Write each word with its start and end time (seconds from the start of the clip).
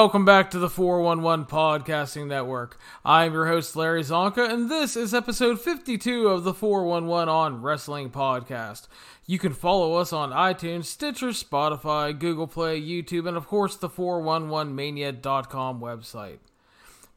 Welcome 0.00 0.24
back 0.24 0.52
to 0.52 0.60
the 0.60 0.70
411 0.70 1.46
Podcasting 1.46 2.28
Network. 2.28 2.78
I'm 3.04 3.32
your 3.32 3.46
host, 3.46 3.74
Larry 3.74 4.04
Csonka, 4.04 4.48
and 4.48 4.70
this 4.70 4.94
is 4.94 5.12
episode 5.12 5.60
52 5.60 6.28
of 6.28 6.44
the 6.44 6.54
411 6.54 7.28
on 7.28 7.62
Wrestling 7.62 8.10
Podcast. 8.10 8.86
You 9.26 9.40
can 9.40 9.52
follow 9.52 9.94
us 9.94 10.12
on 10.12 10.30
iTunes, 10.30 10.84
Stitcher, 10.84 11.30
Spotify, 11.30 12.16
Google 12.16 12.46
Play, 12.46 12.80
YouTube, 12.80 13.26
and 13.26 13.36
of 13.36 13.48
course 13.48 13.74
the 13.74 13.88
411mania.com 13.88 15.80
website. 15.80 16.38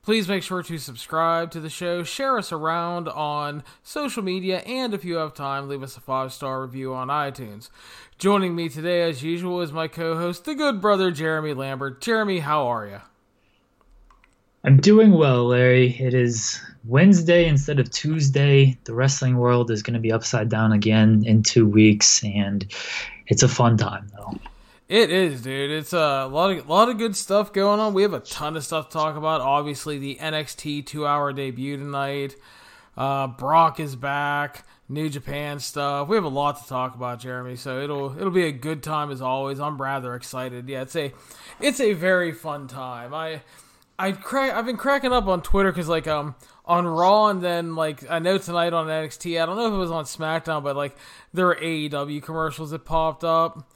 Please 0.04 0.28
make 0.28 0.42
sure 0.42 0.64
to 0.64 0.80
subscribe 0.80 1.52
to 1.52 1.60
the 1.60 1.70
show, 1.70 2.04
share 2.04 2.36
us 2.40 2.52
around 2.52 3.08
on 3.08 3.64
social 3.84 4.24
media, 4.24 4.60
and 4.66 4.96
if 4.96 5.06
you 5.06 5.18
have 5.18 5.36
time, 5.36 5.68
leave 5.68 5.84
us 5.84 5.96
a 5.96 6.02
five 6.02 6.34
star 6.34 6.64
review 6.64 6.92
on 6.92 7.10
iTunes. 7.10 7.70
Joining 8.18 8.56
me 8.56 8.68
today, 8.68 9.04
as 9.04 9.22
usual, 9.22 9.62
is 9.62 9.72
my 9.72 9.88
co 9.88 10.18
host, 10.18 10.46
the 10.46 10.56
good 10.56 10.82
brother 10.82 11.12
Jeremy 11.12 11.54
Lambert. 11.54 12.02
Jeremy, 12.02 12.40
how 12.40 12.66
are 12.66 12.88
you? 12.88 13.02
I'm 14.64 14.78
doing 14.78 15.12
well, 15.12 15.46
Larry. 15.46 15.96
It 16.00 16.16
is 16.16 16.60
Wednesday 16.84 17.48
instead 17.48 17.80
of 17.80 17.92
Tuesday. 17.92 18.80
The 18.86 18.96
wrestling 18.96 19.38
world 19.38 19.70
is 19.70 19.84
going 19.84 19.94
to 19.94 20.00
be 20.00 20.12
upside 20.12 20.50
down 20.50 20.72
again 20.72 21.24
in 21.28 21.44
two 21.44 21.68
weeks, 21.68 22.24
and 22.24 22.66
it's 23.28 23.44
a 23.44 23.48
fun 23.48 23.78
time, 23.78 24.08
though. 24.18 24.34
It 24.92 25.10
is, 25.10 25.42
dude. 25.42 25.72
It's 25.72 25.94
a 25.94 26.26
lot 26.26 26.52
of 26.52 26.68
lot 26.68 26.90
of 26.90 26.98
good 26.98 27.16
stuff 27.16 27.54
going 27.54 27.80
on. 27.80 27.94
We 27.94 28.02
have 28.02 28.14
a 28.14 28.20
ton 28.20 28.58
of 28.58 28.66
stuff 28.66 28.90
to 28.90 28.92
talk 28.92 29.16
about. 29.16 29.40
Obviously, 29.40 29.98
the 29.98 30.18
NXT 30.20 30.86
two 30.86 31.08
hour 31.08 31.32
debut 31.32 31.78
tonight. 31.78 32.36
Uh, 32.98 33.28
Brock 33.28 33.80
is 33.80 33.96
back. 33.96 34.66
New 34.90 35.08
Japan 35.08 35.62
stuff. 35.62 36.10
We 36.10 36.18
have 36.18 36.26
a 36.26 36.28
lot 36.28 36.62
to 36.62 36.68
talk 36.68 36.94
about, 36.94 37.22
Jeremy. 37.22 37.56
So 37.56 37.80
it'll 37.80 38.18
it'll 38.18 38.32
be 38.32 38.44
a 38.44 38.52
good 38.52 38.84
time 38.84 39.12
as 39.12 39.22
always. 39.22 39.62
I'm 39.62 39.82
rather 39.82 40.14
excited. 40.14 40.68
Yeah, 40.68 40.82
it's 40.82 40.98
a 40.98 41.14
it's 41.62 41.80
a 41.80 41.94
very 41.94 42.34
fun 42.34 42.68
time. 42.68 43.14
I 43.14 43.44
I 43.98 44.12
crack 44.12 44.54
I've 44.54 44.66
been 44.66 44.76
cracking 44.76 45.14
up 45.14 45.26
on 45.28 45.42
Twitter 45.42 45.72
because 45.72 45.88
like 45.88 46.08
um 46.08 46.36
on 46.66 46.86
Raw 46.86 47.28
and 47.28 47.42
then 47.42 47.76
like 47.76 48.04
I 48.12 48.20
know 48.20 48.38
tonight 48.38 48.74
on 48.74 48.88
NXT. 48.88 49.42
I 49.42 49.46
don't 49.46 49.56
know 49.56 49.68
if 49.68 49.74
it 49.74 49.78
was 49.78 49.90
on 49.90 50.04
SmackDown, 50.04 50.62
but 50.64 50.76
like 50.76 50.98
there 51.34 51.46
were 51.46 51.56
AEW 51.56 52.22
commercials 52.22 52.72
that 52.72 52.84
popped 52.84 53.24
up. 53.24 53.72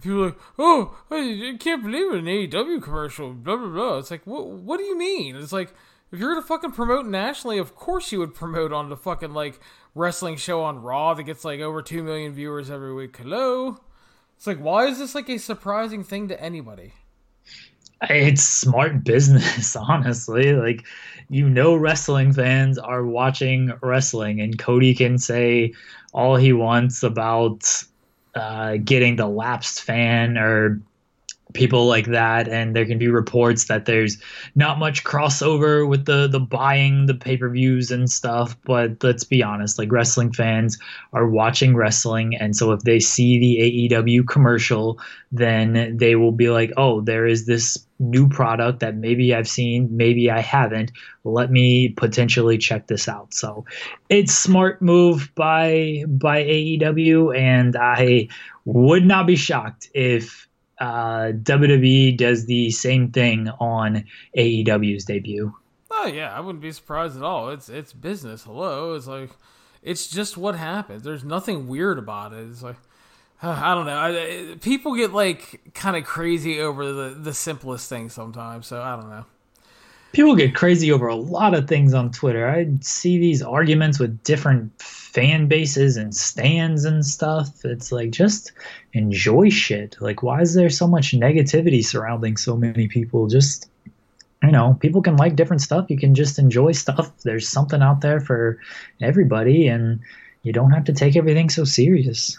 People 0.00 0.22
are 0.22 0.26
like, 0.26 0.38
oh, 0.58 0.96
I 1.10 1.56
can't 1.58 1.82
believe 1.82 2.12
it, 2.12 2.18
an 2.18 2.24
AEW 2.26 2.82
commercial, 2.82 3.32
blah 3.32 3.56
blah 3.56 3.68
blah. 3.68 3.98
It's 3.98 4.10
like, 4.10 4.26
what? 4.26 4.46
What 4.46 4.78
do 4.78 4.84
you 4.84 4.96
mean? 4.96 5.36
It's 5.36 5.52
like, 5.52 5.72
if 6.12 6.18
you're 6.18 6.34
gonna 6.34 6.46
fucking 6.46 6.72
promote 6.72 7.06
nationally, 7.06 7.58
of 7.58 7.74
course 7.74 8.12
you 8.12 8.18
would 8.20 8.34
promote 8.34 8.72
on 8.72 8.88
the 8.88 8.96
fucking 8.96 9.34
like 9.34 9.60
wrestling 9.94 10.36
show 10.36 10.62
on 10.62 10.82
Raw 10.82 11.14
that 11.14 11.24
gets 11.24 11.44
like 11.44 11.60
over 11.60 11.82
two 11.82 12.02
million 12.02 12.32
viewers 12.32 12.70
every 12.70 12.94
week. 12.94 13.16
Hello, 13.16 13.78
it's 14.36 14.46
like 14.46 14.58
why 14.58 14.86
is 14.86 14.98
this 14.98 15.14
like 15.14 15.28
a 15.28 15.38
surprising 15.38 16.04
thing 16.04 16.28
to 16.28 16.40
anybody? 16.40 16.92
It's 18.08 18.44
smart 18.44 19.02
business, 19.02 19.74
honestly. 19.88 20.52
Like 20.52 20.86
you 21.28 21.48
know, 21.48 21.74
wrestling 21.74 22.32
fans 22.32 22.78
are 22.78 23.04
watching 23.04 23.72
wrestling, 23.82 24.40
and 24.40 24.58
Cody 24.58 24.94
can 24.94 25.18
say 25.18 25.74
all 26.12 26.36
he 26.36 26.52
wants 26.52 27.02
about 27.02 27.84
uh, 28.38 28.76
getting 28.78 29.16
the 29.16 29.26
lapsed 29.26 29.82
fan 29.82 30.38
or 30.38 30.80
people 31.54 31.86
like 31.86 32.06
that 32.06 32.48
and 32.48 32.76
there 32.76 32.84
can 32.84 32.98
be 32.98 33.08
reports 33.08 33.66
that 33.66 33.86
there's 33.86 34.18
not 34.54 34.78
much 34.78 35.04
crossover 35.04 35.88
with 35.88 36.04
the 36.04 36.28
the 36.28 36.40
buying 36.40 37.06
the 37.06 37.14
pay-per-views 37.14 37.90
and 37.90 38.10
stuff 38.10 38.56
but 38.64 39.02
let's 39.02 39.24
be 39.24 39.42
honest 39.42 39.78
like 39.78 39.90
wrestling 39.90 40.32
fans 40.32 40.78
are 41.12 41.28
watching 41.28 41.74
wrestling 41.74 42.36
and 42.36 42.54
so 42.54 42.72
if 42.72 42.80
they 42.82 43.00
see 43.00 43.38
the 43.38 43.88
AEW 43.90 44.26
commercial 44.28 44.98
then 45.32 45.96
they 45.96 46.16
will 46.16 46.32
be 46.32 46.50
like 46.50 46.72
oh 46.76 47.00
there 47.00 47.26
is 47.26 47.46
this 47.46 47.86
new 47.98 48.28
product 48.28 48.80
that 48.80 48.96
maybe 48.96 49.34
I've 49.34 49.48
seen 49.48 49.88
maybe 49.96 50.30
I 50.30 50.40
haven't. 50.40 50.92
Let 51.24 51.50
me 51.50 51.90
potentially 51.90 52.58
check 52.58 52.86
this 52.86 53.08
out. 53.08 53.34
So 53.34 53.64
it's 54.08 54.34
smart 54.34 54.80
move 54.80 55.30
by 55.34 56.04
by 56.06 56.44
AEW 56.44 57.36
and 57.36 57.76
I 57.76 58.28
would 58.64 59.04
not 59.04 59.26
be 59.26 59.36
shocked 59.36 59.90
if 59.94 60.47
uh, 60.80 61.32
WWE 61.42 62.16
does 62.16 62.46
the 62.46 62.70
same 62.70 63.10
thing 63.10 63.48
on 63.60 64.04
AEW's 64.36 65.04
debut. 65.04 65.54
Oh 65.90 66.06
yeah, 66.06 66.34
I 66.34 66.40
wouldn't 66.40 66.62
be 66.62 66.72
surprised 66.72 67.16
at 67.16 67.22
all. 67.22 67.50
It's 67.50 67.68
it's 67.68 67.92
business. 67.92 68.44
Hello, 68.44 68.94
it's 68.94 69.06
like 69.06 69.30
it's 69.82 70.06
just 70.08 70.36
what 70.36 70.54
happens. 70.54 71.02
There's 71.02 71.24
nothing 71.24 71.66
weird 71.66 71.98
about 71.98 72.32
it. 72.32 72.48
It's 72.48 72.62
like 72.62 72.76
I 73.42 73.74
don't 73.74 73.86
know. 73.86 73.96
I, 73.96 74.56
people 74.60 74.94
get 74.94 75.12
like 75.12 75.72
kind 75.74 75.96
of 75.96 76.04
crazy 76.04 76.60
over 76.60 76.92
the 76.92 77.10
the 77.10 77.34
simplest 77.34 77.88
things 77.88 78.12
sometimes. 78.12 78.66
So 78.66 78.80
I 78.80 78.96
don't 78.96 79.10
know 79.10 79.24
people 80.12 80.34
get 80.34 80.54
crazy 80.54 80.92
over 80.92 81.08
a 81.08 81.14
lot 81.14 81.54
of 81.54 81.68
things 81.68 81.94
on 81.94 82.10
Twitter. 82.10 82.48
I 82.48 82.68
see 82.80 83.18
these 83.18 83.42
arguments 83.42 83.98
with 83.98 84.22
different 84.22 84.72
fan 85.18 85.48
bases 85.48 85.96
and 85.96 86.14
stands 86.14 86.84
and 86.84 87.04
stuff. 87.04 87.64
It's 87.64 87.90
like 87.90 88.10
just 88.10 88.52
enjoy 88.92 89.48
shit. 89.50 89.96
Like 90.00 90.22
why 90.22 90.42
is 90.42 90.54
there 90.54 90.70
so 90.70 90.86
much 90.86 91.10
negativity 91.12 91.84
surrounding 91.84 92.36
so 92.36 92.56
many 92.56 92.86
people? 92.86 93.26
Just 93.26 93.68
you 94.44 94.52
know, 94.52 94.78
people 94.78 95.02
can 95.02 95.16
like 95.16 95.34
different 95.34 95.62
stuff. 95.62 95.90
You 95.90 95.98
can 95.98 96.14
just 96.14 96.38
enjoy 96.38 96.70
stuff. 96.70 97.10
There's 97.24 97.48
something 97.48 97.82
out 97.82 98.00
there 98.00 98.20
for 98.20 98.60
everybody 99.00 99.66
and 99.66 99.98
you 100.44 100.52
don't 100.52 100.70
have 100.70 100.84
to 100.84 100.92
take 100.92 101.16
everything 101.16 101.50
so 101.50 101.64
serious. 101.64 102.38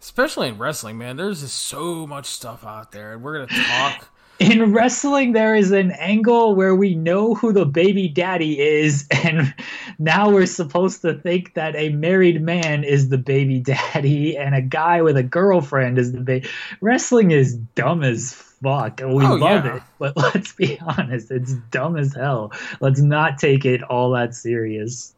Especially 0.00 0.46
in 0.46 0.56
wrestling, 0.56 0.98
man. 0.98 1.16
There's 1.16 1.40
just 1.40 1.56
so 1.56 2.06
much 2.06 2.26
stuff 2.26 2.64
out 2.64 2.92
there 2.92 3.12
and 3.12 3.22
we're 3.22 3.38
going 3.38 3.48
to 3.48 3.54
talk 3.64 4.08
in 4.40 4.72
wrestling 4.72 5.32
there 5.32 5.54
is 5.54 5.70
an 5.70 5.90
angle 5.92 6.54
where 6.54 6.74
we 6.74 6.94
know 6.94 7.34
who 7.34 7.52
the 7.52 7.66
baby 7.66 8.08
daddy 8.08 8.58
is 8.58 9.06
and 9.22 9.54
now 9.98 10.30
we're 10.30 10.46
supposed 10.46 11.02
to 11.02 11.14
think 11.14 11.52
that 11.54 11.76
a 11.76 11.90
married 11.90 12.40
man 12.42 12.82
is 12.82 13.10
the 13.10 13.18
baby 13.18 13.60
daddy 13.60 14.36
and 14.36 14.54
a 14.54 14.62
guy 14.62 15.02
with 15.02 15.16
a 15.16 15.22
girlfriend 15.22 15.98
is 15.98 16.12
the 16.12 16.20
baby 16.20 16.48
wrestling 16.80 17.30
is 17.30 17.54
dumb 17.74 18.02
as 18.02 18.32
fuck. 18.32 19.00
We 19.00 19.24
oh, 19.24 19.34
love 19.34 19.66
yeah. 19.66 19.76
it 19.76 19.82
but 19.98 20.16
let's 20.34 20.52
be 20.54 20.80
honest 20.80 21.30
it's 21.30 21.52
dumb 21.70 21.96
as 21.96 22.14
hell. 22.14 22.52
Let's 22.80 23.00
not 23.00 23.38
take 23.38 23.66
it 23.66 23.82
all 23.82 24.10
that 24.12 24.34
serious. 24.34 25.14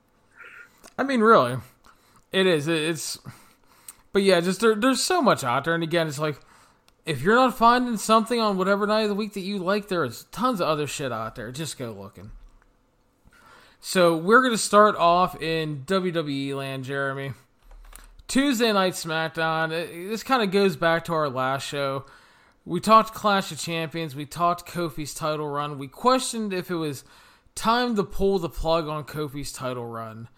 I 0.99 1.05
mean 1.05 1.21
really 1.21 1.59
it 2.33 2.47
is 2.49 2.67
it's 2.67 3.19
but 4.13 4.23
yeah 4.23 4.41
just 4.41 4.61
there, 4.61 4.75
there's 4.75 5.01
so 5.01 5.23
much 5.23 5.45
out 5.45 5.65
there 5.65 5.75
and 5.75 5.85
again 5.85 6.09
it's 6.09 6.19
like 6.19 6.41
if 7.05 7.23
you're 7.23 7.35
not 7.35 7.57
finding 7.57 7.97
something 7.97 8.41
on 8.41 8.57
whatever 8.57 8.87
night 8.87 9.03
of 9.03 9.09
the 9.09 9.15
week 9.15 9.33
that 9.35 9.41
you 9.41 9.59
like, 9.59 9.89
there 9.89 10.05
is 10.05 10.27
tons 10.31 10.61
of 10.61 10.69
other 10.69 10.87
shit 10.87 11.13
out 11.13 11.35
there. 11.35 11.51
Just 11.51 11.79
go 11.79 11.93
looking. 11.93 12.31
So 13.81 14.17
we're 14.17 14.41
going 14.41 14.55
to 14.55 14.59
start 14.59 14.95
off 14.95 15.41
in 15.43 15.83
WWE 15.87 16.55
land, 16.55 16.85
Jeremy. 16.85 17.33
Tuesday 18.29 18.73
Night 18.73 18.93
SmackDown. 18.93 19.71
This 20.09 20.23
kind 20.23 20.43
of 20.43 20.53
goes 20.53 20.77
back 20.77 21.05
to 21.07 21.13
our 21.13 21.29
last 21.29 21.67
show. 21.67 22.07
We 22.65 22.79
talked 22.79 23.13
Clash 23.13 23.51
of 23.51 23.59
Champions. 23.59 24.15
We 24.15 24.25
talked 24.25 24.71
Kofi's 24.71 25.15
title 25.15 25.49
run. 25.49 25.79
We 25.79 25.89
questioned 25.89 26.53
if 26.53 26.71
it 26.71 26.77
was 26.77 27.03
time 27.57 27.97
to 27.97 28.05
pull 28.05 28.39
the 28.39 28.49
plug 28.49 28.87
on 28.87 29.05
Kofi's 29.05 29.53
title 29.53 29.87
run. 29.87 30.29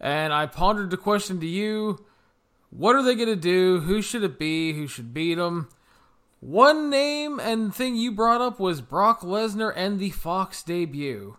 And 0.00 0.32
I 0.32 0.46
pondered 0.46 0.90
the 0.90 0.96
question 0.96 1.38
to 1.40 1.46
you 1.46 2.04
what 2.70 2.96
are 2.96 3.02
they 3.02 3.14
going 3.14 3.28
to 3.28 3.36
do? 3.36 3.80
Who 3.80 4.02
should 4.02 4.24
it 4.24 4.38
be? 4.38 4.72
Who 4.72 4.86
should 4.86 5.14
beat 5.14 5.36
them? 5.36 5.68
One 6.46 6.90
name 6.90 7.40
and 7.40 7.74
thing 7.74 7.96
you 7.96 8.12
brought 8.12 8.40
up 8.40 8.60
was 8.60 8.80
Brock 8.80 9.22
Lesnar 9.22 9.72
and 9.74 9.98
the 9.98 10.10
Fox 10.10 10.62
debut. 10.62 11.36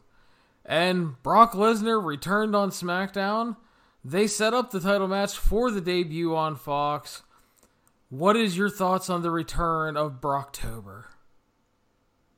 And 0.66 1.24
Brock 1.24 1.54
Lesnar 1.54 2.04
returned 2.04 2.54
on 2.54 2.72
SmackDown. 2.72 3.56
They 4.04 4.28
set 4.28 4.54
up 4.54 4.72
the 4.72 4.82
title 4.82 5.08
match 5.08 5.38
for 5.38 5.72
the 5.72 5.80
debut 5.80 6.36
on 6.36 6.58
Fox. 6.58 7.24
What 8.10 8.36
is 8.36 8.58
your 8.58 8.70
thoughts 8.70 9.10
on 9.10 9.22
the 9.22 9.32
return 9.32 9.96
of 9.96 10.20
Brocktober? 10.20 11.06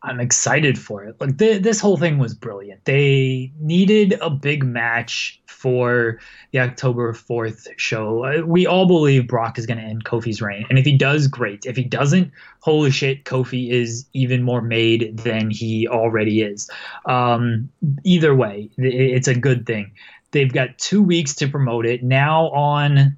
I'm 0.02 0.20
excited 0.20 0.80
for 0.80 1.04
it. 1.04 1.20
Like 1.20 1.38
th- 1.38 1.62
this 1.62 1.80
whole 1.80 1.98
thing 1.98 2.20
was 2.20 2.34
brilliant. 2.34 2.86
They 2.86 3.52
needed 3.60 4.18
a 4.22 4.30
big 4.30 4.64
match 4.64 5.42
for 5.48 6.20
the 6.52 6.60
October 6.60 7.14
4th 7.14 7.68
show. 7.76 8.24
Uh, 8.24 8.46
we 8.46 8.66
all 8.66 8.86
believe 8.86 9.28
Brock 9.28 9.58
is 9.60 9.66
going 9.66 9.78
to 9.78 9.84
end 9.84 10.06
Kofi's 10.06 10.42
reign, 10.42 10.66
and 10.70 10.80
if 10.80 10.86
he 10.86 10.96
does, 10.98 11.28
great. 11.28 11.66
If 11.66 11.76
he 11.76 11.84
doesn't, 11.84 12.32
holy 12.62 12.92
shit, 12.92 13.26
Kofi 13.26 13.70
is 13.70 14.06
even 14.14 14.44
more 14.44 14.62
made 14.62 15.18
than 15.18 15.50
he 15.50 15.88
already 15.88 16.42
is. 16.42 16.70
Um, 17.06 17.70
either 18.06 18.34
way, 18.34 18.70
it's 18.78 19.28
a 19.28 19.36
good 19.36 19.66
thing. 19.66 19.92
They've 20.32 20.54
got 20.54 20.78
two 20.78 21.04
weeks 21.04 21.36
to 21.36 21.48
promote 21.48 21.86
it. 21.86 22.04
Now 22.04 22.50
on 22.52 23.18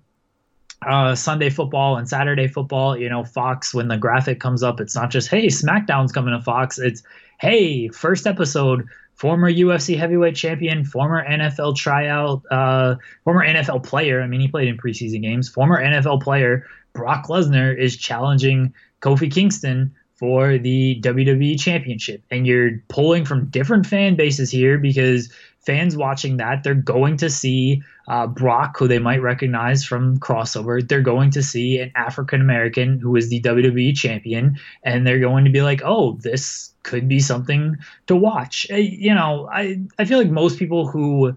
uh, 0.85 1.15
Sunday 1.15 1.49
football 1.49 1.97
and 1.97 2.07
Saturday 2.09 2.47
football, 2.47 2.97
you 2.97 3.09
know, 3.09 3.23
Fox, 3.23 3.73
when 3.73 3.87
the 3.87 3.97
graphic 3.97 4.39
comes 4.39 4.63
up, 4.63 4.79
it's 4.79 4.95
not 4.95 5.11
just, 5.11 5.29
hey, 5.29 5.47
SmackDown's 5.47 6.11
coming 6.11 6.33
to 6.33 6.41
Fox. 6.41 6.79
It's, 6.79 7.03
hey, 7.39 7.87
first 7.89 8.25
episode, 8.25 8.87
former 9.13 9.51
UFC 9.51 9.97
heavyweight 9.97 10.35
champion, 10.35 10.83
former 10.83 11.23
NFL 11.23 11.75
tryout, 11.75 12.41
uh, 12.49 12.95
former 13.23 13.45
NFL 13.45 13.83
player. 13.83 14.21
I 14.21 14.27
mean, 14.27 14.41
he 14.41 14.47
played 14.47 14.67
in 14.67 14.77
preseason 14.77 15.21
games. 15.21 15.49
Former 15.49 15.79
NFL 15.79 16.23
player 16.23 16.65
Brock 16.93 17.27
Lesnar 17.27 17.77
is 17.77 17.95
challenging 17.95 18.73
Kofi 19.01 19.31
Kingston 19.31 19.93
for 20.15 20.57
the 20.57 21.01
WWE 21.01 21.59
Championship. 21.59 22.23
And 22.29 22.45
you're 22.45 22.83
pulling 22.89 23.25
from 23.25 23.47
different 23.47 23.85
fan 23.85 24.15
bases 24.15 24.51
here 24.51 24.77
because 24.77 25.31
fans 25.61 25.95
watching 25.95 26.37
that, 26.37 26.63
they're 26.63 26.73
going 26.73 27.17
to 27.17 27.29
see 27.29 27.83
uh, 28.07 28.27
Brock, 28.27 28.77
who 28.77 28.87
they 28.87 28.99
might 28.99 29.21
recognize 29.21 29.85
from 29.85 30.17
crossover. 30.19 30.85
They're 30.87 31.01
going 31.01 31.31
to 31.31 31.43
see 31.43 31.79
an 31.79 31.91
African 31.95 32.41
American 32.41 32.99
who 32.99 33.15
is 33.15 33.29
the 33.29 33.41
WWE 33.41 33.95
champion, 33.95 34.57
and 34.83 35.05
they're 35.05 35.19
going 35.19 35.45
to 35.45 35.51
be 35.51 35.61
like, 35.61 35.81
oh, 35.83 36.17
this 36.21 36.73
could 36.83 37.07
be 37.07 37.19
something 37.19 37.77
to 38.07 38.15
watch. 38.15 38.67
You 38.69 39.13
know, 39.13 39.47
I, 39.51 39.81
I 39.99 40.05
feel 40.05 40.17
like 40.17 40.29
most 40.29 40.57
people 40.57 40.87
who 40.87 41.35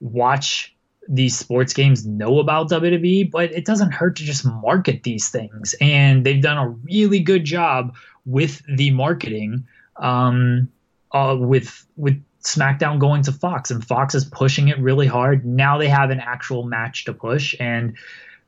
watch 0.00 0.74
these 1.08 1.36
sports 1.36 1.72
games 1.72 2.06
know 2.06 2.38
about 2.38 2.70
WWE, 2.70 3.30
but 3.30 3.52
it 3.52 3.64
doesn't 3.64 3.92
hurt 3.92 4.16
to 4.16 4.24
just 4.24 4.44
market 4.44 5.02
these 5.02 5.28
things. 5.28 5.74
And 5.80 6.24
they've 6.24 6.42
done 6.42 6.58
a 6.58 6.68
really 6.68 7.20
good 7.20 7.44
job 7.44 7.94
with 8.26 8.62
the 8.68 8.90
marketing, 8.90 9.66
um, 9.96 10.70
uh, 11.12 11.36
with 11.38 11.86
with 11.96 12.22
SmackDown 12.42 12.98
going 12.98 13.22
to 13.22 13.32
Fox, 13.32 13.70
and 13.70 13.84
Fox 13.84 14.14
is 14.14 14.24
pushing 14.24 14.68
it 14.68 14.78
really 14.78 15.06
hard. 15.06 15.44
Now 15.44 15.78
they 15.78 15.88
have 15.88 16.10
an 16.10 16.20
actual 16.20 16.64
match 16.64 17.04
to 17.04 17.12
push, 17.12 17.54
and 17.60 17.96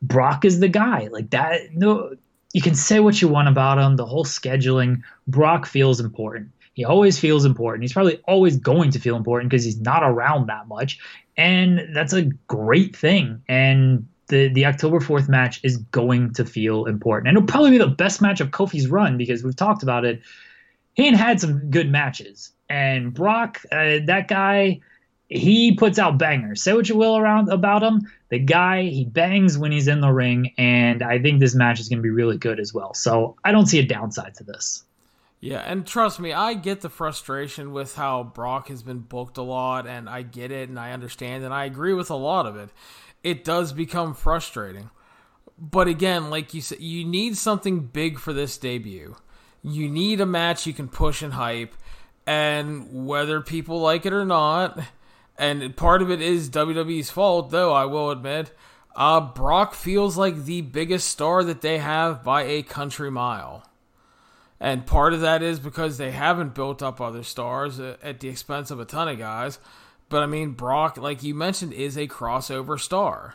Brock 0.01 0.45
is 0.45 0.61
the 0.61 0.69
guy. 0.69 1.09
Like 1.11 1.31
that. 1.31 1.75
No, 1.75 2.17
you 2.53 2.61
can 2.61 2.75
say 2.75 3.01
what 3.01 3.21
you 3.21 3.29
want 3.29 3.49
about 3.49 3.79
him. 3.79 3.97
The 3.97 4.07
whole 4.07 4.25
scheduling, 4.25 5.03
Brock 5.27 5.67
feels 5.67 6.01
important. 6.01 6.51
He 6.75 6.85
always 6.85 7.19
feels 7.19 7.45
important. 7.45 7.83
He's 7.83 7.93
probably 7.93 8.19
always 8.27 8.57
going 8.57 8.91
to 8.93 8.99
feel 8.99 9.17
important 9.17 9.51
because 9.51 9.65
he's 9.65 9.81
not 9.81 10.03
around 10.03 10.47
that 10.47 10.69
much. 10.69 10.99
And 11.37 11.95
that's 11.95 12.13
a 12.13 12.23
great 12.23 12.97
thing. 12.97 13.43
And 13.47 14.09
the, 14.29 14.49
the 14.49 14.67
October 14.67 14.99
4th 14.99 15.29
match 15.29 15.61
is 15.63 15.77
going 15.77 16.33
to 16.35 16.45
feel 16.45 16.87
important. 16.87 17.29
And 17.29 17.37
it'll 17.37 17.47
probably 17.47 17.73
be 17.73 17.79
the 17.79 17.87
best 17.87 18.23
match 18.23 18.41
of 18.41 18.49
Kofi's 18.51 18.89
run 18.89 19.19
because 19.19 19.45
we've 19.45 19.57
talked 19.57 19.83
about 19.83 20.05
it. 20.05 20.23
He 20.95 21.15
had 21.15 21.41
some 21.41 21.71
good 21.71 21.91
matches. 21.91 22.53
And 22.73 23.13
Brock, 23.13 23.61
uh, 23.71 23.99
that 24.07 24.29
guy, 24.29 24.81
he 25.29 25.75
puts 25.75 25.99
out 25.99 26.17
bangers. 26.17 26.63
Say 26.63 26.73
what 26.73 26.89
you 26.89 26.97
will 26.97 27.19
around 27.19 27.51
about 27.51 27.83
him. 27.83 28.11
The 28.31 28.39
guy, 28.39 28.85
he 28.85 29.05
bangs 29.05 29.59
when 29.59 29.73
he's 29.73 29.89
in 29.89 30.01
the 30.01 30.11
ring. 30.11 30.55
And 30.57 31.03
I 31.03 31.19
think 31.19 31.41
this 31.41 31.55
match 31.55 31.81
is 31.81 31.89
going 31.91 31.99
to 31.99 32.03
be 32.03 32.11
really 32.11 32.39
good 32.39 32.59
as 32.59 32.73
well. 32.73 32.95
So 32.95 33.37
I 33.45 33.53
don't 33.53 33.67
see 33.67 33.79
a 33.79 33.87
downside 33.87 34.35
to 34.37 34.45
this. 34.45 34.85
Yeah, 35.41 35.59
and 35.59 35.85
trust 35.85 36.21
me, 36.21 36.33
I 36.33 36.55
get 36.55 36.83
the 36.83 36.89
frustration 36.89 37.73
with 37.73 37.97
how 37.97 38.23
Brock 38.23 38.69
has 38.69 38.85
been 38.85 39.01
booked 39.01 39.37
a 39.37 39.43
lot, 39.43 39.89
and 39.89 40.09
I 40.09 40.23
get 40.23 40.53
it, 40.53 40.69
and 40.69 40.79
I 40.79 40.93
understand, 40.93 41.43
and 41.43 41.53
I 41.53 41.65
agree 41.65 41.95
with 41.95 42.11
a 42.11 42.15
lot 42.15 42.47
of 42.47 42.57
it. 42.57 42.71
It 43.25 43.43
does 43.43 43.73
become 43.73 44.15
frustrating. 44.15 44.91
But 45.59 45.89
again, 45.89 46.31
like 46.31 46.55
you 46.55 46.61
said, 46.61 46.81
you 46.81 47.05
need 47.05 47.37
something 47.37 47.81
big 47.81 48.21
for 48.21 48.33
this 48.33 48.57
debut. 48.57 49.17
You 49.65 49.89
need 49.89 50.21
a 50.21 50.27
match 50.27 50.65
you 50.65 50.73
can 50.73 50.89
push 50.89 51.23
and 51.23 51.33
hype, 51.33 51.75
and 52.27 53.07
whether 53.07 53.41
people 53.41 53.81
like 53.81 54.07
it 54.07 54.13
or 54.13 54.25
not, 54.25 54.79
and 55.37 55.77
part 55.77 56.03
of 56.03 56.11
it 56.11 56.21
is 56.21 56.51
WWE's 56.51 57.11
fault, 57.11 57.51
though, 57.51 57.73
I 57.73 57.87
will 57.87 58.11
admit, 58.11 58.53
uh, 58.95 59.21
Brock 59.21 59.75
feels 59.75 60.17
like 60.17 60.45
the 60.45 60.61
biggest 60.61 61.09
star 61.09 61.43
that 61.45 61.63
they 61.63 61.79
have 61.79 62.23
by 62.23 62.43
a 62.43 62.63
country 62.63 63.11
mile. 63.11 63.67
And 64.61 64.87
part 64.87 65.13
of 65.13 65.21
that 65.23 65.43
is 65.43 65.59
because 65.59 65.99
they 65.99 66.13
haven't 66.13 66.55
built 66.55 66.83
up 66.83 67.01
other 67.01 67.25
stars 67.25 67.81
at 67.81 68.21
the 68.21 68.29
expense 68.29 68.71
of 68.71 68.79
a 68.79 68.85
ton 68.85 69.09
of 69.09 69.19
guys. 69.19 69.59
But 70.09 70.23
I 70.23 70.27
mean, 70.27 70.53
Brock, 70.53 70.97
like 70.97 71.23
you 71.23 71.35
mentioned, 71.35 71.73
is 71.73 71.97
a 71.97 72.07
crossover 72.07 72.79
star. 72.79 73.35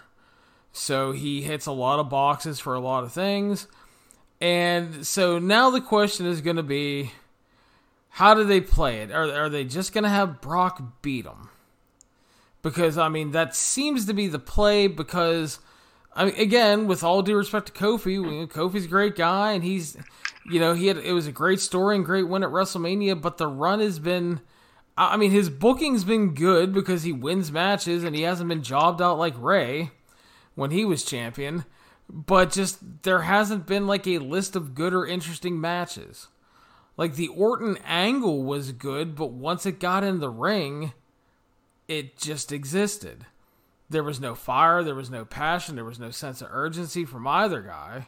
So 0.72 1.12
he 1.12 1.42
hits 1.42 1.66
a 1.66 1.72
lot 1.72 2.00
of 2.00 2.08
boxes 2.08 2.60
for 2.60 2.76
a 2.76 2.80
lot 2.80 3.04
of 3.04 3.12
things. 3.12 3.68
And 4.40 5.06
so 5.06 5.40
now 5.40 5.70
the 5.72 5.82
question 5.82 6.28
is 6.28 6.40
going 6.40 6.56
to 6.58 6.64
be 6.64 7.12
how 8.10 8.34
do 8.34 8.44
they 8.44 8.62
play 8.62 9.02
it? 9.02 9.12
Are, 9.12 9.32
are 9.32 9.50
they 9.50 9.64
just 9.64 9.94
going 9.94 10.04
to 10.04 10.10
have 10.10 10.42
Brock 10.42 11.02
beat 11.02 11.26
him? 11.26 11.50
Because, 12.62 12.98
I 12.98 13.10
mean, 13.10 13.32
that 13.32 13.56
seems 13.56 14.06
to 14.06 14.14
be 14.14 14.28
the 14.28 14.40
play 14.40 14.88
because, 14.88 15.60
I 16.14 16.26
mean, 16.26 16.36
again, 16.36 16.88
with 16.88 17.04
all 17.04 17.22
due 17.22 17.36
respect 17.36 17.68
to 17.68 17.74
Kofi, 17.74 18.48
Kofi's 18.48 18.86
a 18.86 18.90
great 18.90 19.16
guy 19.16 19.52
and 19.52 19.64
he's 19.64 19.98
you 20.50 20.60
know, 20.60 20.74
he 20.74 20.88
had 20.88 20.98
it 20.98 21.14
was 21.14 21.28
a 21.28 21.32
great 21.32 21.60
story 21.60 21.96
and 21.96 22.06
great 22.06 22.28
win 22.28 22.44
at 22.44 22.50
WrestleMania, 22.50 23.22
but 23.22 23.38
the 23.38 23.48
run 23.48 23.80
has 23.80 24.00
been 24.00 24.42
I 24.98 25.16
mean, 25.18 25.32
his 25.32 25.50
booking's 25.50 26.04
been 26.04 26.34
good 26.34 26.74
because 26.74 27.04
he 27.04 27.12
wins 27.12 27.52
matches 27.52 28.04
and 28.04 28.16
he 28.16 28.24
hasn't 28.24 28.50
been 28.50 28.64
jobbed 28.64 29.02
out 29.02 29.20
like 29.20 29.36
Ray 29.38 29.92
when 30.56 30.72
he 30.72 30.86
was 30.86 31.04
champion, 31.04 31.66
but 32.10 32.52
just 32.52 33.04
there 33.04 33.22
hasn't 33.22 33.68
been 33.68 33.86
like 33.86 34.08
a 34.08 34.18
list 34.18 34.56
of 34.56 34.74
good 34.74 34.94
or 34.94 35.06
interesting 35.06 35.62
matches. 35.62 36.30
Like 36.98 37.16
the 37.16 37.28
Orton 37.28 37.78
angle 37.86 38.44
was 38.44 38.72
good, 38.72 39.16
but 39.16 39.32
once 39.32 39.66
it 39.66 39.80
got 39.80 40.04
in 40.04 40.20
the 40.20 40.30
ring, 40.30 40.94
it 41.88 42.18
just 42.18 42.52
existed. 42.52 43.26
There 43.90 44.04
was 44.04 44.20
no 44.20 44.36
fire, 44.36 44.84
there 44.84 44.96
was 44.96 45.10
no 45.10 45.24
passion, 45.24 45.76
there 45.76 45.86
was 45.86 46.00
no 46.00 46.12
sense 46.12 46.42
of 46.42 46.50
urgency 46.52 47.06
from 47.06 47.28
either 47.28 47.62
guy. 47.62 48.08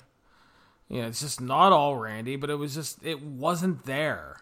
You 0.90 1.04
know, 1.04 1.08
it's 1.08 1.22
just 1.22 1.40
not 1.40 1.72
all 1.72 1.96
Randy, 1.96 2.36
but 2.36 2.50
it 2.50 2.56
was 2.56 2.74
just 2.74 3.06
it 3.06 3.22
wasn't 3.22 3.86
there. 3.86 4.38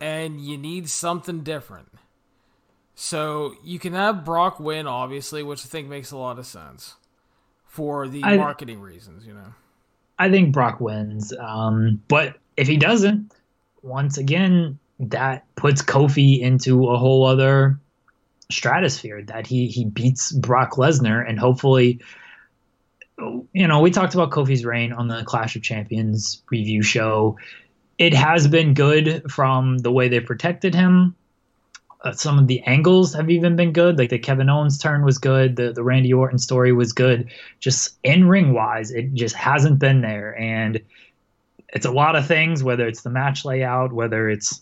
And 0.00 0.40
you 0.40 0.58
need 0.58 0.88
something 0.88 1.42
different. 1.42 1.88
So 2.96 3.54
you 3.62 3.78
can 3.78 3.92
have 3.94 4.24
Brock 4.24 4.58
win, 4.58 4.88
obviously, 4.88 5.42
which 5.44 5.64
I 5.64 5.68
think 5.68 5.88
makes 5.88 6.10
a 6.10 6.16
lot 6.16 6.38
of 6.38 6.46
sense 6.46 6.96
for 7.64 8.08
the 8.08 8.22
I, 8.24 8.36
marketing 8.36 8.80
reasons, 8.80 9.24
you 9.24 9.32
know. 9.32 9.54
I 10.18 10.30
think 10.30 10.52
Brock 10.52 10.80
wins. 10.80 11.32
Um, 11.38 12.02
but 12.08 12.36
if 12.56 12.66
he 12.66 12.76
doesn't, 12.76 13.32
once 13.82 14.18
again, 14.18 14.78
that 14.98 15.44
puts 15.56 15.82
Kofi 15.82 16.40
into 16.40 16.88
a 16.88 16.96
whole 16.96 17.24
other 17.24 17.78
stratosphere 18.50 19.22
that 19.22 19.46
he 19.46 19.66
he 19.66 19.84
beats 19.84 20.30
Brock 20.32 20.72
Lesnar 20.72 21.26
and 21.26 21.38
hopefully 21.38 22.00
you 23.52 23.66
know, 23.66 23.80
we 23.80 23.90
talked 23.90 24.14
about 24.14 24.30
Kofi's 24.30 24.64
reign 24.64 24.92
on 24.92 25.08
the 25.08 25.22
Clash 25.24 25.56
of 25.56 25.62
Champions 25.62 26.42
review 26.50 26.82
show. 26.82 27.38
It 27.98 28.14
has 28.14 28.48
been 28.48 28.74
good 28.74 29.30
from 29.30 29.78
the 29.78 29.92
way 29.92 30.08
they 30.08 30.20
protected 30.20 30.74
him. 30.74 31.14
Uh, 32.00 32.12
some 32.12 32.38
of 32.38 32.48
the 32.48 32.60
angles 32.62 33.14
have 33.14 33.30
even 33.30 33.54
been 33.54 33.72
good. 33.72 33.96
Like 33.96 34.10
the 34.10 34.18
Kevin 34.18 34.48
Owens 34.48 34.78
turn 34.78 35.04
was 35.04 35.18
good. 35.18 35.54
The 35.54 35.72
the 35.72 35.84
Randy 35.84 36.12
Orton 36.12 36.38
story 36.38 36.72
was 36.72 36.92
good. 36.92 37.30
Just 37.60 37.96
in 38.02 38.26
ring 38.26 38.54
wise, 38.54 38.90
it 38.90 39.14
just 39.14 39.36
hasn't 39.36 39.78
been 39.78 40.00
there. 40.00 40.36
And 40.36 40.80
it's 41.72 41.86
a 41.86 41.90
lot 41.90 42.16
of 42.16 42.26
things, 42.26 42.62
whether 42.62 42.86
it's 42.86 43.02
the 43.02 43.10
match 43.10 43.44
layout, 43.44 43.92
whether 43.92 44.28
it's 44.28 44.60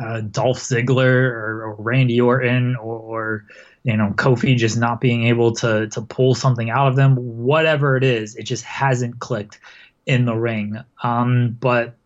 uh, 0.00 0.20
Dolph 0.20 0.58
Ziggler 0.58 1.30
or, 1.30 1.64
or 1.64 1.74
Randy 1.78 2.20
Orton 2.20 2.76
or, 2.76 2.98
or 2.98 3.44
you 3.82 3.96
know 3.96 4.12
Kofi 4.16 4.56
just 4.56 4.78
not 4.78 5.00
being 5.00 5.26
able 5.26 5.52
to 5.56 5.88
to 5.88 6.02
pull 6.02 6.34
something 6.34 6.70
out 6.70 6.88
of 6.88 6.96
them, 6.96 7.16
whatever 7.16 7.96
it 7.96 8.04
is, 8.04 8.36
it 8.36 8.44
just 8.44 8.64
hasn't 8.64 9.20
clicked 9.20 9.58
in 10.06 10.24
the 10.24 10.34
ring. 10.34 10.78
Um, 11.02 11.56
but 11.60 11.96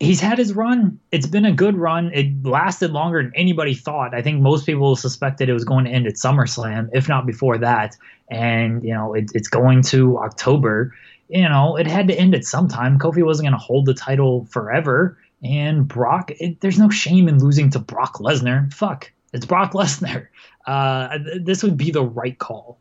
he's 0.00 0.20
had 0.20 0.38
his 0.38 0.52
run. 0.52 0.98
It's 1.10 1.26
been 1.26 1.44
a 1.44 1.52
good 1.52 1.76
run. 1.76 2.12
It 2.12 2.44
lasted 2.44 2.92
longer 2.92 3.22
than 3.22 3.32
anybody 3.34 3.74
thought. 3.74 4.14
I 4.14 4.22
think 4.22 4.40
most 4.40 4.66
people 4.66 4.96
suspected 4.96 5.48
it 5.48 5.52
was 5.52 5.64
going 5.64 5.84
to 5.84 5.90
end 5.90 6.06
at 6.06 6.14
SummerSlam, 6.14 6.90
if 6.92 7.08
not 7.08 7.26
before 7.26 7.58
that. 7.58 7.96
And 8.28 8.82
you 8.84 8.94
know, 8.94 9.14
it, 9.14 9.30
it's 9.34 9.48
going 9.48 9.82
to 9.82 10.18
October. 10.18 10.94
You 11.28 11.48
know, 11.48 11.76
it 11.76 11.86
had 11.86 12.08
to 12.08 12.14
end 12.14 12.34
at 12.34 12.44
some 12.44 12.68
time. 12.68 12.98
Kofi 12.98 13.24
wasn't 13.24 13.48
going 13.48 13.58
to 13.58 13.64
hold 13.64 13.86
the 13.86 13.94
title 13.94 14.46
forever. 14.46 15.18
And 15.42 15.86
Brock, 15.86 16.30
it, 16.38 16.60
there's 16.60 16.78
no 16.78 16.90
shame 16.90 17.28
in 17.28 17.38
losing 17.38 17.70
to 17.70 17.78
Brock 17.78 18.14
Lesnar. 18.14 18.72
Fuck, 18.72 19.12
it's 19.32 19.46
Brock 19.46 19.72
Lesnar. 19.74 20.28
Uh, 20.66 21.18
this 21.40 21.62
would 21.62 21.76
be 21.76 21.90
the 21.90 22.04
right 22.04 22.38
call. 22.38 22.78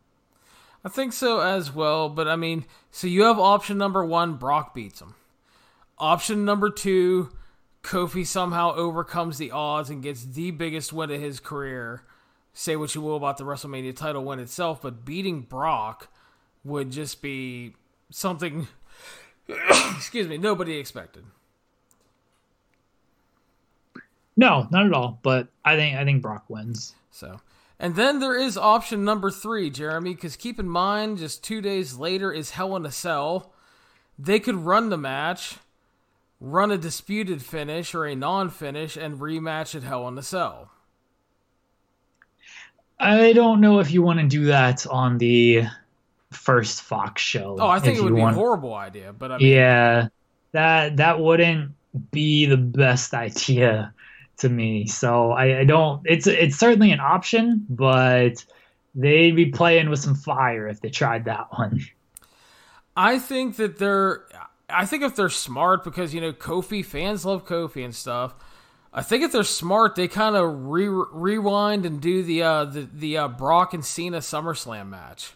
I 0.86 0.90
think 0.90 1.14
so 1.14 1.40
as 1.40 1.74
well. 1.74 2.10
But 2.10 2.28
I 2.28 2.36
mean, 2.36 2.66
so 2.92 3.08
you 3.08 3.24
have 3.24 3.40
option 3.40 3.78
number 3.78 4.04
one, 4.04 4.36
Brock 4.36 4.74
beats 4.74 5.02
him. 5.02 5.16
Option 5.98 6.44
number 6.44 6.70
two, 6.70 7.30
Kofi 7.84 8.26
somehow 8.26 8.74
overcomes 8.76 9.38
the 9.38 9.52
odds 9.52 9.90
and 9.90 10.04
gets 10.04 10.26
the 10.26 10.52
biggest 10.52 10.92
win 10.92 11.12
of 11.12 11.22
his 11.22 11.40
career. 11.40 12.04
Say 12.54 12.76
what 12.76 12.94
you 12.94 13.02
will 13.02 13.18
about 13.18 13.38
the 13.38 13.44
WrestleMania 13.44 13.96
title 13.96 14.24
win 14.24 14.40
itself, 14.40 14.82
but 14.82 15.06
beating 15.06 15.42
Brock 15.42 16.10
would 16.64 16.92
just 16.92 17.22
be 17.22 17.76
something, 18.14 18.68
excuse 19.48 20.28
me, 20.28 20.38
nobody 20.38 20.78
expected. 20.78 21.24
No, 24.36 24.68
not 24.72 24.86
at 24.86 24.94
all. 24.94 25.20
But 25.22 25.48
I 25.64 25.76
think 25.76 25.98
I 25.98 26.04
think 26.04 26.22
Brock 26.22 26.46
wins. 26.48 26.96
So, 27.12 27.40
and 27.80 27.96
then 27.96 28.20
there 28.20 28.40
is 28.40 28.58
option 28.58 29.04
number 29.04 29.30
three, 29.30 29.70
Jeremy. 29.70 30.16
Because 30.16 30.36
keep 30.36 30.60
in 30.60 30.70
mind, 30.70 31.20
just 31.20 31.44
two 31.44 31.62
days 31.62 31.98
later 31.98 32.32
is 32.32 32.52
Hell 32.52 32.76
in 32.76 32.86
a 32.86 32.92
Cell. 32.92 33.52
They 34.18 34.40
could 34.40 34.56
run 34.56 34.90
the 34.90 34.98
match, 34.98 35.58
run 36.40 36.72
a 36.72 36.78
disputed 36.78 37.42
finish 37.42 37.96
or 37.96 38.06
a 38.06 38.16
non-finish, 38.16 38.96
and 38.96 39.20
rematch 39.20 39.76
at 39.76 39.84
Hell 39.84 40.08
in 40.08 40.18
a 40.18 40.24
Cell. 40.24 40.70
I 43.00 43.34
don't 43.34 43.60
know 43.60 43.80
if 43.80 43.92
you 43.92 44.02
want 44.02 44.20
to 44.20 44.28
do 44.28 44.46
that 44.46 44.88
on 44.88 45.18
the 45.18 45.64
first 46.34 46.82
Fox 46.82 47.22
show. 47.22 47.58
Oh, 47.60 47.68
I 47.68 47.80
think 47.80 47.98
it 47.98 48.04
would 48.04 48.16
be 48.16 48.22
want... 48.22 48.36
a 48.36 48.40
horrible 48.40 48.74
idea. 48.74 49.14
But 49.14 49.32
I 49.32 49.38
mean, 49.38 49.48
yeah, 49.48 50.08
that 50.52 50.98
that 50.98 51.20
wouldn't 51.20 51.72
be 52.12 52.46
the 52.46 52.58
best 52.58 53.14
idea 53.14 53.94
to 54.38 54.50
me. 54.50 54.88
So 54.88 55.32
I, 55.32 55.60
I 55.60 55.64
don't. 55.64 56.02
It's 56.06 56.28
it's 56.28 56.58
certainly 56.58 56.92
an 56.92 57.00
option, 57.00 57.66
but 57.70 58.44
they'd 58.96 59.36
be 59.36 59.48
playing 59.48 59.90
with 59.90 60.00
some 60.00 60.16
fire 60.16 60.68
if 60.68 60.82
they 60.82 60.90
tried 60.90 61.26
that 61.26 61.48
one. 61.58 61.82
I 62.96 63.20
think 63.20 63.58
that 63.58 63.80
they're. 63.80 64.26
I 64.70 64.86
think 64.86 65.04
if 65.04 65.16
they're 65.16 65.30
smart, 65.30 65.84
because 65.84 66.14
you 66.14 66.22
know 66.22 66.34
Kofi 66.34 66.84
fans 66.84 67.26
love 67.26 67.46
Kofi 67.46 67.84
and 67.84 67.94
stuff. 67.94 68.34
I 68.96 69.02
think 69.02 69.24
if 69.24 69.32
they're 69.32 69.44
smart, 69.44 69.96
they 69.96 70.08
kind 70.08 70.36
of 70.36 70.68
re- 70.68 70.88
rewind 70.88 71.86
and 71.86 72.00
do 72.00 72.22
the 72.22 72.44
uh, 72.44 72.66
the 72.66 72.88
the 72.94 73.18
uh, 73.18 73.28
Brock 73.28 73.74
and 73.74 73.84
Cena 73.84 74.20
SummerSlam 74.20 74.90
match, 74.90 75.34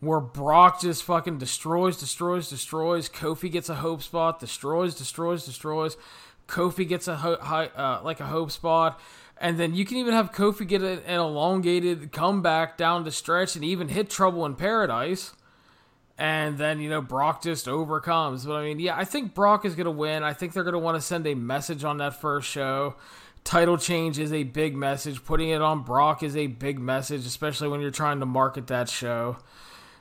where 0.00 0.20
Brock 0.20 0.80
just 0.80 1.04
fucking 1.04 1.38
destroys, 1.38 1.98
destroys, 1.98 2.48
destroys. 2.48 3.08
Kofi 3.08 3.50
gets 3.50 3.68
a 3.68 3.76
hope 3.76 4.02
spot, 4.02 4.40
destroys, 4.40 4.94
destroys, 4.94 5.44
destroys. 5.44 5.96
Kofi 6.48 6.88
gets 6.88 7.06
a 7.06 7.16
ho- 7.16 7.38
high, 7.40 7.66
uh, 7.66 8.00
like 8.02 8.20
a 8.20 8.26
hope 8.26 8.50
spot, 8.50 9.00
and 9.36 9.58
then 9.58 9.74
you 9.74 9.84
can 9.84 9.98
even 9.98 10.14
have 10.14 10.32
Kofi 10.32 10.66
get 10.66 10.82
an 10.82 11.02
elongated 11.06 12.12
comeback 12.12 12.76
down 12.76 13.04
the 13.04 13.12
stretch 13.12 13.54
and 13.54 13.64
even 13.64 13.88
hit 13.88 14.10
Trouble 14.10 14.44
in 14.46 14.56
Paradise 14.56 15.34
and 16.20 16.58
then 16.58 16.80
you 16.80 16.90
know 16.90 17.00
Brock 17.00 17.42
just 17.42 17.66
overcomes. 17.66 18.44
But 18.44 18.56
I 18.56 18.64
mean, 18.64 18.78
yeah, 18.78 18.94
I 18.94 19.04
think 19.04 19.34
Brock 19.34 19.64
is 19.64 19.74
to 19.86 19.90
win. 19.90 20.22
I 20.22 20.34
think 20.34 20.52
they're 20.52 20.62
to 20.74 20.78
want 20.78 20.96
to 20.96 21.00
send 21.00 21.26
a 21.26 21.34
message 21.34 21.82
on 21.82 21.96
that 21.96 22.20
first 22.20 22.46
show. 22.46 22.94
Title 23.42 23.78
change 23.78 24.18
is 24.18 24.30
a 24.30 24.42
big 24.42 24.76
message. 24.76 25.24
Putting 25.24 25.48
it 25.48 25.62
on 25.62 25.82
Brock 25.82 26.22
is 26.22 26.36
a 26.36 26.46
big 26.46 26.78
message, 26.78 27.24
especially 27.24 27.68
when 27.68 27.80
you're 27.80 27.90
trying 27.90 28.20
to 28.20 28.26
market 28.26 28.66
that 28.66 28.90
show. 28.90 29.38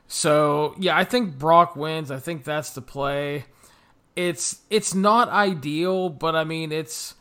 So 0.10 0.76
yeah, 0.80 0.98
I 0.98 1.06
think 1.06 1.38
Brock 1.38 1.76
wins. 1.76 2.10
I 2.12 2.18
think 2.18 2.44
that's 2.44 2.72
the 2.72 2.82
play. 2.82 3.46
It's 4.16 4.62
it's 4.70 4.94
not 4.94 5.30
ideal, 5.30 6.10
but 6.10 6.36
I 6.36 6.44
mean 6.44 6.72
it's 6.72 7.14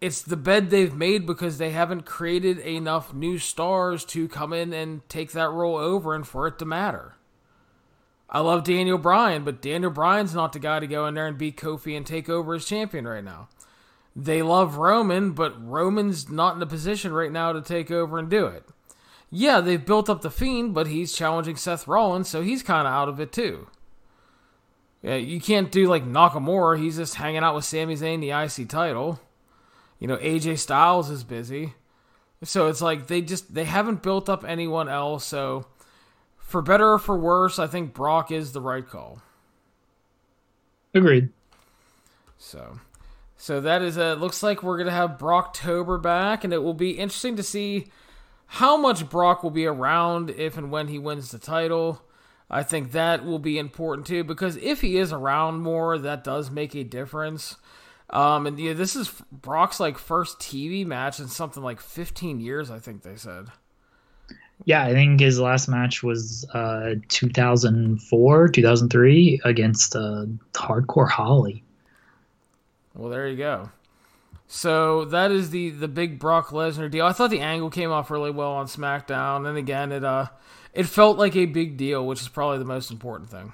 it's 0.00 0.22
the 0.22 0.36
bed 0.36 0.70
they've 0.70 0.94
made 0.94 1.26
because 1.26 1.58
they 1.58 1.70
haven't 1.70 2.06
created 2.06 2.60
enough 2.60 3.12
new 3.12 3.38
stars 3.38 4.04
to 4.06 4.28
come 4.28 4.52
in 4.52 4.72
and 4.72 5.06
take 5.08 5.32
that 5.32 5.50
role 5.50 5.76
over 5.76 6.14
and 6.14 6.26
for 6.26 6.46
it 6.46 6.60
to 6.60 6.64
matter. 6.64 7.16
I 8.30 8.38
love 8.38 8.62
Daniel 8.62 8.98
Bryan, 8.98 9.42
but 9.42 9.60
Daniel 9.60 9.90
Bryan's 9.90 10.34
not 10.34 10.52
the 10.52 10.60
guy 10.60 10.78
to 10.78 10.86
go 10.86 11.06
in 11.06 11.14
there 11.14 11.26
and 11.26 11.36
beat 11.36 11.56
Kofi 11.56 11.96
and 11.96 12.06
take 12.06 12.28
over 12.28 12.54
as 12.54 12.66
champion 12.66 13.08
right 13.08 13.24
now. 13.24 13.48
They 14.14 14.42
love 14.42 14.76
Roman, 14.76 15.32
but 15.32 15.60
Roman's 15.60 16.30
not 16.30 16.54
in 16.54 16.62
a 16.62 16.66
position 16.66 17.12
right 17.12 17.32
now 17.32 17.52
to 17.52 17.60
take 17.60 17.90
over 17.90 18.16
and 18.16 18.30
do 18.30 18.46
it. 18.46 18.64
Yeah, 19.30 19.60
they've 19.60 19.84
built 19.84 20.08
up 20.08 20.22
the 20.22 20.30
Fiend, 20.30 20.74
but 20.74 20.86
he's 20.86 21.12
challenging 21.12 21.56
Seth 21.56 21.86
Rollins, 21.86 22.28
so 22.28 22.42
he's 22.42 22.62
kind 22.62 22.86
of 22.86 22.94
out 22.94 23.08
of 23.08 23.20
it 23.20 23.32
too. 23.32 23.68
Yeah, 25.02 25.16
you 25.16 25.40
can't 25.40 25.70
do 25.70 25.86
like 25.86 26.04
Nakamura. 26.04 26.78
He's 26.78 26.96
just 26.96 27.16
hanging 27.16 27.44
out 27.44 27.54
with 27.54 27.64
Sami 27.64 27.94
Zayn, 27.94 28.20
the 28.20 28.30
IC 28.30 28.68
title. 28.68 29.20
You 29.98 30.08
know, 30.08 30.16
AJ 30.16 30.58
Styles 30.58 31.10
is 31.10 31.24
busy. 31.24 31.74
So 32.42 32.68
it's 32.68 32.80
like 32.80 33.08
they 33.08 33.20
just 33.20 33.52
they 33.52 33.64
haven't 33.64 34.02
built 34.02 34.28
up 34.28 34.44
anyone 34.44 34.88
else, 34.88 35.24
so 35.24 35.66
for 36.36 36.62
better 36.62 36.92
or 36.92 36.98
for 36.98 37.18
worse, 37.18 37.58
I 37.58 37.66
think 37.66 37.92
Brock 37.92 38.30
is 38.30 38.52
the 38.52 38.60
right 38.60 38.86
call. 38.86 39.20
Agreed. 40.94 41.30
So, 42.38 42.78
so 43.36 43.60
that 43.60 43.82
is 43.82 43.96
a. 43.96 44.14
Looks 44.14 44.42
like 44.42 44.62
we're 44.62 44.78
gonna 44.78 44.92
have 44.92 45.18
Brocktober 45.18 46.00
back, 46.00 46.44
and 46.44 46.52
it 46.52 46.62
will 46.62 46.74
be 46.74 46.92
interesting 46.92 47.36
to 47.36 47.42
see 47.42 47.88
how 48.48 48.76
much 48.76 49.08
Brock 49.08 49.42
will 49.42 49.50
be 49.50 49.66
around 49.66 50.30
if 50.30 50.56
and 50.56 50.70
when 50.70 50.88
he 50.88 50.98
wins 50.98 51.30
the 51.30 51.38
title. 51.38 52.02
I 52.50 52.62
think 52.62 52.92
that 52.92 53.24
will 53.24 53.38
be 53.38 53.58
important 53.58 54.06
too 54.06 54.24
because 54.24 54.56
if 54.56 54.80
he 54.80 54.96
is 54.96 55.12
around 55.12 55.60
more, 55.60 55.98
that 55.98 56.24
does 56.24 56.50
make 56.50 56.74
a 56.74 56.82
difference. 56.82 57.56
Um, 58.10 58.46
and 58.46 58.58
yeah, 58.58 58.72
this 58.72 58.96
is 58.96 59.12
Brock's 59.30 59.78
like 59.78 59.98
first 59.98 60.38
TV 60.38 60.86
match 60.86 61.20
in 61.20 61.28
something 61.28 61.62
like 61.62 61.78
15 61.78 62.40
years, 62.40 62.70
I 62.70 62.78
think 62.78 63.02
they 63.02 63.16
said. 63.16 63.48
Yeah, 64.64 64.82
I 64.82 64.92
think 64.92 65.20
his 65.20 65.38
last 65.38 65.68
match 65.68 66.02
was 66.02 66.46
uh, 66.54 66.94
2004, 67.08 68.48
2003 68.48 69.40
against 69.44 69.94
uh, 69.94 70.24
Hardcore 70.54 71.08
Holly. 71.08 71.62
Well, 72.94 73.10
there 73.10 73.28
you 73.28 73.36
go. 73.36 73.70
So 74.48 75.04
that 75.04 75.30
is 75.30 75.50
the 75.50 75.68
the 75.70 75.88
big 75.88 76.18
Brock 76.18 76.48
Lesnar 76.48 76.90
deal. 76.90 77.04
I 77.04 77.12
thought 77.12 77.30
the 77.30 77.40
angle 77.40 77.68
came 77.68 77.90
off 77.90 78.10
really 78.10 78.30
well 78.30 78.52
on 78.52 78.66
SmackDown, 78.66 79.46
and 79.46 79.58
again, 79.58 79.92
it 79.92 80.02
uh, 80.02 80.28
it 80.72 80.86
felt 80.86 81.18
like 81.18 81.36
a 81.36 81.44
big 81.44 81.76
deal, 81.76 82.06
which 82.06 82.22
is 82.22 82.28
probably 82.28 82.58
the 82.58 82.64
most 82.64 82.90
important 82.90 83.28
thing. 83.30 83.52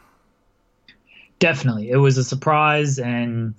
Definitely, 1.40 1.90
it 1.90 1.96
was 1.96 2.16
a 2.16 2.22
surprise, 2.22 3.00
and 3.00 3.54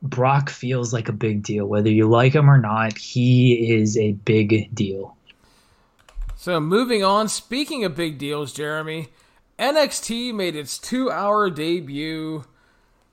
Brock 0.00 0.48
feels 0.48 0.94
like 0.94 1.10
a 1.10 1.12
big 1.12 1.42
deal, 1.42 1.66
whether 1.66 1.90
you 1.90 2.08
like 2.08 2.34
him 2.34 2.50
or 2.50 2.58
not. 2.58 2.96
He 2.96 3.70
is 3.70 3.98
a 3.98 4.12
big 4.12 4.74
deal. 4.74 5.14
So 6.36 6.58
moving 6.58 7.04
on, 7.04 7.28
speaking 7.28 7.84
of 7.84 7.94
big 7.96 8.16
deals, 8.16 8.54
Jeremy, 8.54 9.08
NXT 9.58 10.32
made 10.32 10.56
its 10.56 10.78
two-hour 10.78 11.50
debut. 11.50 12.44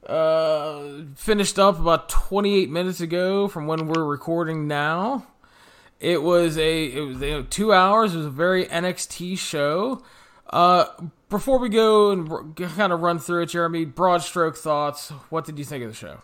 Uh, 0.06 1.04
finished 1.16 1.58
up 1.58 1.80
about 1.80 2.10
28 2.10 2.70
minutes 2.70 3.02
ago 3.02 3.48
from 3.48 3.66
when 3.66 3.88
we're 3.88 4.04
recording 4.04 4.68
now. 4.68 5.26
It 6.00 6.22
was 6.22 6.58
a 6.58 6.86
it 6.86 7.00
was 7.00 7.22
you 7.22 7.32
know, 7.32 7.44
two 7.44 7.74
hours. 7.74 8.14
It 8.14 8.18
was 8.18 8.28
a 8.28 8.32
very 8.32 8.66
NXT 8.66 9.38
show. 9.38 10.04
Uh, 10.50 10.86
before 11.30 11.58
we 11.58 11.70
go 11.70 12.12
and 12.12 12.56
kind 12.56 12.94
of 12.94 13.02
run 13.02 13.18
through 13.18 13.44
it, 13.44 13.48
Jeremy, 13.48 13.86
broad 13.86 14.22
stroke 14.22 14.58
thoughts. 14.58 15.10
What 15.30 15.46
did 15.46 15.58
you 15.58 15.66
think 15.66 15.84
of 15.84 15.90
the 15.90 15.96
show? 15.96 16.20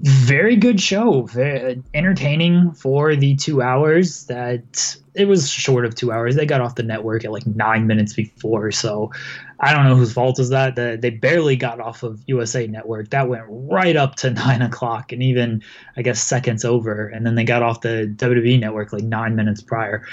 Very 0.00 0.56
good 0.56 0.80
show 0.80 1.22
very 1.22 1.80
entertaining 1.94 2.72
for 2.72 3.14
the 3.14 3.36
two 3.36 3.62
hours 3.62 4.26
that 4.26 4.96
it 5.14 5.26
was 5.26 5.48
short 5.48 5.84
of 5.84 5.94
two 5.94 6.10
hours. 6.10 6.34
They 6.34 6.46
got 6.46 6.60
off 6.60 6.74
the 6.74 6.82
network 6.82 7.24
at 7.24 7.30
like 7.30 7.46
nine 7.46 7.86
minutes 7.86 8.12
before 8.12 8.72
so 8.72 9.12
i 9.60 9.72
don't 9.72 9.84
know 9.84 9.94
whose 9.94 10.12
fault 10.12 10.40
is 10.40 10.48
that. 10.48 10.74
that 10.74 11.00
they 11.00 11.10
barely 11.10 11.54
got 11.54 11.80
off 11.80 12.02
of 12.02 12.22
usa 12.26 12.66
network. 12.66 13.10
That 13.10 13.28
went 13.28 13.44
right 13.48 13.94
up 13.94 14.16
to 14.16 14.30
nine 14.32 14.62
o'clock 14.62 15.12
and 15.12 15.22
even 15.22 15.62
i 15.96 16.02
guess 16.02 16.20
seconds 16.20 16.64
over 16.64 17.06
and 17.06 17.24
then 17.24 17.36
they 17.36 17.44
got 17.44 17.62
off 17.62 17.80
the 17.80 18.12
wwe 18.16 18.58
network 18.58 18.92
like 18.92 19.04
nine 19.04 19.36
minutes 19.36 19.62
prior. 19.62 20.04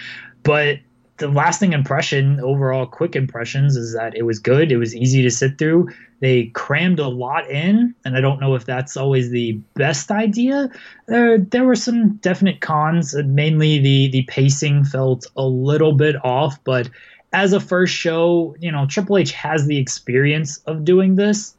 But 0.43 0.79
the 1.21 1.27
lasting 1.29 1.73
impression, 1.73 2.39
overall 2.39 2.87
quick 2.87 3.15
impressions, 3.15 3.77
is 3.77 3.93
that 3.93 4.17
it 4.17 4.23
was 4.23 4.39
good. 4.39 4.71
It 4.71 4.77
was 4.77 4.95
easy 4.95 5.21
to 5.21 5.29
sit 5.29 5.57
through. 5.57 5.89
They 6.19 6.45
crammed 6.47 6.99
a 6.99 7.07
lot 7.07 7.49
in, 7.49 7.93
and 8.03 8.17
I 8.17 8.21
don't 8.21 8.39
know 8.39 8.55
if 8.55 8.65
that's 8.65 8.97
always 8.97 9.29
the 9.29 9.53
best 9.75 10.09
idea. 10.09 10.69
Uh, 11.07 11.37
there 11.37 11.63
were 11.63 11.75
some 11.75 12.15
definite 12.17 12.59
cons. 12.59 13.15
Mainly, 13.15 13.79
the 13.79 14.09
the 14.09 14.23
pacing 14.23 14.83
felt 14.83 15.27
a 15.37 15.45
little 15.45 15.93
bit 15.93 16.15
off. 16.25 16.61
But 16.63 16.89
as 17.33 17.53
a 17.53 17.59
first 17.59 17.93
show, 17.93 18.55
you 18.59 18.71
know, 18.71 18.87
Triple 18.87 19.17
H 19.17 19.31
has 19.31 19.67
the 19.67 19.77
experience 19.77 20.57
of 20.65 20.83
doing 20.83 21.15
this. 21.15 21.55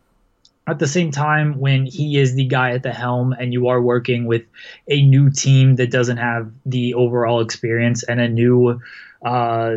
At 0.67 0.79
the 0.79 0.87
same 0.87 1.11
time, 1.11 1.59
when 1.59 1.87
he 1.87 2.19
is 2.19 2.35
the 2.35 2.45
guy 2.45 2.71
at 2.71 2.83
the 2.83 2.93
helm 2.93 3.33
and 3.33 3.53
you 3.53 3.69
are 3.69 3.81
working 3.81 4.27
with 4.27 4.43
a 4.89 5.03
new 5.03 5.31
team 5.31 5.77
that 5.77 5.91
doesn't 5.91 6.19
have 6.19 6.51
the 6.67 6.95
overall 6.95 7.41
experience 7.41 8.03
and 8.05 8.21
a 8.21 8.29
new 8.29 8.81
uh, 9.25 9.77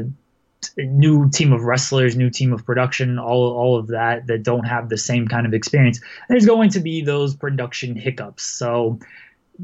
new 0.78 1.30
team 1.30 1.54
of 1.54 1.64
wrestlers, 1.64 2.16
new 2.16 2.30
team 2.30 2.54
of 2.54 2.66
production, 2.66 3.20
all 3.20 3.54
all 3.54 3.78
of 3.78 3.88
that 3.88 4.28
that 4.28 4.44
don't 4.44 4.66
have 4.66 4.90
the 4.90 4.98
same 4.98 5.28
kind 5.28 5.46
of 5.46 5.54
experience. 5.54 6.00
There's 6.30 6.46
going 6.46 6.70
to 6.72 6.80
be 6.80 7.02
those 7.02 7.36
production 7.36 7.96
hiccups. 7.96 8.44
So 8.44 9.00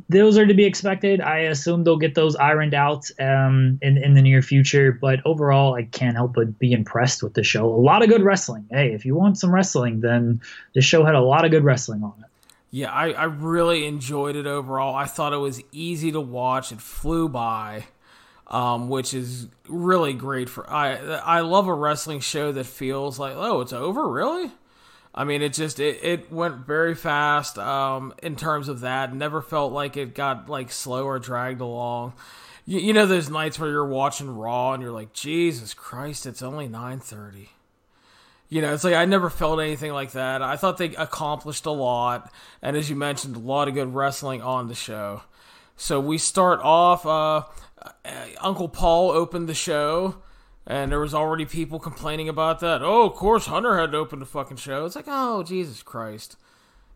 those 0.07 0.38
are 0.38 0.45
to 0.45 0.53
be 0.53 0.63
expected. 0.63 1.19
I 1.19 1.39
assume 1.39 1.83
they'll 1.83 1.97
get 1.97 2.15
those 2.15 2.35
ironed 2.35 2.73
out 2.73 3.09
um, 3.19 3.79
in 3.81 3.97
in 3.97 4.13
the 4.13 4.21
near 4.21 4.41
future. 4.41 4.91
But 4.91 5.19
overall, 5.25 5.75
I 5.75 5.83
can't 5.83 6.15
help 6.15 6.33
but 6.33 6.57
be 6.59 6.71
impressed 6.71 7.23
with 7.23 7.33
the 7.33 7.43
show. 7.43 7.65
A 7.65 7.81
lot 7.81 8.03
of 8.03 8.09
good 8.09 8.23
wrestling. 8.23 8.65
Hey, 8.71 8.93
if 8.93 9.05
you 9.05 9.15
want 9.15 9.38
some 9.38 9.53
wrestling, 9.53 10.01
then 10.01 10.41
the 10.75 10.81
show 10.81 11.03
had 11.03 11.15
a 11.15 11.21
lot 11.21 11.45
of 11.45 11.51
good 11.51 11.63
wrestling 11.63 12.03
on 12.03 12.13
it. 12.19 12.25
Yeah, 12.73 12.89
I, 12.89 13.11
I 13.11 13.23
really 13.25 13.85
enjoyed 13.85 14.38
it 14.38 14.47
overall. 14.47 14.95
I 14.95 15.05
thought 15.05 15.33
it 15.33 15.38
was 15.38 15.61
easy 15.73 16.09
to 16.13 16.21
watch. 16.21 16.71
It 16.71 16.79
flew 16.79 17.27
by 17.27 17.83
um, 18.51 18.89
which 18.89 19.13
is 19.13 19.48
really 19.67 20.13
great 20.13 20.50
for 20.50 20.70
I 20.70 20.98
I 20.98 21.39
love 21.39 21.67
a 21.67 21.74
wrestling 21.74 22.20
show 22.20 22.51
that 22.51 22.65
feels 22.65 23.17
like 23.17 23.34
oh 23.36 23.62
it's 23.62 23.74
over 23.74 24.08
really. 24.08 24.51
I 25.15 25.24
mean 25.24 25.41
it 25.41 25.53
just 25.53 25.79
it, 25.79 26.00
it 26.03 26.31
went 26.31 26.67
very 26.67 26.93
fast 26.93 27.58
um, 27.58 28.13
in 28.22 28.36
terms 28.36 28.67
of 28.67 28.81
that. 28.81 29.15
Never 29.15 29.41
felt 29.41 29.72
like 29.72 29.98
it 29.98 30.13
got 30.13 30.50
like 30.50 30.72
slow 30.72 31.05
or 31.05 31.17
dragged 31.17 31.62
along. 31.62 32.13
You, 32.65 32.79
you 32.79 32.93
know 32.93 33.05
those 33.05 33.29
nights 33.29 33.58
where 33.58 33.70
you're 33.70 33.88
watching 33.88 34.36
Raw 34.36 34.74
and 34.74 34.84
you're 34.84 34.91
like 34.91 35.13
Jesus 35.13 35.74
Christ 35.74 36.25
it's 36.25 36.43
only 36.43 36.67
nine 36.67 37.00
thirty. 37.00 37.50
You 38.50 38.62
know, 38.62 38.74
it's 38.74 38.84
like 38.84 38.96
I 38.96 39.05
never 39.05 39.29
felt 39.29 39.62
anything 39.62 39.93
like 39.93 40.12
that. 40.12 40.41
I 40.41 40.58
thought 40.58 40.77
they 40.77 40.93
accomplished 40.96 41.65
a 41.65 41.72
lot, 41.72 42.29
and 42.62 42.75
as 42.75 42.89
you 42.89 42.98
mentioned, 42.98 43.38
a 43.38 43.39
lot 43.39 43.70
of 43.70 43.75
good 43.75 43.96
wrestling 43.96 44.41
on 44.41 44.67
the 44.67 44.75
show. 44.75 45.22
So 45.77 46.01
we 46.01 46.17
start 46.17 46.60
off. 46.60 47.05
Uh, 47.05 47.43
uh, 47.81 47.91
Uncle 48.39 48.69
Paul 48.69 49.11
opened 49.11 49.47
the 49.47 49.53
show, 49.53 50.21
and 50.65 50.91
there 50.91 51.00
was 51.00 51.13
already 51.13 51.45
people 51.45 51.79
complaining 51.79 52.29
about 52.29 52.59
that. 52.59 52.81
Oh, 52.81 53.07
of 53.07 53.13
course, 53.13 53.45
Hunter 53.47 53.77
had 53.77 53.91
to 53.91 53.97
open 53.97 54.19
the 54.19 54.25
fucking 54.25 54.57
show. 54.57 54.85
It's 54.85 54.95
like, 54.95 55.05
oh, 55.07 55.43
Jesus 55.43 55.83
Christ. 55.83 56.38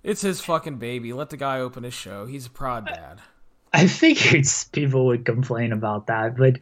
It's 0.03 0.21
his 0.21 0.41
fucking 0.41 0.77
baby. 0.77 1.13
Let 1.13 1.31
the 1.31 1.37
guy 1.37 1.59
open 1.59 1.83
his 1.83 1.93
show. 1.93 2.27
He's 2.27 2.45
a 2.45 2.51
proud 2.51 2.85
dad. 2.85 3.21
I 3.73 3.87
figured 3.87 4.45
people 4.71 5.07
would 5.07 5.25
complain 5.25 5.73
about 5.73 6.07
that, 6.07 6.37
but 6.37 6.59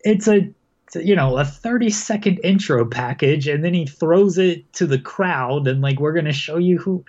it's 0.00 0.28
a 0.28 0.52
you 0.94 1.16
know 1.16 1.38
a 1.38 1.44
30 1.44 1.88
second 1.88 2.40
intro 2.44 2.84
package 2.84 3.48
and 3.48 3.64
then 3.64 3.72
he 3.72 3.86
throws 3.86 4.36
it 4.36 4.70
to 4.74 4.86
the 4.86 4.98
crowd 4.98 5.66
and 5.66 5.80
like 5.80 5.98
we're 5.98 6.12
going 6.12 6.26
to 6.26 6.34
show 6.34 6.58
you 6.58 6.76
who 6.76 7.02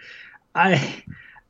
I 0.55 1.03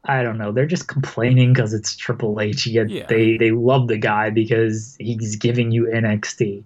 I 0.05 0.21
don't 0.21 0.37
know. 0.37 0.51
They're 0.51 0.65
just 0.65 0.87
complaining 0.87 1.53
because 1.53 1.73
it's 1.73 1.95
Triple 1.95 2.39
H. 2.41 2.67
Yet 2.67 2.89
yeah. 2.89 3.05
they 3.07 3.37
they 3.37 3.51
love 3.51 3.87
the 3.87 3.97
guy 3.97 4.29
because 4.29 4.97
he's 4.99 5.35
giving 5.37 5.71
you 5.71 5.85
NXT. 5.85 6.65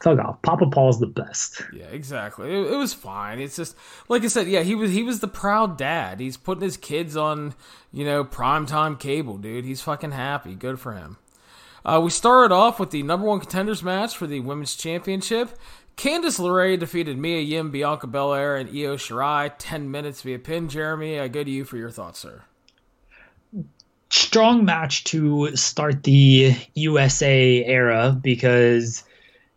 Fuck 0.00 0.18
off. 0.20 0.42
Papa 0.42 0.66
Paul's 0.66 1.00
the 1.00 1.06
best. 1.06 1.62
Yeah, 1.72 1.86
exactly. 1.86 2.50
It, 2.50 2.72
it, 2.72 2.76
was 2.76 2.92
fine. 2.92 3.40
It's 3.40 3.56
just 3.56 3.74
like 4.08 4.22
I 4.22 4.28
said. 4.28 4.46
Yeah, 4.46 4.62
he 4.62 4.74
was 4.74 4.92
he 4.92 5.02
was 5.02 5.20
the 5.20 5.28
proud 5.28 5.76
dad. 5.76 6.20
He's 6.20 6.36
putting 6.36 6.62
his 6.62 6.76
kids 6.76 7.16
on 7.16 7.54
you 7.92 8.04
know 8.04 8.24
primetime 8.24 8.98
cable, 9.00 9.38
dude. 9.38 9.64
He's 9.64 9.80
fucking 9.80 10.12
happy. 10.12 10.54
Good 10.54 10.78
for 10.78 10.92
him. 10.92 11.16
Uh, 11.84 12.00
we 12.02 12.10
started 12.10 12.54
off 12.54 12.78
with 12.78 12.90
the 12.90 13.02
number 13.02 13.26
one 13.26 13.40
contenders 13.40 13.82
match 13.82 14.16
for 14.16 14.26
the 14.26 14.40
women's 14.40 14.76
championship. 14.76 15.56
Candice 15.96 16.38
LeRae 16.38 16.78
defeated 16.78 17.16
Mia 17.16 17.40
Yim, 17.40 17.70
Bianca 17.70 18.06
Belair, 18.06 18.56
and 18.56 18.68
Io 18.68 18.96
Shirai 18.96 19.52
10 19.58 19.90
minutes 19.90 20.20
via 20.20 20.38
pin. 20.38 20.68
Jeremy, 20.68 21.18
I 21.18 21.28
go 21.28 21.42
to 21.42 21.50
you 21.50 21.64
for 21.64 21.78
your 21.78 21.90
thoughts, 21.90 22.18
sir. 22.18 22.42
Strong 24.10 24.66
match 24.66 25.04
to 25.04 25.56
start 25.56 26.02
the 26.02 26.54
USA 26.74 27.64
era 27.64 28.16
because 28.22 29.04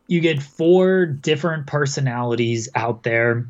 you 0.07 0.21
get 0.21 0.41
four 0.41 1.05
different 1.05 1.67
personalities 1.67 2.69
out 2.73 3.03
there. 3.03 3.45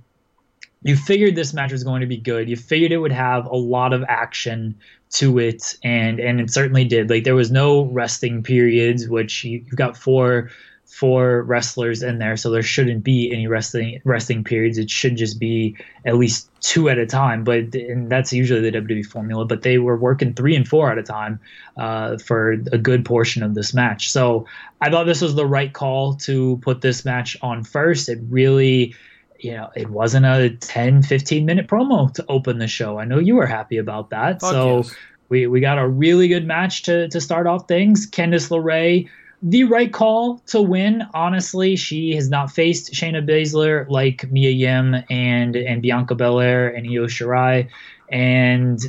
You 0.81 0.95
figured 0.95 1.35
this 1.35 1.53
match 1.53 1.71
was 1.71 1.83
going 1.83 2.01
to 2.01 2.07
be 2.07 2.17
good. 2.17 2.49
You 2.49 2.55
figured 2.55 2.91
it 2.91 2.97
would 2.97 3.11
have 3.11 3.45
a 3.45 3.55
lot 3.55 3.93
of 3.93 4.03
action 4.07 4.75
to 5.11 5.37
it, 5.39 5.77
and 5.83 6.19
and 6.19 6.41
it 6.41 6.51
certainly 6.51 6.85
did. 6.85 7.09
Like 7.09 7.23
there 7.23 7.35
was 7.35 7.51
no 7.51 7.85
resting 7.85 8.43
periods, 8.43 9.07
which 9.07 9.43
you, 9.43 9.59
you've 9.59 9.75
got 9.75 9.97
four 9.97 10.49
four 10.89 11.43
wrestlers 11.43 12.01
in 12.01 12.17
there, 12.17 12.35
so 12.35 12.49
there 12.49 12.63
shouldn't 12.63 13.03
be 13.03 13.31
any 13.31 13.47
resting 13.47 14.01
resting 14.05 14.43
periods. 14.43 14.77
It 14.77 14.89
should 14.89 15.15
just 15.15 15.39
be 15.39 15.77
at 16.05 16.17
least 16.17 16.49
two 16.61 16.89
at 16.89 16.97
a 16.97 17.05
time. 17.05 17.43
But 17.43 17.75
and 17.75 18.11
that's 18.11 18.33
usually 18.33 18.69
the 18.69 18.81
WWE 18.81 19.05
formula. 19.05 19.45
But 19.45 19.61
they 19.61 19.77
were 19.77 19.95
working 19.95 20.33
three 20.33 20.55
and 20.55 20.67
four 20.67 20.91
at 20.91 20.97
a 20.97 21.03
time 21.03 21.39
uh, 21.77 22.17
for 22.17 22.53
a 22.71 22.77
good 22.77 23.05
portion 23.05 23.43
of 23.43 23.53
this 23.53 23.73
match. 23.73 24.11
So 24.11 24.45
I 24.81 24.89
thought 24.89 25.05
this 25.05 25.21
was 25.21 25.35
the 25.35 25.45
right 25.45 25.71
call 25.71 26.15
to 26.15 26.57
put 26.57 26.81
this 26.81 27.05
match 27.05 27.37
on 27.41 27.63
first. 27.63 28.09
It 28.09 28.19
really. 28.29 28.95
You 29.41 29.53
know, 29.53 29.69
it 29.73 29.89
wasn't 29.89 30.25
a 30.25 30.49
10, 30.49 31.01
15 31.01 31.45
minute 31.45 31.65
promo 31.65 32.13
to 32.15 32.25
open 32.27 32.57
the 32.57 32.67
show. 32.67 32.99
I 32.99 33.05
know 33.05 33.19
you 33.19 33.35
were 33.35 33.45
happy 33.45 33.77
about 33.77 34.09
that. 34.09 34.41
Fuck 34.41 34.51
so 34.51 34.77
yes. 34.79 34.95
we, 35.29 35.47
we 35.47 35.61
got 35.61 35.77
a 35.77 35.87
really 35.87 36.27
good 36.27 36.45
match 36.45 36.83
to, 36.83 37.07
to 37.07 37.21
start 37.21 37.47
off 37.47 37.65
things. 37.65 38.05
Candice 38.05 38.49
LeRae 38.49 39.07
the 39.41 39.63
right 39.63 39.91
call 39.91 40.39
to 40.47 40.61
win. 40.61 41.03
Honestly, 41.13 41.75
she 41.75 42.15
has 42.15 42.29
not 42.29 42.51
faced 42.51 42.93
Shayna 42.93 43.25
Baszler 43.27 43.89
like 43.89 44.29
Mia 44.31 44.49
Yim 44.49 44.95
and 45.09 45.55
and 45.55 45.81
Bianca 45.81 46.15
Belair 46.15 46.67
and 46.69 46.85
Io 46.85 47.07
Shirai, 47.07 47.69
and 48.09 48.79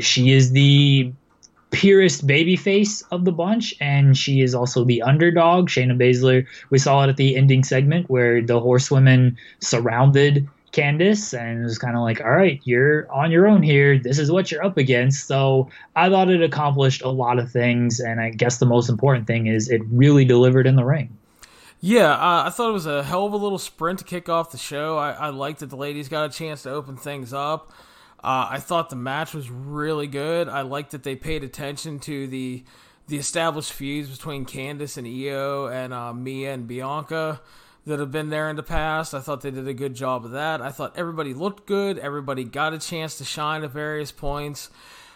she 0.00 0.32
is 0.32 0.52
the 0.52 1.12
purest 1.70 2.26
baby 2.26 2.56
face 2.56 3.02
of 3.10 3.24
the 3.26 3.32
bunch, 3.32 3.74
and 3.80 4.16
she 4.16 4.40
is 4.40 4.54
also 4.54 4.84
the 4.84 5.02
underdog. 5.02 5.68
Shayna 5.68 5.98
Baszler, 5.98 6.46
we 6.70 6.78
saw 6.78 7.04
it 7.04 7.10
at 7.10 7.16
the 7.16 7.36
ending 7.36 7.62
segment 7.62 8.08
where 8.08 8.40
the 8.40 8.60
horsewomen 8.60 9.36
surrounded 9.60 10.48
Candice 10.78 11.38
and 11.38 11.60
it 11.60 11.64
was 11.64 11.78
kind 11.78 11.96
of 11.96 12.02
like, 12.02 12.20
all 12.20 12.30
right, 12.30 12.60
you're 12.64 13.10
on 13.10 13.30
your 13.30 13.46
own 13.46 13.62
here. 13.62 13.98
This 13.98 14.18
is 14.18 14.30
what 14.30 14.50
you're 14.50 14.64
up 14.64 14.76
against. 14.76 15.26
So 15.26 15.68
I 15.96 16.08
thought 16.08 16.30
it 16.30 16.42
accomplished 16.42 17.02
a 17.02 17.08
lot 17.08 17.38
of 17.38 17.50
things. 17.50 18.00
And 18.00 18.20
I 18.20 18.30
guess 18.30 18.58
the 18.58 18.66
most 18.66 18.88
important 18.88 19.26
thing 19.26 19.46
is 19.46 19.68
it 19.68 19.82
really 19.90 20.24
delivered 20.24 20.66
in 20.66 20.76
the 20.76 20.84
ring. 20.84 21.16
Yeah, 21.80 22.12
uh, 22.12 22.44
I 22.46 22.50
thought 22.50 22.70
it 22.70 22.72
was 22.72 22.86
a 22.86 23.04
hell 23.04 23.26
of 23.26 23.32
a 23.32 23.36
little 23.36 23.58
sprint 23.58 24.00
to 24.00 24.04
kick 24.04 24.28
off 24.28 24.50
the 24.50 24.58
show. 24.58 24.98
I, 24.98 25.12
I 25.12 25.28
liked 25.30 25.60
that 25.60 25.70
the 25.70 25.76
ladies 25.76 26.08
got 26.08 26.28
a 26.28 26.32
chance 26.32 26.62
to 26.64 26.70
open 26.70 26.96
things 26.96 27.32
up. 27.32 27.72
Uh, 28.18 28.48
I 28.50 28.58
thought 28.58 28.90
the 28.90 28.96
match 28.96 29.32
was 29.32 29.48
really 29.48 30.08
good. 30.08 30.48
I 30.48 30.62
liked 30.62 30.90
that 30.90 31.04
they 31.04 31.14
paid 31.14 31.44
attention 31.44 32.00
to 32.00 32.26
the 32.26 32.64
the 33.06 33.16
established 33.16 33.72
feuds 33.72 34.10
between 34.10 34.44
Candice 34.44 34.98
and 34.98 35.06
Io 35.06 35.66
and 35.66 35.94
uh, 35.94 36.12
Mia 36.12 36.52
and 36.52 36.66
Bianca 36.66 37.40
that 37.88 37.98
have 37.98 38.12
been 38.12 38.30
there 38.30 38.48
in 38.48 38.56
the 38.56 38.62
past. 38.62 39.14
I 39.14 39.20
thought 39.20 39.40
they 39.40 39.50
did 39.50 39.66
a 39.66 39.74
good 39.74 39.94
job 39.94 40.24
of 40.24 40.30
that. 40.30 40.62
I 40.62 40.70
thought 40.70 40.96
everybody 40.96 41.34
looked 41.34 41.66
good. 41.66 41.98
Everybody 41.98 42.44
got 42.44 42.72
a 42.72 42.78
chance 42.78 43.18
to 43.18 43.24
shine 43.24 43.64
at 43.64 43.70
various 43.70 44.12
points. 44.12 44.70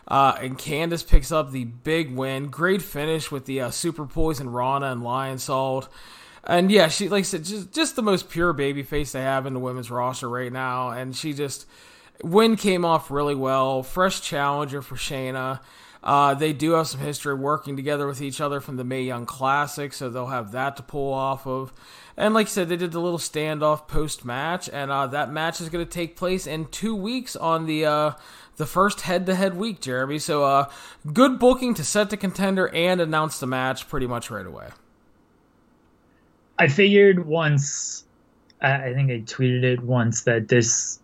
Uh, 0.09 0.37
and 0.41 0.59
Candice 0.59 1.07
picks 1.07 1.31
up 1.31 1.53
the 1.53 1.65
big 1.65 2.15
win. 2.15 2.49
Great 2.49 2.83
finish 2.83 3.31
with 3.31 3.47
the 3.47 3.61
uh, 3.61 3.71
Super 3.71 4.05
Poison 4.05 4.51
Rana 4.51 4.87
and 4.87 5.03
Lionsault. 5.03 5.89
And 6.45 6.73
yeah, 6.73 6.89
she 6.89 7.09
like 7.09 7.21
I 7.21 7.23
said, 7.23 7.45
just 7.45 7.73
just 7.73 7.95
the 7.95 8.03
most 8.03 8.29
pure 8.29 8.53
baby 8.53 8.83
face 8.83 9.13
they 9.13 9.23
have 9.23 9.47
in 9.47 9.55
the 9.55 9.61
women's 9.61 9.91
roster 9.91 10.29
right 10.29 10.53
now. 10.53 10.91
And 10.91 11.15
she 11.15 11.33
just 11.33 11.67
win 12.25 12.57
came 12.57 12.85
off 12.85 13.11
really 13.11 13.37
well. 13.37 13.85
Fresh 13.85 14.23
challenger 14.23 14.83
for 14.83 14.97
Shayna. 14.97 15.61
Uh, 16.03 16.35
they 16.35 16.53
do 16.53 16.73
have 16.73 16.89
some 16.89 17.01
history 17.01 17.35
working 17.35 17.77
together 17.77 18.07
with 18.09 18.21
each 18.21 18.41
other 18.41 18.61
from 18.61 18.77
the 18.77 18.85
Mae 18.85 19.03
Young 19.03 19.25
Classic, 19.25 19.93
so 19.93 20.11
they'll 20.11 20.27
have 20.27 20.51
that 20.53 20.77
to 20.77 20.83
pull 20.83 21.13
off 21.13 21.47
of. 21.47 21.73
And 22.17 22.35
like 22.35 22.49
I 22.49 22.51
said, 22.51 22.69
they 22.69 22.77
did 22.77 22.93
the 22.93 23.01
little 23.01 23.19
standoff 23.19 23.87
post 23.87 24.25
match, 24.25 24.69
and 24.69 24.91
uh, 24.91 25.07
that 25.09 25.33
match 25.33 25.61
is 25.61 25.69
going 25.69 25.85
to 25.85 25.91
take 25.91 26.17
place 26.17 26.47
in 26.47 26.67
two 26.67 26.97
weeks 26.97 27.37
on 27.37 27.67
the 27.67 27.87
uh, 27.87 28.13
the 28.57 28.67
first 28.67 29.03
head 29.03 29.27
to 29.27 29.35
head 29.35 29.57
week, 29.57 29.81
Jeremy. 29.81 30.19
So 30.19 30.45
uh, 30.45 30.69
good 31.13 31.39
booking 31.39 31.73
to 31.75 31.85
set 31.85 32.11
the 32.11 32.17
contender 32.17 32.69
and 32.75 33.01
announce 33.01 33.39
the 33.39 33.47
match 33.47 33.89
pretty 33.89 34.07
much 34.07 34.31
right 34.31 34.47
away. 34.47 34.71
I 36.59 36.69
figured 36.69 37.27
once, 37.27 38.05
I 38.61 38.93
think 38.93 39.11
I 39.11 39.21
tweeted 39.21 39.63
it 39.63 39.83
once 39.83 40.25
that 40.25 40.49
this 40.49 41.01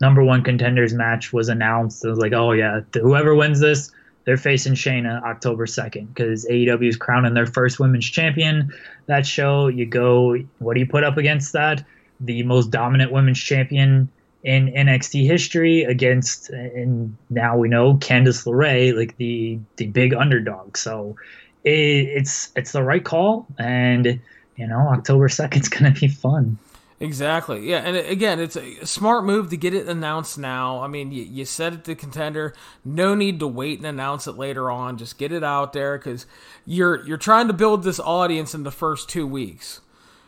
number 0.00 0.24
one 0.24 0.42
contenders 0.42 0.94
match 0.94 1.32
was 1.32 1.48
announced. 1.48 2.04
I 2.04 2.08
was 2.08 2.18
like, 2.18 2.32
oh 2.32 2.52
yeah, 2.52 2.80
whoever 2.94 3.34
wins 3.34 3.60
this 3.60 3.92
they're 4.30 4.36
facing 4.36 4.74
Shayna 4.74 5.24
October 5.24 5.66
2nd 5.66 6.14
because 6.14 6.46
AEW 6.46 6.88
is 6.88 6.96
crowning 6.96 7.34
their 7.34 7.46
first 7.46 7.80
women's 7.80 8.08
champion. 8.08 8.72
That 9.06 9.26
show, 9.26 9.66
you 9.66 9.86
go, 9.86 10.36
what 10.60 10.74
do 10.74 10.78
you 10.78 10.86
put 10.86 11.02
up 11.02 11.16
against 11.16 11.52
that? 11.54 11.84
The 12.20 12.44
most 12.44 12.70
dominant 12.70 13.10
women's 13.10 13.40
champion 13.40 14.08
in 14.44 14.68
NXT 14.68 15.26
history 15.26 15.82
against, 15.82 16.48
and 16.50 17.16
now 17.28 17.58
we 17.58 17.68
know 17.68 17.94
Candice 17.94 18.46
LeRae, 18.46 18.96
like 18.96 19.16
the 19.16 19.58
the 19.78 19.88
big 19.88 20.14
underdog. 20.14 20.76
So 20.76 21.16
it, 21.64 21.72
it's 21.72 22.52
it's 22.54 22.70
the 22.70 22.84
right 22.84 23.02
call, 23.02 23.48
and 23.58 24.20
you 24.54 24.66
know 24.68 24.90
October 24.90 25.26
2nd 25.26 25.60
is 25.60 25.68
gonna 25.76 25.90
be 25.90 26.06
fun. 26.06 26.56
Exactly. 27.02 27.66
Yeah, 27.66 27.78
and 27.78 27.96
again, 27.96 28.38
it's 28.38 28.56
a 28.56 28.84
smart 28.86 29.24
move 29.24 29.48
to 29.50 29.56
get 29.56 29.72
it 29.72 29.88
announced 29.88 30.36
now. 30.36 30.82
I 30.82 30.86
mean, 30.86 31.12
you, 31.12 31.22
you 31.22 31.46
said 31.46 31.72
it 31.72 31.84
to 31.84 31.94
contender. 31.94 32.52
No 32.84 33.14
need 33.14 33.40
to 33.40 33.46
wait 33.46 33.78
and 33.78 33.86
announce 33.86 34.26
it 34.26 34.32
later 34.36 34.70
on. 34.70 34.98
Just 34.98 35.16
get 35.16 35.32
it 35.32 35.42
out 35.42 35.72
there 35.72 35.96
because 35.96 36.26
you're 36.66 37.02
you're 37.06 37.16
trying 37.16 37.46
to 37.46 37.54
build 37.54 37.84
this 37.84 38.00
audience 38.00 38.54
in 38.54 38.64
the 38.64 38.70
first 38.70 39.08
two 39.08 39.26
weeks, 39.26 39.80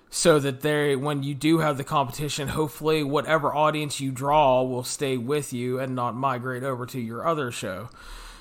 so 0.08 0.38
that 0.38 0.62
they, 0.62 0.96
when 0.96 1.22
you 1.22 1.34
do 1.34 1.58
have 1.58 1.76
the 1.76 1.84
competition, 1.84 2.48
hopefully 2.48 3.02
whatever 3.02 3.54
audience 3.54 4.00
you 4.00 4.10
draw 4.10 4.62
will 4.62 4.84
stay 4.84 5.18
with 5.18 5.52
you 5.52 5.78
and 5.78 5.94
not 5.94 6.14
migrate 6.14 6.62
over 6.62 6.86
to 6.86 6.98
your 6.98 7.28
other 7.28 7.50
show. 7.50 7.90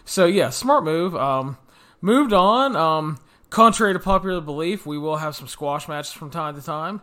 So 0.05 0.25
yeah, 0.25 0.51
smart 0.51 0.85
move. 0.85 1.13
Um, 1.17 1.57
moved 1.99 2.31
on. 2.31 2.77
Um, 2.77 3.19
contrary 3.49 3.91
to 3.91 3.99
popular 3.99 4.39
belief, 4.39 4.85
we 4.85 4.97
will 4.97 5.17
have 5.17 5.35
some 5.35 5.49
squash 5.49 5.89
matches 5.89 6.13
from 6.13 6.29
time 6.29 6.55
to 6.55 6.61
time. 6.61 7.01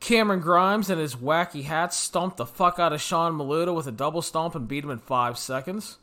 Cameron 0.00 0.40
Grimes 0.40 0.90
and 0.90 1.00
his 1.00 1.16
wacky 1.16 1.64
hat 1.64 1.92
stomped 1.92 2.36
the 2.36 2.46
fuck 2.46 2.78
out 2.78 2.92
of 2.92 3.00
Sean 3.00 3.34
Maluta 3.34 3.74
with 3.74 3.86
a 3.86 3.92
double 3.92 4.22
stomp 4.22 4.54
and 4.54 4.68
beat 4.68 4.84
him 4.84 4.90
in 4.90 4.98
five 4.98 5.36
seconds. 5.36 5.98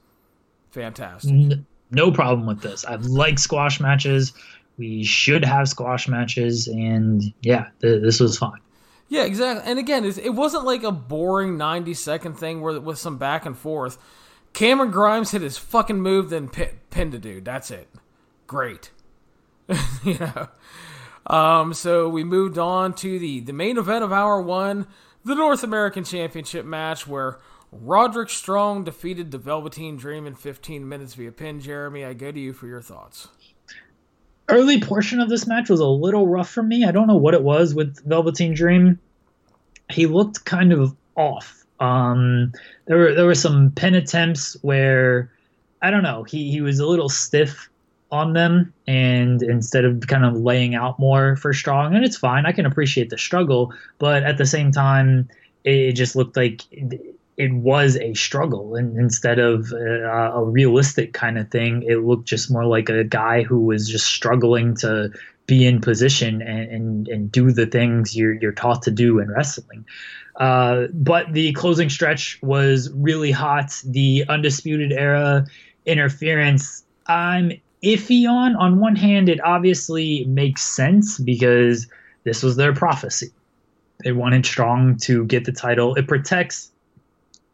Fantastic. 0.72 1.60
No 1.92 2.12
problem 2.12 2.46
with 2.46 2.62
this. 2.62 2.84
I 2.84 2.96
like 2.96 3.40
squash 3.40 3.80
matches. 3.80 4.34
We 4.78 5.04
should 5.06 5.46
have 5.46 5.70
squash 5.70 6.10
matches, 6.10 6.68
and 6.68 7.24
yeah, 7.42 7.68
th- 7.82 8.02
this 8.02 8.20
was 8.20 8.38
fine. 8.38 8.60
Yeah, 9.08 9.24
exactly. 9.24 9.70
And 9.70 9.80
again, 9.80 10.04
it 10.04 10.34
wasn't 10.34 10.66
like 10.66 10.84
a 10.84 10.92
boring 10.92 11.58
ninety 11.58 11.94
second 11.94 12.34
thing 12.34 12.60
where 12.60 12.80
with 12.82 12.98
some 12.98 13.18
back 13.18 13.46
and 13.46 13.58
forth. 13.58 13.98
Cameron 14.52 14.92
Grimes 14.92 15.32
hit 15.32 15.42
his 15.42 15.58
fucking 15.58 16.00
move, 16.00 16.30
then 16.30 16.48
pinned 16.48 17.14
a 17.14 17.20
dude. 17.20 17.46
That's 17.46 17.72
it. 17.72 17.90
Great. 18.48 18.92
you 20.04 20.18
know. 20.18 20.48
Um, 21.28 21.74
so 21.74 22.08
we 22.08 22.24
moved 22.24 22.58
on 22.58 22.94
to 22.96 23.20
the, 23.20 23.40
the 23.40 23.54
main 23.54 23.78
event 23.78 24.04
of 24.04 24.14
hour 24.14 24.42
one, 24.42 24.88
the 25.24 25.36
North 25.36 25.64
American 25.64 26.04
Championship 26.04 26.66
match, 26.66 27.08
where 27.08 27.40
Roderick 27.72 28.30
Strong 28.30 28.84
defeated 28.84 29.32
the 29.32 29.38
Velveteen 29.38 29.98
Dream 29.98 30.28
in 30.28 30.36
15 30.36 30.88
minutes 30.88 31.16
via 31.16 31.32
pin. 31.32 31.60
Jeremy, 31.60 32.06
I 32.06 32.14
go 32.14 32.32
to 32.32 32.40
you 32.40 32.54
for 32.54 32.68
your 32.68 32.82
thoughts. 32.82 33.28
Early 34.48 34.80
portion 34.80 35.20
of 35.20 35.30
this 35.30 35.48
match 35.48 35.70
was 35.70 35.80
a 35.80 35.88
little 35.88 36.28
rough 36.28 36.50
for 36.50 36.62
me. 36.62 36.86
I 36.86 36.92
don't 36.92 37.08
know 37.08 37.18
what 37.18 37.34
it 37.34 37.42
was 37.42 37.74
with 37.74 38.06
Velveteen 38.06 38.54
Dream. 38.54 39.00
He 39.92 40.06
looked 40.06 40.46
kind 40.46 40.72
of 40.72 40.96
off 41.16 41.66
Um, 41.80 42.52
there 42.86 42.98
were 42.98 43.14
there 43.14 43.26
were 43.26 43.36
some 43.36 43.72
pin 43.72 43.96
attempts 43.96 44.56
where 44.62 45.32
I 45.82 45.92
don't 45.92 46.04
know 46.04 46.24
he 46.24 46.52
he 46.52 46.62
was 46.62 46.80
a 46.80 46.86
little 46.86 47.10
stiff 47.10 47.70
on 48.12 48.34
them 48.34 48.74
and 48.88 49.42
instead 49.42 49.84
of 49.84 50.02
kind 50.08 50.26
of 50.26 50.36
laying 50.36 50.76
out 50.76 51.00
more 51.00 51.36
for 51.38 51.54
strong 51.54 51.96
and 51.96 52.06
it's 52.06 52.18
fine 52.18 52.46
i 52.46 52.52
can 52.52 52.66
appreciate 52.66 53.10
the 53.10 53.18
struggle 53.18 53.74
but 54.00 54.24
at 54.24 54.38
the 54.38 54.46
same 54.46 54.72
time 54.72 55.28
it 55.64 55.94
just 55.94 56.16
looked 56.16 56.38
like 56.38 56.62
it 57.38 57.52
was 57.54 57.98
a 57.98 58.14
struggle 58.14 58.76
and 58.76 58.98
instead 58.98 59.40
of 59.40 59.72
a, 59.72 60.04
a 60.36 60.44
realistic 60.44 61.14
kind 61.14 61.38
of 61.38 61.50
thing 61.50 61.84
it 61.84 61.98
looked 61.98 62.28
just 62.28 62.52
more 62.52 62.66
like 62.66 62.90
a 62.90 63.04
guy 63.04 63.44
who 63.44 63.60
was 63.60 63.90
just 63.90 64.06
struggling 64.06 64.76
to 64.76 65.12
be 65.48 65.66
in 65.66 65.82
position 65.82 66.42
and, 66.42 66.72
and, 66.72 67.08
and 67.08 67.32
do 67.32 67.52
the 67.52 67.66
things 67.66 68.16
you're, 68.16 68.34
you're 68.34 68.52
taught 68.52 68.82
to 68.84 68.92
do 68.92 69.20
in 69.20 69.30
wrestling. 69.30 69.86
Uh, 70.38 70.88
but 70.94 71.32
the 71.34 71.54
closing 71.54 71.90
stretch 71.90 72.40
was 72.42 72.92
really 72.94 73.32
hot. 73.32 73.82
The 73.86 74.26
Undisputed 74.28 74.92
Era 74.92 75.46
interference, 75.86 76.84
I'm 77.08 77.54
iffy 77.86 78.30
on. 78.30 78.56
On 78.56 78.80
one 78.80 78.96
hand, 78.96 79.30
it 79.30 79.40
obviously 79.44 80.26
makes 80.26 80.64
sense 80.64 81.20
because 81.20 81.88
this 82.24 82.44
was 82.44 82.56
their 82.56 82.74
prophecy. 82.74 83.32
They 84.04 84.12
wanted 84.12 84.46
Strong 84.46 84.98
to 85.04 85.26
get 85.26 85.46
the 85.46 85.52
title. 85.52 85.96
It 85.96 86.08
protects 86.08 86.72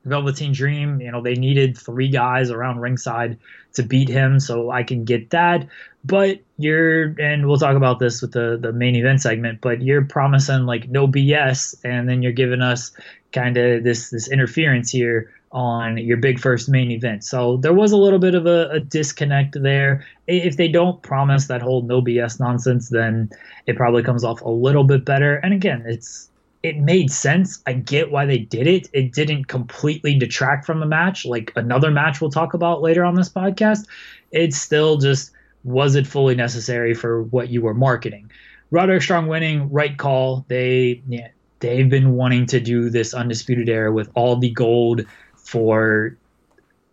Velveteen 0.06 0.54
Dream. 0.54 1.00
You 1.02 1.12
know, 1.12 1.22
they 1.22 1.36
needed 1.36 1.78
three 1.78 2.08
guys 2.08 2.50
around 2.50 2.80
ringside 2.80 3.38
to 3.74 3.84
beat 3.84 4.10
him, 4.10 4.40
so 4.40 4.72
I 4.72 4.84
can 4.84 5.06
get 5.06 5.30
that. 5.30 5.68
But 6.04 6.40
you're, 6.58 7.16
and 7.20 7.48
we'll 7.48 7.60
talk 7.60 7.76
about 7.76 8.00
this 8.00 8.22
with 8.22 8.32
the 8.32 8.58
the 8.60 8.74
main 8.74 8.96
event 8.96 9.22
segment. 9.22 9.62
But 9.62 9.82
you're 9.84 10.06
promising 10.06 10.66
like 10.66 10.90
no 10.90 11.08
BS, 11.08 11.76
and 11.84 12.10
then 12.10 12.24
you're 12.24 12.32
giving 12.32 12.62
us 12.62 12.92
kind 13.32 13.58
of 13.58 13.84
this 13.84 14.10
this 14.10 14.32
interference 14.32 14.90
here 14.92 15.32
on 15.52 15.98
your 15.98 16.18
big 16.18 16.40
first 16.40 16.70
main 16.70 16.92
event. 16.92 17.24
So 17.24 17.58
there 17.58 17.74
was 17.74 17.92
a 17.92 17.98
little 17.98 18.20
bit 18.20 18.36
of 18.36 18.46
a, 18.46 18.70
a, 18.70 18.80
disconnect 18.80 19.62
there. 19.62 20.06
If 20.28 20.56
they 20.56 20.70
don't 20.70 21.02
promise 21.02 21.48
that 21.48 21.62
whole 21.62 21.82
no 21.82 22.02
BS 22.02 22.40
nonsense, 22.40 22.90
then 22.90 23.30
it 23.68 23.76
probably 23.76 24.02
comes 24.02 24.24
off 24.24 24.42
a 24.42 24.50
little 24.50 24.86
bit 24.86 25.04
better. 25.04 25.36
And 25.38 25.54
again, 25.54 25.84
it's 25.86 26.30
it 26.64 26.78
made 26.78 27.12
sense. 27.12 27.62
I 27.66 27.74
get 27.74 28.12
why 28.12 28.26
they 28.26 28.38
did 28.38 28.68
it. 28.68 28.88
It 28.94 29.14
didn't 29.14 29.46
completely 29.46 30.18
detract 30.18 30.66
from 30.66 30.80
the 30.80 30.86
match, 30.86 31.26
like 31.26 31.52
another 31.56 31.92
match 31.92 32.22
we'll 32.22 32.32
talk 32.32 32.54
about 32.54 32.82
later 32.82 33.04
on 33.04 33.16
this 33.16 33.30
podcast. 33.30 33.88
It 34.32 34.54
still 34.54 34.98
just 34.98 35.32
was 35.64 35.96
it 35.96 36.08
fully 36.08 36.36
necessary 36.36 36.94
for 36.94 37.24
what 37.24 37.50
you 37.50 37.62
were 37.62 37.74
marketing. 37.74 38.32
Roderick 38.70 39.02
Strong 39.02 39.28
winning, 39.28 39.70
right 39.72 39.98
call. 39.98 40.46
They 40.48 41.02
yeah, 41.08 41.30
they've 41.60 41.90
been 41.90 42.14
wanting 42.14 42.46
to 42.48 42.60
do 42.60 42.90
this 42.90 43.14
undisputed 43.14 43.68
era 43.68 43.92
with 43.92 44.10
all 44.14 44.36
the 44.38 44.52
gold 44.52 45.06
for 45.52 46.18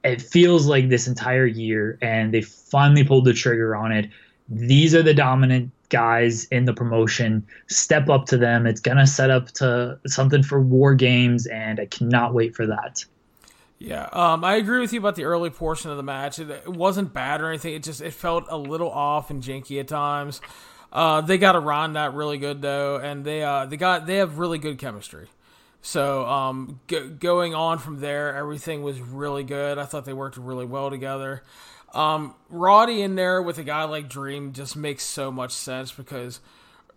it 0.05 0.21
feels 0.21 0.67
like 0.67 0.89
this 0.89 1.07
entire 1.07 1.47
year 1.47 1.99
and 2.03 2.33
they 2.33 2.43
finally 2.43 3.05
pulled 3.05 3.25
the 3.25 3.33
trigger 3.33 3.77
on 3.77 3.93
it. 3.93 4.11
These 4.49 4.95
are 4.95 5.03
the 5.03 5.15
dominant 5.15 5.71
guys 5.89 6.45
in 6.47 6.65
the 6.65 6.73
promotion. 6.73 7.47
Step 7.69 8.09
up 8.09 8.27
to 8.27 8.37
them. 8.37 8.67
It's 8.67 8.81
gonna 8.81 9.07
set 9.07 9.31
up 9.31 9.51
to 9.53 9.99
something 10.07 10.43
for 10.43 10.61
war 10.61 10.95
games, 10.95 11.47
and 11.47 11.81
I 11.81 11.87
cannot 11.87 12.35
wait 12.35 12.55
for 12.55 12.67
that. 12.67 13.05
Yeah, 13.79 14.09
um, 14.13 14.45
I 14.45 14.57
agree 14.57 14.81
with 14.81 14.93
you 14.93 14.99
about 14.99 15.15
the 15.15 15.25
early 15.25 15.51
portion 15.51 15.91
of 15.91 15.97
the 15.97 16.03
match. 16.03 16.39
It, 16.39 16.51
it, 16.51 16.69
wasn't 16.69 17.13
bad 17.13 17.41
or 17.41 17.49
anything. 17.49 17.75
It 17.75 17.85
just 17.85 18.01
it 18.01 18.13
felt 18.13 18.45
a 18.49 18.57
little 18.57 18.91
off 18.91 19.31
and 19.31 19.43
janky 19.43 19.79
at 19.79 19.89
times. 19.89 20.41
Uh, 20.93 21.21
they 21.21 21.39
got 21.39 21.55
around 21.55 21.93
that 21.93 22.15
really 22.15 22.39
good 22.39 22.63
though, 22.63 22.97
and 22.97 23.25
they 23.25 23.43
uh, 23.43 23.67
they 23.67 23.77
got 23.77 24.07
they 24.07 24.17
have 24.17 24.39
really 24.39 24.59
good 24.59 24.79
chemistry. 24.79 25.29
So 25.81 26.27
um, 26.27 26.81
going 27.19 27.55
on 27.55 27.79
from 27.79 28.01
there, 28.01 28.35
everything 28.35 28.83
was 28.83 29.01
really 29.01 29.45
good. 29.45 29.79
I 29.79 29.85
thought 29.85 30.05
they 30.05 30.13
worked 30.13 30.37
really 30.37 30.67
well 30.67 30.91
together. 30.91 31.43
Um, 31.95 32.35
Roddy 32.51 33.01
in 33.01 33.15
there 33.15 33.41
with 33.41 33.59
a 33.59 33.65
guy 33.65 33.85
like 33.85 34.09
Dream 34.09 34.53
just 34.53 34.77
makes 34.77 35.05
so 35.05 35.31
much 35.31 35.53
sense 35.53 35.91
because 35.93 36.41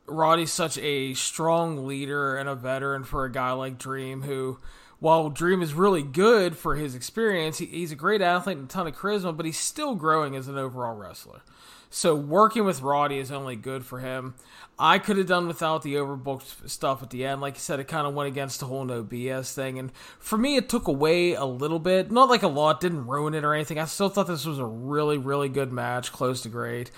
Roddy's 0.06 0.52
such 0.52 0.78
a 0.80 1.14
strong 1.14 1.86
leader 1.88 2.36
and 2.36 2.50
a 2.50 2.56
veteran 2.56 3.04
for 3.04 3.24
a 3.24 3.32
guy 3.32 3.52
like 3.54 3.78
Dream 3.78 4.24
who 4.24 4.60
while 5.00 5.30
Dream 5.30 5.64
is 5.64 5.74
really 5.74 6.04
good 6.04 6.56
for 6.56 6.76
his 6.76 6.94
experience, 6.94 7.58
he, 7.58 7.66
he's 7.66 7.92
a 7.92 7.96
great 7.96 8.22
athlete 8.22 8.58
and 8.58 8.66
a 8.66 8.72
ton 8.72 8.86
of 8.86 8.96
charisma, 8.96 9.36
but 9.36 9.48
he's 9.48 9.58
still 9.58 9.96
growing 9.96 10.36
as 10.36 10.48
an 10.48 10.60
overall 10.60 10.96
wrestler. 10.96 11.42
So 11.90 12.16
working 12.16 12.66
with 12.66 12.82
Roddy 12.82 13.18
is 13.18 13.32
only 13.32 13.56
good 13.56 13.84
for 13.84 14.00
him. 14.00 14.36
I 14.84 14.98
could 14.98 15.18
have 15.18 15.28
done 15.28 15.48
without 15.48 15.84
the 15.84 15.94
overbooked 15.94 16.68
stuff 16.68 17.04
at 17.04 17.12
the 17.12 17.24
end. 17.24 17.40
Like 17.40 17.54
you 17.54 17.60
said, 17.60 17.80
it 17.80 17.88
kind 17.88 18.08
of 18.08 18.16
went 18.16 18.30
against 18.30 18.60
the 18.60 18.66
whole 18.66 18.84
no 18.84 19.04
BS 19.04 19.54
thing. 19.54 19.78
And 19.78 19.92
for 20.18 20.40
me, 20.40 20.56
it 20.56 20.70
took 20.70 20.88
away 20.88 21.36
a 21.36 21.46
little 21.46 21.78
bit. 21.78 22.12
Not 22.12 22.30
like 22.30 22.42
a 22.42 22.48
lot, 22.48 22.82
didn't 22.82 23.06
ruin 23.06 23.36
it 23.36 23.44
or 23.44 23.54
anything. 23.54 23.78
I 23.78 23.86
still 23.86 24.10
thought 24.10 24.26
this 24.26 24.44
was 24.44 24.58
a 24.58 24.66
really, 24.66 25.20
really 25.20 25.50
good 25.50 25.72
match, 25.72 26.12
close 26.12 26.42
to 26.42 26.50
great. 26.50 26.90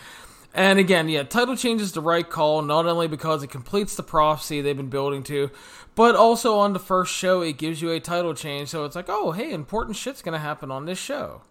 And 0.53 0.79
again, 0.79 1.09
yeah, 1.09 1.23
title 1.23 1.57
change 1.57 1.81
is 1.81 1.91
the 1.91 1.99
right 1.99 2.29
call, 2.29 2.61
not 2.61 2.85
only 2.85 3.09
because 3.09 3.43
it 3.43 3.47
completes 3.47 3.97
the 3.97 4.03
prophecy 4.03 4.61
they've 4.61 4.77
been 4.77 4.87
building 4.87 5.21
to, 5.23 5.51
but 5.93 6.15
also 6.15 6.59
on 6.59 6.71
the 6.71 6.79
first 6.79 7.13
show, 7.13 7.41
it 7.41 7.57
gives 7.57 7.81
you 7.81 7.91
a 7.91 7.99
title 7.99 8.33
change. 8.33 8.69
So 8.69 8.85
it's 8.85 8.95
like, 8.95 9.09
oh, 9.09 9.31
hey, 9.33 9.51
important 9.51 9.97
shit's 9.97 10.21
going 10.21 10.33
to 10.33 10.39
happen 10.39 10.71
on 10.71 10.85
this 10.85 10.99
show. 10.99 11.41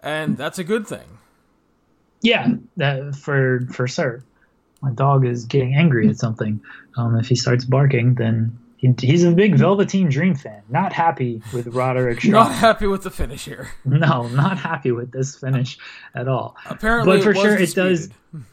And 0.00 0.36
that's 0.36 0.60
a 0.60 0.64
good 0.64 0.86
thing. 0.86 1.18
Yeah, 2.22 2.54
for 3.18 3.66
for 3.72 3.88
sure. 3.88 4.22
My 4.82 4.90
dog 4.90 5.26
is 5.26 5.44
getting 5.44 5.74
angry 5.74 6.08
at 6.08 6.16
something. 6.16 6.60
Um, 6.96 7.18
if 7.18 7.28
he 7.28 7.34
starts 7.34 7.64
barking, 7.64 8.14
then 8.14 8.58
he, 8.80 8.94
he's 8.98 9.24
a 9.24 9.30
big 9.30 9.56
Velveteen 9.56 10.08
Dream 10.08 10.34
fan. 10.34 10.62
Not 10.70 10.92
happy 10.92 11.42
with 11.52 11.66
Roderick 11.68 12.20
Strong. 12.20 12.32
Not 12.32 12.52
happy 12.52 12.86
with 12.86 13.02
the 13.02 13.10
finish 13.10 13.44
here. 13.44 13.68
No, 13.84 14.28
not 14.28 14.56
happy 14.58 14.92
with 14.92 15.12
this 15.12 15.36
finish 15.36 15.78
at 16.14 16.28
all. 16.28 16.56
Apparently, 16.66 17.18
but 17.18 17.24
for 17.24 17.34
sure 17.34 17.56
disputed. 17.56 18.10
it 18.10 18.12
does. 18.32 18.42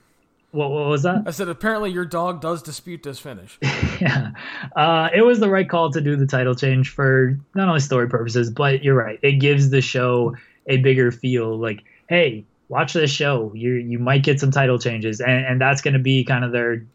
What, 0.51 0.71
what 0.71 0.87
was 0.87 1.03
that? 1.03 1.23
I 1.27 1.31
said 1.31 1.49
apparently 1.49 1.91
your 1.91 2.05
dog 2.05 2.39
does 2.39 2.63
dispute 2.63 3.03
this 3.03 3.19
finish. 3.19 3.59
yeah, 4.01 4.31
uh, 4.77 5.09
it 5.13 5.21
was 5.21 5.41
the 5.41 5.49
right 5.49 5.69
call 5.69 5.91
to 5.91 5.99
do 5.99 6.15
the 6.15 6.25
title 6.25 6.55
change 6.55 6.89
for 6.89 7.37
not 7.53 7.67
only 7.67 7.81
story 7.81 8.07
purposes, 8.07 8.49
but 8.49 8.81
you're 8.81 8.95
right. 8.95 9.19
It 9.21 9.33
gives 9.33 9.69
the 9.69 9.81
show 9.81 10.35
a 10.65 10.77
bigger 10.77 11.11
feel. 11.11 11.59
Like, 11.59 11.83
hey, 12.07 12.45
watch 12.69 12.93
this 12.93 13.11
show. 13.11 13.51
You 13.53 13.73
you 13.73 13.99
might 13.99 14.23
get 14.23 14.39
some 14.39 14.51
title 14.51 14.79
changes, 14.79 15.19
and 15.19 15.45
and 15.45 15.61
that's 15.61 15.81
going 15.81 15.93
to 15.93 15.99
be 15.99 16.23
kind 16.23 16.43
of 16.43 16.51
their 16.51 16.85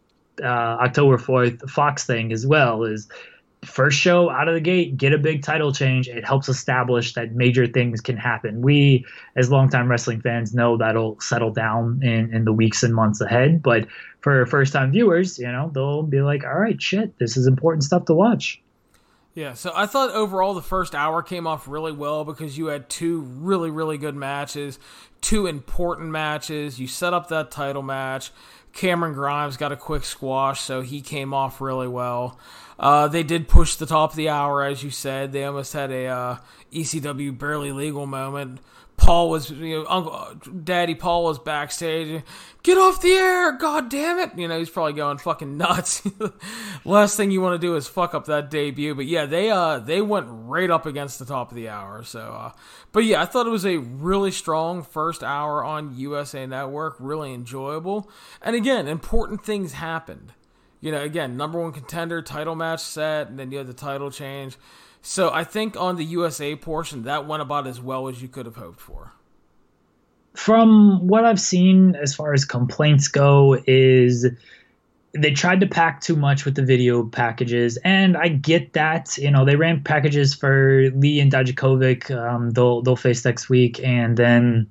uh, 0.43 0.47
October 0.47 1.19
fourth 1.19 1.71
Fox 1.71 2.05
thing 2.05 2.33
as 2.33 2.47
well. 2.47 2.85
Is 2.85 3.09
first 3.65 3.99
show 3.99 4.29
out 4.29 4.49
of 4.49 4.55
the 4.55 4.61
gate, 4.61 4.97
get 4.97 5.13
a 5.13 5.19
big 5.19 5.43
title 5.43 5.73
change. 5.73 6.09
It 6.09 6.25
helps 6.25 6.49
establish 6.49 7.15
that 7.15 7.33
major 7.33 7.67
things 7.67 8.01
can 8.01 8.17
happen. 8.17 8.61
We, 8.61 9.07
as 9.37 9.51
longtime 9.51 9.89
wrestling 9.89 10.21
fans, 10.21 10.53
know 10.53 10.77
that'll 10.77 11.21
settle 11.21 11.53
down 11.53 12.01
in, 12.03 12.35
in 12.35 12.45
the 12.45 12.53
weeks 12.53 12.83
and 12.83 12.95
months 12.95 13.21
ahead. 13.21 13.63
But 13.63 13.87
for 14.21 14.45
first 14.47 14.73
time 14.73 14.91
viewers, 14.91 15.39
you 15.39 15.51
know, 15.51 15.71
they'll 15.73 16.03
be 16.03 16.23
like, 16.23 16.45
all 16.45 16.59
right, 16.59 16.81
shit, 16.81 17.17
this 17.19 17.37
is 17.37 17.47
important 17.47 17.85
stuff 17.85 18.07
to 18.07 18.15
watch. 18.15 18.61
Yeah, 19.35 19.55
so 19.55 19.73
I 19.75 19.87
thought 19.87 20.11
overall 20.11 20.53
the 20.53 20.61
first 20.61 20.95
hour 20.95 21.23
came 21.23 21.47
off 21.47 21.67
really 21.67 21.93
well 21.93 22.25
because 22.25 22.59
you 22.59 22.67
had 22.67 22.91
two 22.91 23.21
really, 23.21 23.71
really 23.71 23.97
good 23.97 24.15
matches, 24.15 24.79
two 25.23 25.47
important 25.47 26.11
matches. 26.11 26.79
You 26.79 26.87
set 26.87 27.15
up 27.15 27.29
that 27.29 27.51
title 27.51 27.83
match. 27.83 28.31
Cameron 28.75 29.15
Grimes 29.15 29.57
got 29.57 29.73
a 29.73 29.77
quick 29.77 30.05
squash, 30.05 30.61
so 30.61 30.83
he 30.83 31.01
came 31.01 31.33
off 31.33 31.61
really 31.61 31.89
well. 31.89 32.39
Uh, 32.79 33.09
they 33.09 33.23
did 33.23 33.49
push 33.49 33.77
the 33.77 33.87
top 33.87 34.11
of 34.11 34.17
the 34.17 34.29
hour, 34.29 34.63
as 34.63 34.83
you 34.83 34.91
said. 34.91 35.33
They 35.33 35.45
almost 35.45 35.73
had 35.73 35.91
a 35.91 36.07
uh, 36.07 36.37
ECW 36.73 37.37
barely 37.39 37.73
legal 37.73 38.07
moment 38.07 38.61
Paul 39.03 39.31
was, 39.31 39.51
you 39.51 39.81
know, 39.81 39.87
Uncle 39.89 40.37
Daddy 40.63 40.95
Paul 40.95 41.25
was 41.25 41.41
backstage. 41.41 42.23
Get 42.63 42.79
off 42.79 43.03
the 43.03 43.11
air! 43.11 43.51
God 43.51 43.91
damn 43.91 44.21
it! 44.21 44.39
You 44.39 44.47
know, 44.47 44.61
he's 44.61 44.71
probably 44.71 44.93
going 44.93 45.19
fucking 45.19 45.57
nuts. 45.57 46.07
Last 46.85 47.17
thing 47.17 47.33
you 47.33 47.41
want 47.41 47.61
to 47.61 47.67
do 47.67 47.75
is 47.75 47.89
fuck 47.89 48.15
up 48.15 48.27
that 48.27 48.49
debut. 48.49 48.95
But 48.95 49.07
yeah, 49.07 49.27
they 49.27 49.51
uh 49.51 49.81
they 49.81 50.01
went 50.01 50.27
right 50.29 50.71
up 50.71 50.87
against 50.87 51.19
the 51.19 51.25
top 51.25 51.51
of 51.51 51.57
the 51.57 51.69
hour. 51.69 52.05
So, 52.05 52.21
uh, 52.21 52.53
but 52.93 53.03
yeah, 53.03 53.21
I 53.21 53.27
thought 53.27 53.49
it 53.49 53.51
was 53.51 53.67
a 53.67 53.79
really 53.79 54.31
strong 54.31 54.85
first 54.85 55.25
hour 55.25 55.65
on 55.65 55.97
USA 55.97 56.47
Network. 56.47 56.95
Really 57.01 57.35
enjoyable. 57.35 58.09
And 58.41 58.55
again, 58.55 58.87
important 58.87 59.45
things 59.45 59.73
happened. 59.73 60.33
You 60.81 60.93
know, 60.93 61.03
again, 61.03 61.37
number 61.37 61.61
one 61.61 61.73
contender 61.73 62.23
title 62.23 62.55
match 62.55 62.81
set, 62.81 63.27
and 63.29 63.37
then 63.37 63.51
you 63.51 63.59
had 63.59 63.67
the 63.67 63.75
title 63.75 64.13
change. 64.13 64.57
So 65.03 65.31
I 65.33 65.43
think 65.43 65.77
on 65.77 65.97
the 65.97 66.05
USA 66.05 66.55
portion, 66.55 67.03
that 67.03 67.27
went 67.27 67.43
about 67.43 67.67
as 67.67 67.81
well 67.81 68.09
as 68.09 68.23
you 68.23 68.29
could 68.29 68.47
have 68.47 68.57
hoped 68.57 68.81
for. 68.81 69.13
From 70.35 71.07
what 71.09 71.25
I've 71.25 71.41
seen, 71.41 71.95
as 71.97 72.15
far 72.15 72.33
as 72.33 72.45
complaints 72.45 73.09
go, 73.09 73.59
is 73.67 74.27
they 75.13 75.33
tried 75.33 75.61
to 75.61 75.67
pack 75.67 76.01
too 76.01 76.17
much 76.17 76.45
with 76.45 76.55
the 76.55 76.63
video 76.63 77.05
packages, 77.05 77.77
and 77.85 78.17
I 78.17 78.29
get 78.29 78.73
that. 78.73 79.19
You 79.19 79.31
know, 79.31 79.45
they 79.45 79.57
ran 79.57 79.83
packages 79.83 80.35
for 80.35 80.89
Lee 80.95 81.21
and 81.21 81.31
Dijakovic. 81.31 82.11
Um, 82.11 82.51
they'll 82.51 82.81
they'll 82.81 82.97
face 82.97 83.25
next 83.25 83.51
week, 83.51 83.83
and 83.85 84.17
then 84.17 84.71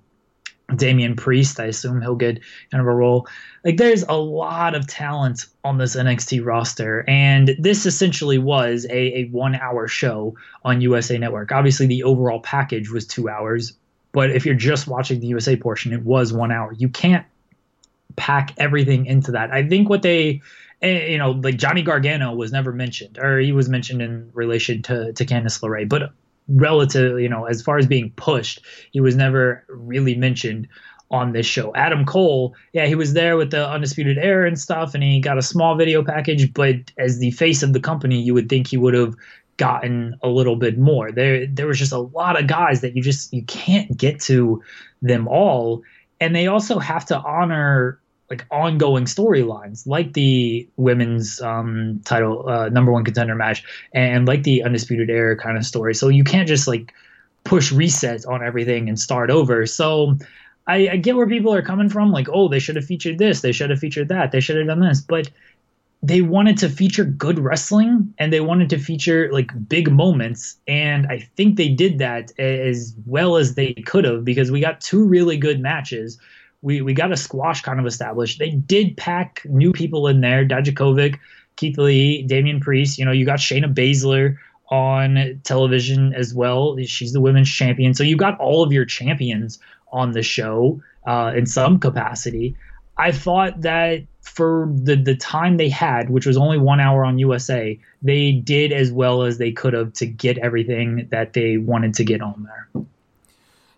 Damian 0.75 1.15
Priest. 1.15 1.59
I 1.59 1.65
assume 1.65 2.01
he'll 2.01 2.15
get 2.15 2.39
kind 2.71 2.81
of 2.81 2.87
a 2.87 2.93
role. 2.93 3.27
Like 3.63 3.77
there's 3.77 4.03
a 4.03 4.17
lot 4.17 4.75
of 4.75 4.87
talent 4.87 5.45
on 5.63 5.77
this 5.77 5.95
NXT 5.95 6.45
roster, 6.45 7.03
and 7.07 7.55
this 7.59 7.85
essentially 7.85 8.37
was 8.37 8.85
a, 8.89 9.19
a 9.19 9.25
one 9.25 9.55
hour 9.55 9.87
show 9.87 10.35
on 10.63 10.81
USA 10.81 11.17
Network. 11.17 11.51
Obviously, 11.51 11.87
the 11.87 12.03
overall 12.03 12.39
package 12.39 12.89
was 12.89 13.05
two 13.05 13.29
hours, 13.29 13.73
but 14.11 14.31
if 14.31 14.45
you're 14.45 14.55
just 14.55 14.87
watching 14.87 15.19
the 15.19 15.27
USA 15.27 15.55
portion, 15.55 15.93
it 15.93 16.03
was 16.03 16.33
one 16.33 16.51
hour. 16.51 16.73
You 16.73 16.89
can't 16.89 17.25
pack 18.15 18.53
everything 18.57 19.05
into 19.05 19.31
that. 19.31 19.51
I 19.51 19.67
think 19.67 19.89
what 19.89 20.01
they 20.01 20.41
eh, 20.81 21.07
you 21.07 21.17
know, 21.17 21.31
like 21.31 21.57
Johnny 21.57 21.81
Gargano 21.81 22.33
was 22.33 22.51
never 22.51 22.71
mentioned, 22.71 23.17
or 23.17 23.39
he 23.39 23.51
was 23.51 23.69
mentioned 23.69 24.01
in 24.01 24.31
relation 24.33 24.81
to 24.83 25.13
to 25.13 25.25
Candice 25.25 25.61
LeRae, 25.61 25.87
but 25.87 26.11
relative, 26.55 27.19
you 27.19 27.29
know, 27.29 27.45
as 27.45 27.61
far 27.61 27.77
as 27.77 27.87
being 27.87 28.11
pushed, 28.15 28.61
he 28.91 28.99
was 28.99 29.15
never 29.15 29.63
really 29.69 30.15
mentioned 30.15 30.67
on 31.11 31.33
this 31.33 31.45
show. 31.45 31.73
Adam 31.75 32.05
Cole, 32.05 32.55
yeah, 32.73 32.85
he 32.85 32.95
was 32.95 33.13
there 33.13 33.35
with 33.35 33.51
the 33.51 33.69
Undisputed 33.69 34.17
Era 34.17 34.47
and 34.47 34.59
stuff, 34.59 34.93
and 34.93 35.03
he 35.03 35.19
got 35.19 35.37
a 35.37 35.41
small 35.41 35.75
video 35.75 36.03
package, 36.03 36.53
but 36.53 36.75
as 36.97 37.19
the 37.19 37.31
face 37.31 37.63
of 37.63 37.73
the 37.73 37.79
company, 37.79 38.21
you 38.21 38.33
would 38.33 38.49
think 38.49 38.67
he 38.67 38.77
would 38.77 38.93
have 38.93 39.15
gotten 39.57 40.17
a 40.23 40.27
little 40.27 40.55
bit 40.55 40.79
more. 40.79 41.11
There 41.11 41.45
there 41.45 41.67
was 41.67 41.77
just 41.77 41.91
a 41.91 41.99
lot 41.99 42.39
of 42.39 42.47
guys 42.47 42.81
that 42.81 42.95
you 42.95 43.03
just 43.03 43.31
you 43.31 43.43
can't 43.43 43.95
get 43.95 44.19
to 44.21 44.63
them 45.03 45.27
all. 45.27 45.83
And 46.19 46.35
they 46.35 46.47
also 46.47 46.79
have 46.79 47.05
to 47.05 47.19
honor 47.19 48.00
like 48.31 48.45
ongoing 48.49 49.03
storylines, 49.03 49.85
like 49.85 50.13
the 50.13 50.65
women's 50.77 51.41
um, 51.41 51.99
title 52.05 52.47
uh, 52.47 52.69
number 52.69 52.89
one 52.89 53.03
contender 53.03 53.35
match, 53.35 53.61
and 53.93 54.25
like 54.25 54.43
the 54.43 54.63
undisputed 54.63 55.09
era 55.09 55.35
kind 55.35 55.57
of 55.57 55.65
story. 55.65 55.93
So 55.93 56.07
you 56.07 56.23
can't 56.23 56.47
just 56.47 56.65
like 56.65 56.93
push 57.43 57.73
reset 57.73 58.25
on 58.25 58.41
everything 58.41 58.87
and 58.87 58.97
start 58.97 59.29
over. 59.29 59.65
So 59.65 60.17
I, 60.65 60.87
I 60.87 60.95
get 60.95 61.17
where 61.17 61.27
people 61.27 61.53
are 61.53 61.61
coming 61.61 61.89
from, 61.89 62.13
like, 62.13 62.29
oh, 62.31 62.47
they 62.47 62.59
should 62.59 62.77
have 62.77 62.85
featured 62.85 63.17
this, 63.17 63.41
they 63.41 63.51
should 63.51 63.69
have 63.69 63.79
featured 63.79 64.07
that, 64.07 64.31
they 64.31 64.39
should 64.39 64.55
have 64.55 64.67
done 64.67 64.79
this, 64.79 65.01
but 65.01 65.29
they 66.01 66.21
wanted 66.21 66.57
to 66.59 66.69
feature 66.69 67.03
good 67.03 67.37
wrestling 67.37 68.13
and 68.17 68.31
they 68.31 68.39
wanted 68.39 68.69
to 68.69 68.79
feature 68.79 69.29
like 69.31 69.51
big 69.69 69.91
moments 69.91 70.57
and 70.67 71.05
i 71.11 71.19
think 71.37 71.57
they 71.57 71.69
did 71.69 71.99
that 71.99 72.31
as 72.39 72.95
well 73.05 73.37
as 73.37 73.53
they 73.53 73.71
could 73.85 74.03
have 74.03 74.25
because 74.25 74.49
we 74.49 74.59
got 74.59 74.81
two 74.81 75.05
really 75.05 75.37
good 75.37 75.59
matches 75.59 76.17
we 76.61 76.81
we 76.81 76.93
got 76.93 77.11
a 77.11 77.17
squash 77.17 77.61
kind 77.61 77.79
of 77.79 77.85
established. 77.85 78.39
They 78.39 78.51
did 78.51 78.97
pack 78.97 79.41
new 79.45 79.71
people 79.71 80.07
in 80.07 80.21
there: 80.21 80.45
Dijakovic, 80.45 81.17
Keith 81.55 81.77
Lee, 81.77 82.23
Damian 82.23 82.59
Priest. 82.59 82.97
You 82.97 83.05
know, 83.05 83.11
you 83.11 83.25
got 83.25 83.39
Shayna 83.39 83.73
Baszler 83.73 84.37
on 84.69 85.41
television 85.43 86.13
as 86.13 86.33
well. 86.33 86.77
She's 86.83 87.13
the 87.13 87.21
women's 87.21 87.49
champion, 87.49 87.93
so 87.93 88.03
you 88.03 88.15
got 88.15 88.39
all 88.39 88.63
of 88.63 88.71
your 88.71 88.85
champions 88.85 89.59
on 89.91 90.11
the 90.11 90.23
show 90.23 90.81
uh, 91.05 91.33
in 91.35 91.45
some 91.45 91.79
capacity. 91.79 92.55
I 92.97 93.11
thought 93.11 93.61
that 93.61 94.03
for 94.21 94.69
the 94.71 94.95
the 94.95 95.15
time 95.15 95.57
they 95.57 95.69
had, 95.69 96.09
which 96.09 96.25
was 96.25 96.37
only 96.37 96.59
one 96.59 96.79
hour 96.79 97.03
on 97.03 97.17
USA, 97.17 97.79
they 98.01 98.31
did 98.31 98.71
as 98.71 98.91
well 98.91 99.23
as 99.23 99.39
they 99.39 99.51
could 99.51 99.73
have 99.73 99.93
to 99.93 100.05
get 100.05 100.37
everything 100.37 101.07
that 101.09 101.33
they 101.33 101.57
wanted 101.57 101.95
to 101.95 102.03
get 102.03 102.21
on 102.21 102.47
there. 102.47 102.83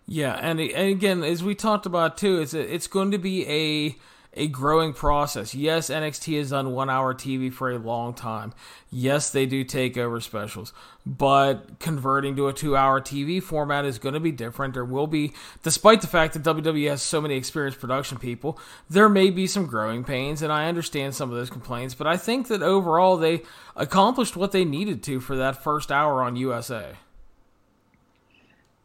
Yeah, 0.06 0.34
and, 0.34 0.60
and 0.60 0.88
again, 0.90 1.24
as 1.24 1.42
we 1.42 1.54
talked 1.54 1.86
about 1.86 2.18
too, 2.18 2.40
it's 2.40 2.54
a, 2.54 2.74
it's 2.74 2.86
going 2.86 3.10
to 3.12 3.18
be 3.18 3.48
a 3.48 3.96
a 4.36 4.48
growing 4.48 4.92
process. 4.92 5.54
Yes, 5.54 5.90
NXT 5.90 6.38
has 6.38 6.50
done 6.50 6.72
one 6.72 6.90
hour 6.90 7.14
TV 7.14 7.52
for 7.52 7.70
a 7.70 7.78
long 7.78 8.14
time. 8.14 8.52
Yes, 8.90 9.30
they 9.30 9.46
do 9.46 9.64
take 9.64 9.96
over 9.96 10.20
specials, 10.20 10.72
but 11.06 11.78
converting 11.78 12.36
to 12.36 12.48
a 12.48 12.52
two 12.52 12.76
hour 12.76 13.00
TV 13.00 13.42
format 13.42 13.84
is 13.84 13.98
going 13.98 14.14
to 14.14 14.20
be 14.20 14.32
different. 14.32 14.74
There 14.74 14.84
will 14.84 15.06
be, 15.06 15.32
despite 15.62 16.00
the 16.00 16.06
fact 16.06 16.34
that 16.34 16.42
WWE 16.42 16.90
has 16.90 17.02
so 17.02 17.20
many 17.20 17.36
experienced 17.36 17.80
production 17.80 18.18
people, 18.18 18.58
there 18.90 19.08
may 19.08 19.30
be 19.30 19.46
some 19.46 19.66
growing 19.66 20.04
pains, 20.04 20.42
and 20.42 20.52
I 20.52 20.68
understand 20.68 21.14
some 21.14 21.30
of 21.30 21.36
those 21.36 21.50
complaints, 21.50 21.94
but 21.94 22.06
I 22.06 22.16
think 22.16 22.48
that 22.48 22.62
overall 22.62 23.16
they 23.16 23.42
accomplished 23.76 24.36
what 24.36 24.52
they 24.52 24.64
needed 24.64 25.02
to 25.04 25.20
for 25.20 25.36
that 25.36 25.62
first 25.62 25.90
hour 25.90 26.22
on 26.22 26.36
USA. 26.36 26.96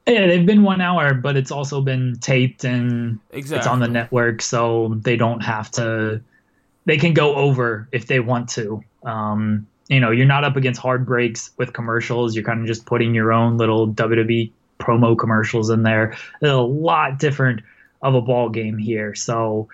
Yeah, 0.09 0.25
they've 0.25 0.45
been 0.45 0.63
one 0.63 0.81
hour, 0.81 1.13
but 1.13 1.37
it's 1.37 1.51
also 1.51 1.81
been 1.81 2.17
taped 2.19 2.63
and 2.63 3.19
exactly. 3.31 3.59
it's 3.59 3.67
on 3.67 3.79
the 3.79 3.87
network, 3.87 4.41
so 4.41 4.95
they 5.01 5.15
don't 5.15 5.41
have 5.41 5.69
to. 5.71 6.19
They 6.85 6.97
can 6.97 7.13
go 7.13 7.35
over 7.35 7.87
if 7.91 8.07
they 8.07 8.19
want 8.19 8.49
to. 8.49 8.83
Um, 9.03 9.67
you 9.87 9.99
know, 9.99 10.09
you're 10.09 10.25
not 10.25 10.43
up 10.43 10.55
against 10.55 10.81
hard 10.81 11.05
breaks 11.05 11.51
with 11.57 11.73
commercials. 11.73 12.35
You're 12.35 12.43
kind 12.43 12.59
of 12.59 12.65
just 12.65 12.87
putting 12.87 13.13
your 13.13 13.31
own 13.31 13.57
little 13.57 13.87
WWE 13.87 14.51
promo 14.79 15.15
commercials 15.15 15.69
in 15.69 15.83
there. 15.83 16.11
It's 16.41 16.49
a 16.49 16.57
lot 16.57 17.19
different 17.19 17.61
of 18.01 18.15
a 18.15 18.21
ball 18.21 18.49
game 18.49 18.79
here, 18.79 19.13
so 19.13 19.67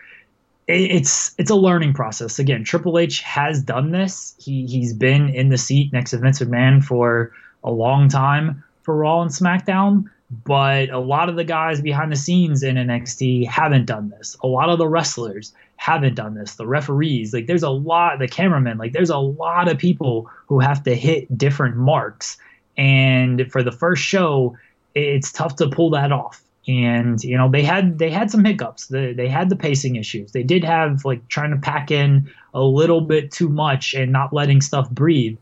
it's 0.67 1.33
it's 1.37 1.51
a 1.51 1.55
learning 1.55 1.93
process. 1.93 2.39
Again, 2.39 2.65
Triple 2.65 2.99
H 2.99 3.21
has 3.21 3.61
done 3.61 3.91
this. 3.91 4.35
He 4.37 4.65
he's 4.65 4.93
been 4.93 5.29
in 5.29 5.47
the 5.47 5.57
seat 5.57 5.93
next 5.93 6.11
to 6.11 6.17
Vince 6.17 6.39
McMahon 6.39 6.83
for 6.83 7.31
a 7.63 7.71
long 7.71 8.09
time 8.09 8.63
for 8.83 8.97
Raw 8.97 9.21
and 9.21 9.31
SmackDown 9.31 10.09
but 10.29 10.89
a 10.89 10.99
lot 10.99 11.29
of 11.29 11.35
the 11.35 11.43
guys 11.43 11.81
behind 11.81 12.11
the 12.11 12.15
scenes 12.15 12.63
in 12.63 12.75
NXT 12.75 13.47
haven't 13.47 13.85
done 13.85 14.09
this. 14.09 14.35
A 14.43 14.47
lot 14.47 14.69
of 14.69 14.79
the 14.79 14.87
wrestlers 14.87 15.53
haven't 15.77 16.15
done 16.15 16.33
this. 16.33 16.55
The 16.55 16.65
referees, 16.65 17.33
like 17.33 17.45
there's 17.45 17.63
a 17.63 17.69
lot, 17.69 18.17
the 18.19 18.27
cameramen, 18.27 18.77
like 18.77 18.93
there's 18.93 19.11
a 19.11 19.17
lot 19.17 19.67
of 19.67 19.77
people 19.77 20.29
who 20.47 20.59
have 20.59 20.83
to 20.83 20.95
hit 20.95 21.37
different 21.37 21.77
marks. 21.77 22.37
And 22.75 23.51
for 23.51 23.61
the 23.61 23.71
first 23.71 24.01
show, 24.01 24.57
it's 24.95 25.31
tough 25.31 25.57
to 25.57 25.69
pull 25.69 25.91
that 25.91 26.11
off. 26.11 26.41
And 26.67 27.23
you 27.23 27.37
know 27.37 27.47
they 27.47 27.61
had 27.61 27.99
they 27.99 28.09
had 28.09 28.31
some 28.31 28.43
hiccups. 28.43 28.87
They, 28.87 29.13
they 29.13 29.27
had 29.27 29.49
the 29.49 29.55
pacing 29.55 29.97
issues. 29.97 30.31
They 30.31 30.41
did 30.41 30.63
have 30.63 31.05
like 31.05 31.27
trying 31.27 31.51
to 31.51 31.57
pack 31.57 31.91
in 31.91 32.31
a 32.55 32.63
little 32.63 33.01
bit 33.01 33.31
too 33.31 33.49
much 33.49 33.93
and 33.93 34.11
not 34.11 34.33
letting 34.33 34.61
stuff 34.61 34.89
breathe. 34.89 35.37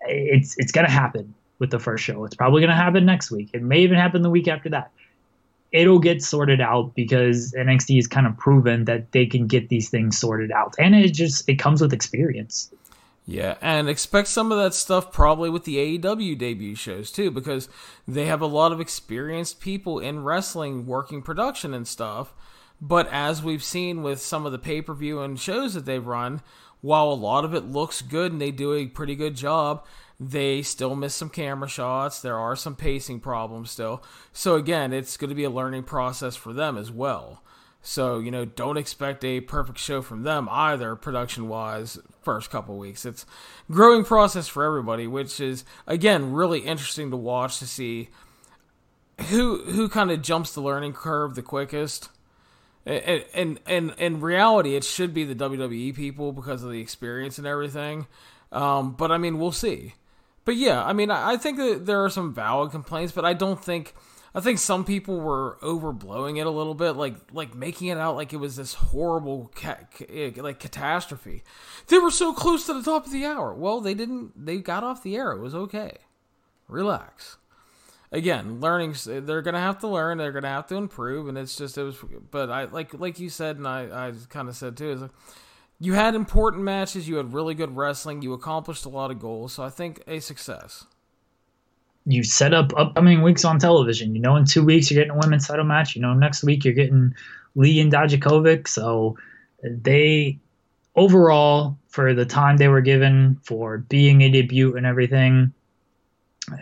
It's 0.00 0.56
it's 0.56 0.72
gonna 0.72 0.90
happen 0.90 1.34
with 1.58 1.70
the 1.70 1.78
first 1.78 2.04
show. 2.04 2.24
It's 2.24 2.34
probably 2.34 2.60
going 2.60 2.70
to 2.70 2.76
happen 2.76 3.04
next 3.06 3.30
week. 3.30 3.50
It 3.52 3.62
may 3.62 3.80
even 3.80 3.96
happen 3.96 4.22
the 4.22 4.30
week 4.30 4.48
after 4.48 4.68
that. 4.70 4.90
It'll 5.72 5.98
get 5.98 6.22
sorted 6.22 6.60
out 6.60 6.94
because 6.94 7.52
NXT 7.52 7.96
has 7.96 8.06
kind 8.06 8.26
of 8.26 8.36
proven 8.36 8.84
that 8.84 9.12
they 9.12 9.26
can 9.26 9.46
get 9.46 9.68
these 9.68 9.88
things 9.88 10.18
sorted 10.18 10.52
out. 10.52 10.74
And 10.78 10.94
it 10.94 11.12
just 11.12 11.48
it 11.48 11.58
comes 11.58 11.80
with 11.80 11.92
experience. 11.92 12.70
Yeah, 13.28 13.56
and 13.60 13.88
expect 13.88 14.28
some 14.28 14.52
of 14.52 14.58
that 14.58 14.72
stuff 14.72 15.10
probably 15.10 15.50
with 15.50 15.64
the 15.64 15.98
AEW 15.98 16.38
debut 16.38 16.76
shows 16.76 17.10
too, 17.10 17.32
because 17.32 17.68
they 18.06 18.26
have 18.26 18.40
a 18.40 18.46
lot 18.46 18.70
of 18.70 18.80
experienced 18.80 19.60
people 19.60 19.98
in 19.98 20.22
wrestling 20.22 20.86
working 20.86 21.22
production 21.22 21.74
and 21.74 21.88
stuff. 21.88 22.32
But 22.80 23.08
as 23.10 23.42
we've 23.42 23.64
seen 23.64 24.04
with 24.04 24.20
some 24.20 24.46
of 24.46 24.52
the 24.52 24.58
pay 24.58 24.80
per 24.80 24.94
view 24.94 25.20
and 25.20 25.40
shows 25.40 25.74
that 25.74 25.86
they've 25.86 26.06
run, 26.06 26.40
while 26.82 27.08
a 27.10 27.14
lot 27.14 27.44
of 27.44 27.52
it 27.52 27.64
looks 27.64 28.00
good 28.00 28.30
and 28.30 28.40
they 28.40 28.52
do 28.52 28.74
a 28.74 28.86
pretty 28.86 29.16
good 29.16 29.34
job, 29.34 29.84
they 30.18 30.62
still 30.62 30.96
miss 30.96 31.14
some 31.14 31.28
camera 31.28 31.68
shots. 31.68 32.20
There 32.20 32.38
are 32.38 32.56
some 32.56 32.74
pacing 32.74 33.20
problems 33.20 33.70
still. 33.70 34.02
So, 34.32 34.54
again, 34.54 34.92
it's 34.92 35.16
going 35.16 35.28
to 35.28 35.34
be 35.34 35.44
a 35.44 35.50
learning 35.50 35.82
process 35.84 36.36
for 36.36 36.52
them 36.52 36.78
as 36.78 36.90
well. 36.90 37.42
So, 37.82 38.18
you 38.18 38.32
know, 38.32 38.44
don't 38.44 38.78
expect 38.78 39.24
a 39.24 39.40
perfect 39.40 39.78
show 39.78 40.02
from 40.02 40.24
them 40.24 40.48
either, 40.50 40.96
production 40.96 41.48
wise, 41.48 41.98
first 42.22 42.50
couple 42.50 42.76
weeks. 42.78 43.04
It's 43.04 43.24
growing 43.70 44.04
process 44.04 44.48
for 44.48 44.64
everybody, 44.64 45.06
which 45.06 45.38
is 45.38 45.64
again 45.86 46.32
really 46.32 46.60
interesting 46.60 47.12
to 47.12 47.16
watch 47.16 47.60
to 47.60 47.66
see 47.66 48.08
who 49.28 49.62
who 49.62 49.88
kind 49.88 50.10
of 50.10 50.20
jumps 50.20 50.52
the 50.52 50.62
learning 50.62 50.94
curve 50.94 51.36
the 51.36 51.42
quickest. 51.42 52.08
And, 52.84 53.24
and 53.32 53.60
and 53.66 53.94
in 53.98 54.20
reality, 54.20 54.74
it 54.74 54.82
should 54.82 55.14
be 55.14 55.22
the 55.22 55.36
WWE 55.36 55.94
people 55.94 56.32
because 56.32 56.64
of 56.64 56.72
the 56.72 56.80
experience 56.80 57.38
and 57.38 57.46
everything. 57.46 58.08
Um, 58.50 58.94
but 58.94 59.12
I 59.12 59.18
mean, 59.18 59.38
we'll 59.38 59.52
see 59.52 59.94
but 60.46 60.56
yeah, 60.56 60.82
I 60.82 60.94
mean, 60.94 61.10
I, 61.10 61.32
I 61.32 61.36
think 61.36 61.58
that 61.58 61.84
there 61.84 62.02
are 62.02 62.08
some 62.08 62.32
valid 62.32 62.70
complaints, 62.70 63.12
but 63.12 63.26
I 63.26 63.34
don't 63.34 63.62
think. 63.62 63.94
I 64.34 64.40
think 64.40 64.58
some 64.58 64.84
people 64.84 65.18
were 65.18 65.56
overblowing 65.62 66.38
it 66.38 66.46
a 66.46 66.50
little 66.50 66.74
bit, 66.74 66.92
like 66.92 67.16
like 67.32 67.54
making 67.54 67.88
it 67.88 67.96
out 67.96 68.16
like 68.16 68.34
it 68.34 68.36
was 68.36 68.56
this 68.56 68.74
horrible 68.74 69.50
ca- 69.54 69.86
eh, 70.10 70.32
like 70.36 70.60
catastrophe. 70.60 71.42
They 71.88 71.98
were 71.98 72.10
so 72.10 72.34
close 72.34 72.66
to 72.66 72.74
the 72.74 72.82
top 72.82 73.06
of 73.06 73.12
the 73.12 73.24
hour. 73.24 73.54
Well, 73.54 73.80
they 73.80 73.94
didn't. 73.94 74.32
They 74.46 74.58
got 74.58 74.84
off 74.84 75.02
the 75.02 75.16
air. 75.16 75.32
It 75.32 75.40
was 75.40 75.54
okay. 75.54 75.92
Relax. 76.68 77.38
Again, 78.12 78.60
learning. 78.60 78.94
They're 79.06 79.42
gonna 79.42 79.58
have 79.58 79.78
to 79.80 79.88
learn. 79.88 80.18
They're 80.18 80.32
gonna 80.32 80.48
have 80.48 80.66
to 80.66 80.76
improve, 80.76 81.28
and 81.28 81.38
it's 81.38 81.56
just 81.56 81.78
it 81.78 81.82
was. 81.82 81.96
But 82.30 82.50
I 82.50 82.64
like 82.64 82.92
like 82.92 83.18
you 83.18 83.30
said, 83.30 83.56
and 83.56 83.66
I 83.66 84.08
I 84.08 84.12
kind 84.28 84.48
of 84.48 84.56
said 84.56 84.76
too 84.76 84.90
is. 84.90 85.00
Like, 85.00 85.10
you 85.78 85.94
had 85.94 86.14
important 86.14 86.62
matches, 86.62 87.08
you 87.08 87.16
had 87.16 87.32
really 87.32 87.54
good 87.54 87.76
wrestling, 87.76 88.22
you 88.22 88.32
accomplished 88.32 88.84
a 88.84 88.88
lot 88.88 89.10
of 89.10 89.18
goals, 89.18 89.52
so 89.52 89.62
I 89.62 89.70
think 89.70 90.02
a 90.06 90.20
success. 90.20 90.86
You 92.06 92.22
set 92.22 92.54
up 92.54 92.72
upcoming 92.76 93.22
weeks 93.22 93.44
on 93.44 93.58
television. 93.58 94.14
You 94.14 94.20
know, 94.20 94.36
in 94.36 94.44
two 94.44 94.64
weeks 94.64 94.90
you're 94.90 95.02
getting 95.02 95.16
a 95.16 95.20
women's 95.20 95.48
title 95.48 95.64
match. 95.64 95.96
You 95.96 96.02
know, 96.02 96.14
next 96.14 96.44
week 96.44 96.64
you're 96.64 96.74
getting 96.74 97.14
Lee 97.56 97.80
and 97.80 97.92
Dijakovic. 97.92 98.68
So 98.68 99.16
they 99.62 100.38
overall, 100.94 101.78
for 101.88 102.14
the 102.14 102.24
time 102.24 102.56
they 102.56 102.68
were 102.68 102.80
given 102.80 103.38
for 103.42 103.78
being 103.78 104.22
a 104.22 104.30
debut 104.30 104.76
and 104.76 104.86
everything, 104.86 105.52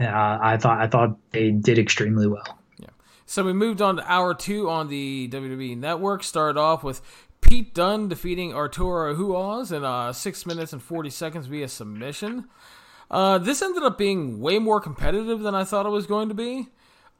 uh, 0.01 0.39
I 0.41 0.57
thought 0.57 0.81
I 0.81 0.87
thought 0.87 1.19
they 1.31 1.51
did 1.51 1.79
extremely 1.79 2.27
well. 2.27 2.59
Yeah, 2.79 2.89
So 3.27 3.45
we 3.45 3.53
moved 3.53 3.83
on 3.83 3.97
to 3.97 4.11
hour 4.11 4.35
two 4.35 4.71
on 4.71 4.89
the 4.89 5.29
WWE 5.29 5.77
Network. 5.77 6.23
Started 6.23 6.59
off 6.59 6.83
with 6.83 7.03
Pete 7.45 7.75
Dunne 7.75 8.09
defeating 8.09 8.55
Arturo 8.55 9.15
Ruas 9.15 9.71
in 9.71 9.85
uh, 9.85 10.13
six 10.13 10.47
minutes 10.47 10.73
and 10.73 10.83
forty 10.83 11.11
seconds 11.11 11.47
via 11.47 11.69
submission. 11.69 12.49
Uh, 13.11 13.39
this 13.39 13.63
ended 13.63 13.83
up 13.83 13.99
being 13.99 14.41
way 14.41 14.59
more 14.59 14.81
competitive 14.81 15.41
than 15.41 15.55
I 15.55 15.65
thought 15.65 15.87
it 15.87 15.91
was 15.91 16.07
going 16.07 16.29
to 16.31 16.35
be. 16.35 16.69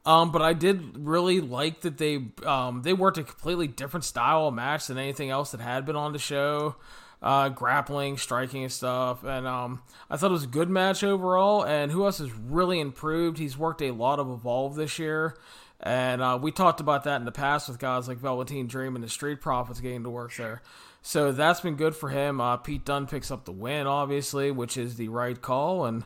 Um, 0.05 0.31
but 0.31 0.41
I 0.41 0.53
did 0.53 0.97
really 0.97 1.39
like 1.39 1.81
that 1.81 1.97
they 1.97 2.25
um, 2.45 2.81
they 2.81 2.93
worked 2.93 3.17
a 3.17 3.23
completely 3.23 3.67
different 3.67 4.03
style 4.03 4.47
of 4.47 4.53
match 4.53 4.87
than 4.87 4.97
anything 4.97 5.29
else 5.29 5.51
that 5.51 5.61
had 5.61 5.85
been 5.85 5.95
on 5.95 6.11
the 6.11 6.19
show. 6.19 6.75
Uh, 7.21 7.49
grappling, 7.49 8.17
striking, 8.17 8.63
and 8.63 8.71
stuff. 8.71 9.23
And 9.23 9.47
um, 9.47 9.81
I 10.11 10.17
thought 10.17 10.29
it 10.29 10.33
was 10.33 10.43
a 10.43 10.47
good 10.47 10.69
match 10.69 11.03
overall. 11.03 11.63
And 11.63 11.91
Ruas 11.91 12.19
has 12.19 12.31
really 12.33 12.79
improved. 12.79 13.39
He's 13.39 13.57
worked 13.57 13.81
a 13.81 13.91
lot 13.91 14.19
of 14.19 14.29
Evolve 14.29 14.75
this 14.75 14.99
year. 14.99 15.35
And 15.79 16.21
uh, 16.21 16.39
we 16.41 16.51
talked 16.51 16.79
about 16.79 17.03
that 17.03 17.17
in 17.17 17.25
the 17.25 17.31
past 17.31 17.67
with 17.67 17.79
guys 17.79 18.07
like 18.07 18.17
Velveteen 18.17 18.67
Dream 18.67 18.95
and 18.95 19.03
the 19.03 19.09
Street 19.09 19.41
Profits 19.41 19.81
getting 19.81 20.03
to 20.03 20.09
work 20.09 20.35
there. 20.35 20.61
So 21.01 21.31
that's 21.31 21.61
been 21.61 21.75
good 21.75 21.95
for 21.95 22.09
him. 22.09 22.41
Uh, 22.41 22.57
Pete 22.57 22.85
Dunne 22.85 23.05
picks 23.05 23.29
up 23.29 23.45
the 23.45 23.51
win, 23.51 23.85
obviously, 23.85 24.49
which 24.51 24.77
is 24.77 24.95
the 24.95 25.09
right 25.09 25.39
call. 25.39 25.85
And 25.85 26.03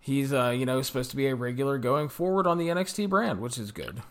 he's, 0.00 0.32
uh, 0.32 0.50
you 0.50 0.66
know, 0.66 0.82
supposed 0.82 1.10
to 1.10 1.16
be 1.16 1.28
a 1.28 1.34
regular 1.34 1.78
going 1.78 2.08
forward 2.08 2.46
on 2.46 2.58
the 2.58 2.68
NXT 2.68 3.08
brand, 3.08 3.40
which 3.40 3.58
is 3.58 3.70
good. 3.70 4.02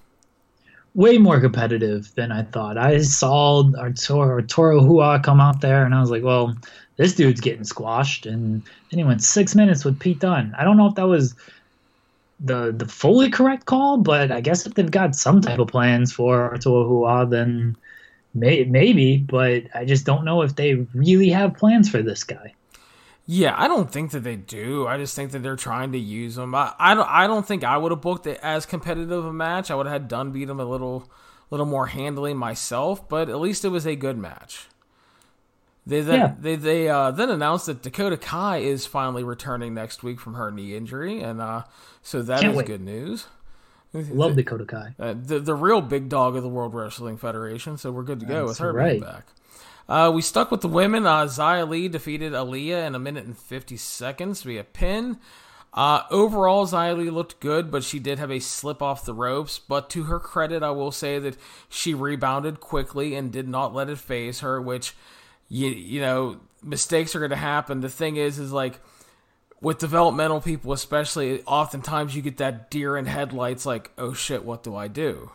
Way 0.95 1.17
more 1.17 1.39
competitive 1.41 2.13
than 2.15 2.31
I 2.31 2.43
thought. 2.43 2.77
I 2.77 2.99
saw 2.99 3.63
Arturo, 3.77 4.29
Arturo 4.29 4.81
Hua 4.81 5.19
come 5.19 5.41
out 5.41 5.61
there, 5.61 5.83
and 5.83 5.93
I 5.93 5.99
was 5.99 6.09
like, 6.09 6.23
well, 6.23 6.55
this 6.95 7.13
dude's 7.13 7.41
getting 7.41 7.63
squashed. 7.63 8.25
And 8.25 8.63
then 8.89 8.97
he 8.99 9.03
went 9.03 9.21
six 9.21 9.55
minutes 9.55 9.83
with 9.83 9.99
Pete 9.99 10.19
Dunne. 10.19 10.55
I 10.57 10.63
don't 10.63 10.77
know 10.77 10.87
if 10.87 10.95
that 10.95 11.07
was 11.07 11.35
the 12.39 12.73
the 12.75 12.87
fully 12.87 13.29
correct 13.29 13.65
call, 13.65 13.97
but 13.97 14.31
I 14.31 14.41
guess 14.41 14.65
if 14.65 14.73
they've 14.73 14.89
got 14.89 15.15
some 15.15 15.41
type 15.41 15.59
of 15.59 15.67
plans 15.67 16.13
for 16.13 16.57
Ruas, 16.65 17.29
then 17.29 17.75
may, 18.33 18.63
maybe. 18.63 19.17
But 19.17 19.63
I 19.73 19.85
just 19.85 20.05
don't 20.05 20.25
know 20.25 20.41
if 20.41 20.55
they 20.55 20.75
really 20.93 21.29
have 21.29 21.57
plans 21.57 21.89
for 21.89 22.01
this 22.01 22.23
guy. 22.23 22.53
Yeah, 23.25 23.53
I 23.57 23.67
don't 23.67 23.91
think 23.91 24.11
that 24.11 24.23
they 24.23 24.37
do. 24.37 24.87
I 24.87 24.97
just 24.97 25.15
think 25.15 25.31
that 25.33 25.43
they're 25.43 25.55
trying 25.55 25.91
to 25.91 25.99
use 25.99 26.37
him. 26.37 26.55
I, 26.55 26.73
I 26.79 26.95
don't. 26.95 27.09
I 27.09 27.27
don't 27.27 27.45
think 27.45 27.63
I 27.63 27.77
would 27.77 27.91
have 27.91 28.01
booked 28.01 28.25
it 28.25 28.39
as 28.41 28.65
competitive 28.65 29.25
a 29.25 29.33
match. 29.33 29.69
I 29.69 29.75
would 29.75 29.85
have 29.85 29.93
had 29.93 30.07
Dunne 30.07 30.31
beat 30.31 30.49
him 30.49 30.59
a 30.59 30.65
little, 30.65 31.09
little 31.51 31.65
more 31.65 31.87
handily 31.87 32.33
myself. 32.33 33.07
But 33.07 33.29
at 33.29 33.39
least 33.39 33.65
it 33.65 33.69
was 33.69 33.85
a 33.85 33.95
good 33.95 34.17
match. 34.17 34.68
They 35.89 36.01
then 36.01 36.19
yeah. 36.19 36.35
they 36.39 36.55
they 36.55 36.87
uh, 36.87 37.11
then 37.11 37.29
announced 37.29 37.65
that 37.65 37.81
Dakota 37.81 38.15
Kai 38.15 38.57
is 38.57 38.85
finally 38.85 39.23
returning 39.23 39.73
next 39.73 40.03
week 40.03 40.19
from 40.19 40.35
her 40.35 40.51
knee 40.51 40.75
injury, 40.75 41.21
and 41.21 41.41
uh, 41.41 41.63
so 42.03 42.21
that 42.21 42.41
Can't 42.41 42.51
is 42.51 42.57
wait. 42.57 42.67
good 42.67 42.81
news. 42.81 43.25
Love 43.91 44.35
the, 44.35 44.43
Dakota 44.43 44.65
Kai, 44.65 44.93
uh, 44.99 45.15
the 45.19 45.39
the 45.39 45.55
real 45.55 45.81
big 45.81 46.09
dog 46.09 46.35
of 46.35 46.43
the 46.43 46.49
World 46.49 46.75
Wrestling 46.75 47.17
Federation. 47.17 47.75
So 47.77 47.91
we're 47.91 48.03
good 48.03 48.19
to 48.19 48.27
go 48.27 48.45
That's 48.45 48.49
with 48.49 48.57
her 48.59 48.71
right. 48.71 49.01
back. 49.01 49.25
Uh, 49.87 50.11
we 50.13 50.21
stuck 50.21 50.51
with 50.51 50.61
the 50.61 50.67
women. 50.67 51.07
Uh, 51.07 51.25
Xia 51.25 51.67
Li 51.67 51.87
defeated 51.87 52.33
Aliyah 52.33 52.85
in 52.85 52.93
a 52.93 52.99
minute 52.99 53.25
and 53.25 53.35
fifty 53.35 53.75
seconds 53.75 54.43
via 54.43 54.63
pin. 54.63 55.17
Uh, 55.73 56.03
overall, 56.11 56.65
Li 56.65 57.09
looked 57.09 57.39
good, 57.39 57.71
but 57.71 57.83
she 57.83 57.97
did 57.97 58.19
have 58.19 58.31
a 58.31 58.39
slip 58.39 58.83
off 58.83 59.05
the 59.05 59.13
ropes. 59.13 59.57
But 59.57 59.89
to 59.91 60.03
her 60.03 60.19
credit, 60.19 60.61
I 60.61 60.69
will 60.69 60.91
say 60.91 61.17
that 61.17 61.37
she 61.67 61.95
rebounded 61.95 62.59
quickly 62.59 63.15
and 63.15 63.31
did 63.31 63.47
not 63.47 63.73
let 63.73 63.89
it 63.89 63.97
phase 63.97 64.41
her, 64.41 64.61
which 64.61 64.95
you 65.49 65.69
you 65.69 66.01
know 66.01 66.39
mistakes 66.63 67.15
are 67.15 67.19
going 67.19 67.31
to 67.31 67.35
happen. 67.35 67.81
The 67.81 67.89
thing 67.89 68.15
is, 68.15 68.39
is 68.39 68.51
like 68.51 68.79
with 69.61 69.77
developmental 69.77 70.41
people, 70.41 70.71
especially, 70.71 71.43
oftentimes 71.43 72.15
you 72.15 72.21
get 72.21 72.37
that 72.37 72.71
deer 72.71 72.97
in 72.97 73.05
headlights. 73.05 73.65
Like, 73.65 73.91
oh 73.97 74.13
shit, 74.13 74.45
what 74.45 74.63
do 74.63 74.75
I 74.75 74.87
do? 74.87 75.31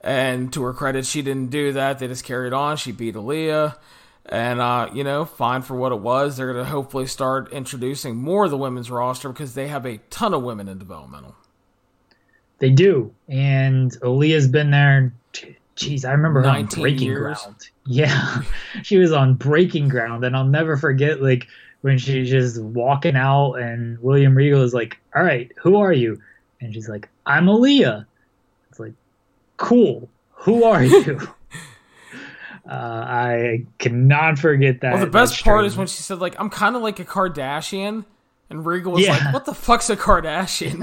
And 0.00 0.52
to 0.52 0.62
her 0.62 0.72
credit, 0.72 1.06
she 1.06 1.22
didn't 1.22 1.50
do 1.50 1.72
that. 1.72 1.98
They 1.98 2.08
just 2.08 2.24
carried 2.24 2.52
on. 2.52 2.76
She 2.76 2.92
beat 2.92 3.14
Aliyah. 3.14 3.76
And, 4.26 4.60
uh, 4.60 4.90
you 4.92 5.04
know, 5.04 5.24
fine 5.24 5.62
for 5.62 5.76
what 5.76 5.92
it 5.92 6.00
was. 6.00 6.36
They're 6.36 6.52
going 6.52 6.64
to 6.64 6.70
hopefully 6.70 7.06
start 7.06 7.52
introducing 7.52 8.16
more 8.16 8.44
of 8.44 8.50
the 8.50 8.56
women's 8.56 8.90
roster 8.90 9.28
because 9.28 9.54
they 9.54 9.68
have 9.68 9.86
a 9.86 9.98
ton 10.10 10.34
of 10.34 10.42
women 10.42 10.68
in 10.68 10.78
developmental. 10.78 11.36
They 12.58 12.70
do. 12.70 13.14
And 13.28 13.92
Aliyah's 14.00 14.48
been 14.48 14.70
there 14.70 15.14
Jeez, 15.76 16.04
I 16.08 16.12
remember 16.12 16.42
her 16.42 16.48
on 16.48 16.66
Breaking 16.66 17.08
years. 17.08 17.42
Ground. 17.42 17.68
Yeah, 17.88 18.42
she 18.82 18.96
was 18.96 19.12
on 19.12 19.34
Breaking 19.34 19.88
Ground, 19.88 20.24
and 20.24 20.34
I'll 20.36 20.44
never 20.44 20.76
forget 20.76 21.22
like 21.22 21.46
when 21.82 21.98
she's 21.98 22.28
just 22.28 22.60
walking 22.60 23.14
out, 23.14 23.54
and 23.54 23.96
William 24.00 24.34
Regal 24.34 24.62
is 24.62 24.74
like, 24.74 24.96
"All 25.14 25.22
right, 25.22 25.52
who 25.56 25.76
are 25.76 25.92
you?" 25.92 26.20
And 26.60 26.74
she's 26.74 26.88
like, 26.88 27.08
"I'm 27.26 27.46
Aliyah." 27.46 28.04
It's 28.70 28.80
like, 28.80 28.94
cool. 29.56 30.08
Who 30.32 30.64
are 30.64 30.82
you? 30.84 31.20
uh, 32.68 32.72
I 32.72 33.66
cannot 33.78 34.40
forget 34.40 34.80
that. 34.80 34.94
Well, 34.94 35.04
the 35.04 35.10
best 35.10 35.44
part 35.44 35.64
is 35.64 35.76
when 35.76 35.86
she 35.86 36.02
said, 36.02 36.18
"Like, 36.18 36.34
I'm 36.40 36.50
kind 36.50 36.74
of 36.74 36.82
like 36.82 36.98
a 36.98 37.04
Kardashian." 37.04 38.04
And 38.48 38.64
Regal 38.64 38.92
was 38.92 39.04
yeah. 39.04 39.12
like, 39.12 39.34
"What 39.34 39.44
the 39.44 39.54
fuck's 39.54 39.90
a 39.90 39.96
Kardashian?" 39.96 40.80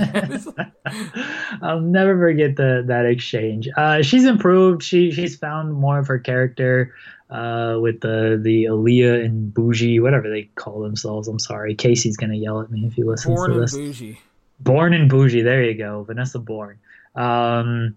I'll 1.61 1.79
never 1.79 2.17
forget 2.17 2.57
the 2.57 2.83
that 2.87 3.05
exchange. 3.05 3.69
Uh, 3.77 4.01
she's 4.01 4.25
improved. 4.25 4.83
She 4.83 5.11
she's 5.11 5.37
found 5.37 5.73
more 5.73 5.97
of 5.97 6.07
her 6.07 6.19
character 6.19 6.93
uh, 7.29 7.77
with 7.79 8.01
the 8.01 8.39
the 8.41 8.65
Aliyah 8.65 9.23
and 9.23 9.53
Bougie, 9.53 10.01
whatever 10.01 10.29
they 10.29 10.43
call 10.55 10.81
themselves. 10.81 11.29
I'm 11.29 11.39
sorry, 11.39 11.73
Casey's 11.73 12.17
gonna 12.17 12.35
yell 12.35 12.61
at 12.61 12.69
me 12.69 12.85
if 12.85 12.93
he 12.93 13.03
listens 13.03 13.35
Born 13.35 13.51
to 13.51 13.59
this. 13.61 13.73
Born 13.73 13.83
and 13.85 13.93
Bougie. 13.93 14.19
Born 14.59 14.93
and 14.93 15.09
Bougie. 15.09 15.41
There 15.41 15.63
you 15.63 15.77
go, 15.77 16.03
Vanessa 16.03 16.39
Borne. 16.39 16.79
Um, 17.15 17.95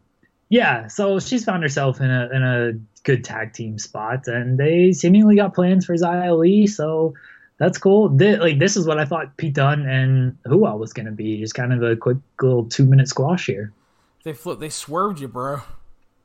yeah, 0.48 0.86
so 0.86 1.18
she's 1.18 1.44
found 1.44 1.62
herself 1.62 2.00
in 2.00 2.10
a 2.10 2.28
in 2.32 2.42
a 2.42 2.72
good 3.02 3.24
tag 3.24 3.52
team 3.52 3.78
spot, 3.78 4.28
and 4.28 4.58
they 4.58 4.92
seemingly 4.92 5.36
got 5.36 5.54
plans 5.54 5.84
for 5.84 5.94
Xia 5.94 6.38
Li. 6.38 6.66
So 6.66 7.14
that's 7.58 7.78
cool. 7.78 8.08
This, 8.08 8.38
like 8.38 8.58
this 8.58 8.76
is 8.76 8.86
what 8.86 8.98
I 8.98 9.04
thought 9.04 9.36
Pete 9.36 9.54
Dunne 9.54 9.86
and 9.86 10.36
Ruas 10.44 10.78
was 10.78 10.92
gonna 10.92 11.12
be, 11.12 11.38
just 11.38 11.54
kind 11.54 11.72
of 11.72 11.82
a 11.82 11.96
quick 11.96 12.18
little 12.40 12.64
two 12.64 12.84
minute 12.84 13.08
squash 13.08 13.46
here. 13.46 13.72
They 14.24 14.32
flipped, 14.32 14.60
they 14.60 14.68
swerved 14.68 15.20
you, 15.20 15.28
bro. 15.28 15.60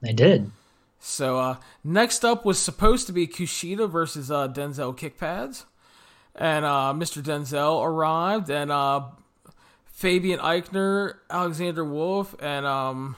They 0.01 0.13
did. 0.13 0.51
So 0.99 1.39
uh, 1.39 1.57
next 1.83 2.25
up 2.25 2.45
was 2.45 2.59
supposed 2.59 3.07
to 3.07 3.13
be 3.13 3.27
Kushida 3.27 3.89
versus 3.89 4.29
uh, 4.29 4.47
Denzel 4.47 4.97
Kickpads, 4.97 5.65
and 6.35 6.65
uh, 6.65 6.93
Mr. 6.95 7.23
Denzel 7.23 7.83
arrived, 7.83 8.49
and 8.49 8.71
uh, 8.71 9.05
Fabian 9.85 10.39
Aichner, 10.39 11.15
Alexander 11.29 11.85
Wolf, 11.85 12.35
and 12.39 12.65
um, 12.65 13.15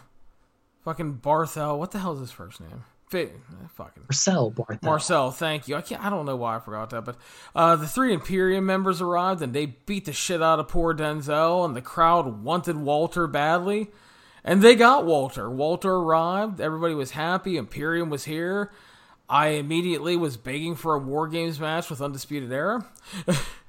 fucking 0.84 1.20
Barthel. 1.24 1.78
What 1.78 1.92
the 1.92 2.00
hell 2.00 2.14
is 2.14 2.20
his 2.20 2.32
first 2.32 2.62
name? 2.62 2.84
Fucking 3.14 4.04
Marcel 4.04 4.52
Barthel. 4.52 4.84
Marcel, 4.84 5.32
thank 5.32 5.68
you. 5.68 5.76
I 5.76 5.82
can't. 5.82 6.04
I 6.04 6.10
don't 6.10 6.26
know 6.26 6.36
why 6.36 6.58
I 6.58 6.60
forgot 6.60 6.90
that, 6.92 7.06
but 7.06 7.18
uh, 7.56 7.76
the 7.76 7.88
three 7.88 8.14
Imperium 8.14 8.66
members 8.66 9.02
arrived 9.02 9.42
and 9.42 9.54
they 9.54 9.66
beat 9.68 10.06
the 10.06 10.14
shit 10.14 10.42
out 10.42 10.60
of 10.60 10.68
poor 10.68 10.94
Denzel, 10.94 11.66
and 11.66 11.76
the 11.76 11.82
crowd 11.82 12.44
wanted 12.44 12.78
Walter 12.78 13.28
badly, 13.28 13.92
and 14.44 14.62
they 14.62 14.76
got 14.76 15.06
Walter. 15.06 15.50
Walter 15.50 15.92
arrived. 15.92 16.60
Everybody 16.60 16.94
was 16.94 17.12
happy. 17.12 17.58
Imperium 17.58 18.10
was 18.10 18.26
here. 18.26 18.72
I 19.30 19.50
immediately 19.50 20.18
was 20.18 20.38
begging 20.38 20.76
for 20.76 20.96
a 20.96 21.00
War 21.00 21.28
Games 21.28 21.60
match 21.60 21.90
with 21.90 22.02
Undisputed 22.02 22.52
Era. 22.52 22.86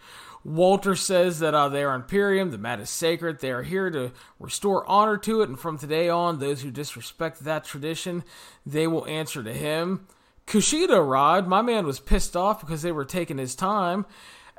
Walter 0.45 0.95
says 0.95 1.39
that 1.39 1.55
uh, 1.55 1.71
they 1.71 1.83
are 1.83 1.95
Imperium, 1.95 2.51
the 2.51 2.59
mat 2.59 2.79
is 2.79 2.91
sacred, 2.91 3.41
they 3.41 3.51
are 3.51 3.63
here 3.63 3.91
to 3.91 4.13
restore 4.39 4.87
honor 4.87 5.17
to 5.17 5.41
it, 5.41 5.49
and 5.49 5.59
from 5.59 5.79
today 5.79 6.11
on, 6.11 6.39
those 6.39 6.61
who 6.61 6.71
disrespect 6.71 7.41
that 7.41 7.65
tradition, 7.65 8.23
they 8.67 8.87
will 8.87 9.07
answer 9.07 9.43
to 9.43 9.55
him. 9.55 10.07
Kushida 10.47 10.91
arrived. 10.91 11.49
My 11.49 11.63
man 11.63 11.87
was 11.87 11.99
pissed 11.99 12.37
off 12.37 12.61
because 12.61 12.83
they 12.83 12.93
were 12.93 13.07
taking 13.07 13.39
his 13.39 13.55
time, 13.55 14.05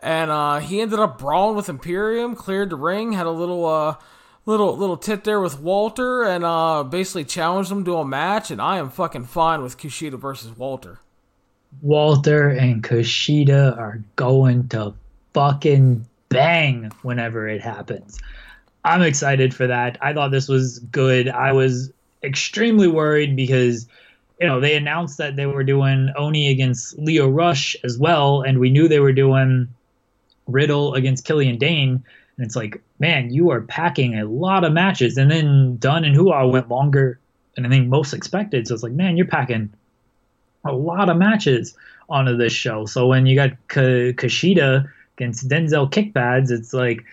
and 0.01 0.31
uh, 0.31 0.57
he 0.57 0.81
ended 0.81 0.99
up 0.99 1.19
brawling 1.19 1.55
with 1.55 1.69
Imperium, 1.69 2.35
cleared 2.35 2.71
the 2.71 2.75
ring, 2.75 3.11
had 3.11 3.27
a 3.27 3.31
little 3.31 3.65
uh, 3.65 3.95
little 4.47 4.75
little 4.75 4.97
tit 4.97 5.23
there 5.23 5.39
with 5.39 5.59
Walter, 5.59 6.23
and 6.23 6.43
uh, 6.43 6.83
basically 6.83 7.25
challenged 7.25 7.71
him 7.71 7.85
to 7.85 7.97
a 7.97 8.05
match. 8.05 8.49
And 8.49 8.59
I 8.59 8.79
am 8.79 8.89
fucking 8.89 9.25
fine 9.25 9.61
with 9.61 9.77
Kushida 9.77 10.19
versus 10.19 10.57
Walter. 10.57 10.99
Walter 11.81 12.49
and 12.49 12.81
Kushida 12.81 13.77
are 13.77 14.01
going 14.15 14.67
to 14.69 14.95
fucking 15.35 16.07
bang 16.29 16.89
whenever 17.01 17.45
it 17.45 17.61
happens. 17.61 18.17
I'm 18.85 19.01
excited 19.01 19.53
for 19.53 19.67
that. 19.67 19.97
I 20.01 20.13
thought 20.13 20.31
this 20.31 20.47
was 20.47 20.79
good. 20.79 21.27
I 21.27 21.51
was 21.51 21.91
extremely 22.23 22.87
worried 22.87 23.35
because 23.35 23.85
you 24.39 24.47
know 24.47 24.61
they 24.61 24.77
announced 24.77 25.17
that 25.17 25.35
they 25.35 25.45
were 25.45 25.65
doing 25.65 26.09
Oni 26.15 26.49
against 26.49 26.97
Lio 26.97 27.27
Rush 27.27 27.75
as 27.83 27.97
well, 27.97 28.43
and 28.43 28.59
we 28.59 28.69
knew 28.69 28.87
they 28.87 29.01
were 29.01 29.11
doing 29.11 29.67
Riddle 30.47 30.93
against 30.93 31.25
Killian 31.25 31.57
Dain. 31.57 32.01
And 32.37 32.45
it's 32.45 32.55
like, 32.55 32.81
man, 32.99 33.33
you 33.33 33.49
are 33.49 33.61
packing 33.61 34.17
a 34.17 34.25
lot 34.25 34.63
of 34.63 34.71
matches. 34.71 35.17
And 35.17 35.29
then 35.29 35.75
Dunne 35.77 36.05
and 36.05 36.15
Ruas 36.15 36.49
went 36.51 36.69
longer 36.69 37.19
than 37.55 37.65
I 37.65 37.69
think 37.69 37.87
most 37.87 38.13
expected. 38.13 38.67
So 38.67 38.73
it's 38.73 38.83
like, 38.83 38.93
man, 38.93 39.17
you're 39.17 39.27
packing 39.27 39.73
a 40.63 40.71
lot 40.71 41.09
of 41.09 41.17
matches 41.17 41.75
onto 42.09 42.37
this 42.37 42.53
show. 42.53 42.85
So 42.85 43.07
when 43.07 43.25
you 43.25 43.35
got 43.35 43.51
K- 43.69 44.13
Kushida 44.13 44.89
against 45.17 45.47
Denzel 45.47 45.89
kickpads, 45.89 46.51
it's 46.51 46.73
like, 46.73 47.03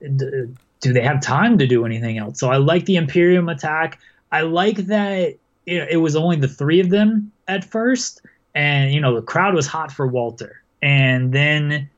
do 0.00 0.92
they 0.92 1.02
have 1.02 1.20
time 1.20 1.58
to 1.58 1.66
do 1.66 1.84
anything 1.84 2.18
else? 2.18 2.38
So 2.38 2.50
I 2.50 2.56
like 2.56 2.86
the 2.86 2.96
Imperium 2.96 3.48
attack. 3.48 3.98
I 4.32 4.42
like 4.42 4.76
that 4.86 5.34
it, 5.66 5.88
it 5.90 5.96
was 5.98 6.16
only 6.16 6.36
the 6.36 6.48
three 6.48 6.80
of 6.80 6.90
them 6.90 7.32
at 7.48 7.64
first, 7.64 8.22
and 8.54 8.92
you 8.92 9.00
know 9.00 9.14
the 9.14 9.22
crowd 9.22 9.54
was 9.54 9.66
hot 9.66 9.92
for 9.92 10.06
Walter, 10.06 10.62
and 10.82 11.32
then 11.32 11.88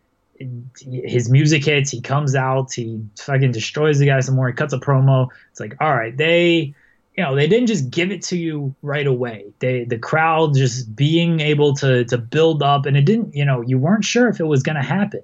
his 0.80 1.30
music 1.30 1.64
hits, 1.64 1.90
he 1.90 2.00
comes 2.00 2.34
out, 2.34 2.72
he 2.72 3.00
fucking 3.16 3.52
destroys 3.52 4.00
the 4.00 4.06
guy 4.06 4.18
some 4.20 4.34
more, 4.34 4.48
he 4.48 4.54
cuts 4.54 4.72
a 4.72 4.78
promo. 4.78 5.28
It's 5.50 5.60
like, 5.60 5.76
all 5.80 5.94
right, 5.94 6.16
they 6.16 6.74
you 7.16 7.22
know, 7.22 7.34
they 7.34 7.46
didn't 7.46 7.66
just 7.66 7.90
give 7.90 8.10
it 8.10 8.22
to 8.22 8.38
you 8.38 8.74
right 8.82 9.06
away. 9.06 9.46
They 9.58 9.84
the 9.84 9.98
crowd 9.98 10.54
just 10.54 10.94
being 10.96 11.40
able 11.40 11.74
to 11.76 12.04
to 12.06 12.18
build 12.18 12.62
up 12.62 12.86
and 12.86 12.96
it 12.96 13.04
didn't, 13.04 13.34
you 13.34 13.44
know, 13.44 13.60
you 13.62 13.78
weren't 13.78 14.04
sure 14.04 14.28
if 14.28 14.40
it 14.40 14.46
was 14.46 14.62
gonna 14.62 14.82
happen. 14.82 15.22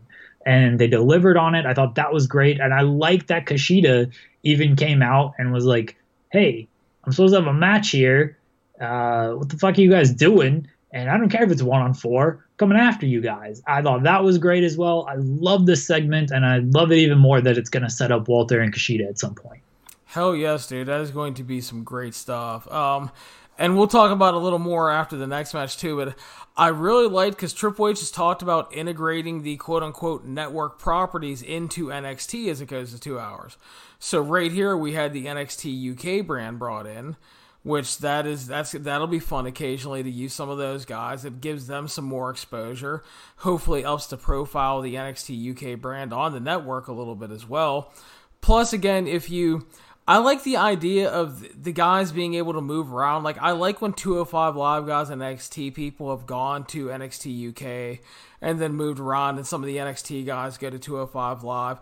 And 0.49 0.79
they 0.79 0.87
delivered 0.87 1.37
on 1.37 1.55
it. 1.55 1.67
I 1.67 1.75
thought 1.75 1.95
that 1.97 2.13
was 2.13 2.27
great. 2.27 2.59
And 2.59 2.73
I 2.73 2.81
like 2.81 3.27
that 3.27 3.45
Kushida 3.45 4.11
even 4.43 4.77
came 4.77 5.03
out 5.03 5.35
and 5.39 5.53
was 5.53 5.67
like, 5.67 5.97
Hey, 6.33 6.67
I'm 7.05 7.13
supposed 7.13 7.35
to 7.35 7.41
have 7.41 7.47
a 7.47 7.53
match 7.53 7.91
here. 7.91 8.39
Uh, 8.81 9.33
what 9.33 9.49
the 9.49 9.59
fuck 9.59 9.77
are 9.77 9.81
you 9.81 9.91
guys 9.91 10.11
doing? 10.11 10.67
And 10.93 11.11
I 11.11 11.19
don't 11.19 11.29
care 11.29 11.43
if 11.43 11.51
it's 11.51 11.63
one 11.63 11.83
on 11.83 11.93
four, 11.93 12.47
coming 12.57 12.79
after 12.79 13.07
you 13.07 13.21
guys. 13.21 13.63
I 13.67 13.83
thought 13.83 14.05
that 14.05 14.25
was 14.25 14.39
great 14.39 14.65
as 14.65 14.79
well. 14.79 15.07
I 15.09 15.17
love 15.17 15.67
this 15.67 15.87
segment, 15.87 16.31
and 16.31 16.47
I 16.47 16.59
love 16.59 16.93
it 16.93 16.97
even 16.97 17.19
more 17.19 17.41
that 17.41 17.59
it's 17.59 17.69
going 17.69 17.83
to 17.83 17.91
set 17.91 18.11
up 18.11 18.29
Walter 18.29 18.61
and 18.61 18.75
Kushida 18.75 19.07
at 19.07 19.19
some 19.19 19.35
point. 19.35 19.61
Hell 20.07 20.35
yes, 20.35 20.67
dude. 20.67 20.87
That 20.87 21.03
is 21.03 21.11
going 21.11 21.35
to 21.35 21.43
be 21.43 21.61
some 21.61 21.85
great 21.85 22.15
stuff. 22.15 22.71
Um, 22.73 23.11
and 23.59 23.77
we'll 23.77 23.89
talk 23.89 24.13
about 24.13 24.35
a 24.35 24.39
little 24.39 24.61
more 24.61 24.91
after 24.91 25.17
the 25.17 25.27
next 25.27 25.53
match 25.53 25.77
too. 25.77 25.97
But 25.97 26.17
I 26.57 26.69
really 26.69 27.09
liked 27.09 27.37
because 27.37 27.53
Triple 27.53 27.89
H 27.89 27.99
has 27.99 28.11
talked 28.11 28.41
about 28.41 28.75
integrating 28.75 29.43
the 29.43 29.57
quote 29.57 29.83
unquote 29.83 30.25
network 30.25 30.79
properties 30.79 31.43
into 31.43 31.87
NXT 31.87 32.49
as 32.49 32.61
it 32.61 32.67
goes 32.67 32.93
to 32.93 33.01
two 33.01 33.19
hours. 33.19 33.57
So 33.99 34.23
right 34.23 34.53
here 34.53 34.77
we 34.77 34.93
had 34.93 35.13
the 35.13 35.27
NXT 35.27 36.21
UK 36.21 36.25
brand 36.25 36.61
brought 36.61 36.87
in, 36.87 37.17
which 37.65 37.99
that 37.99 38.27
is 38.27 38.47
that's 38.47 38.73
that'll 38.73 39.09
be 39.09 39.19
fun 39.19 39.47
occasionally 39.47 40.05
to 40.05 40.11
use 40.11 40.33
some 40.33 40.49
of 40.49 40.59
those 40.59 40.85
guys. 40.85 41.25
It 41.25 41.41
gives 41.41 41.67
them 41.67 41.89
some 41.89 42.05
more 42.05 42.31
exposure. 42.31 43.03
Hopefully 43.39 43.83
helps 43.83 44.07
to 44.07 44.17
profile 44.17 44.81
the 44.81 44.95
NXT 44.95 45.75
UK 45.75 45.81
brand 45.81 46.13
on 46.13 46.33
the 46.33 46.41
network 46.41 46.87
a 46.87 46.93
little 46.93 47.17
bit 47.17 47.33
as 47.33 47.49
well. 47.49 47.93
Plus, 48.41 48.73
again, 48.73 49.07
if 49.09 49.31
you 49.31 49.67
I 50.09 50.17
like 50.17 50.43
the 50.43 50.57
idea 50.57 51.11
of 51.11 51.63
the 51.63 51.71
guys 51.71 52.13
being 52.13 52.33
able 52.33 52.55
to 52.55 52.63
move 52.63 52.95
around. 52.95 53.25
Like 53.25 53.37
I 53.43 53.51
like 53.51 53.83
when 53.83 53.93
205 53.93 54.57
Live 54.57 54.87
guys 54.87 55.11
and 55.11 55.21
NXT 55.21 55.75
people 55.75 56.17
have 56.17 56.25
gone 56.27 56.65
to 56.69 56.87
NXT 56.87 57.51
UK 57.51 58.01
and 58.41 58.59
then 58.59 58.73
moved 58.73 59.01
around, 59.01 59.37
and 59.37 59.47
some 59.47 59.63
of 59.63 59.67
the 59.67 59.77
NXT 59.77 60.25
guys 60.25 60.57
go 60.57 60.71
to 60.71 60.79
205 60.79 61.45
Live. 61.45 61.79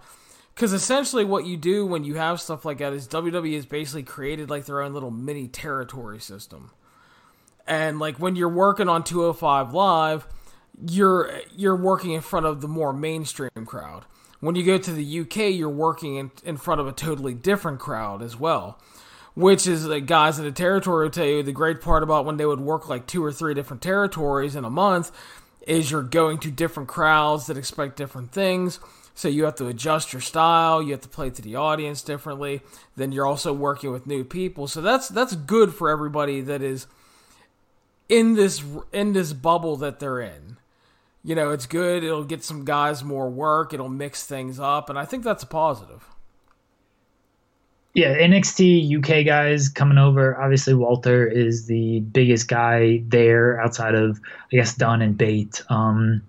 Because 0.53 0.73
essentially, 0.73 1.25
what 1.25 1.47
you 1.47 1.57
do 1.57 1.87
when 1.87 2.03
you 2.03 2.17
have 2.17 2.41
stuff 2.41 2.65
like 2.65 2.79
that 2.79 2.93
is 2.93 3.07
WWE 3.07 3.55
has 3.55 3.65
basically 3.65 4.03
created 4.03 4.51
like 4.51 4.65
their 4.65 4.83
own 4.83 4.93
little 4.93 5.13
mini 5.13 5.47
territory 5.47 6.19
system. 6.19 6.73
And 7.65 8.01
like 8.01 8.19
when 8.19 8.35
you're 8.35 8.49
working 8.49 8.89
on 8.89 9.05
205 9.05 9.73
Live, 9.73 10.27
you're 10.85 11.31
you're 11.55 11.77
working 11.77 12.11
in 12.11 12.23
front 12.23 12.47
of 12.47 12.61
the 12.61 12.69
more 12.69 12.93
mainstream 12.93 13.51
crowd 13.67 14.05
when 14.41 14.55
you 14.55 14.65
go 14.65 14.79
to 14.79 14.93
the 14.93 15.21
UK, 15.21 15.55
you're 15.55 15.69
working 15.69 16.17
in, 16.17 16.31
in 16.45 16.57
front 16.57 16.81
of 16.81 16.87
a 16.87 16.93
totally 16.93 17.35
different 17.35 17.81
crowd 17.81 18.23
as 18.23 18.39
well. 18.39 18.81
Which 19.35 19.67
is 19.67 19.87
like 19.87 20.07
guys 20.07 20.39
in 20.39 20.47
the 20.47 20.53
territory 20.53 21.05
will 21.05 21.11
tell 21.11 21.27
you 21.27 21.43
the 21.43 21.53
great 21.53 21.83
part 21.83 22.03
about 22.03 22.25
when 22.25 22.39
they 22.39 22.47
would 22.47 22.61
work 22.61 22.89
like 22.89 23.07
two 23.07 23.23
or 23.23 23.33
three 23.33 23.53
different 23.53 23.83
territories 23.83 24.57
in 24.57 24.65
a 24.65 24.71
month 24.71 25.13
is 25.67 25.91
you're 25.91 26.03
going 26.03 26.39
to 26.39 26.51
different 26.51 26.89
crowds 26.89 27.47
that 27.47 27.59
expect 27.59 27.97
different 27.97 28.33
things. 28.33 28.81
So 29.15 29.29
you 29.29 29.45
have 29.45 29.57
to 29.57 29.67
adjust 29.67 30.13
your 30.13 30.23
style, 30.23 30.83
you 30.83 30.93
have 30.93 31.01
to 31.01 31.09
play 31.09 31.31
to 31.31 31.43
the 31.43 31.57
audience 31.57 32.03
differently. 32.03 32.61
Then 32.97 33.13
you're 33.13 33.27
also 33.27 33.53
working 33.53 33.91
with 33.91 34.07
new 34.07 34.25
people. 34.25 34.69
So 34.69 34.81
that's 34.81 35.09
that's 35.09 35.35
good 35.35 35.75
for 35.75 35.91
everybody 35.91 36.41
that 36.43 36.63
is 36.63 36.87
in 38.09 38.35
this 38.35 38.63
in 38.93 39.13
this 39.13 39.33
bubble 39.33 39.77
that 39.77 40.01
they're 40.01 40.21
in 40.21 40.59
you 41.27 41.35
know, 41.35 41.51
it's 41.51 41.67
good. 41.67 42.05
It'll 42.05 42.23
get 42.23 42.45
some 42.45 42.65
guys 42.65 43.03
more 43.03 43.29
work. 43.29 43.75
It'll 43.75 43.89
mix 43.89 44.25
things 44.25 44.61
up, 44.61 44.89
and 44.89 44.97
I 44.97 45.05
think 45.05 45.25
that's 45.25 45.43
a 45.43 45.47
positive. 45.47 46.07
Yeah, 47.95 48.17
NXT 48.17 48.97
UK 48.99 49.27
guys 49.27 49.69
coming 49.69 49.99
over. 49.99 50.41
Obviously, 50.41 50.75
Walter 50.75 51.27
is 51.27 51.67
the 51.67 51.99
biggest 52.01 52.47
guy 52.47 53.03
there 53.09 53.61
outside 53.61 53.97
of, 53.97 54.21
I 54.53 54.57
guess, 54.57 54.77
Dunne 54.77 55.03
and 55.03 55.19
Bate. 55.19 55.65
Um, 55.69 56.23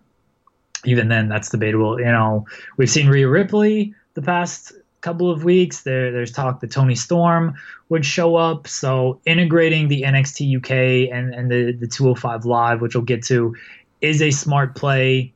even 0.83 1.09
then, 1.09 1.29
that's 1.29 1.49
debatable. 1.49 1.99
You 1.99 2.05
know, 2.05 2.47
we've 2.77 2.89
seen 2.89 3.07
Rhea 3.07 3.27
Ripley 3.27 3.93
the 4.15 4.23
past 4.23 4.71
couple 5.01 5.29
of 5.29 5.43
weeks. 5.43 5.81
There, 5.83 6.11
there's 6.11 6.31
talk 6.31 6.59
that 6.61 6.71
Toni 6.71 6.95
Storm 6.95 7.55
would 7.89 8.05
show 8.05 8.35
up. 8.35 8.67
So 8.67 9.19
integrating 9.25 9.87
the 9.87 10.03
NXT 10.03 10.57
UK 10.57 11.13
and, 11.13 11.33
and 11.33 11.51
the, 11.51 11.71
the 11.71 11.87
205 11.87 12.45
Live, 12.45 12.81
which 12.81 12.95
we'll 12.95 13.03
get 13.03 13.23
to, 13.25 13.55
is 14.01 14.21
a 14.21 14.31
smart 14.31 14.75
play. 14.75 15.33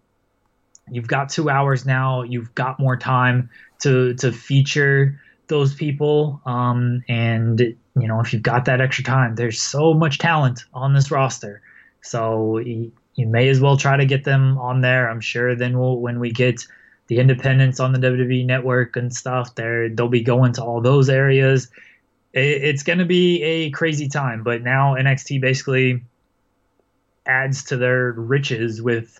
You've 0.89 1.07
got 1.07 1.29
two 1.29 1.49
hours 1.49 1.85
now. 1.85 2.23
You've 2.23 2.53
got 2.55 2.79
more 2.79 2.97
time 2.97 3.49
to 3.81 4.13
to 4.15 4.31
feature 4.31 5.19
those 5.47 5.73
people. 5.73 6.41
Um, 6.45 7.03
and 7.07 7.59
you 7.59 8.07
know, 8.07 8.19
if 8.21 8.33
you've 8.33 8.43
got 8.43 8.65
that 8.65 8.81
extra 8.81 9.03
time, 9.03 9.35
there's 9.35 9.61
so 9.61 9.93
much 9.93 10.17
talent 10.17 10.63
on 10.73 10.93
this 10.93 11.11
roster. 11.11 11.61
So 12.01 12.57
you, 12.57 12.91
you 13.15 13.27
may 13.27 13.49
as 13.49 13.59
well 13.59 13.77
try 13.77 13.97
to 13.97 14.05
get 14.05 14.23
them 14.23 14.57
on 14.57 14.81
there. 14.81 15.09
I'm 15.09 15.21
sure 15.21 15.55
then 15.55 15.77
we'll 15.77 15.97
when 15.97 16.19
we 16.19 16.31
get 16.31 16.65
the 17.07 17.19
independents 17.19 17.79
on 17.79 17.91
the 17.91 17.99
WWE 17.99 18.45
network 18.45 18.95
and 18.95 19.13
stuff, 19.13 19.55
there 19.55 19.89
they'll 19.89 20.07
be 20.07 20.21
going 20.23 20.53
to 20.53 20.63
all 20.63 20.81
those 20.81 21.09
areas. 21.09 21.67
It, 22.33 22.63
it's 22.63 22.83
going 22.83 22.99
to 22.99 23.05
be 23.05 23.43
a 23.43 23.69
crazy 23.71 24.07
time. 24.07 24.43
But 24.43 24.63
now 24.63 24.95
NXT 24.95 25.41
basically 25.41 26.01
adds 27.31 27.63
to 27.65 27.77
their 27.77 28.11
riches 28.11 28.81
with 28.81 29.19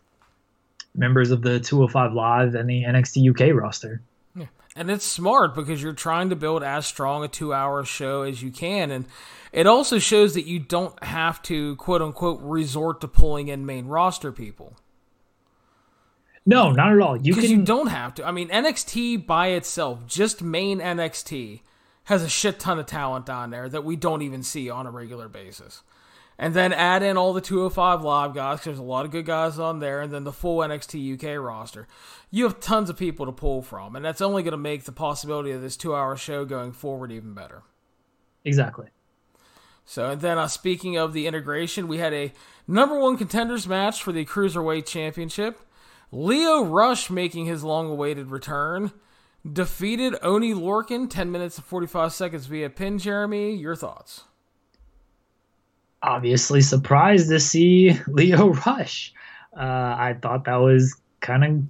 members 0.95 1.31
of 1.31 1.41
the 1.41 1.59
205 1.59 2.13
Live 2.13 2.55
and 2.55 2.69
the 2.69 2.83
NXT 2.83 3.29
UK 3.29 3.55
roster. 3.55 4.01
Yeah. 4.35 4.47
And 4.75 4.91
it's 4.91 5.05
smart 5.05 5.55
because 5.55 5.81
you're 5.81 5.93
trying 5.93 6.29
to 6.29 6.35
build 6.35 6.63
as 6.63 6.85
strong 6.85 7.23
a 7.23 7.27
two 7.27 7.53
hour 7.53 7.85
show 7.85 8.23
as 8.23 8.43
you 8.43 8.51
can. 8.51 8.91
And 8.91 9.05
it 9.51 9.67
also 9.67 9.99
shows 9.99 10.33
that 10.33 10.45
you 10.45 10.59
don't 10.59 11.01
have 11.03 11.41
to, 11.43 11.75
quote 11.77 12.01
unquote, 12.01 12.41
resort 12.41 13.01
to 13.01 13.07
pulling 13.07 13.47
in 13.47 13.65
main 13.65 13.87
roster 13.87 14.31
people. 14.31 14.75
No, 16.45 16.71
not 16.71 16.91
at 16.91 16.99
all. 16.99 17.17
You 17.17 17.35
can... 17.35 17.43
you 17.43 17.61
don't 17.63 17.87
have 17.87 18.15
to. 18.15 18.25
I 18.25 18.31
mean, 18.31 18.49
NXT 18.49 19.25
by 19.27 19.49
itself, 19.49 20.07
just 20.07 20.41
main 20.41 20.79
NXT, 20.79 21.61
has 22.05 22.23
a 22.23 22.29
shit 22.29 22.59
ton 22.59 22.79
of 22.79 22.87
talent 22.87 23.29
on 23.29 23.51
there 23.51 23.69
that 23.69 23.83
we 23.83 23.95
don't 23.95 24.23
even 24.23 24.41
see 24.41 24.69
on 24.69 24.87
a 24.87 24.91
regular 24.91 25.29
basis 25.29 25.83
and 26.37 26.53
then 26.53 26.73
add 26.73 27.03
in 27.03 27.17
all 27.17 27.33
the 27.33 27.41
205 27.41 28.01
live 28.01 28.33
guys 28.33 28.57
because 28.57 28.65
there's 28.65 28.79
a 28.79 28.83
lot 28.83 29.05
of 29.05 29.11
good 29.11 29.25
guys 29.25 29.59
on 29.59 29.79
there 29.79 30.01
and 30.01 30.11
then 30.11 30.23
the 30.23 30.31
full 30.31 30.57
nxt 30.59 31.13
uk 31.13 31.43
roster. 31.43 31.87
You 32.29 32.45
have 32.45 32.59
tons 32.59 32.89
of 32.89 32.97
people 32.97 33.25
to 33.25 33.31
pull 33.31 33.61
from 33.61 33.95
and 33.95 34.03
that's 34.03 34.21
only 34.21 34.43
going 34.43 34.51
to 34.51 34.57
make 34.57 34.83
the 34.83 34.91
possibility 34.91 35.51
of 35.51 35.61
this 35.61 35.77
two 35.77 35.95
hour 35.95 36.15
show 36.15 36.45
going 36.45 36.71
forward 36.71 37.11
even 37.11 37.33
better. 37.33 37.63
Exactly. 38.43 38.87
So 39.85 40.09
and 40.09 40.21
then 40.21 40.37
uh, 40.37 40.47
speaking 40.47 40.97
of 40.97 41.13
the 41.13 41.27
integration 41.27 41.87
we 41.87 41.99
had 41.99 42.13
a 42.13 42.33
number 42.67 42.99
one 42.99 43.17
contenders 43.17 43.67
match 43.67 44.01
for 44.01 44.11
the 44.11 44.25
cruiserweight 44.25 44.85
championship. 44.85 45.59
Lio 46.11 46.63
rush 46.65 47.09
making 47.09 47.45
his 47.45 47.63
long 47.63 47.89
awaited 47.89 48.31
return. 48.31 48.91
Defeated 49.49 50.15
oni 50.21 50.53
lorcan 50.53 51.09
10 51.09 51.31
minutes 51.31 51.57
and 51.57 51.65
45 51.65 52.13
seconds 52.13 52.45
via 52.45 52.69
pin 52.69 52.99
jeremy 52.99 53.55
your 53.55 53.75
thoughts 53.75 54.25
obviously 56.03 56.61
surprised 56.61 57.29
to 57.29 57.39
see 57.39 57.99
Lio 58.07 58.49
Rush. 58.49 59.13
Uh, 59.55 59.59
I 59.59 60.17
thought 60.21 60.45
that 60.45 60.57
was 60.57 60.95
kind 61.19 61.43
of. 61.43 61.63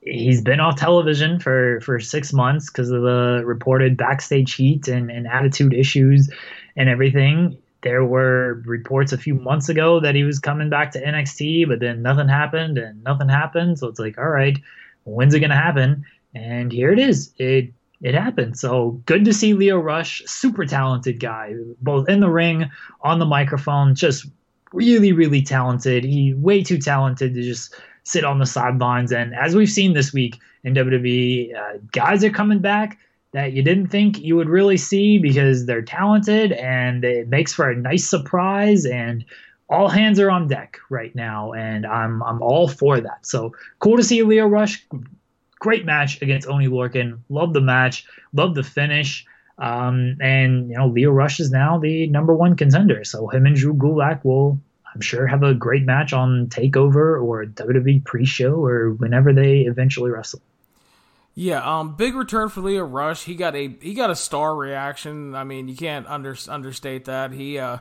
He's 0.00 0.42
been 0.42 0.60
off 0.60 0.76
television 0.76 1.40
for, 1.40 1.80
for 1.80 1.98
six 1.98 2.30
months 2.30 2.70
because 2.70 2.90
of 2.90 3.00
the 3.00 3.42
reported 3.42 3.96
backstage 3.96 4.54
heat 4.54 4.86
and, 4.86 5.10
and 5.10 5.26
attitude 5.26 5.72
issues 5.72 6.30
and 6.76 6.90
everything. 6.90 7.56
There 7.80 8.04
were 8.04 8.62
reports 8.66 9.12
a 9.12 9.18
few 9.18 9.34
months 9.34 9.70
ago 9.70 10.00
that 10.00 10.14
he 10.14 10.22
was 10.22 10.38
coming 10.38 10.68
back 10.68 10.90
to 10.92 11.02
NXT, 11.02 11.68
but 11.68 11.80
then 11.80 12.02
nothing 12.02 12.28
happened 12.28 12.76
and 12.76 13.02
nothing 13.02 13.30
happened. 13.30 13.78
So 13.78 13.88
it's 13.88 13.98
like, 13.98 14.18
all 14.18 14.28
right, 14.28 14.58
when's 15.04 15.32
it 15.32 15.40
going 15.40 15.50
to 15.50 15.56
happen? 15.56 16.04
And 16.34 16.70
here 16.70 16.92
it 16.92 16.98
is. 16.98 17.32
It 17.38 17.72
it 18.00 18.14
happened. 18.14 18.58
So 18.58 19.02
good 19.06 19.24
to 19.24 19.32
see 19.32 19.54
Lio 19.54 19.78
Rush, 19.78 20.22
super 20.26 20.66
talented 20.66 21.20
guy, 21.20 21.54
both 21.80 22.08
in 22.08 22.20
the 22.20 22.30
ring, 22.30 22.70
on 23.00 23.18
the 23.18 23.26
microphone, 23.26 23.94
just 23.94 24.26
really, 24.72 25.12
really 25.12 25.42
talented. 25.42 26.04
He 26.04 26.34
way 26.34 26.62
too 26.62 26.78
talented 26.78 27.34
to 27.34 27.42
just 27.42 27.74
sit 28.02 28.24
on 28.24 28.38
the 28.38 28.46
sidelines. 28.46 29.12
And 29.12 29.34
as 29.34 29.56
we've 29.56 29.70
seen 29.70 29.94
this 29.94 30.12
week 30.12 30.38
in 30.64 30.74
WWE, 30.74 31.54
uh, 31.56 31.78
guys 31.92 32.22
are 32.24 32.30
coming 32.30 32.58
back 32.58 32.98
that 33.32 33.52
you 33.52 33.62
didn't 33.62 33.88
think 33.88 34.20
you 34.20 34.36
would 34.36 34.48
really 34.48 34.76
see 34.76 35.18
because 35.18 35.66
they're 35.66 35.82
talented 35.82 36.52
and 36.52 37.04
it 37.04 37.28
makes 37.28 37.52
for 37.52 37.68
a 37.68 37.76
nice 37.76 38.08
surprise 38.08 38.86
and 38.86 39.24
all 39.68 39.88
hands 39.88 40.20
are 40.20 40.30
on 40.30 40.46
deck 40.46 40.78
right 40.88 41.14
now 41.16 41.52
and 41.52 41.84
I'm 41.86 42.22
I'm 42.22 42.40
all 42.42 42.68
for 42.68 43.00
that. 43.00 43.26
So 43.26 43.52
cool 43.80 43.96
to 43.96 44.04
see 44.04 44.22
Lio 44.22 44.46
Rush 44.46 44.86
Great 45.64 45.86
match 45.86 46.20
against 46.20 46.46
Oni 46.46 46.68
Lorcan. 46.68 47.20
Love 47.30 47.54
the 47.54 47.60
match. 47.62 48.04
Love 48.34 48.54
the 48.54 48.62
finish. 48.62 49.24
Um, 49.56 50.18
and 50.20 50.68
you 50.68 50.76
know, 50.76 50.88
Lio 50.88 51.10
Rush 51.10 51.40
is 51.40 51.50
now 51.50 51.78
the 51.78 52.06
number 52.08 52.34
one 52.34 52.54
contender. 52.54 53.02
So 53.02 53.28
him 53.28 53.46
and 53.46 53.56
Drew 53.56 53.72
Gulak 53.72 54.26
will, 54.26 54.60
I'm 54.94 55.00
sure, 55.00 55.26
have 55.26 55.42
a 55.42 55.54
great 55.54 55.84
match 55.84 56.12
on 56.12 56.48
Takeover 56.48 57.18
or 57.18 57.46
WWE 57.46 58.04
pre-show 58.04 58.62
or 58.62 58.90
whenever 58.90 59.32
they 59.32 59.60
eventually 59.60 60.10
wrestle. 60.10 60.42
Yeah, 61.34 61.62
um, 61.64 61.96
big 61.96 62.14
return 62.14 62.50
for 62.50 62.60
Lio 62.60 62.84
Rush. 62.84 63.24
He 63.24 63.34
got 63.34 63.56
a 63.56 63.74
he 63.80 63.94
got 63.94 64.10
a 64.10 64.16
star 64.16 64.54
reaction. 64.54 65.34
I 65.34 65.44
mean, 65.44 65.68
you 65.68 65.76
can't 65.76 66.06
under, 66.08 66.36
understate 66.46 67.06
that. 67.06 67.32
He 67.32 67.58
uh, 67.58 67.78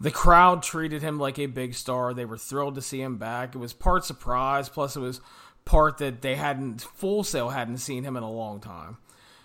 the 0.00 0.10
crowd 0.10 0.62
treated 0.62 1.02
him 1.02 1.18
like 1.18 1.38
a 1.38 1.44
big 1.46 1.74
star. 1.74 2.14
They 2.14 2.24
were 2.24 2.38
thrilled 2.38 2.76
to 2.76 2.82
see 2.82 3.02
him 3.02 3.18
back. 3.18 3.54
It 3.54 3.58
was 3.58 3.74
part 3.74 4.06
surprise, 4.06 4.70
plus 4.70 4.96
it 4.96 5.00
was 5.00 5.20
part 5.66 5.98
that 5.98 6.22
they 6.22 6.36
hadn't 6.36 6.80
Full 6.80 7.22
Sail 7.22 7.50
hadn't 7.50 7.78
seen 7.78 8.04
him 8.04 8.16
in 8.16 8.22
a 8.22 8.30
long 8.30 8.60
time. 8.60 8.96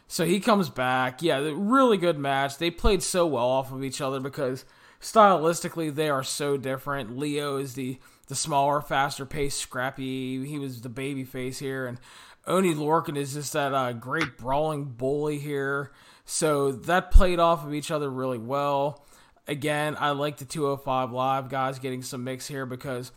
So 0.07 0.26
he 0.26 0.39
comes 0.39 0.69
back. 0.69 1.22
Yeah, 1.22 1.51
really 1.53 1.97
good 1.97 2.17
match. 2.17 2.57
They 2.57 2.72
played 2.72 3.03
so 3.03 3.28
well 3.28 3.47
off 3.47 3.74
of 3.74 3.84
each 3.84 3.99
other 3.99 4.22
because 4.22 4.63
stylistically 5.01 5.93
they 5.93 6.09
are 6.09 6.24
so 6.24 6.55
different. 6.55 7.17
Lio 7.17 7.57
is 7.57 7.74
the 7.74 7.99
the 8.28 8.36
smaller, 8.36 8.80
faster 8.80 9.26
paced, 9.26 9.59
scrappy. 9.59 10.45
He 10.45 10.57
was 10.57 10.80
the 10.82 10.89
baby 10.89 11.26
face 11.26 11.59
here, 11.59 11.86
and 11.86 11.99
Oni 12.47 12.74
Lorcan 12.74 13.17
is 13.17 13.34
just 13.34 13.51
that 13.53 13.74
uh, 13.74 13.91
great 13.91 14.38
brawling 14.38 14.86
bully 14.86 15.38
here. 15.38 15.91
So 16.24 16.72
that 16.72 17.11
played 17.11 17.39
off 17.39 17.65
of 17.65 17.74
each 17.74 17.91
other 17.91 18.09
really 18.09 18.38
well. 18.38 19.05
Again, 19.47 19.97
I 19.99 20.11
like 20.11 20.38
the 20.38 20.45
205 20.45 21.11
Live 21.11 21.49
guys 21.49 21.80
getting 21.80 22.03
some 22.03 22.24
mix 22.24 22.47
here 22.47 22.65
because 22.65 23.11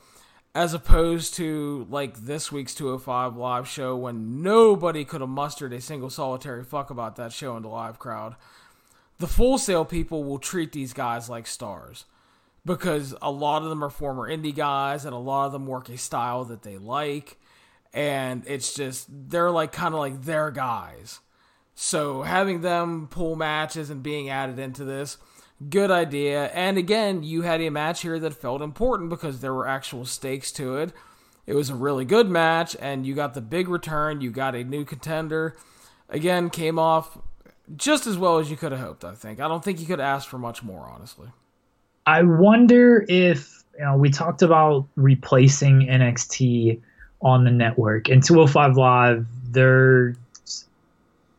as 0.54 0.72
opposed 0.72 1.34
to 1.34 1.86
like 1.90 2.16
this 2.16 2.52
week's 2.52 2.74
205 2.74 3.36
live 3.36 3.66
show 3.66 3.96
when 3.96 4.42
nobody 4.42 5.04
could 5.04 5.20
have 5.20 5.30
mustered 5.30 5.72
a 5.72 5.80
single 5.80 6.10
solitary 6.10 6.62
fuck 6.62 6.90
about 6.90 7.16
that 7.16 7.32
show 7.32 7.56
in 7.56 7.62
the 7.62 7.68
live 7.68 7.98
crowd. 7.98 8.36
The 9.18 9.26
Full 9.26 9.58
Sail 9.58 9.84
people 9.84 10.24
will 10.24 10.38
treat 10.38 10.72
these 10.72 10.92
guys 10.92 11.28
like 11.28 11.46
stars 11.46 12.04
because 12.64 13.14
a 13.20 13.30
lot 13.30 13.62
of 13.62 13.68
them 13.68 13.82
are 13.82 13.90
former 13.90 14.28
indie 14.28 14.54
guys 14.54 15.04
and 15.04 15.14
a 15.14 15.18
lot 15.18 15.46
of 15.46 15.52
them 15.52 15.66
work 15.66 15.88
a 15.88 15.98
style 15.98 16.44
that 16.44 16.62
they 16.62 16.78
like 16.78 17.36
and 17.92 18.42
it's 18.46 18.74
just 18.74 19.06
they're 19.08 19.50
like 19.50 19.72
kind 19.72 19.94
of 19.94 20.00
like 20.00 20.22
their 20.22 20.50
guys. 20.50 21.20
So 21.74 22.22
having 22.22 22.60
them 22.60 23.08
pull 23.08 23.34
matches 23.34 23.90
and 23.90 24.02
being 24.02 24.28
added 24.30 24.60
into 24.60 24.84
this 24.84 25.18
good 25.70 25.90
idea. 25.90 26.46
And 26.46 26.78
again, 26.78 27.22
you 27.22 27.42
had 27.42 27.60
a 27.60 27.70
match 27.70 28.02
here 28.02 28.18
that 28.18 28.34
felt 28.34 28.62
important 28.62 29.10
because 29.10 29.40
there 29.40 29.54
were 29.54 29.68
actual 29.68 30.04
stakes 30.04 30.52
to 30.52 30.76
it. 30.76 30.92
It 31.46 31.54
was 31.54 31.70
a 31.70 31.74
really 31.74 32.04
good 32.04 32.28
match, 32.28 32.74
and 32.80 33.06
you 33.06 33.14
got 33.14 33.34
the 33.34 33.40
big 33.40 33.68
return. 33.68 34.20
You 34.20 34.30
got 34.30 34.54
a 34.54 34.64
new 34.64 34.84
contender. 34.84 35.54
Again, 36.08 36.48
came 36.48 36.78
off 36.78 37.18
just 37.76 38.06
as 38.06 38.16
well 38.16 38.38
as 38.38 38.50
you 38.50 38.56
could 38.56 38.72
have 38.72 38.80
hoped, 38.80 39.04
I 39.04 39.14
think. 39.14 39.40
I 39.40 39.48
don't 39.48 39.62
think 39.62 39.80
you 39.80 39.86
could 39.86 40.00
ask 40.00 40.28
for 40.28 40.38
much 40.38 40.62
more, 40.62 40.88
honestly. 40.88 41.28
I 42.06 42.22
wonder 42.22 43.04
if, 43.08 43.64
you 43.78 43.84
know, 43.84 43.96
we 43.96 44.10
talked 44.10 44.42
about 44.42 44.86
replacing 44.96 45.80
NXT 45.82 46.80
on 47.22 47.44
the 47.44 47.50
network. 47.50 48.08
And 48.08 48.22
205 48.22 48.76
Live, 48.76 49.26
they're 49.50 50.14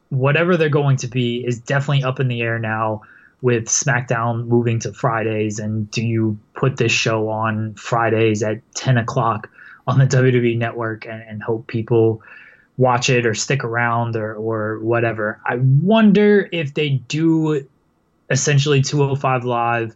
whatever 0.09 0.55
they're 0.55 0.69
going 0.69 0.97
to 0.97 1.07
be 1.07 1.45
is 1.45 1.59
definitely 1.59 2.03
up 2.03 2.19
in 2.19 2.27
the 2.27 2.41
air 2.41 2.59
now 2.59 3.01
with 3.41 3.65
SmackDown 3.65 4.47
moving 4.47 4.79
to 4.79 4.93
Fridays, 4.93 5.59
and 5.59 5.89
do 5.91 6.05
you 6.05 6.37
put 6.53 6.77
this 6.77 6.91
show 6.91 7.29
on 7.29 7.73
Fridays 7.75 8.41
at 8.43 8.59
10 8.75 8.97
o'clock 8.97 9.49
on 9.87 9.99
the 9.99 10.05
WWE 10.17 10.57
network 10.57 11.05
and, 11.05 11.21
and 11.23 11.43
hope 11.43 11.67
people 11.67 12.21
watch 12.77 13.09
it 13.09 13.25
or 13.25 13.33
stick 13.33 13.63
around 13.63 14.15
or, 14.15 14.35
or 14.35 14.79
whatever? 14.79 15.39
I 15.45 15.57
wonder 15.57 16.49
if 16.51 16.73
they 16.73 16.89
do 16.89 17.67
essentially 18.29 18.81
205 18.81 19.45
Live 19.45 19.95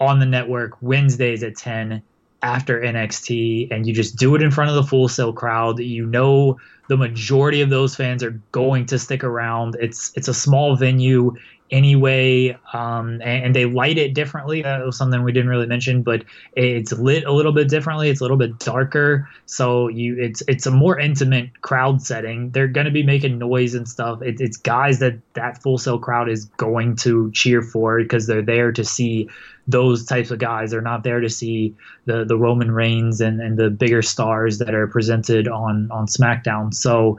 on 0.00 0.20
the 0.20 0.26
network 0.26 0.80
Wednesdays 0.80 1.42
at 1.42 1.56
10 1.56 2.02
after 2.42 2.80
NXT 2.80 3.68
and 3.70 3.86
you 3.86 3.92
just 3.92 4.16
do 4.16 4.34
it 4.34 4.42
in 4.42 4.50
front 4.50 4.70
of 4.70 4.76
the 4.76 4.84
Full 4.84 5.08
Sail 5.08 5.32
crowd. 5.32 5.78
You 5.78 6.06
know 6.06 6.58
the 6.88 6.96
majority 6.96 7.60
of 7.60 7.70
those 7.70 7.94
fans 7.94 8.22
are 8.22 8.40
going 8.52 8.86
to 8.86 8.98
stick 8.98 9.22
around. 9.24 9.76
It's 9.80 10.12
it's 10.16 10.28
a 10.28 10.34
small 10.34 10.76
venue 10.76 11.34
anyway, 11.70 12.56
um, 12.72 13.20
and, 13.22 13.44
and, 13.44 13.56
they 13.56 13.64
light 13.64 13.98
it 13.98 14.14
differently. 14.14 14.62
That 14.62 14.84
was 14.84 14.96
something 14.96 15.22
we 15.22 15.32
didn't 15.32 15.50
really 15.50 15.66
mention, 15.66 16.02
but 16.02 16.24
it's 16.52 16.92
lit 16.92 17.24
a 17.24 17.32
little 17.32 17.52
bit 17.52 17.68
differently. 17.68 18.08
It's 18.08 18.20
a 18.20 18.24
little 18.24 18.36
bit 18.36 18.58
darker, 18.58 19.28
so 19.46 19.88
you 19.88 20.16
it's 20.18 20.42
it's 20.48 20.66
a 20.66 20.70
more 20.70 20.98
intimate 20.98 21.60
crowd 21.62 22.02
setting. 22.02 22.50
They're 22.50 22.68
going 22.68 22.86
to 22.86 22.90
be 22.90 23.02
making 23.02 23.38
noise 23.38 23.74
and 23.74 23.88
stuff. 23.88 24.22
It, 24.22 24.40
it's 24.40 24.56
guys 24.56 24.98
that 25.00 25.18
that 25.34 25.62
Full 25.62 25.78
Sail 25.78 25.98
crowd 25.98 26.28
is 26.28 26.46
going 26.56 26.96
to 26.96 27.30
cheer 27.32 27.62
for 27.62 27.98
because 28.02 28.26
they're 28.26 28.42
there 28.42 28.72
to 28.72 28.84
see 28.84 29.28
those 29.66 30.06
types 30.06 30.30
of 30.30 30.38
guys. 30.38 30.70
They're 30.70 30.80
not 30.80 31.04
there 31.04 31.20
to 31.20 31.28
see 31.28 31.74
the 32.06 32.24
the 32.24 32.36
Roman 32.36 32.70
Reigns 32.70 33.20
and, 33.20 33.40
and 33.40 33.58
the 33.58 33.70
bigger 33.70 34.02
stars 34.02 34.58
that 34.58 34.74
are 34.74 34.86
presented 34.86 35.48
on 35.48 35.90
on 35.90 36.06
SmackDown. 36.06 36.72
So 36.74 37.18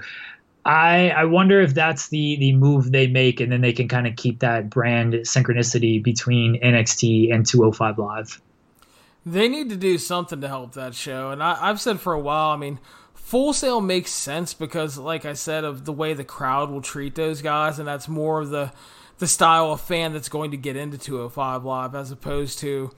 I 0.70 1.10
I 1.10 1.26
wonder 1.26 1.60
if 1.62 1.74
that's 1.74 2.10
the 2.10 2.36
the 2.36 2.54
move 2.54 2.92
they 2.92 3.08
make, 3.08 3.40
and 3.40 3.52
then 3.52 3.62
they 3.62 3.74
can 3.74 3.88
kind 3.88 4.06
of 4.06 4.16
keep 4.16 4.40
that 4.42 4.70
brand 4.70 5.14
synchronicity 5.14 6.02
between 6.02 6.62
NXT 6.62 7.34
and 7.34 7.44
205 7.44 7.98
Live. 7.98 8.40
They 9.26 9.48
need 9.48 9.70
to 9.70 9.76
do 9.76 9.98
something 9.98 10.42
to 10.42 10.48
help 10.48 10.74
that 10.74 10.94
show, 10.94 11.32
and 11.32 11.42
I, 11.42 11.58
I've 11.60 11.82
said 11.82 12.00
for 12.00 12.14
a 12.14 12.20
while. 12.20 12.52
I 12.52 12.56
mean, 12.56 12.80
Full 13.16 13.52
Sail 13.52 13.82
makes 13.82 14.12
sense 14.12 14.54
because, 14.54 14.96
like 14.96 15.26
I 15.26 15.34
said, 15.34 15.64
of 15.64 15.86
the 15.86 15.92
way 15.92 16.14
the 16.14 16.24
crowd 16.24 16.70
will 16.70 16.84
treat 16.84 17.16
those 17.16 17.42
guys, 17.42 17.80
and 17.80 17.88
that's 17.88 18.08
more 18.08 18.40
of 18.40 18.52
the 18.52 18.72
the 19.18 19.28
style 19.28 19.72
of 19.72 19.82
fan 19.82 20.14
that's 20.14 20.30
going 20.30 20.52
to 20.52 20.58
get 20.58 20.76
into 20.76 21.00
205 21.00 21.66
Live 21.66 21.96
as 21.96 22.12
opposed 22.12 22.60
to 22.60 22.92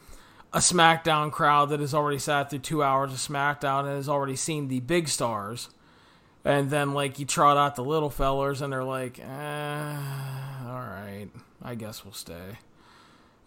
a 0.51 0.59
SmackDown 0.59 1.31
crowd 1.31 1.69
that 1.69 1.79
has 1.79 1.93
already 1.93 2.19
sat 2.19 2.49
through 2.49 2.59
two 2.59 2.83
hours 2.83 3.13
of 3.13 3.17
SmackDown 3.19 3.85
and 3.85 3.95
has 3.95 4.09
already 4.09 4.35
seen 4.35 4.67
the 4.67 4.81
big 4.81 5.07
stars 5.07 5.69
and 6.43 6.69
then 6.69 6.93
like 6.93 7.19
you 7.19 7.25
trot 7.25 7.57
out 7.57 7.75
the 7.75 7.83
little 7.83 8.09
fellers 8.09 8.61
and 8.61 8.71
they're 8.71 8.83
like 8.83 9.19
eh, 9.19 9.97
all 10.65 10.79
right 10.79 11.29
i 11.61 11.75
guess 11.75 12.03
we'll 12.03 12.13
stay. 12.13 12.57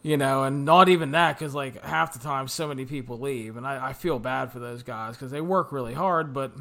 You 0.03 0.19
know 0.19 0.43
and 0.45 0.65
not 0.65 0.89
even 0.89 1.13
that 1.13 1.39
because 1.39 1.55
like 1.55 1.83
half 1.83 2.13
the 2.13 2.19
time 2.19 2.47
so 2.47 2.69
many 2.69 2.85
people 2.85 3.19
leave 3.19 3.57
and 3.57 3.67
i, 3.67 3.89
I 3.89 3.93
feel 3.95 4.19
bad 4.19 4.53
for 4.53 4.59
those 4.59 4.83
guys 4.83 5.17
because 5.17 5.31
they 5.31 5.41
work 5.41 5.73
really 5.73 5.95
hard 5.95 6.35
but 6.35 6.53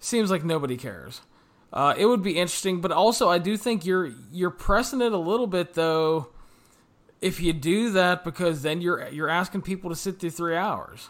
seems 0.00 0.30
like 0.30 0.44
nobody 0.44 0.76
cares. 0.76 1.22
Uh, 1.70 1.94
it 1.98 2.06
would 2.06 2.22
be 2.22 2.38
interesting 2.38 2.80
but 2.80 2.92
also 2.92 3.28
i 3.28 3.38
do 3.38 3.56
think 3.56 3.84
you're 3.84 4.12
you're 4.32 4.50
pressing 4.50 5.00
it 5.00 5.12
a 5.12 5.18
little 5.18 5.46
bit 5.46 5.74
though 5.74 6.28
if 7.20 7.40
you 7.40 7.52
do 7.52 7.90
that 7.92 8.24
because 8.24 8.62
then 8.62 8.80
you're 8.80 9.08
you're 9.08 9.28
asking 9.28 9.62
people 9.62 9.90
to 9.90 9.96
sit 9.96 10.20
through 10.20 10.30
three 10.30 10.56
hours. 10.56 11.08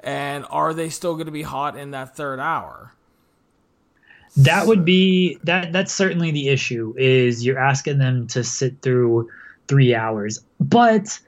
And 0.00 0.44
are 0.50 0.74
they 0.74 0.88
still 0.88 1.14
going 1.14 1.26
to 1.26 1.32
be 1.32 1.42
hot 1.42 1.76
in 1.76 1.92
that 1.92 2.16
third 2.16 2.40
hour 2.40 2.92
that 4.36 4.66
would 4.66 4.84
be 4.84 5.38
that 5.44 5.72
that's 5.72 5.92
certainly 5.92 6.30
the 6.30 6.48
issue 6.48 6.94
is 6.96 7.44
you're 7.44 7.58
asking 7.58 7.98
them 7.98 8.26
to 8.28 8.42
sit 8.42 8.80
through 8.82 9.28
three 9.68 9.94
hours. 9.94 10.40
But 10.60 11.18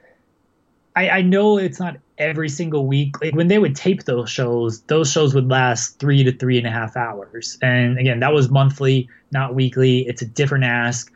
I, 0.95 1.09
I 1.09 1.21
know 1.21 1.57
it's 1.57 1.79
not 1.79 1.97
every 2.17 2.49
single 2.49 2.87
week. 2.87 3.21
Like 3.21 3.35
when 3.35 3.47
they 3.47 3.59
would 3.59 3.75
tape 3.75 4.03
those 4.03 4.29
shows 4.29 4.81
those 4.83 5.11
shows 5.11 5.35
would 5.35 5.49
last 5.49 5.99
three 5.99 6.23
to 6.23 6.31
three 6.31 6.57
and 6.57 6.65
a 6.65 6.71
half 6.71 6.97
hours. 6.97 7.57
And 7.61 7.99
again 7.99 8.19
that 8.21 8.33
was 8.33 8.49
monthly 8.49 9.09
not 9.31 9.53
weekly. 9.55 10.07
It's 10.07 10.21
a 10.21 10.25
different 10.25 10.63
ask. 10.63 11.11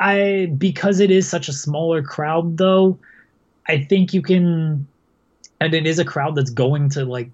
I 0.00 0.52
because 0.58 1.00
it 1.00 1.10
is 1.10 1.28
such 1.28 1.48
a 1.48 1.52
smaller 1.52 2.02
crowd 2.02 2.58
though 2.58 2.98
i 3.68 3.78
think 3.78 4.12
you 4.12 4.22
can 4.22 4.86
and 5.60 5.74
it 5.74 5.86
is 5.86 5.98
a 5.98 6.04
crowd 6.04 6.34
that's 6.34 6.50
going 6.50 6.88
to 6.90 7.04
like 7.04 7.30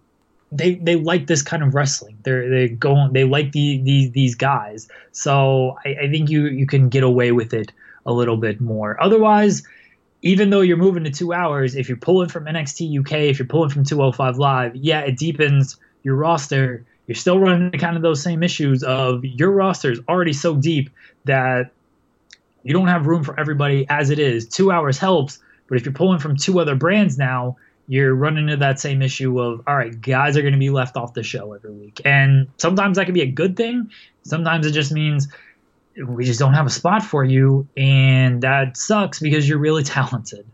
they 0.52 0.74
they 0.76 0.96
like 0.96 1.26
this 1.26 1.42
kind 1.42 1.62
of 1.62 1.74
wrestling. 1.74 2.18
They're 2.22 2.48
they 2.48 2.68
going 2.68 3.12
they 3.12 3.24
like 3.24 3.52
the, 3.52 3.80
these 3.82 4.10
these 4.12 4.34
guys. 4.34 4.88
So 5.12 5.76
I, 5.84 5.96
I 6.02 6.10
think 6.10 6.30
you 6.30 6.46
you 6.46 6.66
can 6.66 6.88
get 6.88 7.02
away 7.02 7.32
with 7.32 7.54
it 7.54 7.72
a 8.06 8.12
little 8.12 8.36
bit 8.36 8.60
more. 8.60 9.00
Otherwise, 9.02 9.62
even 10.22 10.50
though 10.50 10.60
you're 10.60 10.76
moving 10.76 11.04
to 11.04 11.10
two 11.10 11.32
hours, 11.32 11.76
if 11.76 11.88
you're 11.88 11.98
pulling 11.98 12.28
from 12.28 12.44
NXT 12.44 13.00
UK, 13.00 13.12
if 13.30 13.38
you're 13.38 13.46
pulling 13.46 13.70
from 13.70 13.84
205 13.84 14.38
Live, 14.38 14.76
yeah, 14.76 15.00
it 15.00 15.16
deepens 15.16 15.76
your 16.02 16.16
roster. 16.16 16.84
You're 17.06 17.14
still 17.14 17.38
running 17.38 17.70
kind 17.78 17.96
of 17.96 18.02
those 18.02 18.22
same 18.22 18.42
issues 18.42 18.82
of 18.82 19.24
your 19.24 19.50
roster 19.50 19.90
is 19.90 20.00
already 20.08 20.32
so 20.32 20.56
deep 20.56 20.90
that 21.24 21.70
you 22.62 22.72
don't 22.72 22.88
have 22.88 23.06
room 23.06 23.24
for 23.24 23.38
everybody 23.38 23.86
as 23.88 24.10
it 24.10 24.18
is. 24.18 24.46
Two 24.46 24.70
hours 24.70 24.98
helps, 24.98 25.38
but 25.68 25.78
if 25.78 25.84
you're 25.84 25.94
pulling 25.94 26.18
from 26.18 26.36
two 26.36 26.60
other 26.60 26.74
brands 26.74 27.16
now, 27.16 27.56
you're 27.90 28.14
running 28.14 28.44
into 28.44 28.56
that 28.56 28.78
same 28.78 29.02
issue 29.02 29.40
of 29.40 29.60
all 29.66 29.76
right 29.76 30.00
guys 30.00 30.36
are 30.36 30.42
going 30.42 30.52
to 30.52 30.58
be 30.58 30.70
left 30.70 30.96
off 30.96 31.12
the 31.12 31.24
show 31.24 31.52
every 31.52 31.72
week 31.72 32.00
and 32.04 32.46
sometimes 32.56 32.96
that 32.96 33.04
can 33.04 33.12
be 33.12 33.20
a 33.20 33.26
good 33.26 33.56
thing 33.56 33.90
sometimes 34.22 34.64
it 34.64 34.70
just 34.70 34.92
means 34.92 35.26
we 36.06 36.24
just 36.24 36.38
don't 36.38 36.54
have 36.54 36.66
a 36.66 36.70
spot 36.70 37.02
for 37.02 37.24
you 37.24 37.66
and 37.76 38.42
that 38.42 38.76
sucks 38.76 39.18
because 39.18 39.48
you're 39.48 39.58
really 39.58 39.82
talented 39.98 40.46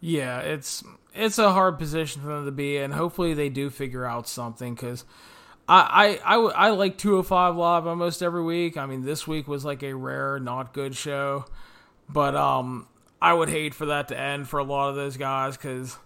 yeah 0.00 0.40
it's 0.40 0.84
it's 1.14 1.38
a 1.38 1.50
hard 1.50 1.78
position 1.78 2.20
for 2.20 2.28
them 2.28 2.44
to 2.44 2.52
be 2.52 2.76
in 2.76 2.90
hopefully 2.90 3.32
they 3.32 3.48
do 3.48 3.70
figure 3.70 4.04
out 4.04 4.28
something 4.28 4.74
because 4.74 5.04
I, 5.66 6.20
I, 6.26 6.36
I, 6.36 6.66
I 6.66 6.70
like 6.72 6.98
205 6.98 7.56
Live 7.56 7.86
almost 7.86 8.22
every 8.22 8.42
week. 8.42 8.76
I 8.76 8.84
mean, 8.84 9.02
this 9.02 9.26
week 9.26 9.48
was 9.48 9.64
like 9.64 9.82
a 9.82 9.94
rare, 9.94 10.38
not 10.38 10.74
good 10.74 10.94
show. 10.94 11.46
But 12.06 12.36
um, 12.36 12.86
I 13.22 13.32
would 13.32 13.48
hate 13.48 13.72
for 13.72 13.86
that 13.86 14.08
to 14.08 14.20
end 14.20 14.46
for 14.46 14.58
a 14.58 14.62
lot 14.62 14.90
of 14.90 14.96
those 14.96 15.16
guys 15.16 15.56
because 15.56 15.96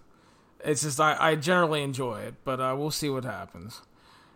it's 0.63 0.83
just, 0.83 0.99
I, 0.99 1.15
I 1.19 1.35
generally 1.35 1.83
enjoy 1.83 2.21
it. 2.21 2.35
But 2.43 2.59
uh, 2.59 2.75
we'll 2.77 2.91
see 2.91 3.09
what 3.09 3.23
happens. 3.23 3.81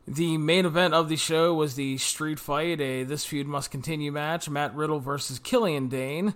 The 0.07 0.37
main 0.37 0.65
event 0.65 0.93
of 0.93 1.07
the 1.07 1.15
show 1.15 1.53
was 1.53 1.75
the 1.75 1.97
street 1.97 2.39
fight, 2.39 2.81
a 2.81 3.03
This 3.03 3.23
Feud 3.23 3.47
Must 3.47 3.71
Continue 3.71 4.11
match 4.11 4.49
Matt 4.49 4.75
Riddle 4.75 4.99
versus 4.99 5.39
Killian 5.39 5.87
Dain. 5.87 6.33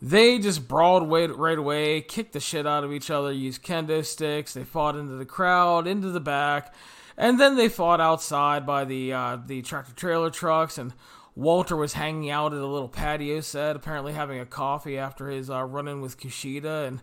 They 0.00 0.38
just 0.38 0.68
brawled 0.68 1.08
right 1.08 1.58
away, 1.58 2.00
kicked 2.02 2.32
the 2.32 2.40
shit 2.40 2.66
out 2.66 2.84
of 2.84 2.92
each 2.92 3.10
other, 3.10 3.32
used 3.32 3.64
kendo 3.64 4.04
sticks. 4.04 4.54
They 4.54 4.62
fought 4.62 4.96
into 4.96 5.14
the 5.14 5.26
crowd, 5.26 5.88
into 5.88 6.10
the 6.10 6.20
back, 6.20 6.72
and 7.16 7.40
then 7.40 7.56
they 7.56 7.68
fought 7.68 8.00
outside 8.00 8.64
by 8.64 8.84
the 8.84 9.12
uh, 9.12 9.38
the 9.44 9.60
tractor 9.60 9.92
trailer 9.92 10.30
trucks. 10.30 10.78
And 10.78 10.92
Walter 11.34 11.76
was 11.76 11.94
hanging 11.94 12.30
out 12.30 12.54
at 12.54 12.60
a 12.60 12.66
little 12.66 12.88
patio 12.88 13.40
set, 13.40 13.74
apparently 13.74 14.12
having 14.12 14.38
a 14.38 14.46
coffee 14.46 14.96
after 14.96 15.28
his 15.28 15.50
uh, 15.50 15.64
run 15.64 15.88
in 15.88 16.00
with 16.00 16.18
Kushida. 16.18 16.86
And 16.86 17.02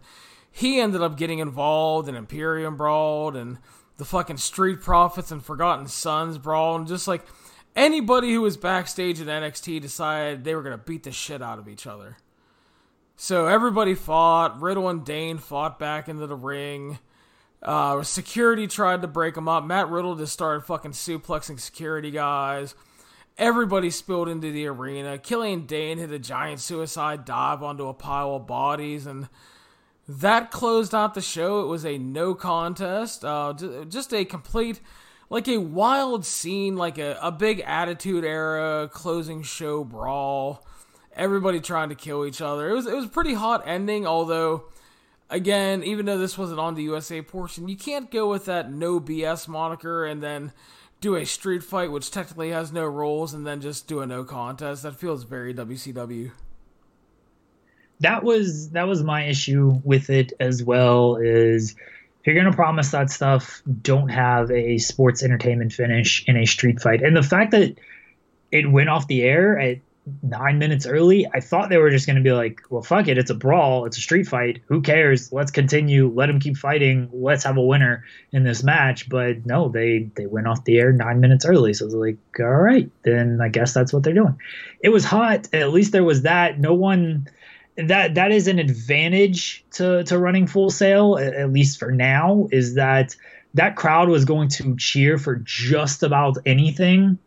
he 0.55 0.79
ended 0.79 1.01
up 1.01 1.17
getting 1.17 1.39
involved, 1.39 2.07
in 2.07 2.15
Imperium 2.15 2.77
brawled, 2.77 3.35
and 3.35 3.57
the 3.97 4.05
fucking 4.05 4.37
Street 4.37 4.79
Profits 4.79 5.29
and 5.29 5.43
Forgotten 5.43 5.87
Sons 5.87 6.37
brawl 6.37 6.77
and 6.77 6.87
just 6.87 7.09
like 7.09 7.25
anybody 7.75 8.31
who 8.33 8.39
was 8.39 8.55
backstage 8.55 9.19
at 9.19 9.27
NXT 9.27 9.81
decided 9.81 10.45
they 10.45 10.55
were 10.55 10.63
gonna 10.63 10.77
beat 10.77 11.03
the 11.03 11.11
shit 11.11 11.41
out 11.41 11.59
of 11.59 11.67
each 11.67 11.85
other. 11.85 12.15
So 13.17 13.47
everybody 13.47 13.95
fought. 13.95 14.61
Riddle 14.61 14.87
and 14.87 15.03
Dain 15.03 15.39
fought 15.39 15.77
back 15.77 16.07
into 16.07 16.25
the 16.25 16.37
ring. 16.37 16.99
Uh, 17.61 18.01
security 18.03 18.65
tried 18.65 19.01
to 19.01 19.09
break 19.09 19.35
them 19.35 19.49
up. 19.49 19.65
Matt 19.65 19.89
Riddle 19.89 20.15
just 20.15 20.31
started 20.31 20.61
fucking 20.61 20.91
suplexing 20.91 21.59
security 21.59 22.11
guys. 22.11 22.75
Everybody 23.37 23.89
spilled 23.89 24.29
into 24.29 24.53
the 24.53 24.67
arena. 24.67 25.17
Killian 25.17 25.65
Dain 25.65 25.97
hit 25.97 26.11
a 26.11 26.19
giant 26.19 26.61
suicide 26.61 27.25
dive 27.25 27.61
onto 27.61 27.89
a 27.89 27.93
pile 27.93 28.37
of 28.37 28.47
bodies, 28.47 29.05
and 29.05 29.27
that 30.07 30.51
closed 30.51 30.93
out 30.93 31.13
the 31.13 31.21
show. 31.21 31.61
It 31.61 31.67
was 31.67 31.85
a 31.85 31.97
no 31.97 32.33
contest. 32.33 33.25
Uh, 33.25 33.53
just 33.89 34.13
a 34.13 34.25
complete, 34.25 34.79
like 35.29 35.47
a 35.47 35.57
wild 35.57 36.25
scene, 36.25 36.75
like 36.75 36.97
a, 36.97 37.17
a 37.21 37.31
big 37.31 37.61
Attitude 37.65 38.23
Era 38.23 38.89
closing 38.91 39.43
show 39.43 39.83
brawl 39.83 40.65
everybody 41.15 41.59
trying 41.59 41.89
to 41.89 41.95
kill 41.95 42.25
each 42.25 42.41
other. 42.41 42.69
It 42.69 42.73
was 42.73 42.85
it 42.85 42.95
was 42.95 43.07
pretty 43.07 43.33
hot 43.33 43.63
ending, 43.65 44.05
although 44.05 44.65
again, 45.29 45.83
even 45.83 46.05
though 46.05 46.17
this 46.17 46.37
wasn't 46.37 46.59
on 46.59 46.75
the 46.75 46.83
USA 46.83 47.21
portion, 47.21 47.67
you 47.67 47.77
can't 47.77 48.11
go 48.11 48.29
with 48.29 48.45
that 48.45 48.71
no 48.71 48.99
BS 48.99 49.47
moniker 49.47 50.05
and 50.05 50.21
then 50.21 50.51
do 51.01 51.15
a 51.15 51.25
street 51.25 51.63
fight 51.63 51.91
which 51.91 52.11
technically 52.11 52.51
has 52.51 52.71
no 52.71 52.85
rules 52.85 53.33
and 53.33 53.45
then 53.45 53.61
just 53.61 53.87
do 53.87 54.01
a 54.01 54.05
no 54.05 54.23
contest. 54.23 54.83
That 54.83 54.95
feels 54.95 55.23
very 55.23 55.53
WCW. 55.53 56.31
That 58.01 58.23
was 58.23 58.71
that 58.71 58.87
was 58.87 59.03
my 59.03 59.23
issue 59.23 59.79
with 59.83 60.09
it 60.09 60.33
as 60.39 60.63
well 60.63 61.15
is 61.15 61.75
if 62.25 62.33
you're 62.33 62.41
going 62.41 62.51
to 62.51 62.55
promise 62.55 62.89
that 62.89 63.11
stuff, 63.11 63.61
don't 63.83 64.09
have 64.09 64.49
a 64.49 64.79
sports 64.79 65.21
entertainment 65.21 65.71
finish 65.73 66.23
in 66.27 66.35
a 66.35 66.45
street 66.45 66.81
fight. 66.81 67.03
And 67.03 67.15
the 67.15 67.21
fact 67.21 67.51
that 67.51 67.75
it 68.51 68.71
went 68.71 68.89
off 68.89 69.05
the 69.05 69.21
air 69.21 69.59
at 69.59 69.77
nine 70.23 70.57
minutes 70.57 70.87
early, 70.87 71.27
I 71.31 71.39
thought 71.39 71.69
they 71.69 71.77
were 71.77 71.91
just 71.91 72.07
going 72.07 72.15
to 72.15 72.23
be 72.23 72.31
like, 72.31 72.61
well, 72.71 72.81
fuck 72.81 73.07
it. 73.07 73.19
It's 73.19 73.29
a 73.29 73.35
brawl. 73.35 73.85
It's 73.85 73.99
a 73.99 74.01
street 74.01 74.27
fight. 74.27 74.61
Who 74.65 74.81
cares? 74.81 75.31
Let's 75.31 75.51
continue. 75.51 76.11
Let 76.11 76.25
them 76.25 76.39
keep 76.39 76.57
fighting. 76.57 77.09
Let's 77.13 77.43
have 77.43 77.57
a 77.57 77.61
winner 77.61 78.05
in 78.31 78.43
this 78.43 78.63
match. 78.63 79.07
But 79.07 79.45
no, 79.45 79.69
they, 79.69 80.09
they 80.15 80.25
went 80.25 80.47
off 80.47 80.63
the 80.63 80.79
air 80.79 80.91
nine 80.91 81.19
minutes 81.19 81.45
early. 81.45 81.75
So 81.75 81.85
it's 81.85 81.93
like, 81.93 82.17
all 82.39 82.45
right, 82.45 82.89
then 83.03 83.39
I 83.39 83.49
guess 83.49 83.73
that's 83.73 83.93
what 83.93 84.01
they're 84.01 84.13
doing. 84.13 84.39
It 84.81 84.89
was 84.89 85.05
hot. 85.05 85.47
At 85.53 85.71
least 85.71 85.91
there 85.91 86.03
was 86.03 86.23
that. 86.23 86.59
No 86.59 86.73
one. 86.73 87.27
That 87.77 88.15
that 88.15 88.31
is 88.31 88.47
an 88.47 88.59
advantage 88.59 89.65
to 89.71 90.03
to 90.05 90.17
running 90.17 90.47
Full 90.47 90.69
Sail 90.69 91.17
at 91.17 91.51
least 91.51 91.77
for 91.77 91.91
now 91.91 92.47
is 92.51 92.75
that 92.75 93.15
that 93.53 93.75
crowd 93.75 94.09
was 94.09 94.25
going 94.25 94.49
to 94.49 94.75
cheer 94.77 95.17
for 95.17 95.35
just 95.35 96.03
about 96.03 96.37
anything 96.45 97.17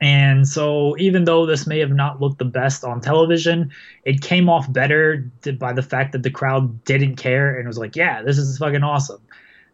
and 0.00 0.48
so, 0.48 0.96
even 0.98 1.24
though 1.24 1.46
this 1.46 1.66
may 1.66 1.78
have 1.80 1.92
not 1.92 2.20
looked 2.20 2.38
the 2.38 2.44
best 2.44 2.84
on 2.84 3.00
television, 3.00 3.70
it 4.04 4.20
came 4.20 4.48
off 4.48 4.72
better 4.72 5.30
by 5.58 5.72
the 5.72 5.82
fact 5.82 6.12
that 6.12 6.22
the 6.22 6.30
crowd 6.30 6.84
didn't 6.84 7.16
care 7.16 7.56
and 7.56 7.66
was 7.68 7.78
like, 7.78 7.96
yeah, 7.96 8.22
this 8.22 8.38
is 8.38 8.58
fucking 8.58 8.82
awesome. 8.82 9.20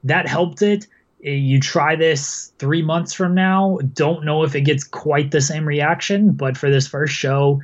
That 0.05 0.29
helped 0.29 0.63
it. 0.63 0.87
Eh, 1.25 1.33
you 1.33 1.61
try 1.61 1.97
this 1.97 2.53
three 2.59 2.83
months 2.83 3.13
from 3.13 3.35
now, 3.35 3.79
don't 3.93 4.25
know 4.25 4.43
if 4.45 4.55
it 4.55 4.63
gets 4.63 4.85
quite 4.85 5.31
the 5.31 5.41
same 5.41 5.67
reaction, 5.67 6.33
but 6.33 6.57
for 6.57 6.71
this 6.71 6.87
first 6.87 7.15
show, 7.15 7.61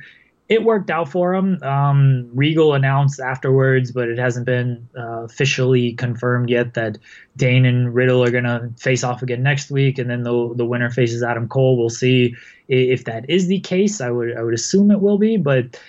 it 0.47 0.63
worked 0.63 0.89
out 0.89 1.09
for 1.09 1.33
him. 1.33 1.61
Um, 1.63 2.29
Regal 2.33 2.73
announced 2.73 3.19
afterwards, 3.19 3.91
but 3.91 4.09
it 4.09 4.19
hasn't 4.19 4.45
been 4.45 4.87
uh, 4.97 5.23
officially 5.23 5.93
confirmed 5.93 6.49
yet 6.49 6.75
that 6.75 6.97
Dain 7.35 7.65
and 7.65 7.93
Riddle 7.93 8.23
are 8.23 8.31
gonna 8.31 8.69
face 8.77 9.03
off 9.03 9.23
again 9.23 9.41
next 9.41 9.71
week, 9.71 9.97
and 9.97 10.09
then 10.09 10.23
the 10.23 10.53
the 10.55 10.65
winner 10.65 10.91
faces 10.91 11.23
Adam 11.23 11.47
Cole. 11.47 11.77
We'll 11.77 11.89
see 11.89 12.35
if 12.67 13.05
that 13.05 13.29
is 13.29 13.47
the 13.47 13.59
case. 13.59 14.01
I 14.01 14.11
would 14.11 14.37
I 14.37 14.43
would 14.43 14.53
assume 14.53 14.91
it 14.91 15.01
will 15.01 15.17
be, 15.17 15.37
but. 15.37 15.79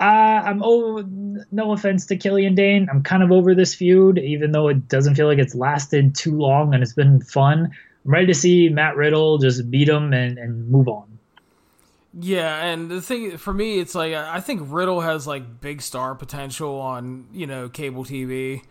Uh, 0.00 0.40
I'm 0.44 0.62
over. 0.62 1.04
No 1.50 1.72
offense 1.72 2.06
to 2.06 2.16
Killian 2.16 2.54
Dain, 2.54 2.86
I'm 2.88 3.02
kind 3.02 3.24
of 3.24 3.32
over 3.32 3.52
this 3.52 3.74
feud, 3.74 4.16
even 4.18 4.52
though 4.52 4.68
it 4.68 4.86
doesn't 4.86 5.16
feel 5.16 5.26
like 5.26 5.40
it's 5.40 5.56
lasted 5.56 6.14
too 6.14 6.38
long 6.38 6.72
and 6.72 6.84
it's 6.84 6.92
been 6.92 7.20
fun. 7.20 7.68
I'm 8.04 8.10
ready 8.12 8.26
to 8.26 8.34
see 8.34 8.68
Matt 8.68 8.94
Riddle 8.94 9.38
just 9.38 9.68
beat 9.72 9.88
him 9.88 10.12
and, 10.12 10.38
and 10.38 10.68
move 10.68 10.86
on. 10.86 11.17
Yeah, 12.14 12.64
and 12.64 12.90
the 12.90 13.02
thing 13.02 13.36
for 13.36 13.52
me, 13.52 13.78
it's 13.78 13.94
like 13.94 14.14
I 14.14 14.40
think 14.40 14.62
Riddle 14.64 15.02
has 15.02 15.26
like 15.26 15.60
big 15.60 15.82
star 15.82 16.14
potential 16.14 16.80
on 16.80 17.26
you 17.32 17.46
know 17.46 17.68
cable 17.68 18.04
TV. 18.04 18.62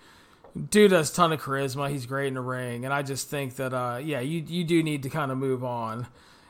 Dude 0.69 0.91
has 0.91 1.11
ton 1.11 1.31
of 1.31 1.41
charisma. 1.41 1.89
He's 1.89 2.07
great 2.07 2.27
in 2.27 2.33
the 2.33 2.41
ring, 2.41 2.83
and 2.83 2.93
I 2.93 3.03
just 3.03 3.29
think 3.29 3.57
that 3.57 3.73
uh, 3.73 3.99
yeah, 4.03 4.21
you 4.21 4.43
you 4.47 4.63
do 4.63 4.81
need 4.81 5.03
to 5.03 5.09
kind 5.09 5.31
of 5.31 5.37
move 5.37 5.63
on, 5.63 6.07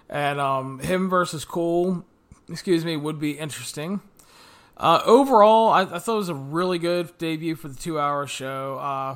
and 0.09 0.39
um, 0.39 0.79
him 0.79 1.09
versus 1.09 1.43
Cool, 1.43 2.05
excuse 2.49 2.85
me, 2.85 2.95
would 2.95 3.19
be 3.19 3.31
interesting. 3.31 3.99
Uh, 4.77 5.01
overall, 5.05 5.69
I, 5.69 5.81
I, 5.81 5.99
thought 5.99 6.13
it 6.13 6.17
was 6.17 6.29
a 6.29 6.35
really 6.35 6.77
good 6.77 7.17
debut 7.17 7.55
for 7.55 7.67
the 7.67 7.75
two-hour 7.75 8.27
show. 8.27 8.77
Uh, 8.77 9.15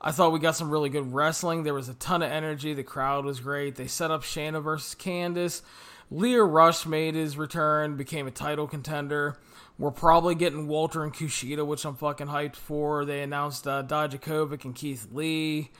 I 0.00 0.10
thought 0.10 0.32
we 0.32 0.40
got 0.40 0.56
some 0.56 0.68
really 0.68 0.88
good 0.88 1.14
wrestling. 1.14 1.62
There 1.62 1.74
was 1.74 1.88
a 1.88 1.94
ton 1.94 2.22
of 2.22 2.30
energy. 2.30 2.74
The 2.74 2.82
crowd 2.82 3.24
was 3.24 3.38
great. 3.38 3.76
They 3.76 3.86
set 3.86 4.10
up 4.10 4.24
Shayna 4.24 4.60
versus 4.60 4.96
Candice. 4.96 5.62
Lio 6.10 6.44
Rush 6.44 6.86
made 6.86 7.14
his 7.16 7.36
return, 7.36 7.96
became 7.96 8.28
a 8.28 8.30
title 8.30 8.68
contender. 8.68 9.36
We're 9.76 9.90
probably 9.90 10.36
getting 10.36 10.68
Walter 10.68 11.02
and 11.02 11.12
Kushida, 11.12 11.66
which 11.66 11.84
I'm 11.84 11.96
fucking 11.96 12.28
hyped 12.28 12.56
for. 12.56 13.04
They 13.04 13.22
announced 13.22 13.66
uh, 13.66 13.82
Dijakovic 13.82 14.64
and 14.64 14.74
Keith 14.74 15.08
Lee 15.10 15.70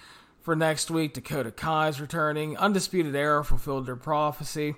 for 0.43 0.57
next 0.57 0.91
week. 0.91 1.15
Dakota 1.15 1.53
Kai's 1.53 2.01
returning. 2.01 2.57
Undisputed 2.57 3.15
Era 3.15 3.45
fulfilled 3.45 3.87
their 3.87 3.97
prophecy. 3.97 4.75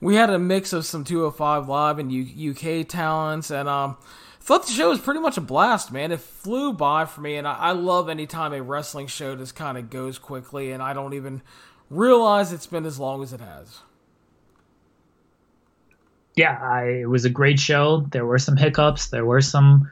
We 0.00 0.16
had 0.16 0.30
a 0.30 0.38
mix 0.38 0.72
of 0.72 0.84
some 0.84 1.04
205 1.04 1.68
Live 1.68 1.98
and 2.00 2.12
U- 2.12 2.50
UK 2.50 2.86
talents, 2.86 3.50
and 3.52 3.68
um, 3.68 3.96
thought 4.40 4.66
the 4.66 4.72
show 4.72 4.90
was 4.90 5.00
pretty 5.00 5.20
much 5.20 5.36
a 5.36 5.40
blast, 5.40 5.92
man. 5.92 6.10
It 6.10 6.20
flew 6.20 6.72
by 6.72 7.04
for 7.04 7.20
me, 7.20 7.36
and 7.36 7.46
I, 7.46 7.54
I 7.54 7.72
love 7.72 8.08
anytime 8.08 8.52
a 8.52 8.62
wrestling 8.62 9.06
show 9.06 9.36
just 9.36 9.54
kind 9.54 9.78
of 9.78 9.90
goes 9.90 10.18
quickly, 10.18 10.72
and 10.72 10.82
I 10.82 10.92
don't 10.92 11.14
even 11.14 11.40
realize 11.88 12.52
it's 12.52 12.66
been 12.66 12.84
as 12.84 12.98
long 12.98 13.22
as 13.22 13.32
it 13.32 13.40
has 13.40 13.80
yeah, 16.38 16.56
I, 16.62 16.84
it 17.00 17.08
was 17.08 17.24
a 17.24 17.30
great 17.30 17.58
show. 17.58 18.06
There 18.12 18.24
were 18.24 18.38
some 18.38 18.56
hiccups, 18.56 19.08
there 19.08 19.26
were 19.26 19.40
some 19.40 19.90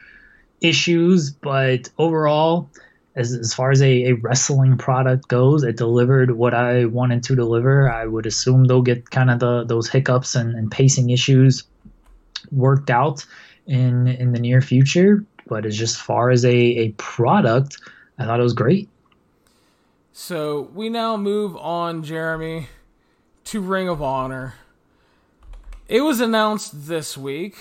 issues, 0.60 1.32
but 1.32 1.90
overall, 1.98 2.70
as, 3.16 3.32
as 3.32 3.52
far 3.52 3.72
as 3.72 3.82
a, 3.82 4.04
a 4.04 4.12
wrestling 4.12 4.78
product 4.78 5.26
goes, 5.26 5.64
it 5.64 5.76
delivered 5.76 6.36
what 6.36 6.54
I 6.54 6.84
wanted 6.84 7.24
to 7.24 7.34
deliver. 7.34 7.90
I 7.90 8.06
would 8.06 8.26
assume 8.26 8.66
they'll 8.66 8.80
get 8.80 9.10
kind 9.10 9.28
of 9.28 9.40
the 9.40 9.64
those 9.64 9.88
hiccups 9.88 10.36
and, 10.36 10.54
and 10.54 10.70
pacing 10.70 11.10
issues 11.10 11.64
worked 12.52 12.90
out 12.90 13.26
in 13.66 14.06
in 14.06 14.32
the 14.32 14.38
near 14.38 14.60
future. 14.60 15.24
But 15.48 15.66
as 15.66 15.76
just 15.76 16.00
far 16.00 16.30
as 16.30 16.44
a, 16.44 16.54
a 16.54 16.90
product, 16.92 17.78
I 18.18 18.24
thought 18.24 18.38
it 18.38 18.44
was 18.44 18.52
great. 18.52 18.88
So 20.12 20.70
we 20.74 20.90
now 20.90 21.16
move 21.16 21.56
on, 21.56 22.04
Jeremy, 22.04 22.68
to 23.46 23.60
Ring 23.60 23.88
of 23.88 24.00
Honor. 24.00 24.54
It 25.88 26.00
was 26.00 26.20
announced 26.20 26.88
this 26.88 27.16
week 27.16 27.56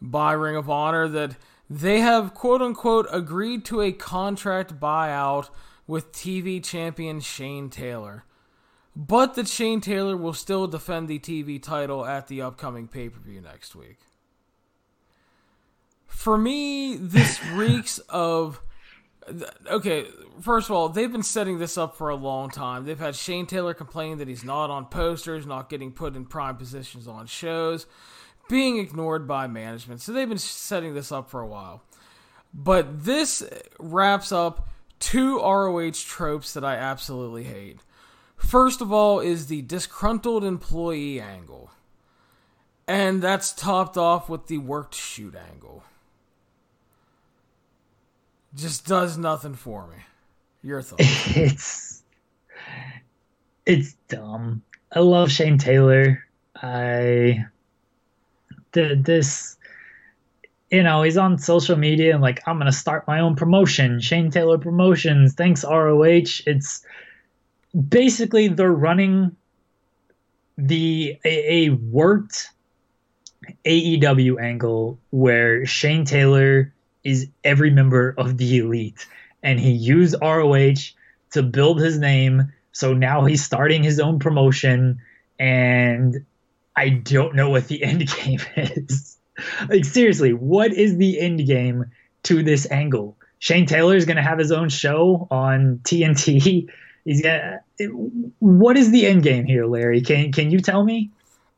by 0.00 0.32
Ring 0.32 0.56
of 0.56 0.70
Honor 0.70 1.06
that 1.06 1.36
they 1.68 2.00
have 2.00 2.32
quote 2.32 2.62
unquote 2.62 3.06
agreed 3.12 3.62
to 3.66 3.82
a 3.82 3.92
contract 3.92 4.80
buyout 4.80 5.50
with 5.86 6.12
TV 6.12 6.64
champion 6.64 7.20
Shane 7.20 7.68
Taylor. 7.68 8.24
But 8.94 9.34
that 9.34 9.48
Shane 9.48 9.82
Taylor 9.82 10.16
will 10.16 10.32
still 10.32 10.66
defend 10.66 11.08
the 11.08 11.18
TV 11.18 11.62
title 11.62 12.06
at 12.06 12.28
the 12.28 12.40
upcoming 12.40 12.88
pay 12.88 13.10
per 13.10 13.20
view 13.20 13.42
next 13.42 13.76
week. 13.76 13.98
For 16.06 16.38
me, 16.38 16.96
this 16.96 17.44
reeks 17.52 17.98
of 18.08 18.62
okay, 19.70 20.06
first 20.40 20.68
of 20.68 20.76
all, 20.76 20.88
they've 20.88 21.10
been 21.10 21.22
setting 21.22 21.58
this 21.58 21.76
up 21.76 21.96
for 21.96 22.10
a 22.10 22.16
long 22.16 22.50
time. 22.50 22.84
They've 22.84 22.98
had 22.98 23.16
Shane 23.16 23.46
Taylor 23.46 23.74
complain 23.74 24.18
that 24.18 24.28
he's 24.28 24.44
not 24.44 24.70
on 24.70 24.86
posters, 24.86 25.46
not 25.46 25.68
getting 25.68 25.92
put 25.92 26.16
in 26.16 26.24
prime 26.26 26.56
positions 26.56 27.08
on 27.08 27.26
shows, 27.26 27.86
being 28.48 28.78
ignored 28.78 29.26
by 29.26 29.46
management. 29.46 30.00
So 30.00 30.12
they've 30.12 30.28
been 30.28 30.38
setting 30.38 30.94
this 30.94 31.10
up 31.10 31.30
for 31.30 31.40
a 31.40 31.46
while. 31.46 31.82
But 32.54 33.04
this 33.04 33.42
wraps 33.78 34.32
up 34.32 34.68
two 34.98 35.38
ROH 35.38 35.90
tropes 36.06 36.54
that 36.54 36.64
I 36.64 36.76
absolutely 36.76 37.44
hate. 37.44 37.80
First 38.36 38.80
of 38.80 38.92
all, 38.92 39.20
is 39.20 39.46
the 39.46 39.62
disgruntled 39.62 40.44
employee 40.44 41.20
angle. 41.20 41.70
And 42.88 43.20
that's 43.20 43.52
topped 43.52 43.96
off 43.96 44.28
with 44.28 44.46
the 44.46 44.58
worked 44.58 44.94
shoot 44.94 45.34
angle. 45.34 45.82
Just 48.56 48.86
does 48.86 49.18
nothing 49.18 49.54
for 49.54 49.86
me. 49.86 49.96
Your 50.62 50.82
thoughts? 50.82 51.02
It's 51.36 52.02
it's 53.66 53.94
dumb. 54.08 54.62
I 54.90 55.00
love 55.00 55.30
Shane 55.30 55.58
Taylor. 55.58 56.24
I 56.60 57.44
the 58.72 58.98
this 59.00 59.56
you 60.70 60.82
know, 60.82 61.02
he's 61.02 61.16
on 61.16 61.38
social 61.38 61.76
media 61.76 62.12
and 62.12 62.22
like 62.22 62.40
I'm 62.46 62.58
gonna 62.58 62.72
start 62.72 63.06
my 63.06 63.20
own 63.20 63.36
promotion, 63.36 64.00
Shane 64.00 64.30
Taylor 64.30 64.58
Promotions. 64.58 65.34
Thanks 65.34 65.62
ROH. 65.62 66.42
It's 66.46 66.84
basically 67.88 68.48
they're 68.48 68.72
running 68.72 69.36
the 70.56 71.18
a, 71.24 71.66
a 71.66 71.68
worked 71.70 72.48
AEW 73.64 74.40
angle 74.42 74.98
where 75.10 75.66
Shane 75.66 76.04
Taylor 76.04 76.72
is 77.06 77.28
every 77.44 77.70
member 77.70 78.14
of 78.18 78.36
the 78.36 78.58
elite 78.58 79.06
and 79.42 79.60
he 79.60 79.70
used 79.70 80.14
ROH 80.20 80.92
to 81.32 81.42
build 81.42 81.80
his 81.80 81.98
name. 81.98 82.52
So 82.72 82.92
now 82.92 83.24
he's 83.24 83.44
starting 83.44 83.82
his 83.82 84.00
own 84.00 84.18
promotion 84.18 85.00
and 85.38 86.24
I 86.74 86.90
don't 86.90 87.34
know 87.34 87.50
what 87.50 87.68
the 87.68 87.82
end 87.90 88.08
game 88.08 88.40
is. 88.56 89.16
like 89.68 89.84
seriously, 89.84 90.32
what 90.32 90.72
is 90.72 90.96
the 90.96 91.20
end 91.20 91.46
game 91.46 91.86
to 92.24 92.42
this 92.42 92.70
angle? 92.70 93.16
Shane 93.38 93.66
Taylor 93.66 93.96
is 93.96 94.06
going 94.06 94.16
to 94.16 94.22
have 94.22 94.38
his 94.38 94.50
own 94.50 94.68
show 94.68 95.28
on 95.30 95.80
TNT 95.84 96.68
He's 97.06 97.22
got. 97.22 97.60
What 98.40 98.76
is 98.76 98.90
the 98.90 99.06
end 99.06 99.22
game 99.22 99.44
here, 99.44 99.64
Larry? 99.64 100.02
Can 100.02 100.32
can 100.32 100.50
you 100.50 100.58
tell 100.58 100.84
me? 100.84 101.12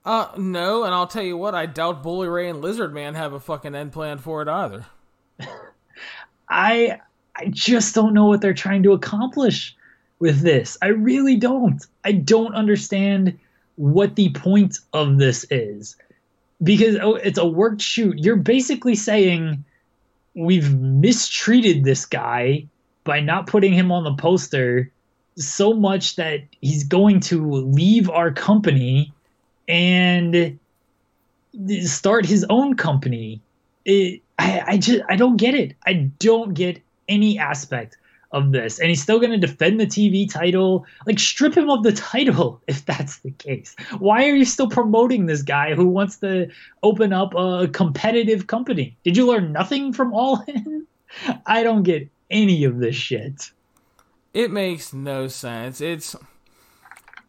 Uh, 0.05 0.29
no, 0.37 0.85
and 0.85 0.95
I'll 0.95 1.07
tell 1.07 1.23
you 1.23 1.39
what. 1.39 1.55
I 1.55 1.65
doubt 1.65 2.03
Bully 2.03 2.29
Ray 2.29 2.51
and 2.51 2.61
Lizard 2.61 2.93
Man 2.93 3.15
have 3.15 3.33
a 3.33 3.41
fucking 3.41 3.75
end 3.75 3.93
plan 3.93 4.19
for 4.19 4.43
it 4.43 4.49
either. 4.49 4.85
I 6.49 7.01
I 7.37 7.47
just 7.51 7.95
don't 7.95 8.15
know 8.15 8.27
what 8.27 8.41
they're 8.41 8.55
trying 8.55 8.83
to 8.85 8.93
accomplish 8.93 9.77
with 10.19 10.41
this. 10.41 10.77
I 10.83 10.89
really 10.89 11.37
don't. 11.37 11.85
I 12.05 12.13
don't 12.13 12.55
understand 12.55 13.39
what 13.77 14.17
the 14.17 14.31
point 14.31 14.81
of 14.93 15.19
this 15.19 15.47
is 15.51 15.97
because 16.63 16.97
oh, 17.01 17.15
it's 17.15 17.39
a 17.39 17.47
worked 17.47 17.81
shoot. 17.81 18.19
You're 18.19 18.37
basically 18.37 18.97
saying 18.97 19.65
we've 20.35 20.75
mistreated 20.75 21.85
this 21.85 22.07
guy 22.07 22.67
by 23.05 23.21
not 23.21 23.47
putting 23.47 23.73
him 23.73 23.93
on 23.93 24.05
the 24.05 24.15
poster 24.15 24.91
so 25.37 25.73
much 25.73 26.17
that 26.17 26.41
he's 26.61 26.85
going 26.85 27.21
to 27.21 27.51
leave 27.51 28.11
our 28.11 28.33
company 28.33 29.13
and 29.69 30.59
start 31.83 32.27
his 32.27 32.45
own 32.51 32.75
company. 32.75 33.41
It, 33.85 34.23
I, 34.39 34.63
I 34.67 34.79
just 34.79 35.03
I 35.09 35.17
don't 35.17 35.37
get 35.37 35.55
it. 35.55 35.75
I 35.87 36.11
don't 36.19 36.55
get 36.55 36.81
any 37.09 37.39
aspect 37.39 37.97
of 38.33 38.53
this. 38.53 38.79
And 38.79 38.89
he's 38.89 39.03
still 39.03 39.19
going 39.19 39.33
to 39.33 39.39
defend 39.39 39.81
the 39.81 39.87
TV 39.87 40.31
title. 40.31 40.87
Like, 41.07 41.19
strip 41.19 41.57
him 41.57 41.71
of 41.71 41.83
the 41.83 41.93
title 41.93 42.61
if 42.67 42.85
that's 42.85 43.19
the 43.21 43.31
case. 43.33 43.75
Why 43.99 44.29
are 44.29 44.35
you 44.35 44.45
still 44.45 44.69
promoting 44.69 45.27
this 45.27 45.43
guy 45.43 45.75
who 45.75 45.87
wants 45.87 46.17
to 46.19 46.49
open 46.83 47.13
up 47.13 47.35
a 47.35 47.69
competitive 47.69 48.47
company? 48.47 48.97
Did 49.03 49.17
you 49.17 49.27
learn 49.27 49.53
nothing 49.53 49.93
from 49.93 50.13
All 50.13 50.43
In? 50.49 50.87
I 51.47 51.63
don't 51.63 51.85
get 51.85 52.09
any 52.31 52.65
of 52.65 52.79
this 52.79 52.95
shit. 52.95 53.51
It 54.35 54.51
makes 54.51 54.93
no 54.93 55.27
sense. 55.29 55.81
It's 55.81 56.15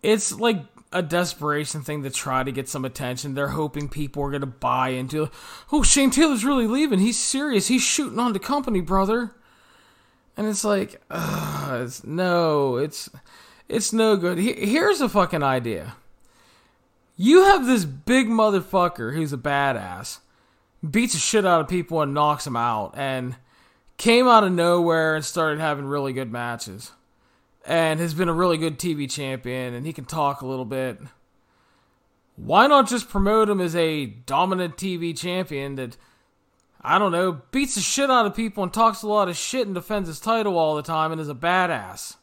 it's 0.04 0.34
like 0.34 0.64
a 0.92 1.02
desperation 1.02 1.82
thing 1.82 2.04
to 2.04 2.10
try 2.10 2.44
to 2.44 2.52
get 2.52 2.68
some 2.68 2.86
attention. 2.86 3.34
They're 3.34 3.50
hoping 3.50 3.90
people 3.90 4.24
are 4.24 4.32
going 4.32 4.42
to 4.42 4.48
buy 4.48 4.90
into. 4.90 5.30
Oh, 5.72 5.84
Shane 5.84 6.10
Taylor's 6.10 6.46
really 6.46 6.68
leaving. 6.68 7.00
He's 7.00 7.20
serious. 7.20 7.68
He's 7.68 7.84
shooting 7.84 8.20
on 8.20 8.34
the 8.34 8.40
company, 8.40 8.82
brother. 8.82 9.32
And 10.36 10.48
it's 10.48 10.64
like, 10.64 11.02
it's, 11.12 12.04
no, 12.04 12.78
it's 12.78 13.10
it's 13.68 13.94
no 13.94 14.18
good. 14.18 14.38
Here's 14.38 15.02
a 15.02 15.10
fucking 15.10 15.44
idea. 15.44 15.96
You 17.16 17.44
have 17.44 17.66
this 17.66 17.84
big 17.86 18.28
motherfucker 18.28 19.14
who's 19.14 19.34
a 19.34 19.38
badass, 19.38 20.20
beats 20.90 21.14
the 21.14 21.20
shit 21.20 21.46
out 21.46 21.62
of 21.62 21.68
people 21.68 22.02
and 22.02 22.14
knocks 22.14 22.46
them 22.46 22.56
out, 22.56 22.94
and 22.98 23.36
came 23.98 24.28
out 24.28 24.46
of 24.46 24.54
nowhere 24.54 25.16
and 25.16 25.26
started 25.26 25.60
having 25.60 25.86
really 25.86 26.14
good 26.14 26.32
matches 26.32 26.94
and 27.70 28.00
has 28.00 28.16
been 28.16 28.28
a 28.28 28.34
really 28.34 28.58
good 28.58 28.80
TV 28.80 29.10
champion 29.10 29.76
and 29.76 29.86
he 29.86 29.94
can 29.94 30.04
talk 30.04 30.42
a 30.42 30.48
little 30.48 30.66
bit. 30.66 31.00
Why 32.36 32.66
not 32.66 32.90
just 32.90 33.10
promote 33.10 33.48
him 33.48 33.62
as 33.62 33.76
a 33.76 34.08
dominant 34.08 34.76
TV 34.76 35.16
champion 35.16 35.76
that 35.76 35.96
I 36.82 36.98
don't 36.98 37.12
know, 37.12 37.42
beats 37.52 37.76
the 37.76 37.82
shit 37.82 38.10
out 38.10 38.26
of 38.26 38.36
people 38.36 38.64
and 38.64 38.74
talks 38.74 39.04
a 39.04 39.08
lot 39.08 39.30
of 39.30 39.38
shit 39.38 39.68
and 39.68 39.76
defends 39.76 40.08
his 40.08 40.20
title 40.20 40.58
all 40.58 40.76
the 40.76 40.82
time 40.82 41.12
and 41.12 41.22
is 41.22 41.30
a 41.30 41.36
badass? 41.36 42.16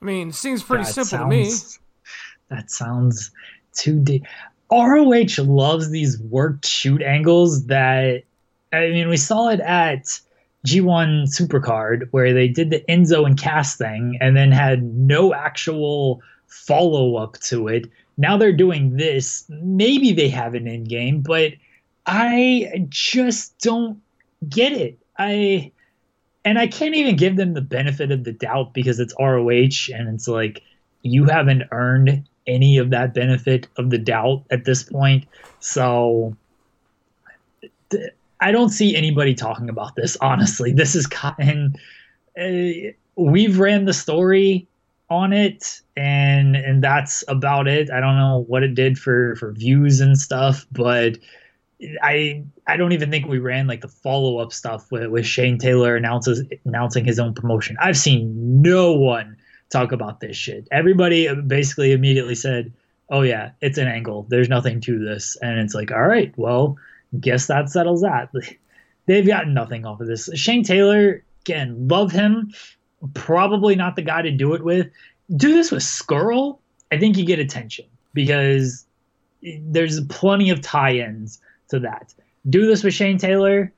I 0.00 0.04
mean, 0.04 0.32
seems 0.32 0.62
pretty 0.62 0.84
that 0.84 0.94
simple 0.94 1.18
sounds, 1.18 1.74
to 1.74 1.78
me. 1.78 2.56
That 2.56 2.70
sounds 2.70 3.30
too 3.74 4.00
deep. 4.00 4.24
ROH 4.72 5.42
loves 5.42 5.90
these 5.90 6.18
worked 6.18 6.66
shoot 6.66 7.02
angles 7.02 7.66
that 7.66 8.22
I 8.72 8.88
mean, 8.88 9.08
we 9.08 9.18
saw 9.18 9.48
it 9.48 9.60
at 9.60 10.18
G1 10.66 11.28
Supercard 11.28 12.08
where 12.10 12.34
they 12.34 12.48
did 12.48 12.70
the 12.70 12.84
Enzo 12.88 13.26
and 13.26 13.38
Cass 13.38 13.76
thing 13.76 14.18
and 14.20 14.36
then 14.36 14.52
had 14.52 14.82
no 14.82 15.32
actual 15.32 16.22
follow 16.46 17.16
up 17.16 17.38
to 17.40 17.68
it. 17.68 17.86
Now 18.18 18.36
they're 18.36 18.52
doing 18.52 18.96
this. 18.96 19.44
Maybe 19.48 20.12
they 20.12 20.28
have 20.28 20.54
an 20.54 20.68
end 20.68 20.88
game, 20.88 21.22
but 21.22 21.52
I 22.06 22.86
just 22.88 23.58
don't 23.60 24.00
get 24.48 24.72
it. 24.72 24.98
I 25.18 25.72
and 26.44 26.58
I 26.58 26.66
can't 26.66 26.94
even 26.94 27.16
give 27.16 27.36
them 27.36 27.54
the 27.54 27.60
benefit 27.60 28.10
of 28.10 28.24
the 28.24 28.32
doubt 28.32 28.72
because 28.72 28.98
it's 28.98 29.14
ROH 29.18 29.94
and 29.94 30.08
it's 30.08 30.28
like 30.28 30.62
you 31.02 31.26
haven't 31.26 31.64
earned 31.70 32.26
any 32.46 32.78
of 32.78 32.90
that 32.90 33.14
benefit 33.14 33.68
of 33.76 33.90
the 33.90 33.98
doubt 33.98 34.44
at 34.50 34.64
this 34.64 34.82
point. 34.82 35.24
So 35.60 36.36
I 38.40 38.52
don't 38.52 38.70
see 38.70 38.96
anybody 38.96 39.34
talking 39.34 39.68
about 39.68 39.96
this. 39.96 40.16
Honestly, 40.20 40.72
this 40.72 40.94
is 40.94 41.08
and 41.38 41.78
uh, 42.38 42.90
we've 43.16 43.58
ran 43.58 43.84
the 43.84 43.92
story 43.92 44.66
on 45.10 45.32
it, 45.32 45.80
and 45.96 46.56
and 46.56 46.82
that's 46.82 47.24
about 47.28 47.68
it. 47.68 47.90
I 47.90 48.00
don't 48.00 48.16
know 48.16 48.44
what 48.48 48.62
it 48.62 48.74
did 48.74 48.98
for 48.98 49.36
for 49.36 49.52
views 49.52 50.00
and 50.00 50.16
stuff, 50.16 50.66
but 50.72 51.18
I 52.02 52.42
I 52.66 52.76
don't 52.76 52.92
even 52.92 53.10
think 53.10 53.26
we 53.26 53.38
ran 53.38 53.66
like 53.66 53.82
the 53.82 53.88
follow 53.88 54.38
up 54.38 54.52
stuff 54.52 54.90
with, 54.90 55.08
with 55.10 55.26
Shane 55.26 55.58
Taylor 55.58 55.96
announces 55.96 56.42
announcing 56.64 57.04
his 57.04 57.18
own 57.18 57.34
promotion. 57.34 57.76
I've 57.80 57.98
seen 57.98 58.62
no 58.62 58.92
one 58.92 59.36
talk 59.70 59.92
about 59.92 60.20
this 60.20 60.36
shit. 60.36 60.66
Everybody 60.70 61.32
basically 61.46 61.92
immediately 61.92 62.34
said, 62.34 62.72
"Oh 63.10 63.22
yeah, 63.22 63.50
it's 63.60 63.78
an 63.78 63.88
angle. 63.88 64.26
There's 64.30 64.48
nothing 64.48 64.80
to 64.82 64.98
this," 64.98 65.36
and 65.42 65.58
it's 65.58 65.74
like, 65.74 65.90
all 65.90 66.06
right, 66.06 66.32
well 66.38 66.78
guess 67.18 67.46
that 67.46 67.70
settles 67.70 68.02
that. 68.02 68.30
They've 69.06 69.26
gotten 69.26 69.54
nothing 69.54 69.84
off 69.84 70.00
of 70.00 70.06
this. 70.06 70.28
Shane 70.34 70.62
Taylor, 70.62 71.24
again, 71.42 71.88
love 71.88 72.12
him. 72.12 72.52
Probably 73.14 73.74
not 73.74 73.96
the 73.96 74.02
guy 74.02 74.22
to 74.22 74.30
do 74.30 74.54
it 74.54 74.62
with. 74.62 74.88
Do 75.34 75.54
this 75.54 75.70
with 75.70 75.82
Scurll. 75.82 76.58
I 76.92 76.98
think 76.98 77.16
you 77.16 77.24
get 77.24 77.38
attention 77.38 77.86
because 78.12 78.84
there's 79.42 80.00
plenty 80.06 80.50
of 80.50 80.60
tie-ins 80.60 81.40
to 81.70 81.80
that. 81.80 82.14
Do 82.48 82.66
this 82.66 82.84
with 82.84 82.94
Shane 82.94 83.18
Taylor. 83.18 83.72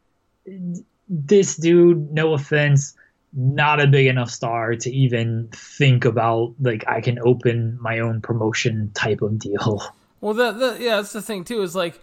This 1.09 1.57
dude, 1.57 2.13
no 2.13 2.35
offense, 2.35 2.95
not 3.33 3.81
a 3.81 3.87
big 3.87 4.07
enough 4.07 4.31
star 4.31 4.75
to 4.77 4.91
even 4.91 5.49
think 5.55 6.05
about 6.05 6.55
like 6.61 6.87
I 6.89 7.01
can 7.01 7.19
open 7.21 7.79
my 7.81 7.99
own 8.01 8.21
promotion 8.21 8.91
type 8.95 9.23
of 9.23 9.39
deal. 9.39 9.83
Well, 10.21 10.35
that, 10.35 10.81
yeah, 10.81 10.97
that's 10.97 11.13
the 11.13 11.23
thing 11.23 11.45
too. 11.45 11.63
Is 11.63 11.75
like 11.75 12.01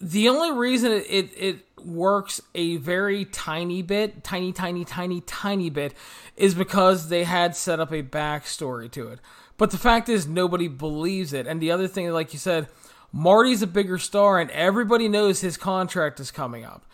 the 0.00 0.28
only 0.28 0.50
reason 0.52 0.92
it, 0.92 1.06
it, 1.08 1.30
it 1.36 1.58
works 1.84 2.40
a 2.54 2.76
very 2.76 3.24
tiny 3.26 3.82
bit, 3.82 4.24
tiny, 4.24 4.52
tiny, 4.52 4.84
tiny, 4.84 5.20
tiny 5.20 5.70
bit, 5.70 5.94
is 6.36 6.54
because 6.54 7.08
they 7.08 7.24
had 7.24 7.54
set 7.54 7.80
up 7.80 7.92
a 7.92 8.02
backstory 8.02 8.90
to 8.92 9.08
it. 9.08 9.20
But 9.58 9.70
the 9.70 9.78
fact 9.78 10.08
is, 10.08 10.26
nobody 10.26 10.68
believes 10.68 11.34
it. 11.34 11.46
And 11.46 11.60
the 11.60 11.70
other 11.70 11.86
thing, 11.86 12.10
like 12.12 12.32
you 12.32 12.38
said, 12.38 12.68
Marty's 13.12 13.60
a 13.60 13.66
bigger 13.66 13.98
star, 13.98 14.38
and 14.38 14.50
everybody 14.52 15.06
knows 15.06 15.40
his 15.40 15.58
contract 15.58 16.18
is 16.18 16.30
coming 16.30 16.64
up. 16.64 16.86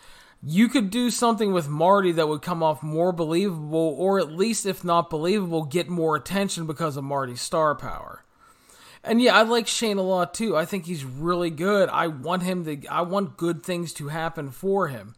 you 0.43 0.67
could 0.67 0.89
do 0.89 1.09
something 1.09 1.51
with 1.51 1.67
Marty 1.67 2.11
that 2.11 2.27
would 2.27 2.41
come 2.41 2.61
off 2.61 2.83
more 2.83 3.11
believable, 3.11 3.95
or 3.97 4.19
at 4.19 4.31
least, 4.31 4.65
if 4.65 4.83
not 4.83 5.09
believable, 5.09 5.63
get 5.63 5.89
more 5.89 6.15
attention 6.15 6.67
because 6.67 6.97
of 6.97 7.03
Marty's 7.03 7.41
star 7.41 7.73
power. 7.75 8.23
And 9.03 9.21
yeah, 9.21 9.35
I 9.35 9.43
like 9.43 9.67
Shane 9.67 9.97
a 9.97 10.01
lot 10.01 10.33
too. 10.33 10.55
I 10.55 10.65
think 10.65 10.85
he's 10.85 11.05
really 11.05 11.49
good. 11.49 11.89
I 11.89 12.07
want 12.07 12.43
him 12.43 12.65
to, 12.65 12.87
I 12.87 13.01
want 13.01 13.37
good 13.37 13.63
things 13.63 13.93
to 13.93 14.09
happen 14.09 14.51
for 14.51 14.87
him. 14.87 15.15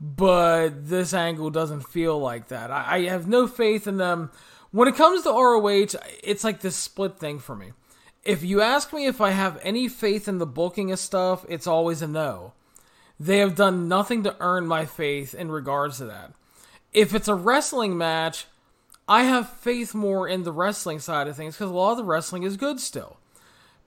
But 0.00 0.88
this 0.88 1.14
angle 1.14 1.50
doesn't 1.50 1.88
feel 1.88 2.18
like 2.18 2.48
that. 2.48 2.70
I, 2.70 2.96
I 2.96 3.02
have 3.08 3.26
no 3.26 3.46
faith 3.46 3.86
in 3.86 3.96
them. 3.96 4.30
When 4.70 4.88
it 4.88 4.96
comes 4.96 5.22
to 5.22 5.30
ROH, 5.30 5.98
it's 6.22 6.44
like 6.44 6.60
this 6.60 6.76
split 6.76 7.18
thing 7.18 7.38
for 7.38 7.56
me. 7.56 7.72
If 8.24 8.42
you 8.42 8.60
ask 8.60 8.92
me 8.92 9.06
if 9.06 9.20
I 9.20 9.30
have 9.30 9.58
any 9.62 9.88
faith 9.88 10.28
in 10.28 10.38
the 10.38 10.46
booking 10.46 10.90
of 10.90 10.98
stuff, 10.98 11.46
it's 11.48 11.66
always 11.66 12.02
a 12.02 12.08
no. 12.08 12.52
They 13.18 13.38
have 13.38 13.54
done 13.54 13.88
nothing 13.88 14.24
to 14.24 14.36
earn 14.40 14.66
my 14.66 14.84
faith 14.84 15.34
in 15.34 15.50
regards 15.50 15.98
to 15.98 16.06
that. 16.06 16.32
If 16.92 17.14
it's 17.14 17.28
a 17.28 17.34
wrestling 17.34 17.96
match, 17.96 18.46
I 19.08 19.24
have 19.24 19.48
faith 19.48 19.94
more 19.94 20.28
in 20.28 20.42
the 20.42 20.52
wrestling 20.52 20.98
side 20.98 21.28
of 21.28 21.36
things 21.36 21.54
because 21.54 21.70
a 21.70 21.74
lot 21.74 21.92
of 21.92 21.98
the 21.98 22.04
wrestling 22.04 22.42
is 22.42 22.56
good 22.56 22.80
still. 22.80 23.18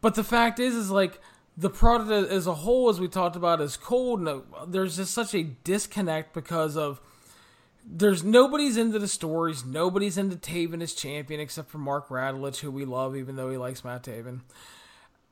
But 0.02 0.16
the 0.16 0.24
fact 0.24 0.60
is, 0.60 0.76
is 0.76 0.90
like 0.90 1.20
the 1.58 1.70
product 1.70 2.32
as 2.32 2.48
a 2.48 2.54
whole, 2.54 2.90
as 2.90 3.00
we 3.00 3.10
talked 3.10 3.36
about, 3.36 3.60
is 3.60 3.76
cold. 3.76 4.20
And 4.20 4.30
uh, 4.30 4.66
there's 4.66 4.96
just 4.96 5.14
such 5.14 5.36
a 5.36 5.44
disconnect 5.44 6.34
because 6.34 6.78
of 6.78 7.02
there's 7.86 8.24
nobody's 8.24 8.78
into 8.78 8.98
the 8.98 9.08
stories. 9.08 9.66
Nobody's 9.66 10.18
into 10.18 10.38
Taven 10.38 10.82
as 10.82 10.94
champion 10.94 11.42
except 11.42 11.70
for 11.70 11.80
Mark 11.80 12.08
Radulich, 12.08 12.60
who 12.60 12.72
we 12.72 12.86
love, 12.86 13.16
even 13.16 13.36
though 13.36 13.50
he 13.50 13.58
likes 13.58 13.84
Matt 13.84 14.04
Taven. 14.04 14.42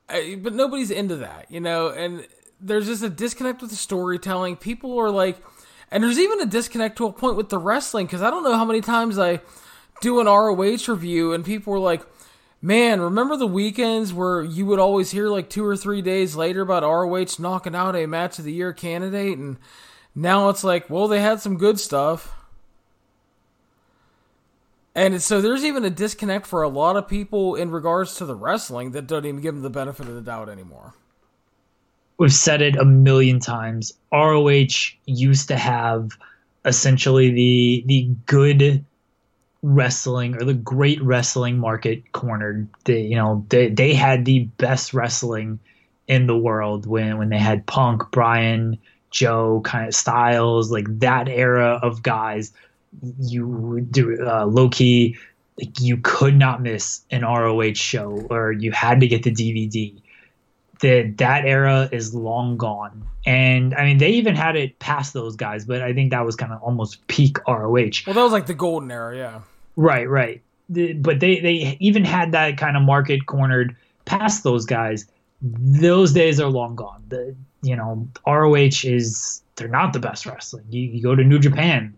But 0.07 0.53
nobody's 0.53 0.91
into 0.91 1.17
that, 1.17 1.49
you 1.49 1.61
know. 1.61 1.89
And 1.89 2.27
there's 2.59 2.88
just 2.88 3.03
a 3.03 3.09
disconnect 3.09 3.61
with 3.61 3.69
the 3.69 3.77
storytelling. 3.77 4.57
People 4.57 4.97
are 4.99 5.11
like, 5.11 5.38
and 5.91 6.03
there's 6.03 6.19
even 6.19 6.41
a 6.41 6.45
disconnect 6.45 6.97
to 6.97 7.05
a 7.05 7.13
point 7.13 7.38
with 7.38 7.49
the 7.49 7.59
wrestling 7.59 8.05
because 8.05 8.21
I 8.21 8.29
don't 8.29 8.43
know 8.43 8.55
how 8.55 8.65
many 8.65 8.81
times 8.81 9.17
I 9.17 9.39
do 10.02 10.20
an 10.20 10.28
ROH 10.28 10.91
review 10.91 11.34
and 11.34 11.45
people 11.45 11.74
were 11.74 11.80
like, 11.80 12.02
man, 12.62 13.02
remember 13.02 13.38
the 13.38 13.48
weekends 13.48 14.14
where 14.14 14.43
you 14.43 14.66
would 14.66 14.80
always 14.80 15.12
hear 15.12 15.30
like 15.30 15.50
two 15.50 15.66
or 15.66 15.78
three 15.78 16.02
days 16.02 16.36
later 16.36 16.62
about 16.62 16.84
ROH 16.84 17.39
knocking 17.39 17.76
out 17.76 17.95
a 17.95 18.06
match 18.06 18.39
of 18.39 18.45
the 18.45 18.54
year 18.54 18.74
candidate? 18.74 19.38
And 19.38 19.58
now 20.16 20.50
it's 20.50 20.64
like, 20.64 20.89
well, 20.89 21.08
they 21.08 21.22
had 21.22 21.39
some 21.39 21.58
good 21.58 21.80
stuff. 21.80 22.34
And 24.95 25.22
so 25.22 25.41
there's 25.41 25.64
even 25.64 25.86
a 25.86 25.91
disconnect 25.91 26.48
for 26.48 26.64
a 26.64 26.70
lot 26.70 26.95
of 26.95 27.08
people 27.08 27.56
in 27.56 27.70
regards 27.70 28.16
to 28.16 28.26
the 28.26 28.36
wrestling 28.36 28.91
that 28.91 29.06
don't 29.06 29.26
even 29.26 29.41
give 29.41 29.54
them 29.54 29.64
the 29.64 29.70
benefit 29.70 30.08
of 30.08 30.16
the 30.16 30.22
doubt 30.22 30.50
anymore 30.50 30.95
we've 32.18 32.34
said 32.34 32.62
it 32.62 32.76
a 32.76 32.86
million 32.86 33.39
times. 33.39 33.93
ROH 34.12 34.95
used 35.06 35.48
to 35.48 35.56
have 35.56 36.12
essentially 36.66 37.30
the 37.32 37.84
the 37.86 38.10
good 38.26 38.84
wrestling 39.62 40.36
or 40.36 40.43
the 40.45 40.53
great 40.53 41.01
wrestling 41.01 41.58
market 41.58 42.12
cornered. 42.12 42.68
They, 42.86 43.01
you 43.01 43.16
know, 43.16 43.45
they 43.49 43.70
they 43.70 43.93
had 43.93 44.26
the 44.26 44.45
best 44.58 44.93
wrestling 44.93 45.60
in 46.08 46.28
the 46.28 46.38
world 46.38 46.86
when 46.86 47.18
when 47.18 47.30
they 47.30 47.39
had 47.39 47.66
Punk, 47.66 48.12
Bryan, 48.12 48.78
Joe, 49.12 49.62
kind 49.64 49.88
of 49.88 49.95
Styles, 49.95 50.72
like 50.72 50.86
that 50.99 51.28
era 51.28 51.80
of 51.82 52.03
guys. 52.03 52.51
You 53.20 53.86
do 53.91 54.26
uh, 54.26 54.45
low 54.45 54.70
key, 54.70 55.18
like 55.60 55.80
you 55.80 55.97
could 55.97 56.36
not 56.36 56.62
miss 56.62 57.01
an 57.12 57.24
ROH 57.24 57.74
show, 57.74 58.26
or 58.30 58.51
you 58.51 58.72
had 58.72 59.01
to 59.01 59.08
get 59.08 59.24
the 59.24 59.32
DVD 59.32 59.93
that 60.80 61.17
that 61.17 61.45
era 61.45 61.89
is 61.91 62.13
long 62.13 62.57
gone. 62.57 63.07
And 63.25 63.75
I 63.75 63.84
mean, 63.84 63.97
they 63.97 64.09
even 64.11 64.36
had 64.36 64.55
it 64.55 64.80
past 64.80 65.13
those 65.13 65.36
guys, 65.36 65.65
but 65.65 65.82
I 65.82 65.93
think 65.93 66.11
that 66.11 66.25
was 66.25 66.36
kind 66.36 66.53
of 66.53 66.61
almost 66.61 67.05
peak 67.07 67.38
ROH. 67.47 68.03
Well, 68.05 68.15
that 68.15 68.23
was 68.23 68.32
like 68.32 68.45
the 68.45 68.53
golden 68.53 68.91
era, 68.91 69.15
yeah. 69.15 69.41
Right, 69.75 70.09
right. 70.09 70.41
The, 70.69 70.93
but 70.93 71.19
they 71.19 71.39
they 71.39 71.78
even 71.80 72.03
had 72.03 72.32
that 72.34 72.57
kind 72.57 72.75
of 72.75 72.84
market 72.84 73.25
cornered 73.25 73.75
past 74.05 74.43
those 74.43 74.65
guys. 74.65 75.05
Those 75.41 76.13
days 76.13 76.39
are 76.39 76.49
long 76.49 76.75
gone. 76.75 77.03
The 77.09 77.36
you 77.61 77.75
know 77.75 78.07
ROH 78.25 78.84
is 78.84 79.41
they're 79.55 79.67
not 79.67 79.93
the 79.93 79.99
best 79.99 80.25
wrestling. 80.25 80.65
You, 80.69 80.82
you 80.82 81.01
go 81.01 81.15
to 81.15 81.23
New 81.23 81.39
Japan, 81.39 81.93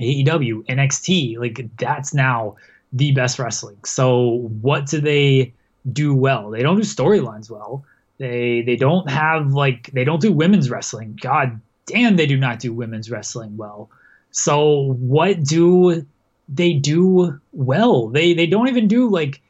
AEW, 0.00 0.64
NXT, 0.66 1.38
like 1.38 1.66
that's 1.78 2.14
now 2.14 2.56
the 2.92 3.12
best 3.12 3.38
wrestling. 3.38 3.78
So 3.84 4.48
what 4.60 4.86
do 4.86 5.00
they? 5.00 5.52
Do 5.92 6.14
well. 6.14 6.50
They 6.50 6.62
don't 6.62 6.76
do 6.76 6.82
storylines 6.82 7.50
well. 7.50 7.84
They 8.18 8.62
they 8.62 8.76
don't 8.76 9.08
have 9.10 9.52
like 9.52 9.90
they 9.92 10.04
don't 10.04 10.20
do 10.20 10.32
women's 10.32 10.70
wrestling. 10.70 11.18
God 11.20 11.60
damn, 11.86 12.16
they 12.16 12.26
do 12.26 12.36
not 12.36 12.58
do 12.58 12.72
women's 12.72 13.10
wrestling 13.10 13.56
well. 13.56 13.90
So 14.30 14.94
what 14.98 15.42
do 15.42 16.06
they 16.48 16.72
do 16.74 17.40
well? 17.52 18.08
They 18.08 18.34
they 18.34 18.46
don't 18.46 18.68
even 18.68 18.88
do 18.88 19.08
like 19.08 19.40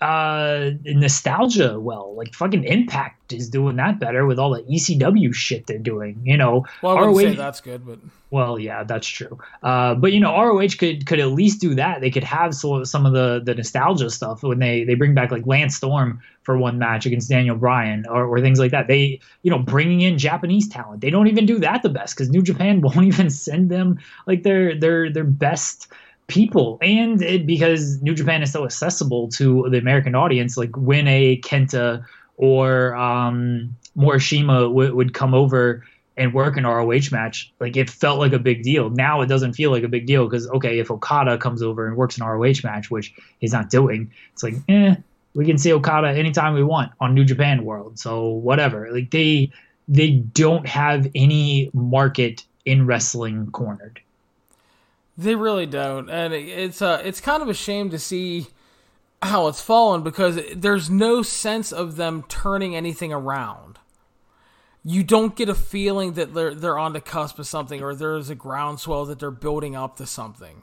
uh 0.00 0.70
nostalgia 0.84 1.78
well. 1.80 2.14
Like 2.16 2.34
fucking 2.34 2.64
Impact 2.64 3.32
is 3.32 3.48
doing 3.48 3.76
that 3.76 3.98
better 3.98 4.26
with 4.26 4.38
all 4.38 4.50
the 4.50 4.62
ECW 4.62 5.34
shit 5.34 5.66
they're 5.66 5.78
doing. 5.78 6.20
You 6.24 6.36
know, 6.36 6.66
well, 6.82 6.96
I 6.96 7.06
wouldn't 7.06 7.16
ROH, 7.16 7.30
say 7.30 7.36
that's 7.36 7.60
good, 7.60 7.86
but 7.86 7.98
well, 8.30 8.58
yeah, 8.58 8.84
that's 8.84 9.06
true. 9.06 9.38
Uh, 9.62 9.94
but 9.94 10.12
you 10.12 10.20
know, 10.20 10.32
ROH 10.32 10.76
could 10.78 11.06
could 11.06 11.18
at 11.18 11.28
least 11.28 11.60
do 11.60 11.74
that. 11.76 12.00
They 12.00 12.10
could 12.10 12.24
have 12.24 12.54
so, 12.54 12.84
some 12.84 13.06
of 13.06 13.12
the 13.12 13.40
the 13.42 13.54
nostalgia 13.54 14.10
stuff 14.10 14.42
when 14.42 14.58
they 14.58 14.84
they 14.84 14.94
bring 14.94 15.14
back 15.14 15.30
like 15.30 15.46
Lance 15.46 15.76
Storm 15.76 16.20
for 16.42 16.58
one 16.58 16.78
match 16.78 17.06
against 17.06 17.28
Daniel 17.28 17.56
Bryan 17.56 18.04
or, 18.08 18.26
or 18.26 18.40
things 18.40 18.58
like 18.58 18.70
that. 18.72 18.86
They 18.86 19.20
you 19.42 19.50
know 19.50 19.58
bringing 19.58 20.02
in 20.02 20.18
Japanese 20.18 20.68
talent. 20.68 21.00
They 21.00 21.10
don't 21.10 21.28
even 21.28 21.46
do 21.46 21.58
that 21.60 21.82
the 21.82 21.88
best 21.88 22.16
because 22.16 22.28
New 22.28 22.42
Japan 22.42 22.80
won't 22.82 23.04
even 23.04 23.30
send 23.30 23.70
them 23.70 23.98
like 24.26 24.42
their 24.42 24.78
their 24.78 25.10
their 25.10 25.24
best 25.24 25.88
people 26.28 26.78
and 26.80 27.20
it, 27.22 27.46
because 27.46 28.00
New 28.02 28.14
Japan 28.14 28.42
is 28.42 28.52
so 28.52 28.64
accessible 28.64 29.28
to 29.30 29.68
the 29.70 29.78
American 29.78 30.14
audience, 30.14 30.56
like 30.56 30.76
when 30.76 31.08
a 31.08 31.38
Kenta 31.38 32.04
or 32.36 32.94
um, 32.94 33.74
Morishima 33.96 34.68
w- 34.68 34.94
would 34.94 35.14
come 35.14 35.34
over 35.34 35.84
and 36.16 36.34
work 36.34 36.56
an 36.56 36.66
ROH 36.66 37.10
match, 37.10 37.52
like 37.60 37.76
it 37.76 37.88
felt 37.88 38.18
like 38.18 38.32
a 38.32 38.38
big 38.38 38.62
deal. 38.62 38.90
Now 38.90 39.20
it 39.22 39.26
doesn't 39.26 39.54
feel 39.54 39.70
like 39.70 39.82
a 39.82 39.88
big 39.88 40.06
deal 40.06 40.24
because 40.24 40.48
okay, 40.48 40.78
if 40.78 40.90
Okada 40.90 41.38
comes 41.38 41.62
over 41.62 41.86
and 41.86 41.96
works 41.96 42.18
an 42.18 42.26
ROH 42.26 42.60
match, 42.62 42.90
which 42.90 43.12
he's 43.38 43.52
not 43.52 43.70
doing, 43.70 44.12
it's 44.32 44.42
like 44.42 44.54
eh, 44.68 44.96
we 45.34 45.46
can 45.46 45.58
see 45.58 45.72
Okada 45.72 46.08
anytime 46.08 46.54
we 46.54 46.62
want 46.62 46.92
on 47.00 47.14
New 47.14 47.24
Japan 47.24 47.64
World. 47.64 47.98
So 47.98 48.28
whatever. 48.28 48.88
Like 48.92 49.10
they 49.10 49.50
they 49.86 50.10
don't 50.10 50.66
have 50.66 51.08
any 51.14 51.70
market 51.72 52.44
in 52.66 52.84
wrestling 52.84 53.50
cornered. 53.52 54.00
They 55.18 55.34
really 55.34 55.66
don't, 55.66 56.08
and 56.08 56.32
it's 56.32 56.80
uh, 56.80 57.02
it's 57.04 57.20
kind 57.20 57.42
of 57.42 57.48
a 57.48 57.54
shame 57.54 57.90
to 57.90 57.98
see 57.98 58.46
how 59.20 59.48
it's 59.48 59.60
fallen 59.60 60.04
because 60.04 60.38
there's 60.54 60.88
no 60.88 61.22
sense 61.22 61.72
of 61.72 61.96
them 61.96 62.24
turning 62.28 62.76
anything 62.76 63.12
around. 63.12 63.80
You 64.84 65.02
don't 65.02 65.34
get 65.34 65.48
a 65.48 65.56
feeling 65.56 66.12
that 66.12 66.34
they're 66.34 66.54
they're 66.54 66.78
on 66.78 66.92
the 66.92 67.00
cusp 67.00 67.40
of 67.40 67.48
something 67.48 67.82
or 67.82 67.96
there's 67.96 68.30
a 68.30 68.36
groundswell 68.36 69.06
that 69.06 69.18
they're 69.18 69.32
building 69.32 69.74
up 69.74 69.96
to 69.96 70.06
something. 70.06 70.62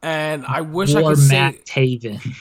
And 0.00 0.44
I 0.46 0.60
wish 0.60 0.94
or 0.94 0.98
I 0.98 1.02
could 1.02 1.28
Matt 1.28 1.66
say 1.66 1.96
Taven. 1.98 2.36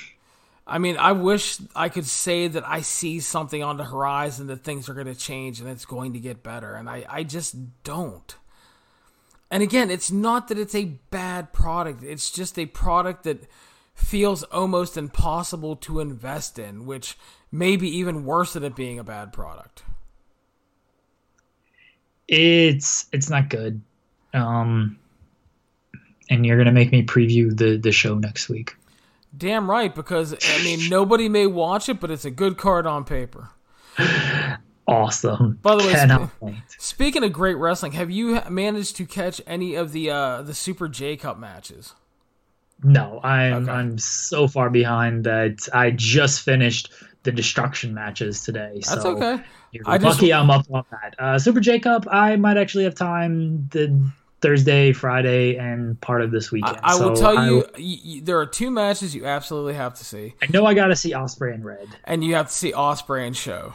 I 0.68 0.78
mean, 0.78 0.98
I 0.98 1.14
wish 1.14 1.58
I 1.76 1.89
could 1.89 2.06
say 2.06 2.48
that 2.48 2.68
I 2.68 2.82
see 2.82 3.20
something 3.20 3.64
on 3.64 3.78
the 3.78 3.84
horizon 3.84 4.46
that 4.48 4.64
things 4.64 4.89
are 4.89 4.94
going 4.94 5.08
to 5.08 5.16
change 5.16 5.60
and 5.60 5.68
it's 5.68 5.86
going 5.86 6.14
to 6.14 6.20
get 6.20 6.44
better, 6.44 6.76
and 6.76 6.88
I, 6.88 7.04
I 7.10 7.24
just 7.24 7.56
don't. 7.84 8.36
And 9.54 9.62
again, 9.62 9.91
it's 9.91 10.10
not 10.10 10.47
that 10.47 10.58
it's 10.58 10.74
a 10.74 10.86
bad 11.12 11.54
product, 11.54 12.01
it's 12.01 12.32
just 12.32 12.58
a 12.58 12.66
product 12.66 13.24
that 13.26 13.43
feels 13.93 14.41
almost 14.41 14.97
impossible 14.97 15.76
to 15.76 15.99
invest 15.99 16.58
in, 16.58 16.88
which 16.88 17.16
may 17.51 17.76
be 17.76 17.88
even 17.97 18.26
worse 18.26 18.54
than 18.54 18.64
it 18.64 18.76
being 18.76 18.97
a 18.97 19.04
bad 19.04 19.32
product. 19.32 19.84
It's 22.28 23.06
it's 23.12 23.30
not 23.30 23.49
good. 23.49 23.84
Um 24.34 24.97
and 26.32 26.47
you're 26.47 26.58
going 26.58 26.66
to 26.66 26.72
make 26.72 26.91
me 26.91 27.04
preview 27.04 27.56
the 27.56 27.78
the 27.78 27.91
show 27.91 28.18
next 28.18 28.49
week. 28.49 28.76
Damn 29.38 29.70
right 29.70 29.93
because 29.93 30.34
I 30.34 30.64
mean 30.64 30.89
nobody 30.89 31.30
may 31.30 31.45
watch 31.45 31.89
it, 31.89 31.99
but 31.99 32.10
it's 32.10 32.26
a 32.26 32.32
good 32.32 32.58
card 32.58 32.88
on 32.88 33.04
paper. 33.04 33.51
awesome. 34.88 35.59
By 35.61 35.75
the 35.75 35.84
way, 35.84 35.93
sp- 35.95 36.79
speaking 36.79 37.23
of 37.23 37.34
great 37.34 37.55
wrestling, 37.55 37.93
have 37.93 38.11
you 38.11 38.41
managed 38.49 38.95
to 38.97 39.05
catch 39.05 39.41
any 39.47 39.75
of 39.75 39.91
the 39.91 40.09
uh, 40.09 40.41
the 40.41 40.53
Super 40.53 40.88
J 40.88 41.17
Cup 41.17 41.39
matches? 41.39 41.93
No, 42.84 43.21
I'm 43.23 43.63
okay. 43.63 43.71
I'm 43.71 43.97
so 43.97 44.47
far 44.47 44.69
behind 44.69 45.23
that 45.23 45.69
I 45.73 45.91
just 45.91 46.41
finished 46.41 46.91
the 47.23 47.31
destruction 47.31 47.93
matches 47.93 48.43
today. 48.43 48.81
That's 48.86 49.01
so 49.01 49.15
okay. 49.15 49.43
You're 49.71 49.84
I 49.88 49.97
lucky 49.97 50.27
just... 50.27 50.41
I'm 50.41 50.49
up 50.49 50.65
on 50.71 50.84
that. 50.91 51.15
Uh, 51.17 51.39
Super 51.39 51.59
J 51.59 51.79
Cup, 51.79 52.05
I 52.11 52.36
might 52.36 52.57
actually 52.57 52.84
have 52.84 52.95
time 52.95 53.67
the 53.71 54.11
Thursday, 54.41 54.91
Friday, 54.91 55.55
and 55.55 55.99
part 56.01 56.21
of 56.21 56.31
this 56.31 56.51
weekend. 56.51 56.77
I, 56.84 56.91
I 56.91 56.97
so 56.97 57.09
will 57.09 57.15
tell 57.15 57.38
I, 57.38 57.47
you, 57.47 57.65
you, 57.77 58.21
there 58.21 58.38
are 58.39 58.45
two 58.45 58.69
matches 58.69 59.15
you 59.15 59.25
absolutely 59.25 59.75
have 59.75 59.93
to 59.95 60.03
see. 60.03 60.36
I 60.41 60.47
know 60.51 60.65
I 60.65 60.73
got 60.73 60.88
to 60.88 60.97
see 60.97 61.13
Ospreay 61.13 61.53
and 61.53 61.63
Red, 61.63 61.88
and 62.03 62.25
you 62.25 62.36
have 62.36 62.47
to 62.47 62.53
see 62.53 62.73
Ospreay 62.73 63.25
and 63.25 63.38
Show. 63.38 63.73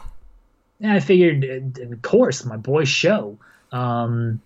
Yeah, 0.79 0.93
I 0.93 0.99
figured, 0.99 1.77
of 1.79 2.01
course, 2.01 2.45
my 2.45 2.57
boy 2.57 2.85
Sho. 2.85 3.37
Um, 3.71 4.41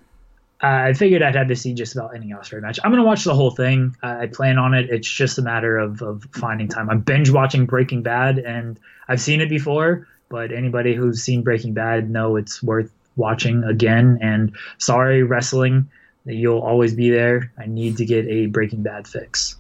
I 0.64 0.94
figured 0.94 1.22
I'd 1.22 1.36
have 1.36 1.50
to 1.50 1.56
see 1.56 1.74
just 1.74 1.94
about 1.94 2.16
any 2.16 2.30
Ospreay 2.30 2.62
match. 2.62 2.80
I'm 2.84 2.92
gonna 2.92 3.04
watch 3.04 3.26
the 3.26 3.36
whole 3.36 3.52
thing. 3.52 3.96
I 4.02 4.28
plan 4.28 4.58
on 4.58 4.74
it. 4.74 4.90
It's 4.90 5.08
just 5.08 5.38
a 5.38 5.42
matter 5.42 5.78
of, 5.78 6.02
of 6.02 6.26
finding 6.32 6.70
time. 6.70 6.90
I'm 6.90 7.02
binge 7.02 7.30
watching 7.30 7.66
Breaking 7.66 8.02
Bad, 8.02 8.40
and 8.40 8.80
I've 9.10 9.20
seen 9.22 9.42
it 9.42 9.50
before. 9.50 10.08
But 10.30 10.52
anybody 10.52 10.96
who's 10.96 11.22
seen 11.22 11.44
Breaking 11.44 11.74
Bad 11.74 12.10
know 12.10 12.38
it's 12.38 12.64
worth 12.64 12.92
watching 13.18 13.64
again. 13.66 14.18
And 14.22 14.56
sorry, 14.78 15.22
wrestling, 15.22 15.90
you'll 16.26 16.62
always 16.62 16.96
be 16.96 17.10
there. 17.12 17.52
I 17.58 17.66
need 17.66 17.98
to 17.98 18.06
get 18.06 18.26
a 18.28 18.46
Breaking 18.48 18.84
Bad 18.84 19.08
fix. 19.08 19.58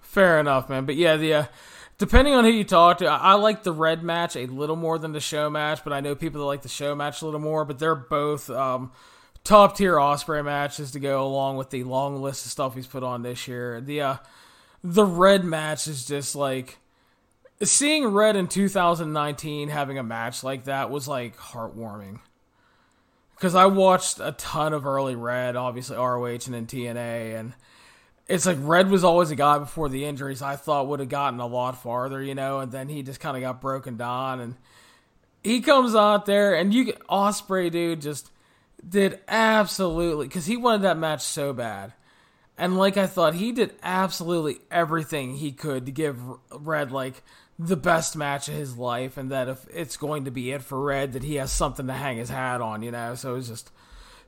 Fair 0.00 0.40
enough, 0.40 0.70
man. 0.70 0.86
But 0.86 0.96
yeah, 0.96 1.16
the 1.16 1.34
uh, 1.34 1.44
depending 1.98 2.34
on 2.34 2.44
who 2.44 2.50
you 2.50 2.64
talk 2.64 2.98
to, 2.98 3.06
I, 3.06 3.16
I 3.16 3.34
like 3.34 3.62
the 3.62 3.72
red 3.72 4.02
match 4.02 4.36
a 4.36 4.46
little 4.46 4.76
more 4.76 4.98
than 4.98 5.12
the 5.12 5.20
Sho 5.20 5.50
match. 5.50 5.84
But 5.84 5.92
I 5.92 6.00
know 6.00 6.14
people 6.14 6.40
that 6.40 6.46
like 6.46 6.62
the 6.62 6.68
Sho 6.68 6.94
match 6.94 7.22
a 7.22 7.24
little 7.24 7.40
more. 7.40 7.64
But 7.64 7.78
they're 7.78 7.94
both. 7.94 8.50
Um, 8.50 8.92
top 9.46 9.76
tier 9.76 9.94
Ospreay 9.94 10.44
matches 10.44 10.90
to 10.90 10.98
go 10.98 11.24
along 11.24 11.56
with 11.56 11.70
the 11.70 11.84
long 11.84 12.20
list 12.20 12.44
of 12.44 12.52
stuff 12.52 12.74
he's 12.74 12.86
put 12.86 13.02
on 13.02 13.22
this 13.22 13.46
year. 13.46 13.80
The 13.80 14.00
uh, 14.00 14.16
the 14.82 15.04
Red 15.04 15.44
match 15.44 15.86
is 15.86 16.04
just 16.04 16.34
like 16.34 16.78
seeing 17.62 18.06
Red 18.06 18.36
in 18.36 18.48
2019 18.48 19.68
having 19.68 19.98
a 19.98 20.02
match 20.02 20.42
like 20.42 20.64
that 20.64 20.90
was 20.90 21.08
like 21.08 21.36
heartwarming. 21.36 22.20
Because 23.36 23.54
I 23.54 23.66
watched 23.66 24.18
a 24.18 24.32
ton 24.32 24.72
of 24.72 24.86
early 24.86 25.14
Red, 25.14 25.56
obviously 25.56 25.96
ROH 25.96 26.24
and 26.24 26.54
then 26.54 26.66
TNA, 26.66 27.38
and 27.38 27.52
it's 28.28 28.46
like 28.46 28.58
Red 28.60 28.90
was 28.90 29.04
always 29.04 29.30
a 29.30 29.36
guy 29.36 29.58
before 29.58 29.88
the 29.88 30.04
injuries 30.04 30.42
I 30.42 30.56
thought 30.56 30.88
would 30.88 31.00
have 31.00 31.08
gotten 31.08 31.40
a 31.40 31.46
lot 31.46 31.82
farther, 31.82 32.22
you 32.22 32.34
know, 32.34 32.60
and 32.60 32.72
then 32.72 32.88
he 32.88 33.02
just 33.02 33.20
kind 33.20 33.36
of 33.36 33.42
got 33.42 33.60
broken 33.60 33.96
down, 33.96 34.40
and 34.40 34.56
he 35.44 35.60
comes 35.60 35.94
out 35.94 36.26
there, 36.26 36.54
and 36.54 36.74
you 36.74 36.84
get 36.84 37.06
Ospreay, 37.06 37.70
dude, 37.70 38.00
just 38.00 38.30
did 38.86 39.20
absolutely 39.28 40.26
because 40.26 40.46
he 40.46 40.56
wanted 40.56 40.82
that 40.82 40.98
match 40.98 41.22
so 41.22 41.52
bad. 41.52 41.92
And 42.58 42.78
like 42.78 42.96
I 42.96 43.06
thought, 43.06 43.34
he 43.34 43.52
did 43.52 43.74
absolutely 43.82 44.58
everything 44.70 45.36
he 45.36 45.52
could 45.52 45.86
to 45.86 45.92
give 45.92 46.18
Red 46.50 46.90
like 46.90 47.22
the 47.58 47.76
best 47.76 48.16
match 48.16 48.48
of 48.48 48.54
his 48.54 48.76
life, 48.76 49.16
and 49.16 49.30
that 49.30 49.48
if 49.48 49.66
it's 49.72 49.96
going 49.96 50.24
to 50.24 50.30
be 50.30 50.50
it 50.50 50.62
for 50.62 50.82
Red, 50.82 51.12
that 51.12 51.22
he 51.22 51.36
has 51.36 51.52
something 51.52 51.86
to 51.86 51.92
hang 51.92 52.16
his 52.16 52.30
hat 52.30 52.60
on, 52.60 52.82
you 52.82 52.90
know. 52.90 53.14
So 53.14 53.32
it 53.32 53.36
was 53.36 53.48
just 53.48 53.70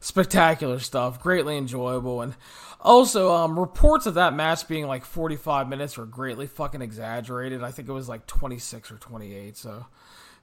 spectacular 0.01 0.79
stuff, 0.79 1.21
greatly 1.21 1.57
enjoyable, 1.57 2.23
and 2.23 2.35
also 2.81 3.33
um, 3.35 3.59
reports 3.59 4.07
of 4.07 4.15
that 4.15 4.35
match 4.35 4.69
being 4.69 4.87
like 4.87 5.05
45 5.05 5.69
minutes 5.69 5.97
were 5.97 6.07
greatly 6.07 6.47
fucking 6.47 6.83
exaggerated. 6.83 7.63
I 7.63 7.71
think 7.71 7.89
it 7.89 7.93
was 7.93 8.09
like 8.09 8.27
26 8.27 8.91
or 8.91 8.97
28. 8.97 9.57
So 9.57 9.87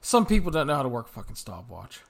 some 0.00 0.26
people 0.26 0.50
don't 0.50 0.66
know 0.66 0.76
how 0.76 0.82
to 0.82 0.88
work 0.88 1.08
fucking 1.08 1.36
stopwatch 1.36 2.00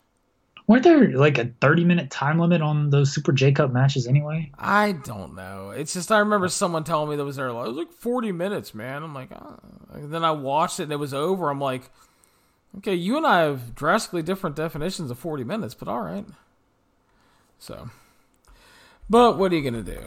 weren't 0.67 0.83
there 0.83 1.09
like 1.17 1.39
a 1.39 1.47
30 1.61 1.85
minute 1.85 2.11
time 2.11 2.39
limit 2.39 2.61
on 2.61 2.91
those 2.91 3.13
Super 3.13 3.33
J 3.33 3.53
Cup 3.53 3.73
matches 3.73 4.07
anyway? 4.07 4.51
I 4.59 4.93
don't 4.93 5.35
know. 5.35 5.71
It's 5.71 5.93
just 5.93 6.11
I 6.11 6.19
remember 6.19 6.49
someone 6.49 6.85
telling 6.85 7.11
me 7.11 7.17
that 7.17 7.25
was 7.25 7.37
there. 7.37 7.53
Like, 7.53 7.67
it 7.67 7.69
was 7.69 7.79
like 7.79 7.93
40 7.93 8.33
minutes, 8.33 8.75
man. 8.75 9.03
I'm 9.03 9.15
like, 9.15 9.31
oh. 9.33 9.59
then 9.95 10.25
I 10.25 10.33
watched 10.33 10.81
it 10.81 10.85
and 10.85 10.93
it 10.93 10.97
was 10.97 11.15
over. 11.15 11.51
I'm 11.51 11.61
like, 11.61 11.91
okay, 12.79 12.95
you 12.95 13.17
and 13.17 13.27
I 13.27 13.43
have 13.43 13.75
drastically 13.75 14.23
different 14.23 14.57
definitions 14.57 15.11
of 15.11 15.19
40 15.19 15.45
minutes, 15.45 15.75
but 15.75 15.89
all 15.89 16.01
right. 16.01 16.27
So, 17.59 17.91
but 19.09 19.39
what 19.39 19.53
are 19.53 19.57
you 19.57 19.69
gonna 19.69 19.83
do? 19.83 20.01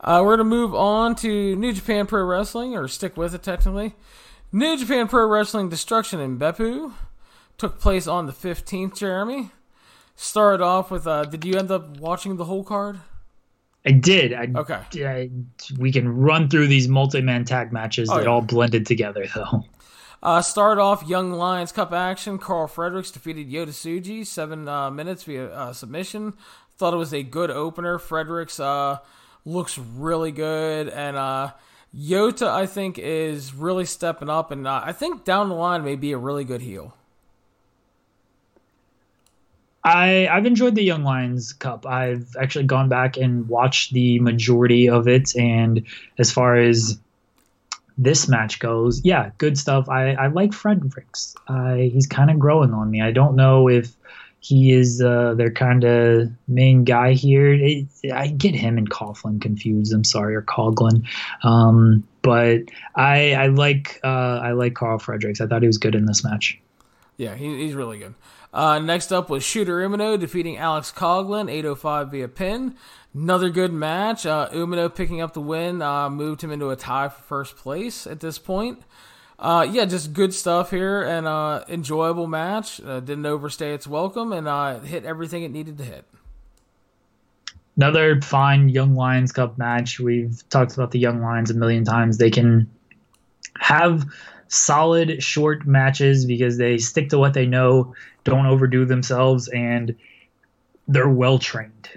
Uh, 0.00 0.22
we're 0.24 0.36
gonna 0.36 0.48
move 0.48 0.74
on 0.74 1.14
to 1.16 1.56
New 1.56 1.72
Japan 1.72 2.06
Pro 2.06 2.24
Wrestling, 2.24 2.76
or 2.76 2.88
stick 2.88 3.16
with 3.16 3.34
it 3.34 3.42
technically. 3.42 3.94
New 4.52 4.76
Japan 4.78 5.08
Pro 5.08 5.26
Wrestling 5.26 5.68
Destruction 5.68 6.20
in 6.20 6.38
Beppu 6.38 6.92
took 7.58 7.80
place 7.80 8.06
on 8.06 8.26
the 8.26 8.32
15th, 8.32 8.96
Jeremy. 8.96 9.50
Started 10.14 10.62
off 10.62 10.90
with, 10.90 11.06
uh, 11.06 11.24
did 11.24 11.44
you 11.44 11.58
end 11.58 11.70
up 11.70 11.98
watching 11.98 12.36
the 12.36 12.44
whole 12.44 12.64
card? 12.64 13.00
I 13.84 13.92
did. 13.92 14.32
I, 14.32 14.48
okay. 14.56 15.06
I, 15.06 15.30
we 15.78 15.92
can 15.92 16.08
run 16.08 16.48
through 16.48 16.68
these 16.68 16.88
multi-man 16.88 17.44
tag 17.44 17.72
matches 17.72 18.08
oh, 18.10 18.16
that 18.16 18.24
yeah. 18.24 18.30
all 18.30 18.40
blended 18.40 18.86
together, 18.86 19.26
though. 19.34 19.64
Uh, 20.26 20.42
start 20.42 20.76
off 20.76 21.06
Young 21.06 21.30
Lions 21.30 21.70
Cup 21.70 21.92
action. 21.92 22.36
Carl 22.36 22.66
Fredericks 22.66 23.12
defeated 23.12 23.48
Yota 23.48 23.68
Tsuji 23.68 24.26
seven 24.26 24.66
uh, 24.66 24.90
minutes 24.90 25.22
via 25.22 25.46
uh, 25.46 25.72
submission. 25.72 26.34
Thought 26.76 26.94
it 26.94 26.96
was 26.96 27.14
a 27.14 27.22
good 27.22 27.48
opener. 27.48 27.96
Fredericks 28.00 28.58
uh, 28.58 28.98
looks 29.44 29.78
really 29.78 30.32
good, 30.32 30.88
and 30.88 31.16
uh, 31.16 31.52
Yota 31.96 32.48
I 32.48 32.66
think 32.66 32.98
is 32.98 33.54
really 33.54 33.84
stepping 33.84 34.28
up, 34.28 34.50
and 34.50 34.66
uh, 34.66 34.82
I 34.84 34.90
think 34.90 35.22
down 35.22 35.48
the 35.48 35.54
line 35.54 35.84
may 35.84 35.94
be 35.94 36.10
a 36.10 36.18
really 36.18 36.42
good 36.42 36.60
heel. 36.60 36.96
I 39.84 40.26
I've 40.26 40.44
enjoyed 40.44 40.74
the 40.74 40.82
Young 40.82 41.04
Lions 41.04 41.52
Cup. 41.52 41.86
I've 41.86 42.34
actually 42.36 42.64
gone 42.64 42.88
back 42.88 43.16
and 43.16 43.48
watched 43.48 43.92
the 43.92 44.18
majority 44.18 44.88
of 44.88 45.06
it, 45.06 45.36
and 45.36 45.86
as 46.18 46.32
far 46.32 46.56
as 46.56 46.98
this 47.98 48.28
match 48.28 48.58
goes, 48.58 49.00
yeah, 49.04 49.30
good 49.38 49.58
stuff. 49.58 49.88
I 49.88 50.12
I 50.12 50.26
like 50.28 50.52
Fredericks. 50.52 51.34
I 51.48 51.90
he's 51.92 52.06
kind 52.06 52.30
of 52.30 52.38
growing 52.38 52.72
on 52.72 52.90
me. 52.90 53.00
I 53.00 53.12
don't 53.12 53.36
know 53.36 53.68
if 53.68 53.96
he 54.40 54.72
is 54.72 55.02
uh, 55.02 55.34
their 55.34 55.50
kind 55.50 55.82
of 55.82 56.30
main 56.46 56.84
guy 56.84 57.14
here. 57.14 57.52
It, 57.52 57.86
I 58.12 58.28
get 58.28 58.54
him 58.54 58.78
and 58.78 58.88
Coughlin 58.88 59.40
confused. 59.40 59.92
I'm 59.92 60.04
sorry, 60.04 60.36
or 60.36 60.42
Coughlin. 60.42 61.06
Um, 61.42 62.06
but 62.22 62.60
I 62.94 63.34
I 63.34 63.46
like 63.48 63.98
uh, 64.04 64.40
I 64.42 64.52
like 64.52 64.74
Carl 64.74 64.98
Fredericks. 64.98 65.40
I 65.40 65.46
thought 65.46 65.62
he 65.62 65.66
was 65.66 65.78
good 65.78 65.94
in 65.94 66.06
this 66.06 66.22
match. 66.22 66.60
Yeah, 67.16 67.34
he, 67.34 67.64
he's 67.64 67.74
really 67.74 67.98
good. 67.98 68.14
Uh, 68.52 68.78
next 68.78 69.12
up 69.12 69.30
was 69.30 69.42
Shota 69.42 69.68
Umino 69.68 70.18
defeating 70.18 70.56
Alex 70.56 70.92
Coughlin, 70.92 71.50
805 71.50 72.10
via 72.10 72.28
pin. 72.28 72.74
Another 73.14 73.48
good 73.50 73.72
match. 73.72 74.26
Uh, 74.26 74.48
Umino 74.52 74.94
picking 74.94 75.20
up 75.20 75.32
the 75.32 75.40
win, 75.40 75.80
uh, 75.80 76.10
moved 76.10 76.42
him 76.42 76.50
into 76.50 76.70
a 76.70 76.76
tie 76.76 77.08
for 77.08 77.22
first 77.22 77.56
place 77.56 78.06
at 78.06 78.20
this 78.20 78.38
point. 78.38 78.82
Uh, 79.38 79.66
yeah, 79.70 79.84
just 79.84 80.12
good 80.12 80.32
stuff 80.32 80.70
here 80.70 81.02
and 81.02 81.26
uh, 81.26 81.64
enjoyable 81.68 82.26
match. 82.26 82.80
Uh, 82.80 83.00
didn't 83.00 83.26
overstay 83.26 83.74
its 83.74 83.86
welcome 83.86 84.32
and 84.32 84.48
uh, 84.48 84.78
hit 84.80 85.04
everything 85.04 85.42
it 85.42 85.50
needed 85.50 85.76
to 85.78 85.84
hit. 85.84 86.04
Another 87.76 88.20
fine 88.22 88.70
Young 88.70 88.94
Lions 88.94 89.32
Cup 89.32 89.58
match. 89.58 90.00
We've 90.00 90.42
talked 90.48 90.72
about 90.74 90.90
the 90.90 90.98
Young 90.98 91.20
Lions 91.20 91.50
a 91.50 91.54
million 91.54 91.84
times. 91.84 92.16
They 92.16 92.30
can 92.30 92.70
have 93.58 94.06
solid 94.48 95.22
short 95.22 95.66
matches 95.66 96.24
because 96.24 96.58
they 96.58 96.78
stick 96.78 97.10
to 97.10 97.18
what 97.18 97.34
they 97.34 97.46
know, 97.46 97.94
don't 98.24 98.46
overdo 98.46 98.84
themselves, 98.84 99.48
and 99.48 99.94
they're 100.88 101.08
well 101.08 101.38
trained. 101.38 101.88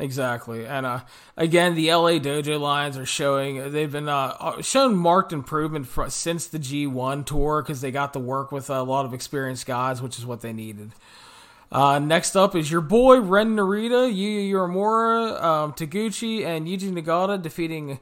Exactly, 0.00 0.64
and 0.64 0.86
uh, 0.86 1.00
again, 1.36 1.74
the 1.74 1.92
LA 1.92 2.12
Dojo 2.12 2.60
Lions 2.60 2.96
are 2.96 3.04
showing 3.04 3.72
they've 3.72 3.90
been 3.90 4.08
uh, 4.08 4.36
uh 4.38 4.62
shown 4.62 4.94
marked 4.94 5.32
improvement 5.32 5.88
for, 5.88 6.08
since 6.08 6.46
the 6.46 6.58
G1 6.58 7.26
tour 7.26 7.62
because 7.62 7.80
they 7.80 7.90
got 7.90 8.12
to 8.12 8.20
work 8.20 8.52
with 8.52 8.70
a 8.70 8.82
lot 8.82 9.06
of 9.06 9.12
experienced 9.12 9.66
guys, 9.66 10.00
which 10.00 10.16
is 10.16 10.24
what 10.24 10.40
they 10.40 10.52
needed. 10.52 10.92
Uh, 11.72 11.98
next 11.98 12.36
up 12.36 12.54
is 12.54 12.70
your 12.70 12.80
boy 12.80 13.20
Ren 13.20 13.56
Narita, 13.56 14.10
Yuya 14.10 14.50
Uemura, 14.52 15.42
um, 15.42 15.72
Taguchi, 15.72 16.44
and 16.44 16.66
Yuji 16.66 16.92
Nagata 16.92 17.40
defeating 17.40 17.98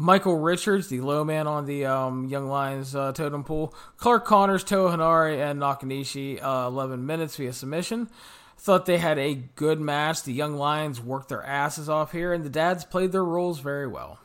Michael 0.00 0.38
Richards, 0.38 0.86
the 0.86 1.00
low 1.00 1.24
man 1.24 1.48
on 1.48 1.66
the 1.66 1.84
um, 1.84 2.26
Young 2.26 2.46
Lions 2.46 2.94
uh, 2.94 3.10
totem 3.10 3.42
pole. 3.42 3.74
Clark 3.96 4.24
Connors, 4.24 4.62
Toa 4.62 4.92
Henare, 4.92 5.36
and 5.36 5.58
Nakanishi, 5.58 6.40
uh, 6.40 6.68
11 6.68 7.04
minutes 7.04 7.34
via 7.34 7.52
submission. 7.52 8.08
Thought 8.56 8.86
they 8.86 8.98
had 8.98 9.18
a 9.18 9.34
good 9.34 9.80
match. 9.80 10.22
The 10.22 10.32
Young 10.32 10.54
Lions 10.54 11.00
worked 11.00 11.30
their 11.30 11.42
asses 11.42 11.88
off 11.88 12.12
here, 12.12 12.32
and 12.32 12.44
the 12.44 12.48
dads 12.48 12.84
played 12.84 13.10
their 13.10 13.24
roles 13.24 13.58
very 13.58 13.88
well. 13.88 14.20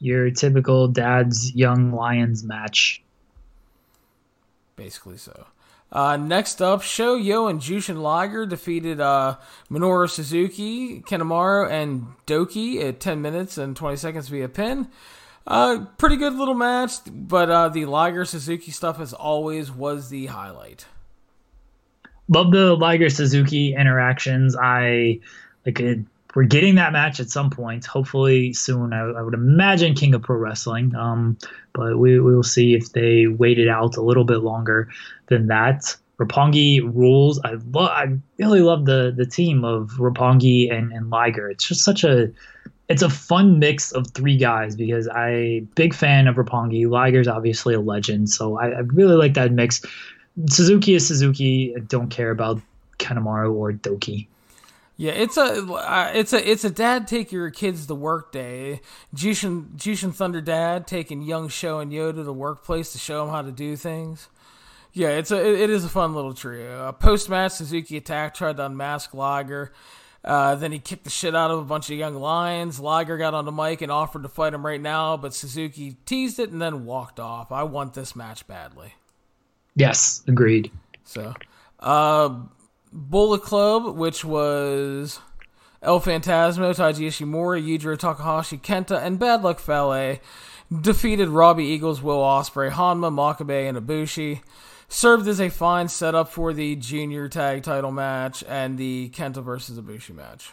Your 0.00 0.28
typical 0.32 0.88
dad's 0.88 1.54
Young 1.54 1.92
Lions 1.92 2.42
match. 2.42 3.00
Basically 4.74 5.18
so. 5.18 5.46
Uh, 5.92 6.16
next 6.16 6.62
up, 6.62 6.82
Yoh 6.98 7.48
and 7.48 7.60
Jushin 7.60 8.00
Liger 8.00 8.46
defeated 8.46 8.98
uh, 8.98 9.36
Minoru 9.70 10.08
Suzuki, 10.08 11.02
Kanemaru, 11.02 11.70
and 11.70 12.06
Douki 12.26 12.82
at 12.82 12.98
10 12.98 13.20
minutes 13.20 13.58
and 13.58 13.76
20 13.76 13.96
seconds 13.96 14.28
via 14.30 14.48
pin. 14.48 14.88
Uh, 15.46 15.84
pretty 15.98 16.16
good 16.16 16.34
little 16.34 16.54
match, 16.54 16.92
but 17.10 17.50
uh, 17.50 17.68
the 17.68 17.84
Liger 17.84 18.24
Suzuki 18.24 18.70
stuff, 18.70 19.00
as 19.00 19.12
always, 19.12 19.70
was 19.70 20.08
the 20.08 20.26
highlight. 20.26 20.86
Love 22.28 22.52
the 22.52 22.74
Liger 22.74 23.10
Suzuki 23.10 23.74
interactions. 23.74 24.56
I 24.56 25.20
like 25.66 25.78
it. 25.78 25.98
We're 26.34 26.44
getting 26.44 26.76
that 26.76 26.92
match 26.92 27.20
at 27.20 27.30
some 27.30 27.50
point, 27.50 27.84
hopefully 27.84 28.52
soon. 28.52 28.92
I, 28.92 29.00
I 29.00 29.22
would 29.22 29.34
imagine 29.34 29.94
King 29.94 30.14
of 30.14 30.22
Pro 30.22 30.36
Wrestling. 30.36 30.94
Um, 30.94 31.36
but 31.72 31.98
we, 31.98 32.20
we 32.20 32.34
will 32.34 32.42
see 32.42 32.74
if 32.74 32.92
they 32.92 33.26
wait 33.26 33.58
it 33.58 33.68
out 33.68 33.96
a 33.96 34.02
little 34.02 34.24
bit 34.24 34.38
longer 34.38 34.88
than 35.28 35.48
that. 35.48 35.96
Roppongi 36.18 36.80
rules. 36.94 37.40
I 37.44 37.52
love. 37.72 37.90
I 37.90 38.16
really 38.38 38.60
love 38.60 38.84
the 38.84 39.12
the 39.16 39.26
team 39.26 39.64
of 39.64 39.90
Roppongi 39.98 40.72
and 40.72 40.92
and 40.92 41.10
Liger. 41.10 41.50
It's 41.50 41.66
just 41.66 41.82
such 41.82 42.04
a 42.04 42.30
it's 42.88 43.02
a 43.02 43.10
fun 43.10 43.58
mix 43.58 43.92
of 43.92 44.06
three 44.08 44.36
guys 44.36 44.76
because 44.76 45.08
I 45.08 45.64
big 45.74 45.94
fan 45.94 46.28
of 46.28 46.36
Roppongi. 46.36 46.88
Liger's 46.88 47.28
obviously 47.28 47.74
a 47.74 47.80
legend, 47.80 48.30
so 48.30 48.58
I, 48.58 48.68
I 48.68 48.80
really 48.80 49.16
like 49.16 49.34
that 49.34 49.52
mix. 49.52 49.82
Suzuki 50.48 50.94
is 50.94 51.06
Suzuki. 51.06 51.74
I 51.76 51.80
don't 51.80 52.10
care 52.10 52.30
about 52.30 52.60
Kanemaru 52.98 53.54
or 53.54 53.72
Douki. 53.72 54.26
Yeah, 55.02 55.14
it's 55.14 55.36
a 55.36 55.64
uh, 55.64 56.12
it's 56.14 56.32
a 56.32 56.48
it's 56.48 56.62
a 56.62 56.70
dad 56.70 57.08
take 57.08 57.32
your 57.32 57.50
kids 57.50 57.88
to 57.88 57.94
work 57.96 58.30
day. 58.30 58.82
Jushin 59.12 59.74
Jushin 59.74 60.14
Thunder 60.14 60.40
Dad 60.40 60.86
taking 60.86 61.22
young 61.22 61.48
Sho 61.48 61.80
and 61.80 61.92
Yoh 61.92 62.12
to 62.12 62.22
the 62.22 62.32
workplace 62.32 62.92
to 62.92 62.98
show 62.98 63.24
them 63.24 63.34
how 63.34 63.42
to 63.42 63.50
do 63.50 63.74
things. 63.74 64.28
Yeah, 64.92 65.08
it's 65.08 65.32
a 65.32 65.44
it 65.44 65.70
is 65.70 65.84
a 65.84 65.88
fun 65.88 66.14
little 66.14 66.34
trio. 66.34 66.84
Uh, 66.84 66.92
Post 66.92 67.28
match, 67.28 67.50
Suzuki 67.50 67.96
attack 67.96 68.34
tried 68.34 68.58
to 68.58 68.66
unmask 68.66 69.12
Liger. 69.12 69.72
Uh, 70.24 70.54
then 70.54 70.70
he 70.70 70.78
kicked 70.78 71.02
the 71.02 71.10
shit 71.10 71.34
out 71.34 71.50
of 71.50 71.58
a 71.58 71.64
bunch 71.64 71.90
of 71.90 71.98
young 71.98 72.14
lions. 72.14 72.78
Liger 72.78 73.18
got 73.18 73.34
on 73.34 73.44
the 73.44 73.50
mic 73.50 73.82
and 73.82 73.90
offered 73.90 74.22
to 74.22 74.28
fight 74.28 74.54
him 74.54 74.64
right 74.64 74.80
now, 74.80 75.16
but 75.16 75.34
Suzuki 75.34 75.96
teased 76.06 76.38
it 76.38 76.50
and 76.50 76.62
then 76.62 76.84
walked 76.84 77.18
off. 77.18 77.50
I 77.50 77.64
want 77.64 77.94
this 77.94 78.14
match 78.14 78.46
badly. 78.46 78.94
Yes, 79.74 80.22
agreed. 80.28 80.70
So, 81.02 81.34
uh, 81.80 82.36
Bullet 82.92 83.42
Club, 83.42 83.96
which 83.96 84.24
was 84.24 85.20
El 85.82 86.00
Phantasmo, 86.00 86.74
Taiji 86.74 87.08
Ishimori, 87.08 87.66
Yujiro 87.66 87.98
Takahashi, 87.98 88.58
Kenta, 88.58 89.02
and 89.02 89.18
Bad 89.18 89.42
Luck 89.42 89.58
Fale 89.58 90.18
defeated 90.80 91.28
Robbie 91.28 91.64
Eagles, 91.64 92.02
Will 92.02 92.18
Ospreay, 92.18 92.70
Honma, 92.70 93.12
Makabe, 93.12 93.68
and 93.68 93.78
Ibushi. 93.78 94.40
Served 94.88 95.26
as 95.26 95.40
a 95.40 95.48
fine 95.48 95.88
setup 95.88 96.28
for 96.28 96.52
the 96.52 96.76
junior 96.76 97.26
tag 97.28 97.62
title 97.62 97.92
match 97.92 98.44
and 98.46 98.76
the 98.76 99.10
Kenta 99.14 99.42
versus 99.42 99.80
Ibushi 99.80 100.14
match. 100.14 100.52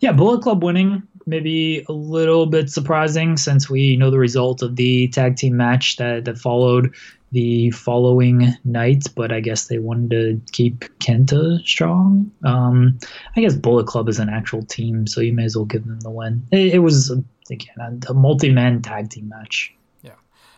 Yeah, 0.00 0.12
Bullet 0.12 0.42
Club 0.42 0.62
winning 0.62 1.02
maybe 1.26 1.84
a 1.88 1.92
little 1.92 2.46
bit 2.46 2.70
surprising 2.70 3.36
since 3.36 3.68
we 3.68 3.96
know 3.96 4.10
the 4.10 4.18
result 4.18 4.62
of 4.62 4.76
the 4.76 5.08
tag 5.08 5.36
team 5.36 5.56
match 5.56 5.96
that, 5.96 6.24
that 6.24 6.38
followed 6.38 6.94
the 7.32 7.70
following 7.70 8.54
night, 8.64 9.04
but 9.14 9.32
I 9.32 9.40
guess 9.40 9.66
they 9.66 9.78
wanted 9.78 10.10
to 10.10 10.52
keep 10.52 10.80
Kenta 10.98 11.60
strong. 11.66 12.30
Um, 12.44 12.98
I 13.36 13.40
guess 13.40 13.54
Bullet 13.54 13.86
Club 13.86 14.08
is 14.08 14.18
an 14.18 14.28
actual 14.28 14.64
team, 14.64 15.06
so 15.06 15.20
you 15.20 15.32
may 15.32 15.44
as 15.44 15.56
well 15.56 15.66
give 15.66 15.84
them 15.84 16.00
the 16.00 16.10
win. 16.10 16.46
It, 16.50 16.74
it 16.74 16.78
was 16.78 17.10
again 17.50 17.76
a, 17.80 18.10
a 18.10 18.14
multi-man 18.14 18.82
tag 18.82 19.10
team 19.10 19.28
match. 19.28 19.74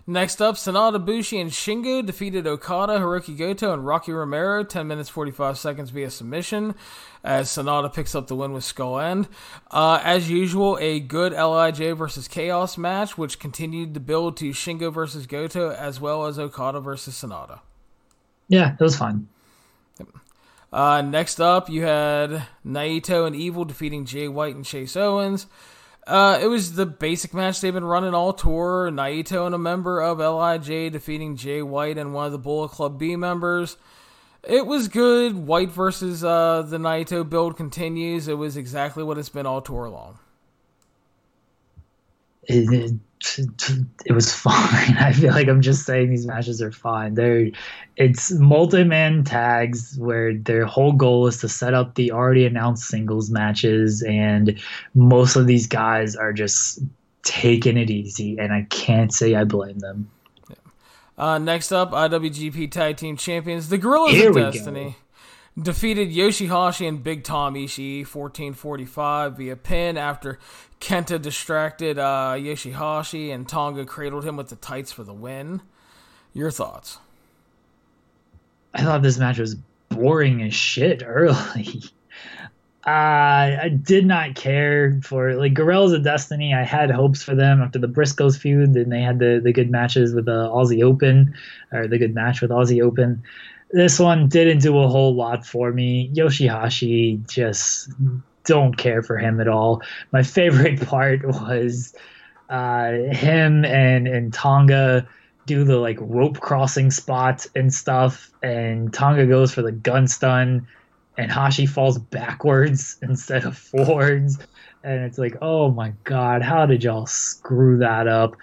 Next 0.07 0.41
up, 0.41 0.57
Sanada 0.57 1.05
Bushi 1.05 1.39
and 1.41 1.51
Shingo 1.51 2.05
defeated 2.05 2.47
Okada, 2.47 2.99
Hiroki 2.99 3.37
Goto, 3.37 3.73
and 3.73 3.87
Rocky 3.87 4.13
Romero 4.13 4.65
10 4.65 4.87
minutes 4.87 5.09
45 5.09 5.59
seconds 5.59 5.91
via 5.91 6.11
submission 6.11 6.75
as 7.23 7.49
Sanada 7.49 7.93
picks 7.93 8.15
up 8.15 8.27
the 8.27 8.35
win 8.35 8.53
with 8.53 8.65
Skull 8.65 8.99
End. 8.99 9.29
Uh, 9.71 10.01
as 10.03 10.31
usual, 10.31 10.79
a 10.81 11.01
good 11.01 11.33
LIJ 11.33 11.97
versus 11.97 12.27
Chaos 12.29 12.79
match, 12.79 13.19
which 13.19 13.39
continued 13.39 13.95
to 13.95 14.01
build 14.01 14.37
to 14.39 14.51
Shingo 14.51 14.93
versus 14.93 15.27
Goto 15.27 15.71
as 15.71 16.01
well 16.01 16.27
as 16.27 16.39
Okada 16.39 16.81
versus 16.81 17.15
Sanada. 17.15 17.61
Yeah, 18.49 18.75
it 18.75 18.81
was 18.81 18.97
fun. 18.97 19.29
Uh, 20.73 21.03
next 21.03 21.41
up, 21.41 21.69
you 21.69 21.83
had 21.83 22.47
Naito 22.65 23.27
and 23.27 23.35
Evil 23.35 23.65
defeating 23.65 24.05
Jay 24.05 24.29
White 24.29 24.55
and 24.55 24.65
Chase 24.65 24.97
Owens. 24.97 25.47
Uh, 26.11 26.41
it 26.43 26.49
was 26.49 26.75
the 26.75 26.87
basic 26.87 27.33
match 27.33 27.61
they've 27.61 27.73
been 27.73 27.85
running 27.85 28.15
all 28.15 28.33
tour. 28.33 28.91
Naito 28.91 29.47
and 29.47 29.55
a 29.55 29.59
member 29.59 30.03
of 30.03 30.19
LIJ 30.19 30.91
defeating 30.91 31.37
Jay 31.37 31.63
White 31.63 31.99
and 31.99 32.13
one 32.13 32.27
of 32.27 32.33
the 32.33 32.39
Bullet 32.39 32.73
Club 32.73 32.99
B 32.99 33.15
members. 33.15 33.77
It 34.43 34.67
was 34.67 34.89
good. 34.89 35.37
White 35.37 35.71
versus 35.71 36.25
uh, 36.25 36.63
the 36.63 36.79
Naito 36.79 37.29
build 37.29 37.57
continues. 37.57 38.27
It 38.27 38.39
was 38.39 38.57
exactly 38.57 39.05
what 39.05 39.19
it's 39.19 39.29
been 39.29 39.47
all 39.47 39.63
tour 39.63 39.89
long. 39.89 40.19
It, 42.45 42.73
it, 42.73 42.95
it 44.07 44.13
was 44.13 44.33
fine. 44.35 44.97
I 44.97 45.13
feel 45.13 45.33
like 45.33 45.49
I'm 45.49 45.61
just 45.61 45.85
saying 45.85 46.11
these 46.11 46.27
matches 46.27 46.63
are 46.63 46.73
fine. 46.73 47.15
They're 47.15 47.51
it's 47.97 48.31
multi-man 48.33 49.25
tags 49.25 49.97
where 49.99 50.35
their 50.35 50.65
whole 50.65 50.93
goal 50.93 51.27
is 51.27 51.39
to 51.39 51.49
set 51.49 51.75
up 51.75 51.95
the 51.95 52.13
already 52.13 52.47
announced 52.47 52.89
singles 52.89 53.31
matches, 53.31 54.03
and 54.03 54.59
most 54.95 55.37
of 55.37 55.47
these 55.47 55.67
guys 55.67 56.17
are 56.17 56.33
just 56.33 56.81
taking 57.23 57.77
it 57.77 57.91
easy, 57.91 58.39
and 58.39 58.53
I 58.53 58.67
can't 58.71 59.13
say 59.13 59.35
I 59.35 59.45
blame 59.45 59.79
them. 59.81 60.11
Uh, 61.19 61.37
next 61.37 61.71
up, 61.71 61.91
IWGP 61.91 62.71
Tag 62.71 62.97
Team 62.97 63.15
Champions, 63.15 63.69
the 63.69 63.77
Guerrillas 63.77 64.13
Here 64.13 64.31
of 64.31 64.37
Destiny. 64.37 64.85
Go 64.85 64.95
defeated 65.59 66.11
Yoshihashi 66.11 66.87
and 66.87 67.03
Big 67.03 67.25
Tom 67.25 67.55
Ishii 67.55 68.01
1445 68.01 69.37
via 69.37 69.57
pin 69.57 69.97
after 69.97 70.39
Kenta 70.81 71.21
distracted 71.21 71.99
uh, 71.99 72.35
Yoshihashi 72.37 73.33
and 73.33 73.49
Tonga 73.49 73.85
cradled 73.85 74.25
him 74.25 74.37
with 74.37 74.49
the 74.49 74.57
tights 74.57 74.93
for 74.93 75.05
the 75.05 75.13
win. 75.13 75.63
Your 76.33 76.51
thoughts? 76.51 76.99
I 78.73 78.83
thought 78.83 79.03
this 79.03 79.19
match 79.19 79.39
was 79.39 79.57
boring 79.89 80.43
as 80.43 80.55
shit 80.55 81.03
early. 81.07 81.83
Uh, 82.87 83.61
I 83.61 83.69
did 83.69 84.07
not 84.07 84.37
care 84.37 85.01
for 85.03 85.35
like 85.35 85.53
Guerrillas 85.53 85.93
of 85.93 86.03
Destiny. 86.03 86.55
I 86.55 86.63
had 86.63 86.91
hopes 86.91 87.23
for 87.23 87.35
them 87.35 87.61
after 87.61 87.79
the 87.79 87.89
Briscoes 87.89 88.39
feud, 88.39 88.75
and 88.75 88.91
they 88.91 89.03
had 89.03 89.19
the, 89.19 89.39
the 89.43 89.53
good 89.53 89.71
matches 89.71 90.15
with 90.15 90.25
the 90.25 90.49
Aussie 90.49 90.83
Open, 90.83 91.35
or 91.73 91.87
the 91.89 91.99
good 91.99 92.15
match 92.15 92.41
with 92.41 92.51
Aussie 92.51 92.83
Open 92.83 93.23
this 93.73 93.99
one 93.99 94.29
didn't 94.29 94.61
do 94.61 94.79
a 94.79 94.89
whole 94.89 95.15
lot 95.15 95.47
for 95.47 95.73
me. 95.73 96.11
Yoshihashi 96.15 97.27
just 97.29 97.91
don't 98.45 98.77
care 98.77 99.03
for 99.03 99.17
him 99.17 99.41
at 99.41 99.49
all. 99.49 99.83
My 100.13 100.23
favorite 100.23 100.81
part 100.87 101.25
was 101.25 101.95
uh, 102.49 102.91
him 102.91 103.65
and 103.65 104.09
and 104.09 104.33
Tonga 104.33 105.09
do 105.47 105.65
the 105.65 105.79
like 105.79 105.99
rope 106.01 106.41
crossing 106.41 106.91
spot 106.91 107.47
and 107.55 107.73
stuff, 107.73 108.31
and 108.43 108.93
Tonga 108.93 109.27
goes 109.27 109.55
for 109.55 109.63
the 109.63 109.73
gun 109.73 110.09
stun, 110.09 110.67
and 111.17 111.31
Hashi 111.31 111.67
falls 111.67 111.99
backwards 111.99 112.97
instead 113.03 113.45
of 113.45 113.57
forwards, 113.57 114.39
and 114.83 115.05
it's 115.05 115.19
like, 115.19 115.37
oh 115.41 115.71
my 115.71 115.93
god, 116.05 116.43
how 116.43 116.67
did 116.67 116.83
y'all 116.83 117.07
screw 117.07 117.79
that 117.79 118.09
up? 118.09 118.37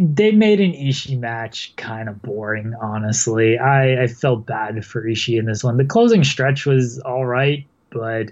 They 0.00 0.32
made 0.32 0.60
an 0.60 0.72
Ishii 0.72 1.18
match 1.18 1.74
kind 1.76 2.08
of 2.08 2.22
boring, 2.22 2.74
honestly. 2.80 3.58
I, 3.58 4.02
I 4.02 4.06
felt 4.06 4.46
bad 4.46 4.84
for 4.84 5.02
Ishii 5.02 5.38
in 5.38 5.46
this 5.46 5.64
one. 5.64 5.76
The 5.76 5.84
closing 5.84 6.24
stretch 6.24 6.66
was 6.66 6.98
all 7.00 7.26
right, 7.26 7.66
but 7.90 8.30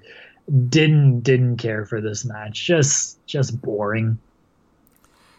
didn't 0.69 1.21
didn't 1.21 1.59
care 1.59 1.85
for 1.85 2.01
this 2.01 2.25
match. 2.25 2.67
Just 2.67 3.25
just 3.27 3.61
boring. 3.61 4.19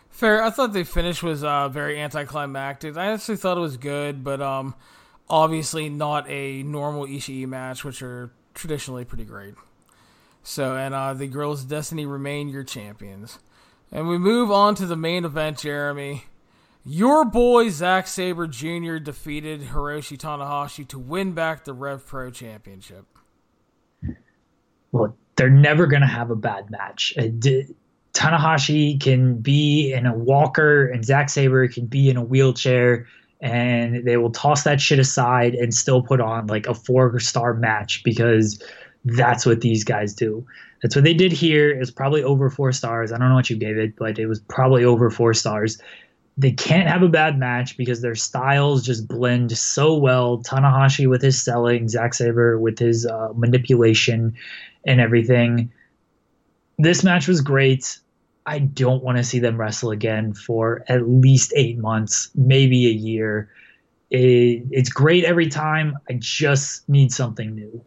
Fair. 0.09 0.43
I 0.43 0.49
thought 0.49 0.73
the 0.73 0.83
finish 0.83 1.23
was 1.23 1.43
uh, 1.43 1.69
very 1.69 1.99
anticlimactic. 1.99 2.97
I 2.97 3.07
actually 3.07 3.37
thought 3.37 3.57
it 3.57 3.61
was 3.61 3.77
good, 3.77 4.23
but 4.23 4.41
um, 4.41 4.75
obviously 5.29 5.89
not 5.89 6.29
a 6.29 6.63
normal 6.63 7.05
Ishii 7.05 7.47
match, 7.47 7.83
which 7.83 8.01
are 8.01 8.31
traditionally 8.53 9.05
pretty 9.05 9.25
great. 9.25 9.55
So, 10.43 10.75
and 10.75 10.93
uh, 10.93 11.13
the 11.13 11.27
Girls 11.27 11.63
Destiny 11.63 12.05
remain 12.05 12.49
your 12.49 12.63
champions. 12.63 13.39
And 13.91 14.07
we 14.07 14.17
move 14.17 14.49
on 14.49 14.75
to 14.75 14.85
the 14.85 14.95
main 14.95 15.25
event, 15.25 15.59
Jeremy. 15.59 16.23
Your 16.85 17.25
boy 17.25 17.69
Zack 17.69 18.07
Sabre 18.07 18.47
Jr. 18.47 18.97
defeated 18.97 19.61
Hiroshi 19.61 20.17
Tanahashi 20.17 20.87
to 20.87 20.97
win 20.97 21.33
back 21.33 21.65
the 21.65 21.73
Rev 21.73 22.05
Pro 22.05 22.31
Championship. 22.31 23.05
Well, 24.91 25.15
they're 25.35 25.49
never 25.49 25.87
going 25.87 26.01
to 26.01 26.07
have 26.07 26.31
a 26.31 26.35
bad 26.35 26.71
match. 26.71 27.13
Uh, 27.17 27.23
Tanahashi 28.13 28.99
can 28.99 29.35
be 29.35 29.93
in 29.93 30.05
a 30.05 30.13
walker, 30.13 30.87
and 30.87 31.05
Zack 31.05 31.29
Sabre 31.29 31.67
can 31.67 31.85
be 31.85 32.09
in 32.09 32.17
a 32.17 32.23
wheelchair, 32.23 33.07
and 33.41 34.05
they 34.05 34.17
will 34.17 34.31
toss 34.31 34.63
that 34.63 34.81
shit 34.81 34.99
aside 34.99 35.53
and 35.53 35.73
still 35.73 36.01
put 36.01 36.19
on 36.19 36.47
like 36.47 36.67
a 36.67 36.73
four 36.73 37.19
star 37.19 37.53
match 37.53 38.03
because 38.03 38.61
that's 39.05 39.45
what 39.45 39.61
these 39.61 39.83
guys 39.83 40.13
do. 40.13 40.45
That's 40.81 40.95
what 40.95 41.05
they 41.05 41.13
did 41.13 41.31
here. 41.31 41.69
It 41.71 41.79
was 41.79 41.91
probably 41.91 42.23
over 42.23 42.49
four 42.49 42.71
stars. 42.71 43.11
I 43.11 43.17
don't 43.17 43.29
know 43.29 43.35
what 43.35 43.49
you 43.49 43.55
gave 43.55 43.77
it, 43.77 43.95
but 43.95 44.17
it 44.19 44.27
was 44.27 44.39
probably 44.39 44.83
over 44.83 45.09
four 45.09 45.33
stars. 45.33 45.79
They 46.37 46.51
can't 46.51 46.87
have 46.87 47.03
a 47.03 47.09
bad 47.09 47.37
match 47.37 47.77
because 47.77 48.01
their 48.01 48.15
styles 48.15 48.83
just 48.83 49.07
blend 49.07 49.55
so 49.57 49.95
well. 49.95 50.39
Tanahashi 50.39 51.07
with 51.07 51.21
his 51.21 51.41
selling, 51.43 51.87
Zack 51.87 52.13
Sabre 52.13 52.57
with 52.57 52.79
his 52.79 53.05
uh, 53.05 53.29
manipulation 53.35 54.35
and 54.85 54.99
everything. 54.99 55.71
This 56.77 57.03
match 57.03 57.27
was 57.27 57.41
great. 57.41 57.99
I 58.45 58.59
don't 58.59 59.03
want 59.03 59.17
to 59.17 59.23
see 59.23 59.39
them 59.39 59.57
wrestle 59.57 59.91
again 59.91 60.33
for 60.33 60.83
at 60.87 61.07
least 61.07 61.53
eight 61.55 61.77
months, 61.77 62.31
maybe 62.33 62.87
a 62.87 62.91
year. 62.91 63.49
It, 64.09 64.63
it's 64.71 64.89
great 64.89 65.25
every 65.25 65.47
time. 65.47 65.97
I 66.09 66.13
just 66.13 66.89
need 66.89 67.11
something 67.11 67.53
new. 67.53 67.83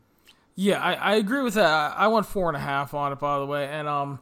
Yeah, 0.57 0.81
I, 0.81 0.95
I 0.95 1.15
agree 1.17 1.43
with 1.43 1.55
that. 1.55 1.95
I 1.97 2.07
went 2.09 2.27
four 2.27 2.49
and 2.49 2.57
a 2.57 2.61
half 2.61 2.95
on 2.95 3.13
it, 3.13 3.19
by 3.19 3.39
the 3.39 3.47
way, 3.47 3.67
and 3.67 3.89
um, 3.89 4.21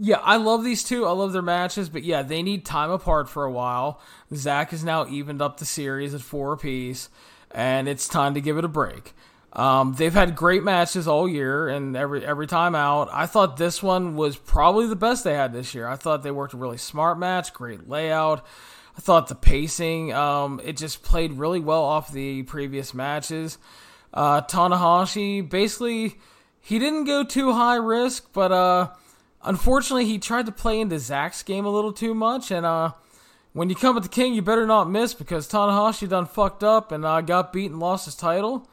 yeah, 0.00 0.18
I 0.18 0.36
love 0.36 0.64
these 0.64 0.82
two. 0.82 1.06
I 1.06 1.10
love 1.12 1.32
their 1.32 1.42
matches, 1.42 1.88
but 1.88 2.04
yeah, 2.04 2.22
they 2.22 2.42
need 2.42 2.64
time 2.64 2.90
apart 2.90 3.28
for 3.28 3.44
a 3.44 3.52
while. 3.52 4.00
Zack 4.34 4.70
has 4.70 4.82
now 4.82 5.06
evened 5.06 5.42
up 5.42 5.58
the 5.58 5.66
series 5.66 6.14
at 6.14 6.22
four 6.22 6.54
apiece, 6.54 7.10
and 7.50 7.86
it's 7.86 8.08
time 8.08 8.34
to 8.34 8.40
give 8.40 8.56
it 8.56 8.64
a 8.64 8.68
break. 8.68 9.12
Um, 9.52 9.94
they've 9.94 10.12
had 10.12 10.34
great 10.34 10.64
matches 10.64 11.06
all 11.06 11.28
year, 11.28 11.68
and 11.68 11.96
every 11.96 12.24
every 12.26 12.46
time 12.46 12.74
out, 12.74 13.08
I 13.12 13.26
thought 13.26 13.56
this 13.56 13.82
one 13.82 14.16
was 14.16 14.36
probably 14.36 14.86
the 14.86 14.96
best 14.96 15.22
they 15.22 15.34
had 15.34 15.52
this 15.52 15.74
year. 15.74 15.86
I 15.86 15.96
thought 15.96 16.22
they 16.22 16.32
worked 16.32 16.54
a 16.54 16.56
really 16.56 16.78
smart 16.78 17.18
match, 17.18 17.52
great 17.52 17.88
layout. 17.88 18.44
I 18.96 19.00
thought 19.00 19.28
the 19.28 19.34
pacing, 19.34 20.12
um, 20.12 20.60
it 20.64 20.76
just 20.76 21.02
played 21.02 21.32
really 21.32 21.60
well 21.60 21.82
off 21.82 22.12
the 22.12 22.42
previous 22.44 22.94
matches. 22.94 23.58
Uh, 24.14 24.40
Tanahashi 24.42 25.46
basically 25.46 26.14
he 26.60 26.78
didn't 26.78 27.04
go 27.04 27.24
too 27.24 27.52
high 27.52 27.74
risk, 27.74 28.32
but 28.32 28.52
uh, 28.52 28.90
unfortunately 29.42 30.06
he 30.06 30.18
tried 30.18 30.46
to 30.46 30.52
play 30.52 30.80
into 30.80 30.98
Zack's 31.00 31.42
game 31.42 31.66
a 31.66 31.70
little 31.70 31.92
too 31.92 32.14
much, 32.14 32.52
and 32.52 32.64
uh, 32.64 32.92
when 33.52 33.68
you 33.68 33.74
come 33.74 33.96
at 33.96 34.04
the 34.04 34.08
king, 34.08 34.32
you 34.32 34.40
better 34.40 34.66
not 34.66 34.88
miss 34.88 35.14
because 35.14 35.48
Tanahashi 35.48 36.08
done 36.08 36.26
fucked 36.26 36.62
up 36.62 36.92
and 36.92 37.04
uh, 37.04 37.20
got 37.20 37.54
and 37.54 37.80
lost 37.80 38.04
his 38.04 38.14
title. 38.14 38.68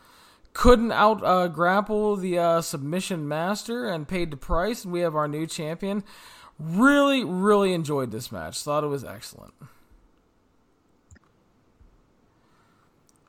Couldn't 0.53 0.91
out 0.91 1.23
uh, 1.23 1.47
grapple 1.47 2.15
the 2.17 2.37
uh, 2.37 2.61
submission 2.61 3.27
master 3.27 3.87
and 3.87 4.07
paid 4.07 4.31
the 4.31 4.37
price, 4.37 4.83
and 4.83 4.93
we 4.93 4.99
have 4.99 5.15
our 5.15 5.27
new 5.27 5.47
champion. 5.47 6.03
Really, 6.59 7.23
really 7.23 7.73
enjoyed 7.73 8.11
this 8.11 8.31
match. 8.31 8.61
Thought 8.61 8.83
it 8.83 8.87
was 8.87 9.03
excellent. 9.03 9.53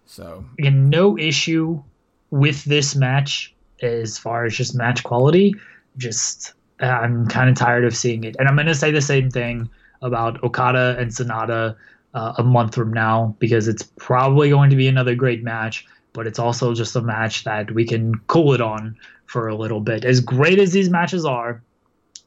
So, 0.04 0.44
Again, 0.58 0.90
no 0.90 1.16
issue 1.16 1.84
with 2.32 2.64
this 2.64 2.96
match 2.96 3.54
as 3.82 4.18
far 4.18 4.44
as 4.44 4.56
just 4.56 4.74
match 4.74 5.04
quality. 5.04 5.54
Just 5.98 6.54
I'm 6.80 7.28
kind 7.28 7.48
of 7.48 7.54
tired 7.54 7.84
of 7.84 7.94
seeing 7.94 8.24
it, 8.24 8.34
and 8.40 8.48
I'm 8.48 8.56
going 8.56 8.66
to 8.66 8.74
say 8.74 8.90
the 8.90 9.00
same 9.00 9.30
thing 9.30 9.70
about 10.00 10.42
Okada 10.42 10.96
and 10.98 11.12
Sanada 11.12 11.76
uh, 12.14 12.32
a 12.38 12.42
month 12.42 12.74
from 12.74 12.92
now 12.92 13.36
because 13.38 13.68
it's 13.68 13.84
probably 13.84 14.50
going 14.50 14.70
to 14.70 14.76
be 14.76 14.88
another 14.88 15.14
great 15.14 15.44
match, 15.44 15.86
but 16.12 16.26
it's 16.26 16.40
also 16.40 16.74
just 16.74 16.96
a 16.96 17.00
match 17.00 17.44
that 17.44 17.70
we 17.70 17.84
can 17.86 18.18
cool 18.26 18.52
it 18.52 18.60
on 18.60 18.96
for 19.26 19.46
a 19.46 19.54
little 19.54 19.80
bit. 19.80 20.04
As 20.04 20.20
great 20.20 20.58
as 20.58 20.72
these 20.72 20.90
matches 20.90 21.24
are, 21.24 21.62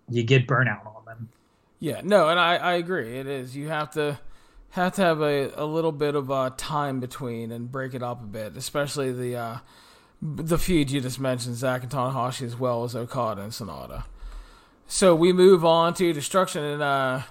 you 0.10 0.24
get 0.24 0.48
burnout 0.48 0.86
on 0.86 1.04
them. 1.06 1.30
Yeah, 1.80 2.02
no, 2.04 2.30
and 2.30 2.40
I, 2.40 2.56
I 2.56 2.74
agree. 2.76 3.18
It 3.18 3.28
is. 3.28 3.56
You 3.58 3.68
have 3.68 3.92
to 3.92 4.20
have 4.70 4.94
to 4.96 5.02
have 5.02 5.22
a, 5.22 5.52
a 5.56 5.66
little 5.66 5.92
bit 5.92 6.16
of 6.16 6.30
uh, 6.30 6.52
time 6.58 7.00
between 7.00 7.52
and 7.52 7.72
break 7.72 7.94
it 7.94 8.04
up 8.04 8.22
a 8.22 8.26
bit, 8.26 8.56
especially 8.56 9.12
the 9.12 9.36
uh, 9.36 9.58
the 10.22 10.58
feud 10.58 10.92
you 10.92 11.02
just 11.02 11.20
mentioned, 11.20 11.56
Zack 11.56 11.84
and 11.84 11.92
Tanahashi, 11.92 12.44
as 12.44 12.58
well 12.58 12.84
as 12.84 12.96
Okada 12.96 13.42
and 13.42 13.52
Sanada. 13.52 14.06
So 14.88 15.16
we 15.16 15.34
move 15.34 15.66
on 15.66 15.94
to 15.96 16.14
Destruction 16.14 16.64
in 16.64 16.82
uh, 16.82 17.24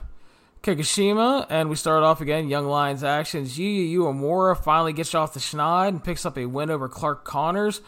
Kagoshima, 0.63 1.47
and 1.49 1.71
we 1.71 1.77
start 1.77 2.03
off 2.03 2.21
again. 2.21 2.49
Young 2.49 2.67
Lions 2.67 3.05
actions. 3.05 3.59
Yuya 3.59 3.95
Uemura 3.95 4.57
finally 4.57 4.93
gets 4.93 5.15
off 5.15 5.35
the 5.35 5.41
schneid 5.41 5.89
and 5.89 6.03
picks 6.03 6.27
up 6.27 6.37
a 6.37 6.47
win 6.47 6.71
over 6.71 6.89
Clark 6.89 7.25
Connors. 7.25 7.81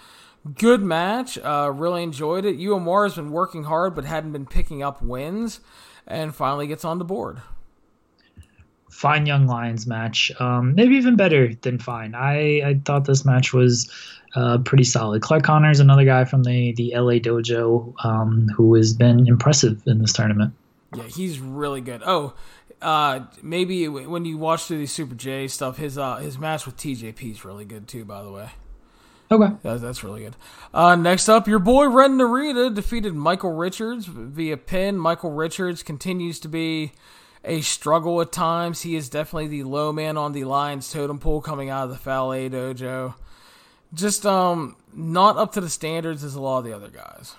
Good 0.55 0.82
match. 0.82 1.39
Uh, 1.39 1.73
really 1.74 2.02
enjoyed 2.02 2.44
it. 2.44 2.59
Uemura 2.59 3.06
has 3.06 3.16
been 3.16 3.32
working 3.32 3.64
hard, 3.64 3.94
but 3.94 4.05
hadn't 4.05 4.32
been 4.32 4.47
picking 4.47 4.82
up 4.82 5.02
wins, 5.02 5.60
and 6.06 6.35
finally 6.35 6.66
gets 6.66 6.85
on 6.85 6.98
the 6.98 7.05
board. 7.05 7.43
Fine 8.91 9.27
Young 9.27 9.47
Lions 9.47 9.87
match. 9.87 10.33
Um, 10.41 10.75
maybe 10.75 10.97
even 10.97 11.17
better 11.17 11.55
than 11.63 11.79
fine. 11.79 12.15
I, 12.15 12.63
I 12.63 12.81
thought 12.85 13.05
this 13.05 13.25
match 13.25 13.53
was 13.53 13.91
uh, 14.35 14.59
pretty 14.59 14.85
solid. 14.85 15.23
Clark 15.23 15.43
Connors, 15.43 15.81
another 15.81 16.05
guy 16.05 16.25
from 16.25 16.45
the, 16.45 16.73
the 16.73 16.93
LA 16.95 17.15
Dojo 17.15 17.95
um, 18.05 18.49
who 18.57 18.75
has 18.75 18.93
been 18.93 19.27
impressive 19.27 19.83
in 19.87 19.99
this 19.99 20.13
tournament. 20.13 20.55
Yeah, 20.95 21.05
he's 21.05 21.41
really 21.41 21.81
good. 21.81 22.03
Oh, 22.05 22.35
uh, 22.81 23.21
maybe 23.43 23.89
when 23.89 24.25
you 24.25 24.39
watch 24.39 24.65
through 24.65 24.79
the 24.79 24.87
Super 24.87 25.15
J 25.15 25.49
stuff, 25.49 25.79
his 25.79 25.99
uh, 25.99 26.17
his 26.17 26.39
match 26.39 26.67
with 26.67 26.77
TJP 26.77 27.33
is 27.33 27.45
really 27.45 27.65
good 27.65 27.89
too. 27.89 28.05
By 28.05 28.23
the 28.23 28.31
way. 28.31 28.51
Okay. 29.31 29.53
That's, 29.63 29.83
that's 29.83 30.05
really 30.05 30.23
good. 30.23 30.37
Uh, 30.73 30.95
next 30.95 31.29
up, 31.29 31.49
your 31.49 31.59
boy 31.59 31.89
Ren 31.89 32.17
Narita 32.17 32.73
defeated 32.73 33.15
Michael 33.15 33.53
Richards 33.53 34.07
via 34.07 34.57
pin. 34.57 34.97
Michael 34.97 35.33
Richards 35.33 35.83
continues 35.83 36.39
to 36.41 36.49
be 36.49 36.93
a 37.45 37.61
struggle 37.61 38.21
at 38.21 38.33
times. 38.33 38.83
He 38.83 38.97
is 38.97 39.09
definitely 39.09 39.49
the 39.49 39.65
low 39.65 39.93
man 39.93 40.17
on 40.17 40.33
the 40.33 40.45
Lions 40.45 40.91
totem 40.91 41.19
pole 41.19 41.41
coming 41.41 41.71
out 41.71 41.85
of 41.85 41.91
the 41.91 41.97
Fale 41.97 42.51
dojo. 42.51 43.15
Just 43.95 44.27
um 44.27 44.77
not 44.93 45.37
up 45.37 45.53
to 45.53 45.61
the 45.61 45.71
standards 45.71 46.25
as 46.25 46.35
a 46.35 46.41
lot 46.41 46.59
of 46.59 46.65
the 46.65 46.75
other 46.75 46.89
guys. 46.89 47.35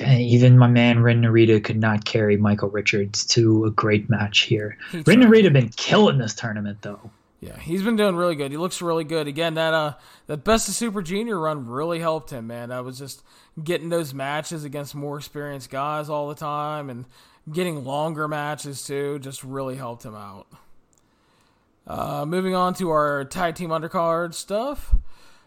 Even 0.00 0.58
my 0.58 0.68
man 0.68 1.02
Ren 1.02 1.22
Narita 1.22 1.62
could 1.62 1.78
not 1.80 2.04
carry 2.04 2.36
Michael 2.36 2.68
Richards 2.68 3.24
to 3.26 3.64
a 3.64 3.70
great 3.70 4.10
match 4.10 4.42
here. 4.42 4.76
Ren 4.92 5.22
Narita 5.22 5.52
been 5.52 5.70
killing 5.70 6.18
this 6.18 6.34
tournament 6.34 6.82
though. 6.82 7.10
Yeah, 7.40 7.58
he's 7.58 7.82
been 7.82 7.96
doing 7.96 8.16
really 8.16 8.34
good. 8.34 8.50
He 8.50 8.56
looks 8.56 8.80
really 8.80 9.04
good. 9.04 9.26
Again, 9.26 9.54
that 9.54 9.74
uh 9.74 9.94
that 10.26 10.44
best 10.44 10.68
of 10.68 10.74
Super 10.74 11.02
Junior 11.02 11.38
run 11.38 11.66
really 11.66 12.00
helped 12.00 12.30
him, 12.30 12.46
man. 12.46 12.70
I 12.72 12.80
was 12.80 12.98
just 12.98 13.22
getting 13.62 13.88
those 13.88 14.14
matches 14.14 14.64
against 14.64 14.94
more 14.94 15.18
experienced 15.18 15.70
guys 15.70 16.08
all 16.08 16.28
the 16.28 16.34
time 16.34 16.88
and 16.90 17.04
getting 17.52 17.84
longer 17.84 18.28
matches 18.28 18.86
too 18.86 19.18
just 19.18 19.44
really 19.44 19.76
helped 19.76 20.04
him 20.04 20.14
out. 20.14 20.46
Uh, 21.86 22.24
moving 22.26 22.54
on 22.54 22.74
to 22.74 22.90
our 22.90 23.24
tag 23.24 23.54
team 23.54 23.70
undercard 23.70 24.34
stuff. 24.34 24.94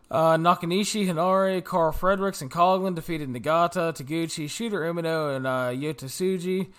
Uh, 0.09 0.37
Nakanishi, 0.37 1.05
Henare, 1.05 1.63
Karl 1.63 1.91
Fredericks, 1.91 2.41
and 2.41 2.49
Coughlin 2.49 2.95
defeated 2.95 3.29
Nagata, 3.29 3.93
Taguchi, 3.93 4.45
Shota 4.45 4.71
Umino, 4.73 5.35
and 5.35 5.45
uh, 5.45 5.69
Tsuji. 5.93 6.69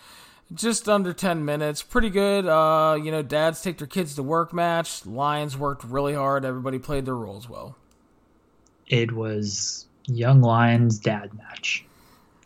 Just 0.52 0.88
under 0.88 1.12
10 1.12 1.44
minutes. 1.44 1.80
Pretty 1.80 2.10
good. 2.10 2.44
Uh, 2.44 2.98
you 3.00 3.12
know, 3.12 3.22
dads 3.22 3.62
take 3.62 3.78
their 3.78 3.86
kids 3.86 4.16
to 4.16 4.22
work 4.24 4.52
match. 4.52 5.06
Lions 5.06 5.56
worked 5.56 5.84
really 5.84 6.14
hard. 6.14 6.44
Everybody 6.44 6.80
played 6.80 7.04
their 7.04 7.14
roles 7.14 7.48
well. 7.48 7.76
It 8.88 9.12
was 9.12 9.86
Young 10.06 10.40
Lions 10.40 10.98
dad 10.98 11.32
match. 11.34 11.84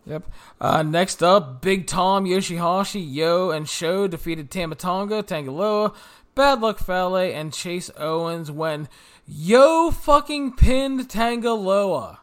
Yep. 0.06 0.31
Uh, 0.60 0.82
next 0.82 1.22
up, 1.22 1.62
Big 1.62 1.86
Tom, 1.86 2.24
Yoshihashi, 2.26 3.05
Yoh, 3.10 3.51
and 3.51 3.68
Sho 3.68 4.06
defeated 4.06 4.51
Tamatonga, 4.51 5.22
Tangaloa, 5.22 5.94
Bad 6.35 6.60
Luck 6.60 6.78
Fale, 6.78 7.16
and 7.16 7.52
Chase 7.52 7.90
Owens 7.97 8.51
when 8.51 8.89
Yoh 9.26 9.90
fucking 9.90 10.56
pinned 10.56 11.09
Tangaloa. 11.09 12.18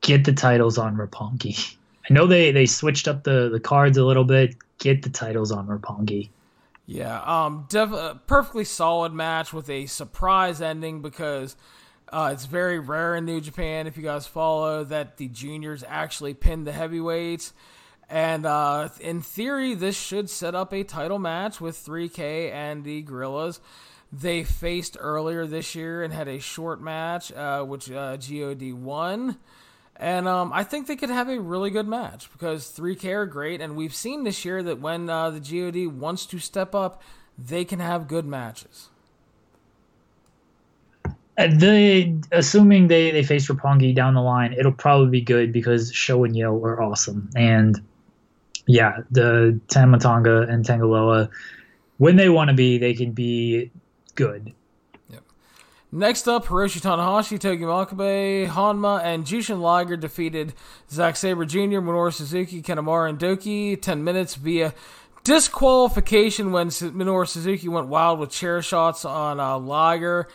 Get 0.00 0.24
the 0.24 0.32
titles 0.32 0.78
on 0.78 0.96
Roppongi. 0.96 1.76
I 2.08 2.12
know 2.12 2.26
they, 2.26 2.52
they 2.52 2.66
switched 2.66 3.08
up 3.08 3.24
the, 3.24 3.48
the 3.50 3.60
cards 3.60 3.96
a 3.96 4.04
little 4.04 4.24
bit. 4.24 4.56
Get 4.78 5.02
the 5.02 5.10
titles 5.10 5.50
on 5.50 5.66
Roppongi. 5.66 6.28
Yeah, 6.86 7.20
um, 7.22 7.66
def- 7.70 8.26
perfectly 8.26 8.64
solid 8.64 9.12
match 9.14 9.52
with 9.54 9.70
a 9.70 9.86
surprise 9.86 10.60
ending 10.60 11.00
because 11.00 11.56
uh, 12.14 12.30
it's 12.32 12.44
very 12.44 12.78
rare 12.78 13.16
in 13.16 13.24
New 13.24 13.40
Japan, 13.40 13.88
if 13.88 13.96
you 13.96 14.04
guys 14.04 14.24
follow, 14.24 14.84
that 14.84 15.16
the 15.16 15.26
juniors 15.26 15.82
actually 15.88 16.32
pin 16.32 16.62
the 16.62 16.70
heavyweights. 16.70 17.52
And 18.08 18.46
uh, 18.46 18.90
in 19.00 19.20
theory, 19.20 19.74
this 19.74 20.00
should 20.00 20.30
set 20.30 20.54
up 20.54 20.72
a 20.72 20.84
title 20.84 21.18
match 21.18 21.60
with 21.60 21.76
3K 21.76 22.52
and 22.52 22.84
the 22.84 23.02
Guerrillas. 23.02 23.60
They 24.12 24.44
faced 24.44 24.96
earlier 25.00 25.44
this 25.44 25.74
year 25.74 26.04
and 26.04 26.14
had 26.14 26.28
a 26.28 26.38
short 26.38 26.80
match, 26.80 27.32
uh, 27.32 27.64
which 27.64 27.90
uh, 27.90 28.16
God 28.16 28.72
won. 28.72 29.36
And 29.96 30.28
um, 30.28 30.52
I 30.52 30.62
think 30.62 30.86
they 30.86 30.94
could 30.94 31.10
have 31.10 31.28
a 31.28 31.40
really 31.40 31.70
good 31.70 31.88
match 31.88 32.30
because 32.30 32.70
3K 32.78 33.12
are 33.12 33.26
great. 33.26 33.60
And 33.60 33.74
we've 33.74 33.94
seen 33.94 34.22
this 34.22 34.44
year 34.44 34.62
that 34.62 34.78
when 34.78 35.10
uh, 35.10 35.30
the 35.30 35.40
God 35.40 35.88
wants 35.88 36.26
to 36.26 36.38
step 36.38 36.76
up, 36.76 37.02
they 37.36 37.64
can 37.64 37.80
have 37.80 38.06
good 38.06 38.24
matches. 38.24 38.90
Uh, 41.36 41.48
the 41.48 42.22
assuming 42.30 42.86
they 42.86 43.10
they 43.10 43.24
face 43.24 43.48
Roppongi 43.48 43.94
down 43.94 44.14
the 44.14 44.20
line, 44.20 44.52
it'll 44.52 44.72
probably 44.72 45.10
be 45.10 45.20
good 45.20 45.52
because 45.52 45.92
Sho 45.92 46.22
and 46.22 46.36
Yoh 46.36 46.62
are 46.62 46.80
awesome, 46.80 47.28
and 47.34 47.80
yeah, 48.66 48.98
the 49.10 49.60
Tama 49.68 49.98
Tonga 49.98 50.42
and 50.42 50.64
Tangaloa, 50.64 51.28
when 51.98 52.16
they 52.16 52.28
want 52.28 52.48
to 52.48 52.54
be, 52.54 52.78
they 52.78 52.94
can 52.94 53.12
be 53.12 53.70
good. 54.14 54.52
Yep. 55.10 55.22
Next 55.92 56.28
up, 56.28 56.46
Hiroshi 56.46 56.80
Tanahashi, 56.80 57.38
Togi 57.38 57.64
Makabe, 57.64 58.48
Honma, 58.48 59.02
and 59.02 59.24
Jushin 59.24 59.60
Liger 59.60 59.96
defeated 59.96 60.54
Zack 60.90 61.16
Sabre 61.16 61.44
Jr., 61.44 61.80
Minoru 61.80 62.12
Suzuki, 62.12 62.62
Kanemaru, 62.62 63.08
and 63.10 63.18
Douki 63.18 63.80
10 63.80 64.02
minutes 64.02 64.34
via 64.36 64.72
disqualification 65.24 66.52
when 66.52 66.68
Minoru 66.68 67.26
Suzuki 67.26 67.68
went 67.68 67.88
wild 67.88 68.18
with 68.18 68.30
chair 68.30 68.62
shots 68.62 69.04
on 69.04 69.40
uh, 69.40 69.58
Liger. 69.58 70.28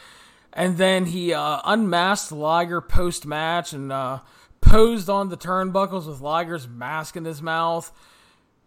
And 0.53 0.77
then 0.77 1.05
he 1.05 1.33
uh, 1.33 1.61
unmasked 1.63 2.31
Liger 2.31 2.81
post 2.81 3.25
match 3.25 3.73
and 3.73 3.91
uh, 3.91 4.19
posed 4.61 5.09
on 5.09 5.29
the 5.29 5.37
turnbuckles 5.37 6.07
with 6.07 6.21
Liger's 6.21 6.67
mask 6.67 7.15
in 7.15 7.25
his 7.25 7.41
mouth. 7.41 7.91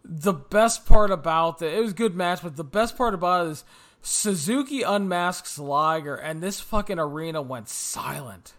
The 0.04 0.32
best 0.32 0.86
part 0.86 1.10
about 1.10 1.62
it, 1.62 1.74
it 1.74 1.80
was 1.80 1.92
a 1.92 1.96
good 1.96 2.14
match, 2.14 2.42
but 2.42 2.56
the 2.56 2.64
best 2.64 2.96
part 2.96 3.14
about 3.14 3.46
it 3.46 3.50
is 3.50 3.64
Suzuki 4.02 4.82
unmasks 4.82 5.58
Liger, 5.58 6.16
and 6.16 6.42
this 6.42 6.60
fucking 6.60 6.98
arena 6.98 7.40
went 7.40 7.68
silent. 7.68 8.54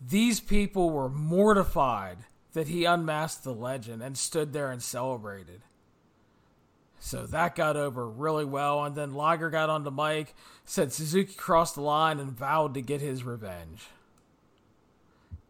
These 0.00 0.40
people 0.40 0.90
were 0.90 1.08
mortified 1.08 2.18
that 2.52 2.68
he 2.68 2.84
unmasked 2.84 3.44
the 3.44 3.54
legend 3.54 4.02
and 4.02 4.18
stood 4.18 4.52
there 4.52 4.70
and 4.70 4.82
celebrated. 4.82 5.62
So 7.06 7.24
that 7.26 7.54
got 7.54 7.76
over 7.76 8.04
really 8.04 8.44
well. 8.44 8.84
And 8.84 8.96
then 8.96 9.14
Liger 9.14 9.48
got 9.48 9.70
on 9.70 9.84
the 9.84 9.92
mic, 9.92 10.34
said 10.64 10.92
Suzuki 10.92 11.34
crossed 11.34 11.76
the 11.76 11.80
line 11.80 12.18
and 12.18 12.32
vowed 12.32 12.74
to 12.74 12.82
get 12.82 13.00
his 13.00 13.22
revenge. 13.22 13.86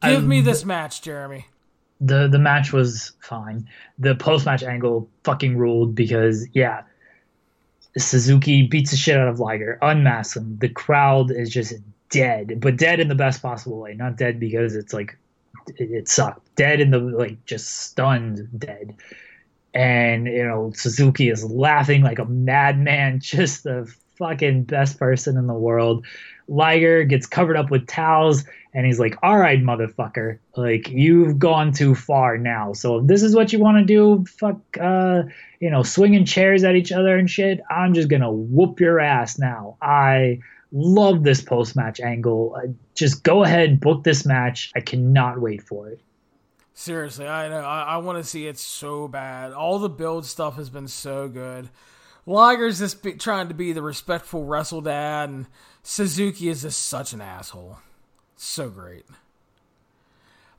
Give 0.03 0.19
um, 0.19 0.29
me 0.29 0.43
this 0.43 0.67
match, 0.67 1.01
Jeremy. 1.01 1.47
The 1.99 2.29
the 2.29 2.39
match 2.39 2.75
was 2.75 3.13
fine. 3.21 3.67
The 3.99 4.15
post 4.15 4.45
match 4.45 4.63
angle 4.63 5.09
fucking 5.25 5.57
ruled 5.57 5.95
because 5.95 6.47
yeah, 6.53 6.83
Suzuki 7.97 8.67
beats 8.67 8.91
the 8.91 8.99
shit 8.99 9.17
out 9.17 9.29
of 9.29 9.41
Liger, 9.41 9.79
unmasks 9.81 10.37
him. 10.37 10.59
The 10.59 10.69
crowd 10.69 11.31
is 11.31 11.49
just 11.49 11.73
dead, 12.11 12.61
but 12.61 12.77
dead 12.77 13.01
in 13.01 13.09
the 13.09 13.15
best 13.15 13.41
possible 13.41 13.79
way. 13.79 13.95
Not 13.95 14.19
dead 14.19 14.39
because 14.39 14.77
it's 14.77 14.93
like 14.93 15.17
it, 15.69 15.91
it 15.91 16.09
sucked. 16.11 16.55
Dead 16.55 16.83
in 16.83 16.91
the 16.91 16.99
like 16.99 17.43
just 17.47 17.79
stunned 17.79 18.47
dead. 18.59 18.95
And 19.77 20.27
you 20.27 20.43
know 20.43 20.73
Suzuki 20.75 21.29
is 21.29 21.45
laughing 21.45 22.03
like 22.03 22.19
a 22.19 22.25
madman, 22.25 23.21
just 23.21 23.65
the 23.65 23.93
fucking 24.17 24.65
best 24.65 24.99
person 24.99 25.37
in 25.37 25.47
the 25.47 25.55
world. 25.55 26.07
Liger 26.49 27.05
gets 27.05 27.27
covered 27.27 27.57
up 27.57 27.71
with 27.71 27.87
towels 27.87 28.45
and 28.73 28.87
he's 28.87 28.99
like, 28.99 29.17
"All 29.23 29.37
right, 29.37 29.63
motherfucker, 29.63 30.39
like 30.57 30.89
you've 30.89 31.39
gone 31.39 31.73
too 31.73 31.95
far 31.95 32.39
now. 32.39 32.73
So 32.73 32.99
if 32.99 33.07
this 33.07 33.23
is 33.23 33.35
what 33.35 33.53
you 33.53 33.59
want 33.59 33.79
to 33.79 33.85
do, 33.85 34.25
fuck, 34.39 34.59
uh, 34.81 35.25
you 35.61 35.71
know, 35.71 35.83
swinging 35.83 36.25
chairs 36.25 36.65
at 36.65 36.77
each 36.77 36.93
other 36.93 37.17
and 37.19 37.29
shit. 37.29 37.61
I'm 37.71 37.93
just 37.93 38.09
gonna 38.09 38.33
whoop 38.33 38.81
your 38.81 38.99
ass 38.99 39.39
now. 39.39 39.77
I 39.83 40.39
love 40.73 41.23
this 41.23 41.43
post 41.43 41.77
match 41.77 42.01
angle. 42.01 42.57
Uh, 42.57 42.69
just 42.95 43.23
go 43.23 43.45
ahead, 43.45 43.81
book 43.81 44.05
this 44.05 44.25
match. 44.25 44.73
I 44.75 44.81
cannot 44.81 45.41
wait 45.41 45.63
for 45.63 45.89
it. 45.91 46.01
Seriously, 46.79 47.27
I 47.27 47.49
know. 47.49 47.61
I, 47.61 47.83
I 47.83 47.97
want 47.97 48.19
to 48.19 48.29
see 48.29 48.47
it 48.47 48.59
so 48.59 49.09
bad. 49.09 49.55
All 49.55 49.79
the 49.79 49.89
build 49.89 50.27
stuff 50.27 50.57
has 50.57 50.69
been 50.69 50.89
so 50.89 51.27
good. 51.27 51.71
Liger's 52.27 52.81
just 52.81 53.03
be, 53.03 53.15
trying 53.15 53.49
to 53.49 53.55
be 53.55 53.73
the 53.73 53.81
respectful 53.81 54.45
wrestle 54.45 54.83
dad, 54.83 55.31
and 55.31 55.47
Suzuki 55.83 56.51
is 56.51 56.63
just 56.63 56.85
such 56.85 57.15
an 57.15 57.23
asshole. 57.23 57.79
So 58.37 58.69
great. 58.69 59.07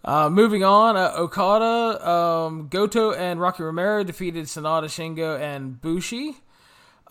Uh, 0.04 0.28
moving 0.32 0.64
on, 0.64 0.98
uh, 0.98 1.14
Okada, 1.16 2.10
um, 2.10 2.68
Goto, 2.68 3.12
and 3.12 3.40
Rocky 3.40 3.62
Romero 3.62 4.04
defeated 4.04 4.46
Sanada, 4.46 4.86
Shingo, 4.86 5.40
and 5.40 5.80
Bushi. 5.80 6.38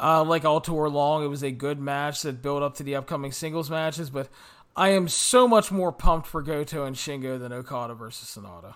Uh, 0.00 0.24
like 0.24 0.44
all 0.44 0.60
tour 0.60 0.88
long, 0.88 1.22
it 1.22 1.28
was 1.28 1.44
a 1.44 1.52
good 1.52 1.78
match 1.78 2.22
that 2.22 2.42
built 2.42 2.64
up 2.64 2.74
to 2.74 2.82
the 2.82 2.96
upcoming 2.96 3.30
singles 3.30 3.70
matches, 3.70 4.10
but 4.10 4.28
I 4.74 4.88
am 4.88 5.06
so 5.06 5.46
much 5.46 5.70
more 5.70 5.92
pumped 5.92 6.26
for 6.26 6.42
Goto 6.42 6.84
and 6.84 6.96
Shingo 6.96 7.38
than 7.38 7.52
Okada 7.52 7.94
versus 7.94 8.36
Sanada. 8.36 8.74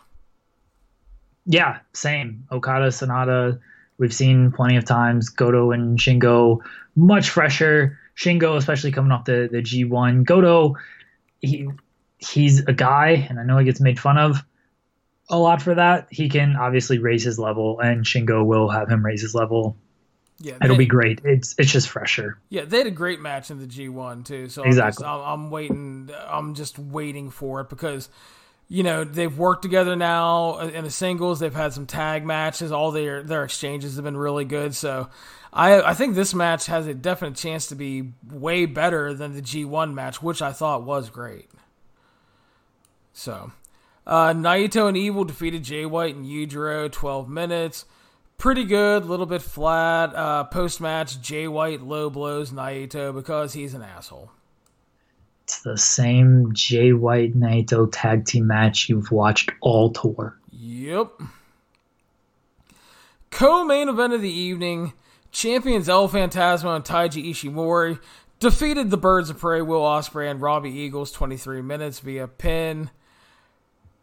Yeah, 1.50 1.80
same. 1.94 2.46
Okada, 2.52 2.86
Sanada, 2.86 3.58
we've 3.98 4.14
seen 4.14 4.52
plenty 4.52 4.76
of 4.76 4.84
times. 4.84 5.30
Goto 5.30 5.72
and 5.72 5.98
Shingo, 5.98 6.60
much 6.94 7.28
fresher. 7.28 7.98
Shingo, 8.16 8.56
especially 8.56 8.92
coming 8.92 9.10
off 9.10 9.24
the, 9.24 9.48
the 9.50 9.58
G1. 9.58 10.24
Goto, 10.24 10.76
he 11.40 11.68
he's 12.18 12.60
a 12.66 12.72
guy, 12.72 13.26
and 13.28 13.40
I 13.40 13.42
know 13.42 13.58
he 13.58 13.64
gets 13.64 13.80
made 13.80 13.98
fun 13.98 14.16
of 14.16 14.44
a 15.28 15.36
lot 15.36 15.60
for 15.60 15.74
that. 15.74 16.06
He 16.12 16.28
can 16.28 16.54
obviously 16.54 16.98
raise 16.98 17.24
his 17.24 17.36
level, 17.36 17.80
and 17.80 18.04
Shingo 18.04 18.46
will 18.46 18.68
have 18.68 18.88
him 18.88 19.04
raise 19.04 19.22
his 19.22 19.34
level. 19.34 19.76
Yeah, 20.38 20.56
it'll 20.62 20.76
be 20.76 20.86
great. 20.86 21.20
It's 21.24 21.56
it's 21.58 21.72
just 21.72 21.88
fresher. 21.88 22.38
Yeah, 22.48 22.64
they 22.64 22.78
had 22.78 22.86
a 22.86 22.92
great 22.92 23.18
match 23.18 23.50
in 23.50 23.58
the 23.58 23.66
G 23.66 23.88
one 23.88 24.22
too. 24.22 24.48
So 24.48 24.62
exactly, 24.62 25.04
I'm, 25.04 25.18
just, 25.18 25.26
I'm, 25.26 25.32
I'm 25.32 25.50
waiting. 25.50 26.10
I'm 26.28 26.54
just 26.54 26.78
waiting 26.78 27.28
for 27.28 27.60
it 27.60 27.68
because 27.68 28.08
you 28.70 28.84
know 28.84 29.02
they've 29.02 29.36
worked 29.36 29.62
together 29.62 29.96
now 29.96 30.60
in 30.60 30.84
the 30.84 30.92
singles. 30.92 31.40
They've 31.40 31.52
had 31.52 31.72
some 31.72 31.86
tag 31.86 32.24
matches. 32.24 32.70
All 32.70 32.92
their 32.92 33.22
their 33.24 33.42
exchanges 33.42 33.96
have 33.96 34.04
been 34.04 34.16
really 34.16 34.44
good. 34.44 34.76
So 34.76 35.10
I 35.52 35.82
I 35.82 35.94
think 35.94 36.14
this 36.14 36.32
match 36.32 36.66
has 36.66 36.86
a 36.86 36.94
definite 36.94 37.34
chance 37.34 37.66
to 37.66 37.74
be 37.74 38.12
way 38.30 38.66
better 38.66 39.12
than 39.12 39.34
the 39.34 39.42
G1 39.42 39.92
match, 39.92 40.22
which 40.22 40.40
I 40.40 40.52
thought 40.52 40.84
was 40.84 41.10
great. 41.10 41.50
So, 43.12 43.50
uh, 44.06 44.28
Naito 44.34 44.86
and 44.86 44.96
Evil 44.96 45.24
defeated 45.24 45.64
Jay 45.64 45.84
White 45.84 46.14
and 46.14 46.24
Yujiro 46.24 46.90
12 46.90 47.28
minutes. 47.28 47.86
Pretty 48.38 48.64
good, 48.64 49.02
a 49.02 49.06
little 49.06 49.26
bit 49.26 49.42
flat. 49.42 50.14
Uh, 50.14 50.44
Post 50.44 50.80
match, 50.80 51.20
Jay 51.20 51.48
White 51.48 51.82
low 51.82 52.08
blows 52.08 52.52
Naito 52.52 53.12
because 53.12 53.52
he's 53.52 53.74
an 53.74 53.82
asshole. 53.82 54.30
It's 55.50 55.62
the 55.62 55.76
same 55.76 56.52
Jay 56.52 56.92
White 56.92 57.34
Naito 57.34 57.88
tag 57.90 58.24
team 58.24 58.46
match 58.46 58.88
you've 58.88 59.10
watched 59.10 59.50
all 59.60 59.90
tour. 59.90 60.38
Yep. 60.52 61.10
Co 63.32 63.64
main 63.64 63.88
event 63.88 64.12
of 64.12 64.22
the 64.22 64.30
evening 64.30 64.92
Champions 65.32 65.88
El 65.88 66.08
Phantasmo 66.08 66.76
and 66.76 66.84
Taiji 66.84 67.30
Ishimori 67.30 67.98
defeated 68.38 68.90
the 68.90 68.96
Birds 68.96 69.28
of 69.28 69.40
Prey, 69.40 69.60
Will 69.60 69.80
Ospreay, 69.80 70.30
and 70.30 70.40
Robbie 70.40 70.70
Eagles 70.70 71.10
23 71.10 71.62
minutes 71.62 71.98
via 71.98 72.28
pin. 72.28 72.90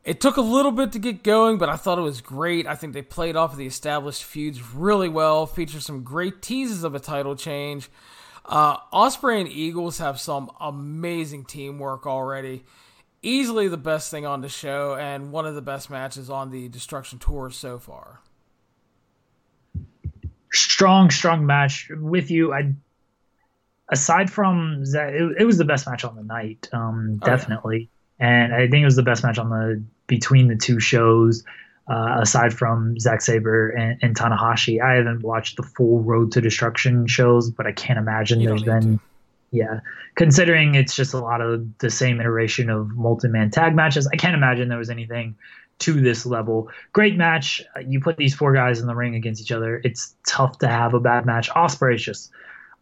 It 0.04 0.20
took 0.20 0.36
a 0.36 0.42
little 0.42 0.74
bit 0.74 0.92
to 0.92 1.00
get 1.00 1.24
going, 1.24 1.58
but 1.58 1.70
I 1.70 1.78
thought 1.78 1.98
it 1.98 2.02
was 2.02 2.20
great. 2.20 2.68
I 2.68 2.76
think 2.76 2.92
they 2.92 3.02
played 3.02 3.38
off 3.38 3.54
of 3.54 3.58
the 3.58 3.68
established 3.68 4.26
feuds 4.26 4.74
really 4.74 5.08
well, 5.08 5.46
featured 5.46 5.84
some 5.84 6.04
great 6.04 6.42
teases 6.42 6.84
of 6.84 6.94
a 6.94 7.00
title 7.00 7.38
change. 7.38 7.90
Uh, 8.48 8.78
Ospreay 8.94 9.42
and 9.42 9.50
Eagles 9.50 9.98
have 9.98 10.20
some 10.20 10.50
amazing 10.60 11.46
teamwork 11.46 12.08
already. 12.08 12.64
Easily 13.22 13.68
the 13.68 13.78
best 13.78 14.10
thing 14.10 14.26
on 14.26 14.42
the 14.42 14.50
show, 14.50 14.96
and 14.96 15.32
one 15.32 15.46
of 15.46 15.56
the 15.56 15.62
best 15.62 15.90
matches 15.90 16.30
on 16.30 16.52
the 16.52 16.70
Destruction 16.70 17.20
Tour 17.20 17.50
so 17.50 17.78
far 17.78 18.22
strong, 20.54 21.10
strong 21.10 21.46
match 21.46 21.90
with 21.92 22.32
you. 22.32 22.54
I 22.54 22.74
aside 23.90 24.30
from 24.30 24.84
that, 24.92 25.14
it, 25.14 25.42
it 25.42 25.46
was 25.46 25.58
the 25.58 25.66
best 25.66 25.88
match 25.88 26.04
on 26.04 26.16
the 26.16 26.24
night, 26.24 26.70
um, 26.74 27.18
definitely, 27.18 27.90
oh, 27.90 28.24
yeah. 28.24 28.44
and 28.44 28.54
I 28.54 28.68
think 28.68 28.82
it 28.82 28.86
was 28.86 28.96
the 28.96 29.04
best 29.04 29.24
match 29.24 29.38
on 29.38 29.50
the 29.50 29.84
between 30.08 30.48
the 30.48 30.56
two 30.56 30.80
shows. 30.80 31.44
Uh, 31.90 32.18
aside 32.20 32.54
from 32.54 33.00
Zack 33.00 33.22
Sabre 33.22 33.70
and, 33.70 33.98
and, 34.02 34.14
Tanahashi, 34.14 34.82
I 34.82 34.96
haven't 34.96 35.24
watched 35.24 35.56
the 35.56 35.64
full 35.64 36.02
Road 36.02 36.34
to 36.34 36.42
Destruction 36.42 37.08
shows, 37.08 37.50
but 37.50 37.66
I 37.66 37.72
can't 37.72 37.98
imagine 37.98 38.42
you 38.42 38.50
there's 38.50 38.64
been. 38.64 38.98
To. 38.98 39.04
Yeah, 39.52 39.80
considering 40.16 40.76
it's 40.76 40.94
just 40.94 41.14
a 41.14 41.20
lot 41.20 41.40
of 41.40 41.66
the 41.78 41.90
same 41.90 42.20
iteration 42.20 42.70
of 42.70 42.90
multi-man 42.90 43.52
tag 43.52 43.74
matches, 43.74 44.06
I 44.12 44.18
can't 44.18 44.36
imagine 44.36 44.68
there 44.68 44.78
was 44.78 44.90
anything 44.90 45.36
to 45.80 46.02
this 46.02 46.26
level. 46.26 46.70
Great 46.92 47.16
match. 47.16 47.64
You 47.86 48.02
put 48.02 48.18
these 48.18 48.36
four 48.36 48.54
guys 48.54 48.80
in 48.82 48.88
the 48.88 48.96
ring 48.96 49.16
against 49.16 49.42
each 49.42 49.52
other. 49.52 49.80
It's 49.84 50.14
tough 50.28 50.60
to 50.60 50.68
have 50.68 50.94
a 50.94 51.00
bad 51.00 51.26
match. 51.26 51.50
Ospreay 51.52 51.96
is 51.96 52.04
just 52.04 52.32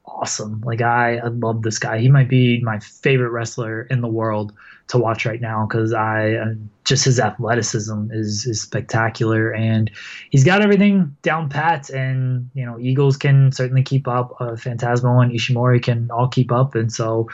awesome. 0.08 0.62
Like 0.66 0.82
I, 0.82 1.18
I 1.18 1.28
love 1.28 1.62
this 1.64 1.80
guy. 1.80 2.00
He 2.00 2.10
might 2.10 2.30
be 2.30 2.62
my 2.62 2.80
favorite 2.80 3.30
wrestler 3.30 3.84
in 3.84 4.02
the 4.02 4.08
world 4.08 4.54
to 4.88 4.98
watch 4.98 5.26
right 5.26 5.42
now 5.42 5.66
because 5.66 5.94
I 5.94 6.34
uh, 6.34 6.54
just 6.84 7.06
his 7.06 7.20
athleticism 7.20 8.12
is 8.12 8.46
is 8.46 8.62
spectacular 8.62 9.52
and 9.52 9.90
he's 10.30 10.44
got 10.44 10.62
everything 10.62 11.16
down 11.22 11.50
pat. 11.50 11.90
And 11.90 12.50
you 12.54 12.66
know, 12.66 12.80
Eagles 12.80 13.18
can 13.18 13.52
certainly 13.52 13.84
keep 13.84 14.08
up. 14.08 14.36
Uh, 14.40 14.52
Phantasmo 14.52 15.24
and 15.24 15.32
Ishimori 15.32 15.82
can 15.82 16.12
all 16.12 16.28
keep 16.28 16.52
up. 16.52 16.76
And 16.76 16.92
so, 16.92 17.30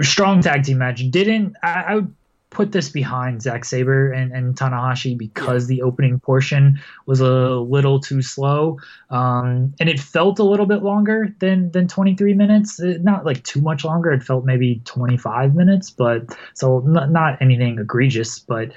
strong 0.00 0.40
tag 0.40 0.64
team 0.64 0.78
match. 0.78 1.02
Didn't 1.10 1.56
I, 1.62 1.68
I 1.68 2.00
put 2.50 2.72
this 2.72 2.88
behind 2.88 3.42
Zack 3.42 3.64
Sabre 3.64 4.10
and, 4.10 4.32
and 4.32 4.56
Tanahashi 4.56 5.16
because 5.16 5.66
the 5.66 5.82
opening 5.82 6.18
portion 6.18 6.80
was 7.06 7.20
a 7.20 7.56
little 7.60 8.00
too 8.00 8.22
slow. 8.22 8.78
Um, 9.10 9.74
and 9.78 9.88
it 9.88 10.00
felt 10.00 10.38
a 10.38 10.44
little 10.44 10.66
bit 10.66 10.82
longer 10.82 11.34
than, 11.40 11.70
than 11.72 11.88
23 11.88 12.34
minutes. 12.34 12.80
It, 12.80 13.04
not 13.04 13.26
like 13.26 13.44
too 13.44 13.60
much 13.60 13.84
longer. 13.84 14.12
It 14.12 14.22
felt 14.22 14.44
maybe 14.44 14.80
25 14.84 15.54
minutes, 15.54 15.90
but 15.90 16.36
so 16.54 16.80
not, 16.80 17.10
not 17.10 17.40
anything 17.42 17.78
egregious, 17.78 18.38
but 18.38 18.72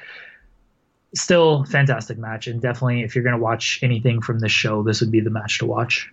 still 1.15 1.64
fantastic 1.65 2.18
match. 2.18 2.48
And 2.48 2.61
definitely, 2.61 3.03
if 3.03 3.15
you're 3.15 3.23
going 3.23 3.38
to 3.38 3.41
watch 3.41 3.80
anything 3.81 4.22
from 4.22 4.39
this 4.39 4.52
show, 4.52 4.84
this 4.84 4.99
would 5.02 5.11
be 5.11 5.22
the 5.22 5.30
match 5.30 5.60
to 5.60 5.65
watch. 5.65 6.11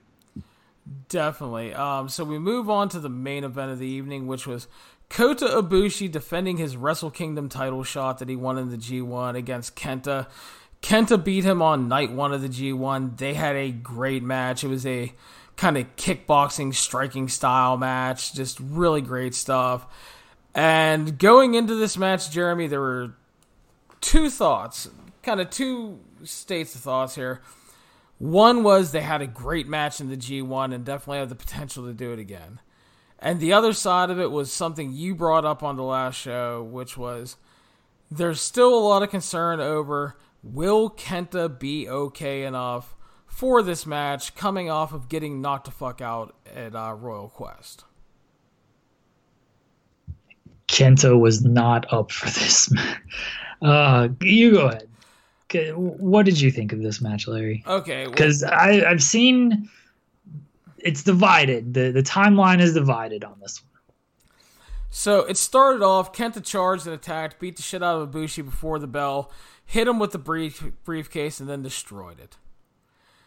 Definitely. 1.08 1.74
Um, 1.74 2.08
so 2.08 2.24
we 2.24 2.38
move 2.38 2.70
on 2.70 2.88
to 2.90 3.00
the 3.00 3.08
main 3.08 3.44
event 3.44 3.72
of 3.72 3.78
the 3.78 3.86
evening, 3.86 4.26
which 4.26 4.46
was 4.46 4.68
Kota 5.08 5.46
Ibushi 5.46 6.10
defending 6.10 6.58
his 6.58 6.76
Wrestle 6.76 7.10
Kingdom 7.10 7.48
title 7.48 7.82
shot 7.82 8.18
that 8.18 8.28
he 8.28 8.36
won 8.36 8.58
in 8.58 8.70
the 8.70 8.76
G1 8.76 9.36
against 9.36 9.74
Kenta. 9.74 10.26
Kenta 10.82 11.22
beat 11.22 11.44
him 11.44 11.62
on 11.62 11.88
night 11.88 12.12
one 12.12 12.32
of 12.32 12.42
the 12.42 12.48
G1. 12.48 13.16
They 13.16 13.34
had 13.34 13.56
a 13.56 13.70
great 13.70 14.22
match. 14.22 14.62
It 14.62 14.68
was 14.68 14.86
a 14.86 15.12
kind 15.56 15.76
of 15.76 15.96
kickboxing, 15.96 16.74
striking 16.74 17.28
style 17.28 17.76
match. 17.76 18.34
Just 18.34 18.60
really 18.60 19.00
great 19.00 19.34
stuff. 19.34 19.86
And 20.54 21.18
going 21.18 21.54
into 21.54 21.74
this 21.74 21.96
match, 21.96 22.30
Jeremy, 22.30 22.66
there 22.66 22.80
were 22.80 23.14
two 24.00 24.30
thoughts, 24.30 24.88
kind 25.22 25.40
of 25.40 25.50
two 25.50 26.00
states 26.24 26.74
of 26.74 26.80
thoughts 26.82 27.14
here. 27.14 27.42
One 28.18 28.62
was 28.62 28.90
they 28.90 29.00
had 29.00 29.22
a 29.22 29.26
great 29.26 29.68
match 29.68 30.00
in 30.00 30.08
the 30.08 30.16
G1 30.16 30.74
and 30.74 30.84
definitely 30.84 31.18
have 31.18 31.28
the 31.28 31.34
potential 31.34 31.86
to 31.86 31.92
do 31.92 32.12
it 32.12 32.18
again. 32.18 32.60
And 33.18 33.40
the 33.40 33.52
other 33.52 33.72
side 33.72 34.10
of 34.10 34.20
it 34.20 34.30
was 34.30 34.52
something 34.52 34.92
you 34.92 35.14
brought 35.14 35.44
up 35.44 35.62
on 35.62 35.76
the 35.76 35.82
last 35.82 36.14
show, 36.16 36.62
which 36.62 36.96
was 36.96 37.36
there's 38.10 38.40
still 38.40 38.74
a 38.74 38.80
lot 38.80 39.02
of 39.02 39.10
concern 39.10 39.60
over 39.60 40.16
will 40.42 40.90
Kenta 40.90 41.58
be 41.58 41.88
okay 41.88 42.44
enough 42.44 42.94
for 43.26 43.62
this 43.62 43.86
match 43.86 44.34
coming 44.34 44.70
off 44.70 44.92
of 44.92 45.08
getting 45.08 45.40
knocked 45.40 45.66
the 45.66 45.70
fuck 45.70 46.00
out 46.00 46.34
at 46.54 46.74
uh, 46.74 46.94
Royal 46.98 47.28
Quest. 47.28 47.84
Kenta 50.68 51.18
was 51.18 51.44
not 51.44 51.92
up 51.92 52.12
for 52.12 52.26
this. 52.26 52.72
Uh, 53.60 54.06
you 54.20 54.52
go 54.52 54.68
ahead. 54.68 55.74
What 55.74 56.24
did 56.24 56.40
you 56.40 56.52
think 56.52 56.72
of 56.72 56.80
this 56.80 57.00
match, 57.00 57.26
Larry? 57.26 57.64
Okay, 57.66 58.06
because 58.06 58.44
well, 58.44 58.52
I 58.54 58.84
I've 58.86 59.02
seen 59.02 59.68
it's 60.78 61.02
divided. 61.02 61.74
the 61.74 61.92
The 61.92 62.02
timeline 62.02 62.60
is 62.60 62.74
divided 62.74 63.24
on 63.24 63.38
this 63.40 63.62
one. 63.62 63.68
So 64.90 65.20
it 65.20 65.36
started 65.36 65.82
off. 65.82 66.12
Kenta 66.12 66.44
charged 66.44 66.86
and 66.86 66.94
attacked, 66.94 67.38
beat 67.38 67.56
the 67.56 67.62
shit 67.62 67.82
out 67.82 68.00
of 68.00 68.10
Ibushi 68.10 68.44
before 68.44 68.78
the 68.78 68.86
bell, 68.86 69.30
hit 69.64 69.86
him 69.86 69.98
with 69.98 70.12
the 70.12 70.18
brief 70.18 70.64
briefcase, 70.84 71.40
and 71.40 71.48
then 71.48 71.62
destroyed 71.62 72.20
it. 72.20 72.36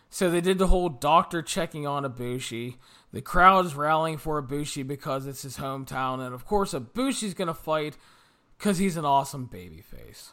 So 0.09 0.29
they 0.29 0.41
did 0.41 0.57
the 0.57 0.67
whole 0.67 0.89
doctor 0.89 1.41
checking 1.41 1.87
on 1.87 2.03
Ibushi. 2.03 2.75
The 3.13 3.21
crowd 3.21 3.65
is 3.65 3.75
rallying 3.75 4.17
for 4.17 4.41
Ibushi 4.41 4.85
because 4.85 5.25
it's 5.25 5.43
his 5.43 5.57
hometown, 5.57 6.19
and 6.19 6.33
of 6.33 6.45
course 6.45 6.73
Ibushi's 6.73 7.33
gonna 7.33 7.53
fight 7.53 7.97
because 8.57 8.77
he's 8.77 8.97
an 8.97 9.05
awesome 9.05 9.47
babyface. 9.47 10.31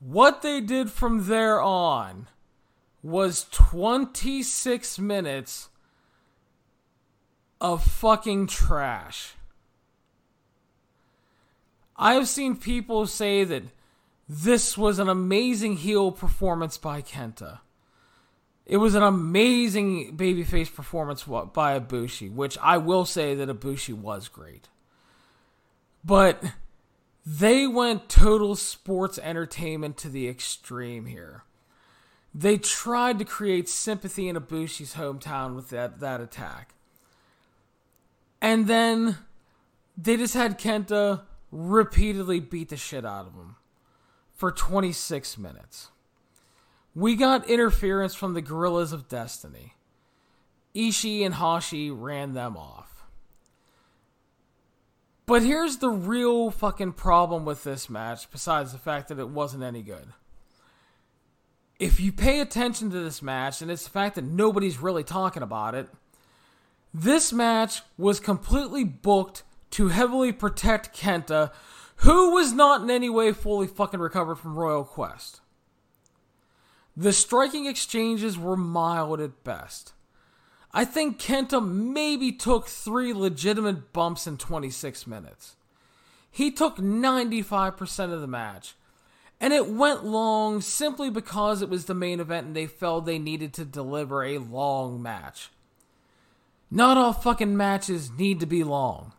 What 0.00 0.42
they 0.42 0.60
did 0.60 0.90
from 0.90 1.26
there 1.26 1.60
on 1.60 2.28
was 3.06 3.46
26 3.52 4.98
minutes 4.98 5.68
of 7.60 7.84
fucking 7.84 8.48
trash. 8.48 9.34
I 11.96 12.14
have 12.14 12.28
seen 12.28 12.56
people 12.56 13.06
say 13.06 13.44
that 13.44 13.62
this 14.28 14.76
was 14.76 14.98
an 14.98 15.08
amazing 15.08 15.76
heel 15.76 16.10
performance 16.10 16.78
by 16.78 17.00
Kenta. 17.00 17.60
It 18.66 18.78
was 18.78 18.96
an 18.96 19.04
amazing 19.04 20.16
babyface 20.16 20.74
performance 20.74 21.22
by 21.22 21.78
Ibushi, 21.78 22.32
which 22.34 22.58
I 22.60 22.78
will 22.78 23.04
say 23.04 23.36
that 23.36 23.48
Ibushi 23.48 23.94
was 23.94 24.26
great. 24.26 24.68
But 26.04 26.42
they 27.24 27.68
went 27.68 28.08
total 28.08 28.56
sports 28.56 29.20
entertainment 29.22 29.96
to 29.98 30.08
the 30.08 30.28
extreme 30.28 31.06
here. 31.06 31.44
They 32.38 32.58
tried 32.58 33.18
to 33.18 33.24
create 33.24 33.66
sympathy 33.66 34.28
in 34.28 34.36
Ibushi's 34.36 34.92
hometown 34.92 35.56
with 35.56 35.70
that, 35.70 36.00
that 36.00 36.20
attack. 36.20 36.74
And 38.42 38.66
then 38.66 39.16
they 39.96 40.18
just 40.18 40.34
had 40.34 40.58
Kenta 40.58 41.22
repeatedly 41.50 42.40
beat 42.40 42.68
the 42.68 42.76
shit 42.76 43.06
out 43.06 43.26
of 43.26 43.32
him 43.32 43.56
for 44.34 44.52
26 44.52 45.38
minutes. 45.38 45.88
We 46.94 47.16
got 47.16 47.48
interference 47.48 48.14
from 48.14 48.34
the 48.34 48.42
Guerrillas 48.42 48.92
of 48.92 49.08
Destiny. 49.08 49.72
Ishii 50.74 51.24
and 51.24 51.36
Hashi 51.36 51.90
ran 51.90 52.34
them 52.34 52.54
off. 52.54 53.06
But 55.24 55.42
here's 55.42 55.78
the 55.78 55.88
real 55.88 56.50
fucking 56.50 56.92
problem 56.92 57.46
with 57.46 57.64
this 57.64 57.88
match, 57.88 58.30
besides 58.30 58.72
the 58.72 58.78
fact 58.78 59.08
that 59.08 59.18
it 59.18 59.30
wasn't 59.30 59.62
any 59.62 59.80
good. 59.80 60.12
If 61.78 62.00
you 62.00 62.10
pay 62.12 62.40
attention 62.40 62.90
to 62.90 63.00
this 63.00 63.20
match, 63.20 63.60
and 63.60 63.70
it's 63.70 63.84
the 63.84 63.90
fact 63.90 64.14
that 64.14 64.24
nobody's 64.24 64.78
really 64.78 65.04
talking 65.04 65.42
about 65.42 65.74
it, 65.74 65.88
this 66.94 67.32
match 67.32 67.82
was 67.98 68.18
completely 68.18 68.82
booked 68.82 69.42
to 69.72 69.88
heavily 69.88 70.32
protect 70.32 70.96
Kenta, 70.96 71.52
who 71.96 72.32
was 72.32 72.52
not 72.52 72.80
in 72.80 72.90
any 72.90 73.10
way 73.10 73.32
fully 73.32 73.66
fucking 73.66 74.00
recovered 74.00 74.36
from 74.36 74.58
Royal 74.58 74.84
Quest. 74.84 75.40
The 76.96 77.12
striking 77.12 77.66
exchanges 77.66 78.38
were 78.38 78.56
mild 78.56 79.20
at 79.20 79.44
best. 79.44 79.92
I 80.72 80.86
think 80.86 81.18
Kenta 81.18 81.66
maybe 81.66 82.32
took 82.32 82.68
three 82.68 83.12
legitimate 83.12 83.92
bumps 83.92 84.26
in 84.26 84.38
26 84.38 85.06
minutes. 85.06 85.56
He 86.30 86.50
took 86.50 86.76
95% 86.76 88.12
of 88.12 88.20
the 88.22 88.26
match. 88.26 88.74
And 89.40 89.52
it 89.52 89.68
went 89.68 90.04
long 90.04 90.60
simply 90.60 91.10
because 91.10 91.60
it 91.60 91.68
was 91.68 91.84
the 91.84 91.94
main 91.94 92.20
event 92.20 92.46
and 92.46 92.56
they 92.56 92.66
felt 92.66 93.04
they 93.04 93.18
needed 93.18 93.52
to 93.54 93.64
deliver 93.64 94.24
a 94.24 94.38
long 94.38 95.02
match. 95.02 95.50
Not 96.70 96.96
all 96.96 97.12
fucking 97.12 97.56
matches 97.56 98.10
need 98.10 98.40
to 98.40 98.46
be 98.46 98.64
long. 98.64 99.12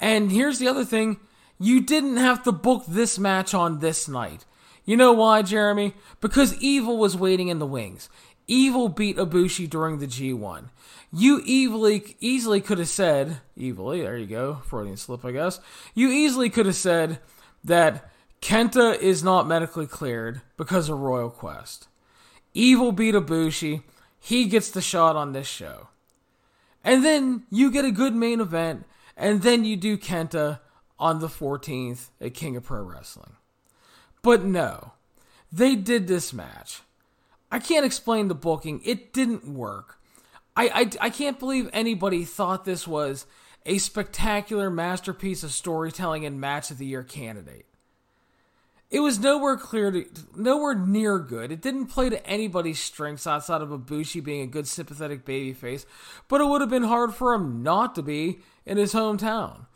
And 0.00 0.30
here's 0.30 0.58
the 0.58 0.68
other 0.68 0.84
thing 0.84 1.18
you 1.58 1.80
didn't 1.80 2.18
have 2.18 2.42
to 2.44 2.52
book 2.52 2.84
this 2.86 3.18
match 3.18 3.54
on 3.54 3.80
this 3.80 4.08
night. 4.08 4.44
You 4.84 4.96
know 4.96 5.12
why, 5.12 5.42
Jeremy? 5.42 5.94
Because 6.20 6.54
Evil 6.62 6.96
was 6.96 7.16
waiting 7.16 7.48
in 7.48 7.58
the 7.58 7.66
wings. 7.66 8.08
Evil 8.46 8.88
beat 8.88 9.16
Ibushi 9.16 9.68
during 9.68 9.98
the 9.98 10.06
G1. 10.06 10.68
You 11.12 11.40
easily 11.44 12.16
easily 12.20 12.60
could 12.60 12.78
have 12.78 12.88
said, 12.88 13.38
evilly, 13.60 14.02
there 14.02 14.16
you 14.16 14.26
go, 14.26 14.60
Freudian 14.66 14.96
slip, 14.96 15.24
I 15.24 15.32
guess. 15.32 15.60
You 15.94 16.10
easily 16.10 16.50
could 16.50 16.66
have 16.66 16.76
said 16.76 17.18
that 17.64 18.10
Kenta 18.46 18.96
is 19.00 19.24
not 19.24 19.48
medically 19.48 19.88
cleared 19.88 20.40
because 20.56 20.88
of 20.88 21.00
Royal 21.00 21.30
Quest. 21.30 21.88
Evil 22.54 22.92
beat 22.92 23.16
Ibushi. 23.16 23.82
He 24.20 24.44
gets 24.44 24.70
the 24.70 24.80
shot 24.80 25.16
on 25.16 25.32
this 25.32 25.48
show. 25.48 25.88
And 26.84 27.04
then 27.04 27.42
you 27.50 27.72
get 27.72 27.84
a 27.84 27.90
good 27.90 28.14
main 28.14 28.40
event, 28.40 28.86
and 29.16 29.42
then 29.42 29.64
you 29.64 29.76
do 29.76 29.98
Kenta 29.98 30.60
on 30.96 31.18
the 31.18 31.26
14th 31.26 32.10
at 32.20 32.34
King 32.34 32.54
of 32.54 32.62
Pro 32.62 32.82
Wrestling. 32.82 33.34
But 34.22 34.44
no, 34.44 34.92
they 35.50 35.74
did 35.74 36.06
this 36.06 36.32
match. 36.32 36.82
I 37.50 37.58
can't 37.58 37.84
explain 37.84 38.28
the 38.28 38.36
booking. 38.36 38.80
It 38.84 39.12
didn't 39.12 39.48
work. 39.48 39.98
I, 40.56 40.68
I, 40.68 41.06
I 41.06 41.10
can't 41.10 41.40
believe 41.40 41.68
anybody 41.72 42.24
thought 42.24 42.64
this 42.64 42.86
was 42.86 43.26
a 43.64 43.78
spectacular 43.78 44.70
masterpiece 44.70 45.42
of 45.42 45.50
storytelling 45.50 46.24
and 46.24 46.40
match 46.40 46.70
of 46.70 46.78
the 46.78 46.86
year 46.86 47.02
candidate. 47.02 47.66
It 48.90 49.00
was 49.00 49.18
nowhere 49.18 49.56
clear 49.56 49.90
to, 49.90 50.06
nowhere 50.36 50.74
near 50.74 51.18
good. 51.18 51.50
It 51.50 51.60
didn't 51.60 51.86
play 51.86 52.08
to 52.08 52.24
anybody's 52.26 52.78
strengths 52.78 53.26
outside 53.26 53.60
of 53.60 53.70
Ibushi 53.70 54.22
being 54.22 54.42
a 54.42 54.46
good 54.46 54.68
sympathetic 54.68 55.24
babyface, 55.24 55.84
but 56.28 56.40
it 56.40 56.46
would 56.46 56.60
have 56.60 56.70
been 56.70 56.84
hard 56.84 57.14
for 57.14 57.34
him 57.34 57.62
not 57.62 57.94
to 57.96 58.02
be 58.02 58.38
in 58.64 58.76
his 58.76 58.94
hometown. 58.94 59.66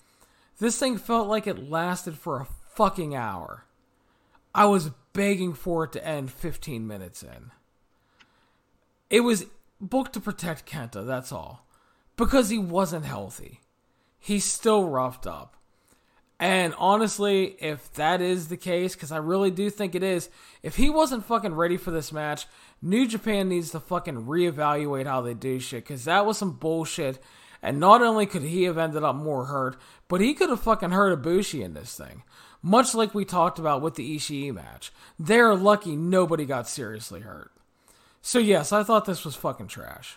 This 0.58 0.78
thing 0.78 0.96
felt 0.96 1.28
like 1.28 1.46
it 1.46 1.70
lasted 1.70 2.16
for 2.16 2.40
a 2.40 2.46
fucking 2.74 3.14
hour. 3.16 3.64
I 4.54 4.66
was 4.66 4.90
begging 5.12 5.54
for 5.54 5.84
it 5.84 5.92
to 5.92 6.06
end 6.06 6.30
15 6.30 6.86
minutes 6.86 7.22
in. 7.22 7.50
It 9.08 9.20
was 9.20 9.46
booked 9.80 10.12
to 10.12 10.20
protect 10.20 10.70
Kenta, 10.70 11.04
that's 11.04 11.32
all. 11.32 11.66
Because 12.16 12.50
he 12.50 12.58
wasn't 12.58 13.06
healthy. 13.06 13.60
He's 14.18 14.44
still 14.44 14.88
roughed 14.88 15.26
up. 15.26 15.56
And 16.40 16.74
honestly, 16.78 17.54
if 17.60 17.92
that 17.92 18.22
is 18.22 18.48
the 18.48 18.56
case, 18.56 18.94
because 18.94 19.12
I 19.12 19.18
really 19.18 19.50
do 19.50 19.68
think 19.68 19.94
it 19.94 20.02
is, 20.02 20.30
if 20.62 20.76
he 20.76 20.88
wasn't 20.88 21.26
fucking 21.26 21.54
ready 21.54 21.76
for 21.76 21.90
this 21.90 22.12
match, 22.12 22.46
New 22.80 23.06
Japan 23.06 23.50
needs 23.50 23.72
to 23.72 23.80
fucking 23.80 24.24
reevaluate 24.24 25.04
how 25.04 25.20
they 25.20 25.34
do 25.34 25.60
shit, 25.60 25.84
because 25.84 26.06
that 26.06 26.24
was 26.24 26.38
some 26.38 26.52
bullshit. 26.52 27.22
And 27.62 27.78
not 27.78 28.00
only 28.00 28.24
could 28.24 28.40
he 28.40 28.62
have 28.62 28.78
ended 28.78 29.04
up 29.04 29.16
more 29.16 29.44
hurt, 29.44 29.76
but 30.08 30.22
he 30.22 30.32
could 30.32 30.48
have 30.48 30.62
fucking 30.62 30.92
hurt 30.92 31.22
Ibushi 31.22 31.62
in 31.62 31.74
this 31.74 31.94
thing. 31.94 32.22
Much 32.62 32.94
like 32.94 33.14
we 33.14 33.26
talked 33.26 33.58
about 33.58 33.82
with 33.82 33.96
the 33.96 34.16
Ishii 34.16 34.54
match. 34.54 34.92
They're 35.18 35.54
lucky 35.54 35.94
nobody 35.94 36.46
got 36.46 36.66
seriously 36.66 37.20
hurt. 37.20 37.52
So, 38.22 38.38
yes, 38.38 38.72
I 38.72 38.82
thought 38.82 39.04
this 39.04 39.26
was 39.26 39.36
fucking 39.36 39.68
trash. 39.68 40.16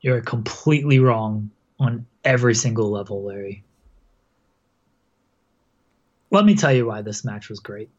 You're 0.00 0.22
completely 0.22 0.98
wrong 1.00 1.50
on 1.78 2.06
every 2.24 2.54
single 2.54 2.90
level, 2.90 3.24
Larry. 3.24 3.62
Let 6.32 6.46
me 6.46 6.54
tell 6.54 6.72
you 6.72 6.86
why 6.86 7.02
this 7.02 7.24
match 7.26 7.50
was 7.50 7.60
great. 7.60 7.90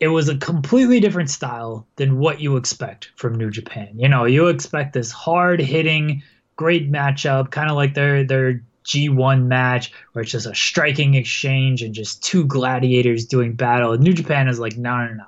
It 0.00 0.08
was 0.08 0.30
a 0.30 0.38
completely 0.38 1.00
different 1.00 1.28
style 1.28 1.86
than 1.96 2.18
what 2.18 2.40
you 2.40 2.56
expect 2.56 3.12
from 3.14 3.34
New 3.34 3.50
Japan. 3.50 3.90
You 3.94 4.08
know, 4.08 4.24
you 4.24 4.48
expect 4.48 4.94
this 4.94 5.12
hard 5.12 5.60
hitting, 5.60 6.22
great 6.56 6.90
matchup, 6.90 7.50
kind 7.50 7.70
of 7.70 7.76
like 7.76 7.92
their 7.92 8.24
their 8.24 8.62
G1 8.86 9.44
match 9.44 9.92
where 10.12 10.22
it's 10.22 10.32
just 10.32 10.46
a 10.46 10.54
striking 10.54 11.14
exchange 11.14 11.82
and 11.82 11.94
just 11.94 12.22
two 12.22 12.46
gladiators 12.46 13.26
doing 13.26 13.52
battle. 13.52 13.96
New 13.98 14.14
Japan 14.14 14.48
is 14.48 14.58
like, 14.58 14.76
no, 14.78 15.06
no, 15.06 15.12
no. 15.12 15.26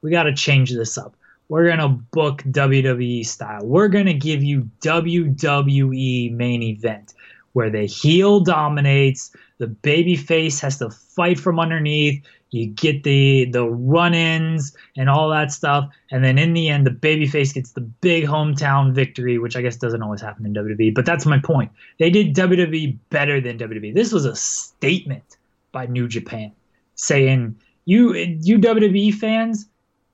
We 0.00 0.12
got 0.12 0.22
to 0.22 0.32
change 0.32 0.72
this 0.72 0.96
up. 0.96 1.16
We're 1.48 1.66
going 1.66 1.80
to 1.80 1.88
book 1.88 2.42
WWE 2.44 3.26
style. 3.26 3.66
We're 3.66 3.88
going 3.88 4.06
to 4.06 4.14
give 4.14 4.42
you 4.42 4.70
WWE 4.80 6.32
main 6.32 6.62
event 6.62 7.14
where 7.52 7.70
the 7.70 7.86
heel 7.86 8.40
dominates, 8.40 9.34
the 9.58 9.66
baby 9.66 10.16
face 10.16 10.60
has 10.60 10.78
to 10.78 10.90
fight 10.90 11.38
from 11.38 11.60
underneath. 11.60 12.24
You 12.50 12.66
get 12.66 13.02
the 13.02 13.46
the 13.46 13.68
run-ins 13.68 14.76
and 14.96 15.10
all 15.10 15.28
that 15.30 15.50
stuff, 15.50 15.88
and 16.10 16.24
then 16.24 16.38
in 16.38 16.54
the 16.54 16.68
end, 16.68 16.86
the 16.86 16.92
baby 16.92 17.26
face 17.26 17.52
gets 17.52 17.72
the 17.72 17.80
big 17.80 18.24
hometown 18.24 18.94
victory, 18.94 19.38
which 19.38 19.56
I 19.56 19.62
guess 19.62 19.76
doesn't 19.76 20.02
always 20.02 20.20
happen 20.20 20.46
in 20.46 20.54
WWE. 20.54 20.94
But 20.94 21.04
that's 21.04 21.26
my 21.26 21.38
point. 21.38 21.72
They 21.98 22.10
did 22.10 22.34
WWE 22.34 22.96
better 23.10 23.40
than 23.40 23.58
WWE. 23.58 23.92
This 23.92 24.12
was 24.12 24.24
a 24.24 24.36
statement 24.36 25.36
by 25.72 25.86
New 25.86 26.06
Japan, 26.06 26.52
saying 26.94 27.56
you 27.84 28.14
you 28.14 28.58
WWE 28.58 29.14
fans, 29.14 29.68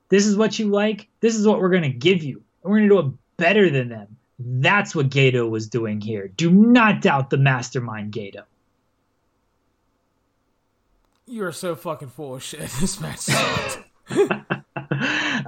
this 0.09 0.27
is 0.27 0.37
what 0.37 0.59
you 0.59 0.69
like. 0.69 1.09
This 1.21 1.37
is 1.37 1.47
what 1.47 1.61
we're 1.61 1.71
gonna 1.71 1.91
give 1.91 2.23
you. 2.23 2.43
And 2.65 2.73
we're 2.73 2.79
gonna 2.79 2.89
do 2.89 3.09
it 3.09 3.15
better 3.37 3.71
than 3.71 3.89
them. 3.89 4.17
That's 4.39 4.95
what 4.95 5.11
Gedo 5.11 5.51
was 5.51 5.69
doing 5.69 6.01
here. 6.01 6.29
Do 6.29 6.51
not 6.51 7.03
doubt 7.03 7.29
the 7.29 7.37
mastermind 7.37 8.13
Gedo. 8.13 8.45
You 11.31 11.45
are 11.45 11.53
so 11.53 11.77
fucking 11.77 12.09
full 12.09 12.35
of 12.35 12.43
shit. 12.43 12.69
This 12.81 13.01
match 13.01 13.29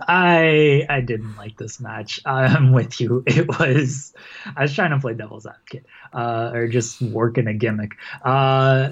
I 0.09 0.87
I 0.89 1.01
didn't 1.01 1.37
like 1.37 1.59
this 1.59 1.81
match. 1.81 2.21
I'm 2.25 2.71
with 2.71 3.01
you. 3.01 3.25
It 3.33 3.49
was 3.49 4.15
I 4.57 4.63
was 4.63 4.73
trying 4.73 4.93
to 4.93 5.01
play 5.01 5.15
devil's 5.15 5.45
advocate, 5.45 5.85
uh, 6.13 6.53
or 6.55 6.69
just 6.69 7.03
working 7.03 7.49
a 7.49 7.55
gimmick. 7.55 7.97
Uh, 8.25 8.91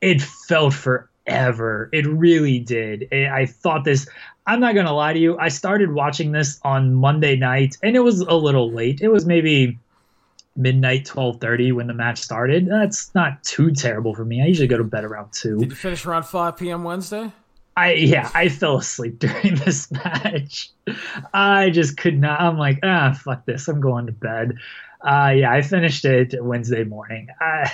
it 0.00 0.20
felt 0.20 0.74
forever. 0.74 1.88
It 1.92 2.04
really 2.08 2.58
did. 2.58 3.14
I 3.14 3.46
thought 3.46 3.84
this. 3.84 4.08
I'm 4.44 4.58
not 4.58 4.74
gonna 4.74 4.92
lie 4.92 5.12
to 5.12 5.20
you. 5.20 5.38
I 5.38 5.50
started 5.50 5.92
watching 5.92 6.32
this 6.32 6.58
on 6.64 6.94
Monday 6.94 7.36
night, 7.36 7.76
and 7.80 7.94
it 7.94 8.00
was 8.00 8.22
a 8.22 8.34
little 8.34 8.72
late. 8.72 9.00
It 9.00 9.08
was 9.08 9.24
maybe 9.24 9.78
midnight, 10.58 11.06
twelve 11.06 11.40
thirty 11.40 11.72
when 11.72 11.86
the 11.86 11.94
match 11.94 12.18
started. 12.18 12.66
That's 12.66 13.14
not 13.14 13.42
too 13.44 13.70
terrible 13.70 14.14
for 14.14 14.24
me. 14.24 14.42
I 14.42 14.46
usually 14.46 14.68
go 14.68 14.76
to 14.76 14.84
bed 14.84 15.04
around 15.04 15.32
two. 15.32 15.58
Did 15.58 15.70
you 15.70 15.76
finish 15.76 16.04
around 16.04 16.24
five 16.24 16.58
p.m. 16.58 16.84
Wednesday? 16.84 17.32
I 17.76 17.92
yeah, 17.92 18.30
I 18.34 18.48
fell 18.48 18.76
asleep 18.76 19.18
during 19.20 19.54
this 19.54 19.90
match. 19.90 20.70
I 21.32 21.70
just 21.70 21.96
could 21.96 22.20
not. 22.20 22.40
I'm 22.40 22.58
like, 22.58 22.80
ah, 22.82 23.18
fuck 23.24 23.46
this. 23.46 23.68
I'm 23.68 23.80
going 23.80 24.06
to 24.06 24.12
bed. 24.12 24.56
Uh, 25.00 25.32
yeah, 25.36 25.52
I 25.52 25.62
finished 25.62 26.04
it 26.04 26.34
Wednesday 26.42 26.82
morning. 26.82 27.28
I 27.40 27.72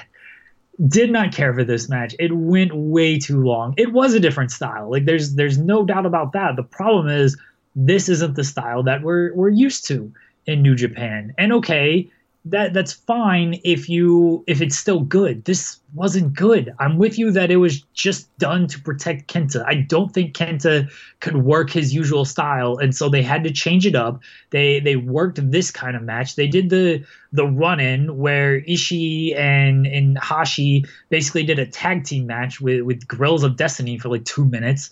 did 0.88 1.10
not 1.10 1.32
care 1.32 1.54
for 1.54 1.64
this 1.64 1.88
match. 1.88 2.14
It 2.18 2.36
went 2.36 2.74
way 2.74 3.18
too 3.18 3.42
long. 3.42 3.74
It 3.76 3.92
was 3.92 4.12
a 4.12 4.20
different 4.20 4.50
style. 4.50 4.90
Like 4.90 5.06
there's 5.06 5.34
there's 5.34 5.56
no 5.56 5.84
doubt 5.84 6.06
about 6.06 6.32
that. 6.32 6.56
The 6.56 6.62
problem 6.62 7.08
is 7.08 7.38
this 7.74 8.08
isn't 8.08 8.36
the 8.36 8.44
style 8.44 8.82
that 8.82 9.02
we're 9.02 9.34
we're 9.34 9.48
used 9.48 9.86
to 9.88 10.12
in 10.46 10.62
New 10.62 10.74
Japan. 10.74 11.32
And 11.38 11.52
okay, 11.54 12.10
that 12.46 12.74
that's 12.74 12.92
fine 12.92 13.58
if 13.64 13.88
you 13.88 14.44
if 14.46 14.60
it's 14.60 14.76
still 14.76 15.00
good. 15.00 15.44
This 15.44 15.80
wasn't 15.94 16.34
good. 16.34 16.74
I'm 16.78 16.98
with 16.98 17.18
you 17.18 17.30
that 17.30 17.50
it 17.50 17.56
was 17.56 17.80
just 17.94 18.36
done 18.38 18.66
to 18.66 18.80
protect 18.80 19.32
Kenta. 19.32 19.64
I 19.66 19.76
don't 19.76 20.12
think 20.12 20.36
Kenta 20.36 20.90
could 21.20 21.38
work 21.38 21.70
his 21.70 21.94
usual 21.94 22.26
style, 22.26 22.76
and 22.76 22.94
so 22.94 23.08
they 23.08 23.22
had 23.22 23.44
to 23.44 23.50
change 23.50 23.86
it 23.86 23.94
up. 23.94 24.20
They 24.50 24.80
they 24.80 24.96
worked 24.96 25.40
this 25.50 25.70
kind 25.70 25.96
of 25.96 26.02
match. 26.02 26.36
They 26.36 26.46
did 26.46 26.68
the 26.68 27.02
the 27.32 27.46
run 27.46 27.80
in 27.80 28.18
where 28.18 28.60
Ishii 28.60 29.36
and 29.36 29.86
and 29.86 30.18
Hashi 30.18 30.84
basically 31.08 31.44
did 31.44 31.58
a 31.58 31.66
tag 31.66 32.04
team 32.04 32.26
match 32.26 32.60
with 32.60 32.82
with 32.82 33.08
Guerrillas 33.08 33.42
of 33.42 33.56
Destiny 33.56 33.98
for 33.98 34.10
like 34.10 34.24
two 34.26 34.44
minutes, 34.44 34.90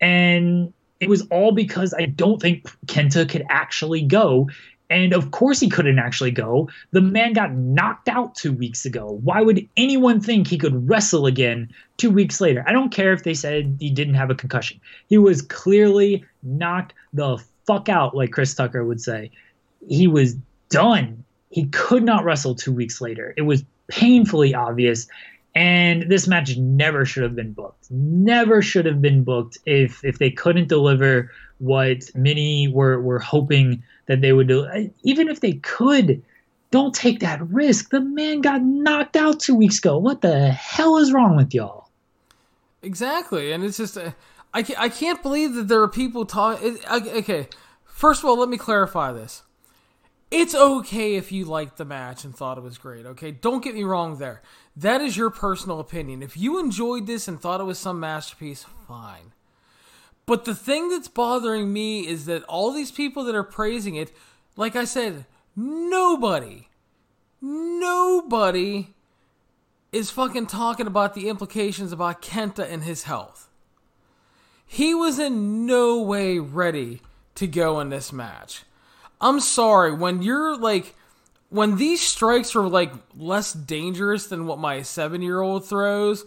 and 0.00 0.72
it 1.00 1.10
was 1.10 1.26
all 1.30 1.52
because 1.52 1.92
I 1.92 2.06
don't 2.06 2.40
think 2.40 2.64
Kenta 2.86 3.28
could 3.28 3.44
actually 3.50 4.00
go. 4.00 4.48
And 4.94 5.12
of 5.12 5.32
course, 5.32 5.58
he 5.58 5.68
couldn't 5.68 5.98
actually 5.98 6.30
go. 6.30 6.68
The 6.92 7.00
man 7.00 7.32
got 7.32 7.52
knocked 7.52 8.08
out 8.08 8.36
two 8.36 8.52
weeks 8.52 8.86
ago. 8.86 9.18
Why 9.24 9.42
would 9.42 9.68
anyone 9.76 10.20
think 10.20 10.46
he 10.46 10.56
could 10.56 10.88
wrestle 10.88 11.26
again 11.26 11.68
two 11.96 12.10
weeks 12.10 12.40
later? 12.40 12.62
I 12.64 12.72
don't 12.72 12.92
care 12.92 13.12
if 13.12 13.24
they 13.24 13.34
said 13.34 13.76
he 13.80 13.90
didn't 13.90 14.14
have 14.14 14.30
a 14.30 14.36
concussion. 14.36 14.80
He 15.08 15.18
was 15.18 15.42
clearly 15.42 16.24
knocked 16.44 16.94
the 17.12 17.42
fuck 17.66 17.88
out, 17.88 18.14
like 18.14 18.30
Chris 18.30 18.54
Tucker 18.54 18.84
would 18.84 19.00
say. 19.00 19.32
He 19.88 20.06
was 20.06 20.36
done. 20.70 21.24
He 21.50 21.66
could 21.66 22.04
not 22.04 22.24
wrestle 22.24 22.54
two 22.54 22.72
weeks 22.72 23.00
later. 23.00 23.34
It 23.36 23.42
was 23.42 23.64
painfully 23.88 24.54
obvious. 24.54 25.08
And 25.56 26.08
this 26.08 26.28
match 26.28 26.56
never 26.56 27.04
should 27.04 27.24
have 27.24 27.34
been 27.34 27.52
booked. 27.52 27.90
Never 27.90 28.62
should 28.62 28.86
have 28.86 29.02
been 29.02 29.24
booked 29.24 29.58
if 29.66 30.04
if 30.04 30.18
they 30.18 30.30
couldn't 30.30 30.68
deliver 30.68 31.32
what 31.58 32.04
many 32.14 32.68
were 32.68 33.00
were 33.00 33.18
hoping 33.18 33.82
that 34.06 34.20
they 34.20 34.32
would 34.32 34.48
do. 34.48 34.90
Even 35.02 35.28
if 35.28 35.40
they 35.40 35.54
could, 35.54 36.22
don't 36.70 36.94
take 36.94 37.20
that 37.20 37.40
risk. 37.48 37.90
The 37.90 38.00
man 38.00 38.40
got 38.40 38.62
knocked 38.62 39.16
out 39.16 39.40
two 39.40 39.54
weeks 39.54 39.78
ago. 39.78 39.98
What 39.98 40.20
the 40.22 40.50
hell 40.50 40.96
is 40.96 41.12
wrong 41.12 41.36
with 41.36 41.54
y'all? 41.54 41.88
Exactly, 42.82 43.52
and 43.52 43.64
it's 43.64 43.76
just 43.78 43.96
uh, 43.96 44.12
I 44.52 44.62
can't, 44.62 44.80
I 44.80 44.88
can't 44.88 45.22
believe 45.22 45.54
that 45.54 45.68
there 45.68 45.80
are 45.82 45.88
people 45.88 46.26
talking. 46.26 46.78
Okay, 46.90 47.48
first 47.84 48.22
of 48.22 48.28
all, 48.28 48.38
let 48.38 48.48
me 48.48 48.56
clarify 48.56 49.12
this. 49.12 49.42
It's 50.30 50.54
okay 50.54 51.14
if 51.14 51.30
you 51.30 51.44
liked 51.44 51.76
the 51.76 51.84
match 51.84 52.24
and 52.24 52.34
thought 52.34 52.58
it 52.58 52.64
was 52.64 52.76
great. 52.76 53.06
Okay, 53.06 53.30
don't 53.30 53.62
get 53.62 53.74
me 53.74 53.84
wrong 53.84 54.18
there. 54.18 54.42
That 54.74 55.00
is 55.00 55.16
your 55.16 55.30
personal 55.30 55.78
opinion. 55.78 56.22
If 56.22 56.36
you 56.36 56.58
enjoyed 56.58 57.06
this 57.06 57.28
and 57.28 57.40
thought 57.40 57.60
it 57.60 57.64
was 57.64 57.78
some 57.78 58.00
masterpiece, 58.00 58.66
fine. 58.88 59.33
But 60.26 60.44
the 60.44 60.54
thing 60.54 60.88
that's 60.88 61.08
bothering 61.08 61.72
me 61.72 62.06
is 62.06 62.26
that 62.26 62.44
all 62.44 62.72
these 62.72 62.90
people 62.90 63.24
that 63.24 63.34
are 63.34 63.42
praising 63.42 63.94
it, 63.94 64.12
like 64.56 64.74
I 64.74 64.84
said, 64.84 65.26
nobody, 65.54 66.68
nobody 67.40 68.88
is 69.92 70.10
fucking 70.10 70.46
talking 70.46 70.86
about 70.86 71.14
the 71.14 71.28
implications 71.28 71.92
about 71.92 72.22
Kenta 72.22 72.68
and 72.70 72.82
his 72.82 73.04
health. 73.04 73.48
He 74.66 74.94
was 74.94 75.18
in 75.18 75.66
no 75.66 76.02
way 76.02 76.38
ready 76.38 77.00
to 77.36 77.46
go 77.46 77.78
in 77.80 77.90
this 77.90 78.12
match. 78.12 78.64
I'm 79.20 79.40
sorry, 79.40 79.92
when 79.92 80.22
you're 80.22 80.56
like, 80.56 80.94
when 81.48 81.76
these 81.76 82.00
strikes 82.00 82.56
are 82.56 82.66
like 82.66 82.92
less 83.16 83.52
dangerous 83.52 84.26
than 84.26 84.46
what 84.46 84.58
my 84.58 84.82
seven 84.82 85.22
year 85.22 85.40
old 85.40 85.64
throws, 85.66 86.24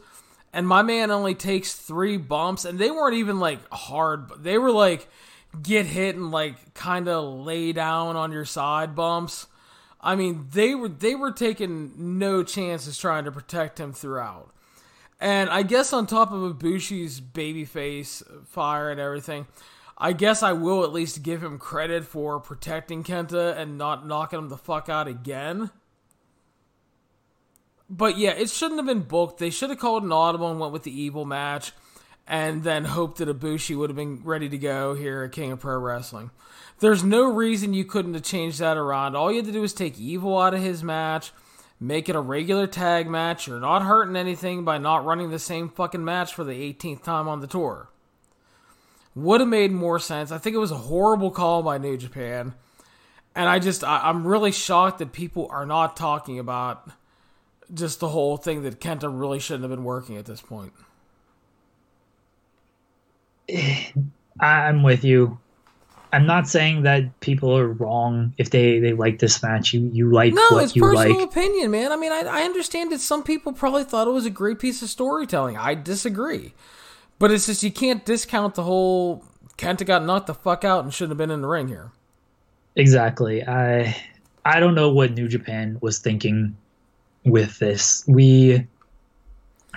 and 0.53 0.67
my 0.67 0.81
man 0.81 1.11
only 1.11 1.35
takes 1.35 1.73
three 1.73 2.17
bumps, 2.17 2.65
and 2.65 2.79
they 2.79 2.91
weren't 2.91 3.15
even 3.15 3.39
like 3.39 3.59
hard. 3.71 4.43
They 4.43 4.57
were 4.57 4.71
like 4.71 5.07
get 5.61 5.85
hit 5.85 6.15
and 6.15 6.31
like 6.31 6.73
kind 6.73 7.07
of 7.07 7.45
lay 7.45 7.73
down 7.73 8.15
on 8.15 8.31
your 8.31 8.45
side 8.45 8.95
bumps. 8.95 9.47
I 9.99 10.15
mean, 10.15 10.47
they 10.51 10.75
were 10.75 10.89
they 10.89 11.15
were 11.15 11.31
taking 11.31 12.17
no 12.19 12.43
chances 12.43 12.97
trying 12.97 13.25
to 13.25 13.31
protect 13.31 13.79
him 13.79 13.93
throughout. 13.93 14.53
And 15.19 15.49
I 15.49 15.63
guess 15.63 15.93
on 15.93 16.05
top 16.05 16.31
of 16.31 16.57
Ibushi's 16.57 17.19
babyface 17.19 18.45
fire 18.45 18.91
and 18.91 18.99
everything, 18.99 19.47
I 19.97 20.13
guess 20.13 20.43
I 20.43 20.53
will 20.53 20.83
at 20.83 20.93
least 20.93 21.23
give 21.23 21.43
him 21.43 21.57
credit 21.57 22.05
for 22.05 22.39
protecting 22.39 23.03
Kenta 23.03 23.57
and 23.57 23.77
not 23.79 24.05
knocking 24.05 24.37
him 24.37 24.49
the 24.49 24.57
fuck 24.57 24.89
out 24.89 25.07
again. 25.07 25.71
But 27.89 28.17
yeah, 28.17 28.31
it 28.31 28.49
shouldn't 28.49 28.79
have 28.79 28.85
been 28.85 29.03
booked. 29.07 29.39
They 29.39 29.49
should 29.49 29.69
have 29.69 29.79
called 29.79 30.03
an 30.03 30.11
audible 30.11 30.51
and 30.51 30.59
went 30.59 30.73
with 30.73 30.83
the 30.83 31.01
evil 31.01 31.25
match, 31.25 31.71
and 32.27 32.63
then 32.63 32.83
hoped 32.83 33.19
that 33.19 33.29
Ibushi 33.29 33.77
would 33.77 33.89
have 33.89 33.95
been 33.95 34.21
ready 34.23 34.49
to 34.49 34.57
go 34.57 34.93
here 34.93 35.23
at 35.23 35.31
King 35.31 35.53
of 35.53 35.61
Pro 35.61 35.77
Wrestling. 35.77 36.31
There's 36.79 37.03
no 37.03 37.31
reason 37.31 37.73
you 37.73 37.85
couldn't 37.85 38.13
have 38.13 38.23
changed 38.23 38.59
that 38.59 38.77
around. 38.77 39.15
All 39.15 39.31
you 39.31 39.37
had 39.37 39.45
to 39.45 39.51
do 39.51 39.61
was 39.61 39.73
take 39.73 39.97
Evil 39.97 40.37
out 40.37 40.53
of 40.53 40.61
his 40.61 40.83
match, 40.83 41.31
make 41.79 42.09
it 42.09 42.15
a 42.15 42.21
regular 42.21 42.67
tag 42.67 43.09
match. 43.09 43.47
You're 43.47 43.59
not 43.59 43.83
hurting 43.83 44.15
anything 44.15 44.65
by 44.65 44.77
not 44.77 45.05
running 45.05 45.31
the 45.31 45.39
same 45.39 45.69
fucking 45.69 46.03
match 46.03 46.33
for 46.33 46.43
the 46.43 46.73
18th 46.73 47.03
time 47.03 47.27
on 47.27 47.39
the 47.39 47.47
tour. 47.47 47.89
Would 49.15 49.39
have 49.39 49.49
made 49.49 49.71
more 49.71 49.97
sense. 49.97 50.31
I 50.31 50.37
think 50.37 50.55
it 50.55 50.59
was 50.59 50.71
a 50.71 50.75
horrible 50.75 51.31
call 51.31 51.63
by 51.63 51.79
New 51.79 51.97
Japan. 51.97 52.53
And 53.33 53.49
I 53.49 53.57
just, 53.57 53.83
I, 53.83 54.01
I'm 54.03 54.27
really 54.27 54.51
shocked 54.51 54.99
that 54.99 55.13
people 55.13 55.47
are 55.49 55.65
not 55.65 55.97
talking 55.97 56.37
about 56.37 56.87
just 57.73 57.99
the 57.99 58.09
whole 58.09 58.37
thing 58.37 58.63
that 58.63 58.79
Kenta 58.79 59.09
really 59.11 59.39
shouldn't 59.39 59.63
have 59.63 59.71
been 59.71 59.83
working 59.83 60.17
at 60.17 60.25
this 60.25 60.41
point. 60.41 60.73
I'm 64.39 64.83
with 64.83 65.03
you. 65.03 65.39
I'm 66.13 66.25
not 66.25 66.47
saying 66.47 66.83
that 66.83 67.19
people 67.19 67.55
are 67.57 67.67
wrong 67.67 68.33
if 68.37 68.49
they 68.49 68.79
they 68.79 68.93
like 68.93 69.19
this 69.19 69.43
match. 69.43 69.73
You 69.73 69.89
you 69.91 70.09
like 70.11 70.33
no, 70.33 70.47
what 70.49 70.63
it's 70.63 70.75
you 70.75 70.81
personal 70.81 71.19
like. 71.19 71.29
opinion, 71.29 71.71
man. 71.71 71.91
I 71.91 71.97
mean, 71.97 72.11
I, 72.11 72.21
I 72.21 72.41
understand 72.43 72.91
that 72.91 73.01
some 73.01 73.23
people 73.23 73.51
probably 73.51 73.83
thought 73.83 74.07
it 74.07 74.11
was 74.11 74.25
a 74.25 74.31
great 74.31 74.59
piece 74.59 74.81
of 74.81 74.89
storytelling. 74.89 75.57
I 75.57 75.75
disagree, 75.75 76.53
but 77.19 77.31
it's 77.31 77.47
just 77.47 77.61
you 77.61 77.71
can't 77.71 78.05
discount 78.05 78.55
the 78.55 78.63
whole 78.63 79.25
Kenta 79.57 79.85
got 79.85 80.05
knocked 80.05 80.27
the 80.27 80.33
fuck 80.33 80.63
out 80.63 80.83
and 80.83 80.93
shouldn't 80.93 81.11
have 81.11 81.17
been 81.17 81.31
in 81.31 81.41
the 81.41 81.47
ring 81.47 81.67
here. 81.67 81.91
Exactly. 82.77 83.43
I 83.45 83.95
I 84.45 84.61
don't 84.61 84.75
know 84.75 84.89
what 84.89 85.13
New 85.13 85.27
Japan 85.27 85.77
was 85.81 85.99
thinking 85.99 86.55
with 87.29 87.59
this. 87.59 88.03
We 88.07 88.67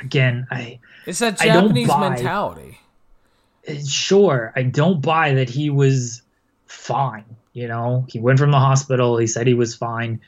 again, 0.00 0.46
I 0.50 0.78
it's 1.06 1.18
that 1.20 1.38
Japanese 1.38 1.88
mentality. 1.88 2.78
Uh, 3.68 3.74
sure, 3.86 4.52
I 4.56 4.62
don't 4.62 5.00
buy 5.00 5.34
that 5.34 5.48
he 5.48 5.70
was 5.70 6.22
fine. 6.66 7.24
You 7.52 7.68
know, 7.68 8.06
he 8.08 8.20
went 8.20 8.38
from 8.38 8.50
the 8.50 8.58
hospital. 8.58 9.16
He 9.16 9.26
said 9.26 9.46
he 9.46 9.54
was 9.54 9.74
fine. 9.74 10.20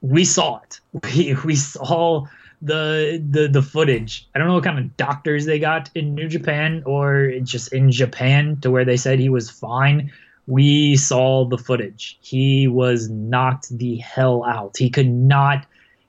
We 0.00 0.24
saw 0.24 0.60
it. 0.62 0.80
We 1.16 1.34
we 1.44 1.56
saw 1.56 2.26
the 2.62 3.22
the 3.30 3.48
the 3.48 3.62
footage. 3.62 4.26
I 4.34 4.38
don't 4.38 4.48
know 4.48 4.54
what 4.54 4.64
kind 4.64 4.78
of 4.78 4.96
doctors 4.96 5.44
they 5.44 5.58
got 5.58 5.90
in 5.94 6.14
New 6.14 6.28
Japan 6.28 6.82
or 6.86 7.32
just 7.42 7.72
in 7.72 7.90
Japan 7.90 8.58
to 8.62 8.70
where 8.70 8.84
they 8.84 8.96
said 8.96 9.18
he 9.18 9.28
was 9.28 9.50
fine. 9.50 10.12
We 10.46 10.96
saw 10.96 11.44
the 11.44 11.58
footage. 11.58 12.18
He 12.20 12.68
was 12.68 13.08
knocked 13.10 13.76
the 13.76 13.96
hell 13.96 14.44
out. 14.44 14.76
He 14.76 14.88
could 14.88 15.10
not 15.10 15.66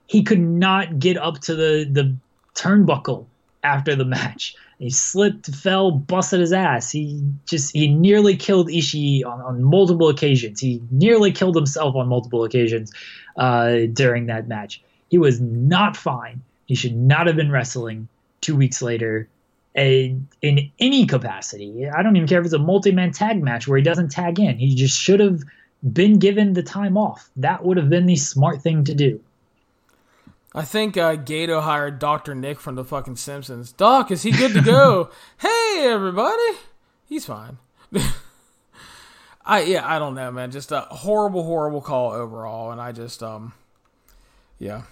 he 0.08 0.24
could 0.24 0.40
not 0.40 0.98
get 0.98 1.16
up 1.16 1.38
to 1.42 1.54
the 1.54 1.88
the 1.90 2.16
turnbuckle 2.54 3.26
after 3.62 3.94
the 3.94 4.04
match. 4.04 4.56
He 4.80 4.90
slipped, 4.90 5.54
fell, 5.54 5.90
busted 5.92 6.40
his 6.40 6.52
ass. 6.52 6.90
He 6.90 7.22
just 7.46 7.72
he 7.74 7.88
nearly 7.88 8.36
killed 8.36 8.68
Ishii 8.68 9.24
on, 9.24 9.40
on 9.40 9.62
multiple 9.62 10.08
occasions. 10.08 10.60
He 10.60 10.82
nearly 10.90 11.32
killed 11.32 11.56
himself 11.56 11.94
on 11.94 12.08
multiple 12.08 12.44
occasions 12.44 12.92
uh, 13.36 13.86
during 13.92 14.26
that 14.26 14.48
match. 14.48 14.82
He 15.10 15.18
was 15.18 15.40
not 15.40 15.96
fine. 15.96 16.42
He 16.66 16.74
should 16.74 16.96
not 16.96 17.26
have 17.26 17.36
been 17.36 17.50
wrestling 17.52 18.08
two 18.40 18.56
weeks 18.56 18.82
later. 18.82 19.28
a, 19.76 20.16
in 20.42 20.70
any 20.78 21.06
capacity. 21.06 21.88
I 21.88 22.02
don't 22.02 22.16
even 22.16 22.28
care 22.28 22.40
if 22.40 22.44
it's 22.44 22.54
a 22.54 22.58
multi-man 22.58 23.12
tag 23.12 23.42
match 23.42 23.68
where 23.68 23.78
he 23.78 23.84
doesn't 23.84 24.10
tag 24.10 24.38
in. 24.40 24.58
He 24.58 24.74
just 24.74 24.98
should 24.98 25.20
have 25.20 25.42
been 25.92 26.18
given 26.18 26.52
the 26.54 26.62
time 26.62 26.96
off. 26.96 27.30
That 27.36 27.64
would 27.64 27.76
have 27.76 27.88
been 27.88 28.06
the 28.06 28.16
smart 28.16 28.62
thing 28.62 28.84
to 28.84 28.94
do. 28.94 29.20
I 30.58 30.64
think 30.64 30.96
uh, 30.96 31.14
Gedo 31.14 31.62
hired 31.62 32.00
Dr. 32.00 32.34
Nick 32.34 32.58
from 32.58 32.74
the 32.74 32.82
fucking 32.82 33.14
Simpsons. 33.14 33.70
Doc, 33.70 34.10
is 34.10 34.24
he 34.24 34.32
good 34.32 34.54
to 34.54 34.60
go? 34.60 35.08
hey, 35.38 35.84
everybody. 35.84 36.58
He's 37.06 37.24
fine. 37.24 37.58
I 39.46 39.60
yeah, 39.60 39.86
I 39.86 40.00
don't 40.00 40.16
know, 40.16 40.32
man. 40.32 40.50
Just 40.50 40.72
a 40.72 40.80
horrible, 40.80 41.44
horrible 41.44 41.80
call 41.80 42.10
overall, 42.10 42.72
and 42.72 42.80
I 42.80 42.90
just 42.90 43.22
um, 43.22 43.52
yeah. 44.58 44.82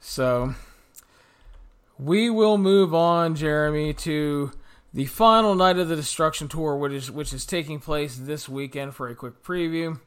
So 0.00 0.56
we 1.96 2.28
will 2.28 2.58
move 2.58 2.92
on, 2.92 3.36
Jeremy, 3.36 3.94
to 3.94 4.50
the 4.92 5.04
final 5.04 5.54
night 5.54 5.78
of 5.78 5.86
the 5.86 5.94
Destruction 5.94 6.48
Tour, 6.48 6.76
which 6.76 6.92
is 6.92 7.08
which 7.08 7.32
is 7.32 7.46
taking 7.46 7.78
place 7.78 8.16
this 8.16 8.48
weekend. 8.48 8.96
For 8.96 9.08
a 9.08 9.14
quick 9.14 9.44
preview, 9.44 10.00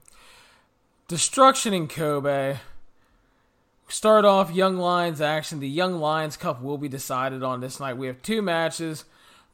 Destruction 1.07 1.73
in 1.73 1.88
Kobe. 1.88 2.57
Start 3.87 4.25
off 4.25 4.51
Young 4.51 4.77
Lions 4.77 5.21
action. 5.21 5.59
The 5.59 5.69
Young 5.69 5.99
Lions 5.99 6.37
Cup 6.37 6.61
will 6.61 6.79
be 6.79 6.89
decided 6.89 7.43
on 7.43 7.61
this 7.61 7.79
night. 7.79 7.97
We 7.97 8.07
have 8.07 8.21
two 8.21 8.41
matches. 8.41 9.05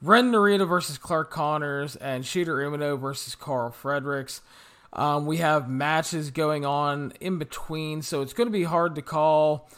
Ren 0.02 0.32
Narita 0.32 0.68
versus 0.68 0.98
Clark 0.98 1.30
Connors 1.30 1.96
and 1.98 2.24
Shota 2.24 2.48
Umino 2.48 3.00
versus 3.00 3.36
Karl 3.36 3.72
Fredericks. 3.72 4.42
Um, 4.94 5.26
we 5.26 5.38
have 5.38 5.70
matches 5.70 6.32
going 6.32 6.66
on 6.66 7.14
in 7.20 7.40
between, 7.40 8.02
so 8.02 8.22
it's 8.22 8.34
going 8.34 8.48
to 8.48 8.52
be 8.52 8.64
hard 8.64 8.96
to 8.96 9.02
call. 9.02 9.70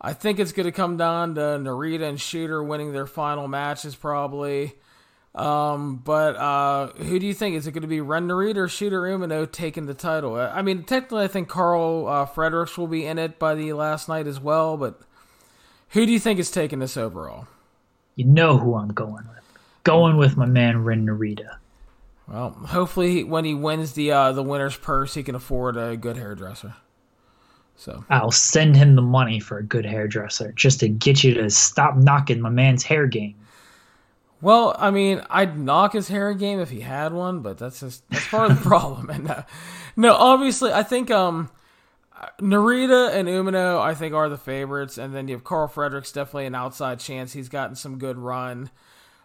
I 0.00 0.12
think 0.12 0.38
it's 0.38 0.52
going 0.52 0.66
to 0.66 0.72
come 0.72 0.96
down 0.96 1.34
to 1.36 1.40
Narita 1.40 2.08
and 2.08 2.18
Shota 2.18 2.64
winning 2.64 2.92
their 2.92 3.06
final 3.06 3.48
matches, 3.48 3.94
probably. 3.94 4.74
Um, 5.34 5.96
but 5.96 6.36
uh, 6.36 6.88
who 6.88 7.18
do 7.18 7.26
you 7.26 7.32
think 7.32 7.56
is 7.56 7.66
it 7.66 7.72
going 7.72 7.82
to 7.82 7.88
be? 7.88 8.00
Ren 8.00 8.28
Narita 8.28 8.56
or 8.56 8.66
Shota 8.66 8.92
Umino 8.92 9.50
taking 9.50 9.86
the 9.86 9.94
title? 9.94 10.34
I 10.34 10.60
mean, 10.60 10.84
technically, 10.84 11.24
I 11.24 11.28
think 11.28 11.48
Karl 11.48 12.06
uh, 12.06 12.26
Fredericks 12.26 12.76
will 12.76 12.86
be 12.86 13.06
in 13.06 13.18
it 13.18 13.38
by 13.38 13.54
the 13.54 13.72
last 13.72 14.08
night 14.08 14.26
as 14.26 14.38
well. 14.38 14.76
But 14.76 15.00
who 15.90 16.04
do 16.04 16.12
you 16.12 16.18
think 16.18 16.38
is 16.38 16.50
taking 16.50 16.80
this 16.80 16.98
overall? 16.98 17.46
You 18.14 18.26
know 18.26 18.58
who 18.58 18.74
I'm 18.74 18.92
going 18.92 19.26
with 19.26 19.42
going 19.84 20.16
with 20.16 20.36
my 20.36 20.46
man 20.46 20.84
Ren 20.84 21.06
Narita. 21.06 21.56
Well, 22.28 22.50
hopefully 22.50 23.24
when 23.24 23.44
he 23.44 23.54
wins 23.54 23.92
the 23.92 24.12
uh, 24.12 24.32
the 24.32 24.42
winner's 24.42 24.76
purse, 24.76 25.14
he 25.14 25.22
can 25.22 25.34
afford 25.34 25.76
a 25.76 25.96
good 25.96 26.16
hairdresser. 26.16 26.74
So 27.76 28.04
I'll 28.10 28.30
send 28.30 28.76
him 28.76 28.94
the 28.94 29.02
money 29.02 29.40
for 29.40 29.58
a 29.58 29.62
good 29.62 29.84
hairdresser 29.84 30.52
just 30.52 30.80
to 30.80 30.88
get 30.88 31.24
you 31.24 31.34
to 31.34 31.50
stop 31.50 31.96
knocking 31.96 32.40
my 32.40 32.50
man's 32.50 32.84
hair 32.84 33.06
game. 33.06 33.34
Well, 34.42 34.74
I 34.76 34.90
mean, 34.90 35.22
I'd 35.30 35.56
knock 35.56 35.92
his 35.92 36.08
hair 36.08 36.34
game 36.34 36.58
if 36.58 36.68
he 36.68 36.80
had 36.80 37.12
one, 37.12 37.40
but 37.40 37.58
that's 37.58 37.78
just 37.78 38.02
that's 38.10 38.26
part 38.26 38.50
of 38.50 38.58
the 38.58 38.62
problem. 38.68 39.08
And 39.08 39.30
uh, 39.30 39.42
no, 39.96 40.14
obviously, 40.14 40.72
I 40.72 40.82
think 40.82 41.12
um, 41.12 41.48
Narita 42.40 43.14
and 43.14 43.28
Umino, 43.28 43.80
I 43.80 43.94
think, 43.94 44.14
are 44.14 44.28
the 44.28 44.36
favorites, 44.36 44.98
and 44.98 45.14
then 45.14 45.28
you 45.28 45.36
have 45.36 45.44
Karl 45.44 45.68
Fredericks, 45.68 46.10
definitely 46.10 46.46
an 46.46 46.56
outside 46.56 46.98
chance. 46.98 47.32
He's 47.32 47.48
gotten 47.48 47.76
some 47.76 47.98
good 47.98 48.18
run. 48.18 48.70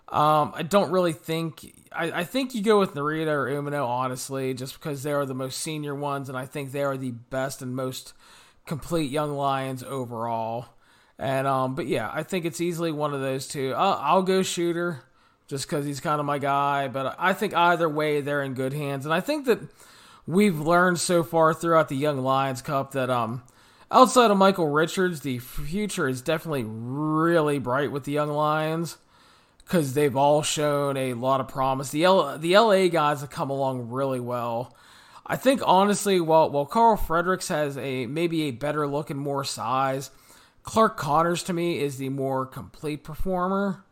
Um, 0.10 0.53
I 0.56 0.61
don't 0.61 0.91
really 0.91 1.14
think. 1.14 1.88
I, 1.91 2.11
I 2.11 2.23
think 2.23 2.53
you 2.53 2.61
go 2.61 2.80
with 2.80 2.94
Narita 2.94 3.27
or 3.27 3.48
Umino, 3.48 3.88
honestly, 3.88 4.53
just 4.53 4.76
because 4.76 5.02
they 5.02 5.14
are 5.14 5.26
the 5.26 5.34
most 5.34 5.60
senior 5.60 5.95
ones, 5.95 6.30
and 6.30 6.38
I 6.38 6.45
think 6.45 6.72
they 6.72 6.84
are 6.84 6.95
the 6.95 7.11
best 7.11 7.64
and 7.64 7.76
most 7.76 8.14
complete 8.68 9.10
young 9.10 9.35
lions 9.35 9.81
overall. 9.81 10.68
And 11.19 11.48
um, 11.48 11.76
but 11.76 11.88
yeah, 11.88 12.10
I 12.14 12.23
think 12.23 12.45
it's 12.45 12.61
easily 12.61 12.91
one 12.91 13.14
of 13.14 13.22
those 13.22 13.48
two. 13.48 13.73
I'll, 13.76 13.99
I'll 14.02 14.23
go 14.23 14.41
Shota, 14.41 14.99
just 15.48 15.68
because 15.68 15.85
he's 15.85 15.99
kind 15.99 16.19
of 16.19 16.26
my 16.26 16.38
guy. 16.38 16.88
But 16.88 17.15
I 17.18 17.34
think 17.34 17.56
either 17.56 17.89
way, 17.89 18.22
they're 18.22 18.44
in 18.44 18.53
good 18.53 18.73
hands, 18.73 19.06
and 19.06 19.14
I 19.14 19.19
think 19.19 19.45
that 19.45 19.60
we've 20.27 20.60
learned 20.60 20.99
so 20.99 21.23
far 21.23 21.53
throughout 21.53 21.89
the 21.89 21.95
Young 21.95 22.19
Lions 22.23 22.61
Cup 22.61 22.91
that 22.91 23.10
um, 23.10 23.41
outside 23.89 24.30
of 24.30 24.38
Michael 24.38 24.68
Richards, 24.68 25.22
the 25.22 25.39
future 25.39 26.07
is 26.07 26.22
definitely 26.22 26.65
really 26.65 27.57
bright 27.57 27.91
with 27.91 28.03
the 28.03 28.11
Young 28.11 28.30
Lions 28.30 28.98
because 29.64 29.94
they've 29.94 30.15
all 30.15 30.44
shown 30.44 30.98
a 30.98 31.14
lot 31.14 31.41
of 31.41 31.48
promise. 31.48 31.89
The 31.89 32.03
L- 32.03 32.38
the 32.38 32.57
LA 32.57 32.88
guys 32.88 33.22
have 33.22 33.30
come 33.30 33.49
along 33.49 33.89
really 33.89 34.19
well. 34.19 34.76
I 35.26 35.35
think 35.35 35.61
honestly, 35.65 36.22
while 36.22 36.49
while 36.49 36.65
Karl 36.65 36.95
Fredericks 36.95 37.49
has 37.49 37.77
a 37.77 38.06
maybe 38.06 38.44
a 38.44 38.52
better 38.52 38.88
look 38.88 39.10
and 39.10 39.19
more 39.19 39.44
size, 39.44 40.10
Clark 40.68 40.98
Connors 40.98 41.44
to 41.44 41.53
me 41.53 41.80
is 41.80 41.98
the 41.98 42.10
more 42.10 42.45
complete 42.45 43.02
performer. 43.02 43.85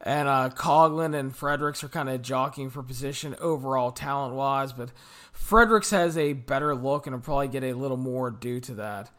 And 0.00 0.26
uh, 0.26 0.48
Coughlin 0.48 1.14
and 1.14 1.36
Fredericks 1.36 1.84
are 1.84 1.88
kind 1.88 2.08
of 2.08 2.22
jockeying 2.22 2.70
for 2.70 2.82
position 2.82 3.36
overall 3.40 3.92
talent 3.92 4.34
wise, 4.34 4.72
but 4.72 4.88
Fredericks 5.34 5.90
has 5.90 6.16
a 6.16 6.32
better 6.32 6.74
look 6.74 7.06
and 7.06 7.14
will 7.14 7.20
probably 7.20 7.48
get 7.48 7.62
a 7.62 7.74
little 7.74 7.98
more 7.98 8.30
due 8.30 8.58
to 8.60 8.74
that. 8.76 9.10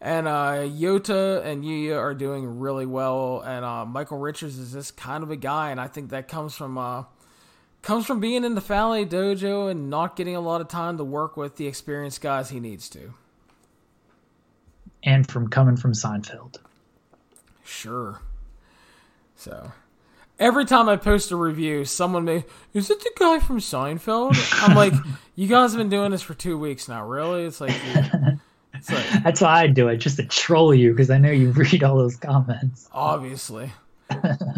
And 0.00 0.26
uh, 0.26 0.64
Yota 0.64 1.44
and 1.44 1.64
Yuya 1.64 1.98
are 1.98 2.14
doing 2.14 2.58
really 2.58 2.86
well, 2.86 3.42
and 3.44 3.62
uh, 3.62 3.84
Michael 3.84 4.18
Richards 4.18 4.56
is 4.56 4.72
just 4.72 4.96
kind 4.96 5.22
of 5.22 5.30
a 5.30 5.36
guy, 5.36 5.70
and 5.70 5.78
I 5.78 5.86
think 5.86 6.10
that 6.10 6.28
comes 6.28 6.54
from 6.56 6.78
uh, 6.78 7.04
comes 7.82 8.06
from 8.06 8.20
being 8.20 8.42
in 8.42 8.54
the 8.54 8.62
Fale 8.62 9.04
Dojo 9.04 9.70
and 9.70 9.90
not 9.90 10.16
getting 10.16 10.34
a 10.34 10.40
lot 10.40 10.62
of 10.62 10.68
time 10.68 10.96
to 10.96 11.04
work 11.04 11.36
with 11.36 11.56
the 11.56 11.66
experienced 11.66 12.22
guys 12.22 12.48
he 12.48 12.58
needs 12.58 12.88
to. 12.90 13.12
And 15.04 15.30
from 15.30 15.48
coming 15.48 15.76
from 15.76 15.92
Seinfeld. 15.92 16.56
Sure. 17.62 18.20
So 19.36 19.72
every 20.38 20.64
time 20.64 20.88
I 20.88 20.96
post 20.96 21.30
a 21.30 21.36
review, 21.36 21.84
someone 21.84 22.24
may 22.24 22.44
is 22.72 22.90
it 22.90 23.00
the 23.00 23.10
guy 23.18 23.38
from 23.38 23.58
Seinfeld? 23.58 24.36
I'm 24.62 24.76
like, 24.76 24.92
you 25.34 25.48
guys 25.48 25.72
have 25.72 25.78
been 25.78 25.88
doing 25.88 26.10
this 26.10 26.22
for 26.22 26.34
two 26.34 26.58
weeks 26.58 26.88
now, 26.88 27.06
really? 27.06 27.44
It's 27.44 27.60
like 27.60 27.74
it's 28.74 28.90
like 28.90 29.22
That's 29.22 29.40
why 29.40 29.62
I 29.62 29.66
do 29.66 29.88
it, 29.88 29.98
just 29.98 30.16
to 30.16 30.24
troll 30.24 30.74
you, 30.74 30.90
because 30.90 31.10
I 31.10 31.18
know 31.18 31.30
you 31.30 31.50
read 31.52 31.82
all 31.82 31.96
those 31.96 32.16
comments. 32.16 32.88
Obviously. 32.92 33.72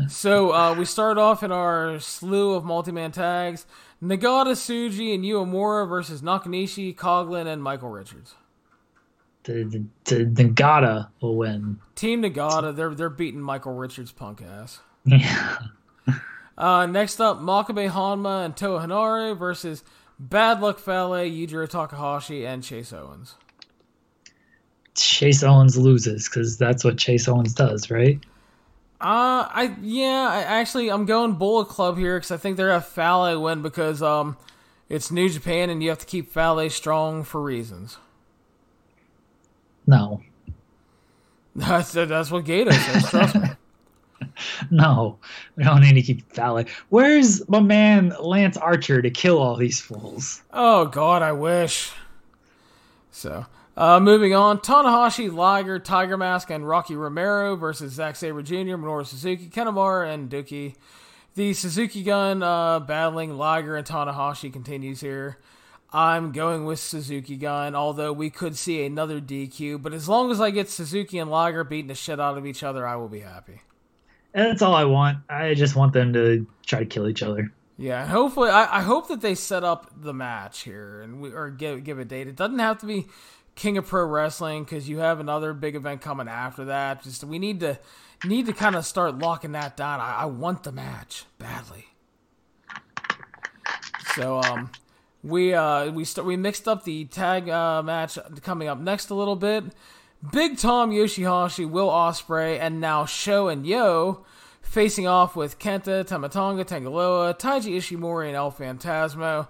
so 0.09 0.53
uh, 0.53 0.75
we 0.75 0.85
start 0.85 1.19
off 1.19 1.43
in 1.43 1.53
our 1.53 2.01
slew 2.01 2.55
of 2.55 2.65
multi-man 2.65 3.13
tags: 3.13 3.65
Nagata, 4.03 4.53
Tsuji, 4.53 5.15
and 5.15 5.25
Uemura 5.25 5.89
versus 5.89 6.21
Nakanishi, 6.21 6.95
Coughlin, 6.95 7.47
and 7.47 7.63
Michael 7.63 7.91
Richards. 7.91 8.35
The, 9.47 9.87
the, 10.05 10.25
the 10.25 10.45
Nagata 10.45 11.09
will 11.21 11.37
win. 11.37 11.79
Team 11.95 12.23
Nagata, 12.23 12.75
they're 12.75 12.95
they're 12.95 13.09
beating 13.09 13.41
Michael 13.41 13.75
Richards' 13.75 14.11
punk 14.11 14.43
ass. 14.43 14.81
Yeah. 15.05 15.59
uh, 16.59 16.87
next 16.87 17.21
up, 17.21 17.39
Makabe 17.39 17.89
Honma 17.89 18.45
and 18.45 18.57
Toa 18.57 18.81
Henare 18.81 19.39
versus 19.39 19.85
Bad 20.19 20.61
Luck 20.61 20.81
Fale, 20.81 21.31
Yujiro 21.31 21.69
Takahashi, 21.69 22.45
and 22.45 22.65
Chase 22.65 22.93
Owens. 22.93 23.37
Chase 24.97 25.45
Owens 25.45 25.79
loses 25.79 26.29
because 26.29 26.59
that's 26.59 26.83
what 26.83 26.99
Chase 26.99 27.29
Owens 27.29 27.55
does, 27.55 27.89
right? 27.89 28.19
Uh, 29.01 29.47
I 29.49 29.77
yeah, 29.81 30.29
I 30.29 30.41
actually 30.41 30.91
I'm 30.91 31.05
going 31.05 31.35
Bullet 31.35 31.69
Club 31.69 31.99
here 31.99 32.17
because 32.17 32.33
I 32.33 32.37
think 32.37 32.57
they're 32.57 32.75
a 32.75 32.81
Fale 32.81 33.41
win 33.41 33.63
because 33.63 34.03
um, 34.03 34.37
it's 34.89 35.13
New 35.13 35.29
Japan 35.29 35.71
and 35.71 35.83
you 35.83 35.91
have 35.91 35.99
to 35.99 36.07
keep 36.07 36.33
Fale 36.33 36.69
strong 36.71 37.23
for 37.23 37.41
reasons. 37.41 37.99
No, 39.87 40.23
that's 41.57 41.93
that's 41.93 42.31
what 42.31 42.45
Gedo 42.45 42.73
says. 42.73 43.11
Trust 43.11 43.35
me. 43.35 43.49
No, 44.71 45.19
we 45.57 45.65
don't 45.65 45.81
need 45.81 45.95
to 45.95 46.03
keep 46.03 46.31
Fale. 46.33 46.65
Where's 46.89 47.47
my 47.49 47.61
man 47.61 48.15
Lance 48.21 48.57
Archer 48.57 49.01
to 49.01 49.11
kill 49.11 49.39
all 49.39 49.57
these 49.57 49.81
fools? 49.81 50.43
Oh 50.53 50.87
God, 50.87 51.23
I 51.23 51.33
wish. 51.33 51.93
So 53.11 53.47
uh, 53.77 54.01
moving 54.01 54.35
on, 54.35 54.59
Tanahashi, 54.59 55.33
Liger, 55.33 55.79
Tiger 55.79 56.17
Mask, 56.17 56.51
and 56.51 56.67
Rocky 56.67 56.97
Romero 56.97 57.57
versus 57.57 57.93
Zack 57.93 58.17
Sabre 58.17 58.43
Jr., 58.43 58.55
Minoru 58.55 59.07
Suzuki, 59.07 59.49
Kanemaru, 59.49 60.13
and 60.13 60.31
Douki. 60.31 60.75
The 61.35 61.53
Suzuki 61.53 62.03
gun 62.03 62.43
uh, 62.43 62.81
battling 62.81 63.37
Liger 63.37 63.77
and 63.77 63.87
Tanahashi 63.87 64.51
continues 64.51 65.03
here. 65.03 65.37
I'm 65.97 66.31
going 66.31 66.67
with 66.67 66.79
Suzuki 66.79 67.37
gun, 67.37 67.75
although 67.75 68.13
we 68.13 68.29
could 68.29 68.55
see 68.55 68.85
another 68.85 69.19
DQ. 69.19 69.81
But 69.81 69.95
as 69.95 70.11
long 70.11 70.31
as 70.31 70.43
I 70.43 70.51
get 70.51 70.69
Suzuki 70.69 71.19
and 71.19 71.31
Liger 71.31 71.65
beating 71.65 71.87
the 71.87 71.95
shit 71.95 72.21
out 72.21 72.37
of 72.37 72.45
each 72.45 72.63
other, 72.63 72.87
I 72.87 72.97
will 72.97 73.09
be 73.09 73.21
happy. 73.21 73.63
And 74.35 74.51
that's 74.51 74.61
all 74.61 74.75
I 74.75 74.85
want. 74.85 75.21
I 75.31 75.55
just 75.55 75.75
want 75.75 75.95
them 75.95 76.13
to 76.13 76.47
try 76.67 76.81
to 76.81 76.85
kill 76.85 77.09
each 77.09 77.23
other. 77.23 77.51
Yeah, 77.79 78.07
hopefully, 78.07 78.51
I, 78.51 78.81
I 78.81 78.83
hope 78.83 79.09
that 79.09 79.23
they 79.23 79.35
set 79.35 79.65
up 79.65 79.91
the 79.99 80.13
match 80.13 80.65
here 80.65 81.01
and 81.01 81.23
we 81.23 81.33
or 81.33 81.49
give 81.49 81.83
give 81.83 81.99
a 81.99 82.05
date. 82.05 82.29
It 82.29 82.37
doesn't 82.37 82.59
have 82.59 82.77
to 82.81 82.87
be 82.87 83.07
King 83.55 83.79
of 83.79 83.87
Pro 83.87 84.05
Wrestling 84.05 84.65
because 84.65 84.91
you 84.91 84.99
have 84.99 85.19
another 85.19 85.55
big 85.55 85.77
event 85.77 86.03
coming 86.03 86.29
after 86.29 86.67
that. 86.67 87.05
Just 87.05 87.25
we 87.25 87.39
need 87.39 87.61
to 87.61 87.79
need 88.23 88.45
to 88.47 88.53
kind 88.53 88.77
of 88.77 88.85
start 88.85 89.19
locking 89.19 89.53
that 89.53 89.79
down. 89.79 90.01
I, 90.01 90.17
I 90.17 90.25
want 90.27 90.63
the 90.63 90.73
match 90.73 91.25
badly. 91.39 91.87
So 94.15 94.41
um, 94.41 94.71
we 95.27 95.55
uh 95.55 95.91
we 95.91 96.05
st- 96.05 96.27
we 96.27 96.37
mixed 96.37 96.69
up 96.69 96.85
the 96.85 97.05
tag 97.07 97.49
uh, 97.49 97.83
match 97.83 98.19
coming 98.43 98.69
up 98.69 98.79
next 98.79 99.11
a 99.11 99.15
little 99.15 99.37
bit. 99.37 99.65
Big 100.33 100.57
Tom 100.57 100.91
Yoshihashi, 100.91 101.69
Will 101.69 101.89
Ospreay, 101.89 102.59
and 102.59 102.81
now 102.81 103.05
Sho 103.05 103.49
and 103.49 103.67
Yoh 103.67 104.25
facing 104.63 105.07
off 105.07 105.37
with 105.37 105.59
Kenta, 105.59 106.07
Tama 106.07 106.29
Tonga, 106.29 106.65
Tangaloa, 106.65 107.39
Taiji 107.39 107.77
Ishimori, 107.77 108.29
and 108.29 108.37
El 108.37 108.51
Phantasmo. 108.51 109.49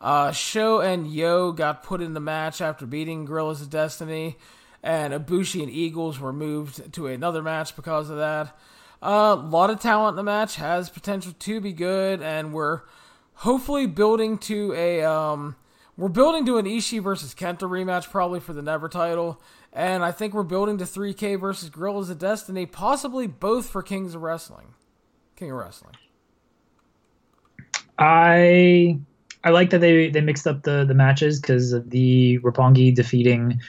Uh, 0.00 0.30
Sho 0.30 0.80
and 0.80 1.10
Yoh 1.12 1.52
got 1.52 1.82
put 1.82 2.00
in 2.00 2.14
the 2.14 2.20
match 2.20 2.60
after 2.60 2.86
beating 2.86 3.24
Guerrillas 3.24 3.62
of 3.62 3.70
Destiny, 3.70 4.36
and 4.82 5.12
Ibushi 5.12 5.62
and 5.62 5.70
Eagles 5.70 6.20
were 6.20 6.32
moved 6.32 6.92
to 6.92 7.06
another 7.06 7.42
match 7.42 7.74
because 7.74 8.10
of 8.10 8.18
that. 8.18 8.56
A 9.02 9.06
uh, 9.06 9.36
lot 9.36 9.70
of 9.70 9.80
talent 9.80 10.12
in 10.12 10.16
the 10.16 10.22
match 10.22 10.56
has 10.56 10.88
potential 10.88 11.32
to 11.38 11.60
be 11.60 11.72
good, 11.72 12.22
and 12.22 12.52
we're 12.52 12.82
hopefully 13.34 13.86
building 13.86 14.38
to 14.38 14.72
a 14.74 15.02
um, 15.02 15.56
we're 15.96 16.08
building 16.08 16.44
to 16.46 16.58
an 16.58 16.66
Ishii 16.66 17.02
versus 17.02 17.34
Kenta 17.34 17.60
rematch 17.60 18.10
probably 18.10 18.40
for 18.40 18.52
the 18.52 18.62
Never 18.62 18.88
title, 18.88 19.40
and 19.72 20.04
I 20.04 20.12
think 20.12 20.34
we're 20.34 20.42
building 20.42 20.78
to 20.78 20.84
3K 20.84 21.38
versus 21.38 21.70
Guerrillas 21.70 22.10
of 22.10 22.18
Destiny, 22.18 22.66
possibly 22.66 23.26
both 23.26 23.68
for 23.68 23.82
Kings 23.82 24.14
of 24.14 24.22
Wrestling, 24.22 24.74
King 25.36 25.50
of 25.50 25.58
Wrestling. 25.58 25.94
I 27.98 28.98
I 29.44 29.50
like 29.50 29.70
that 29.70 29.80
they 29.80 30.08
they 30.08 30.20
mixed 30.20 30.46
up 30.46 30.62
the 30.62 30.84
the 30.84 30.94
matches 30.94 31.40
because 31.40 31.72
of 31.72 31.90
the 31.90 32.38
Roppongi 32.40 32.94
defeating 32.94 33.60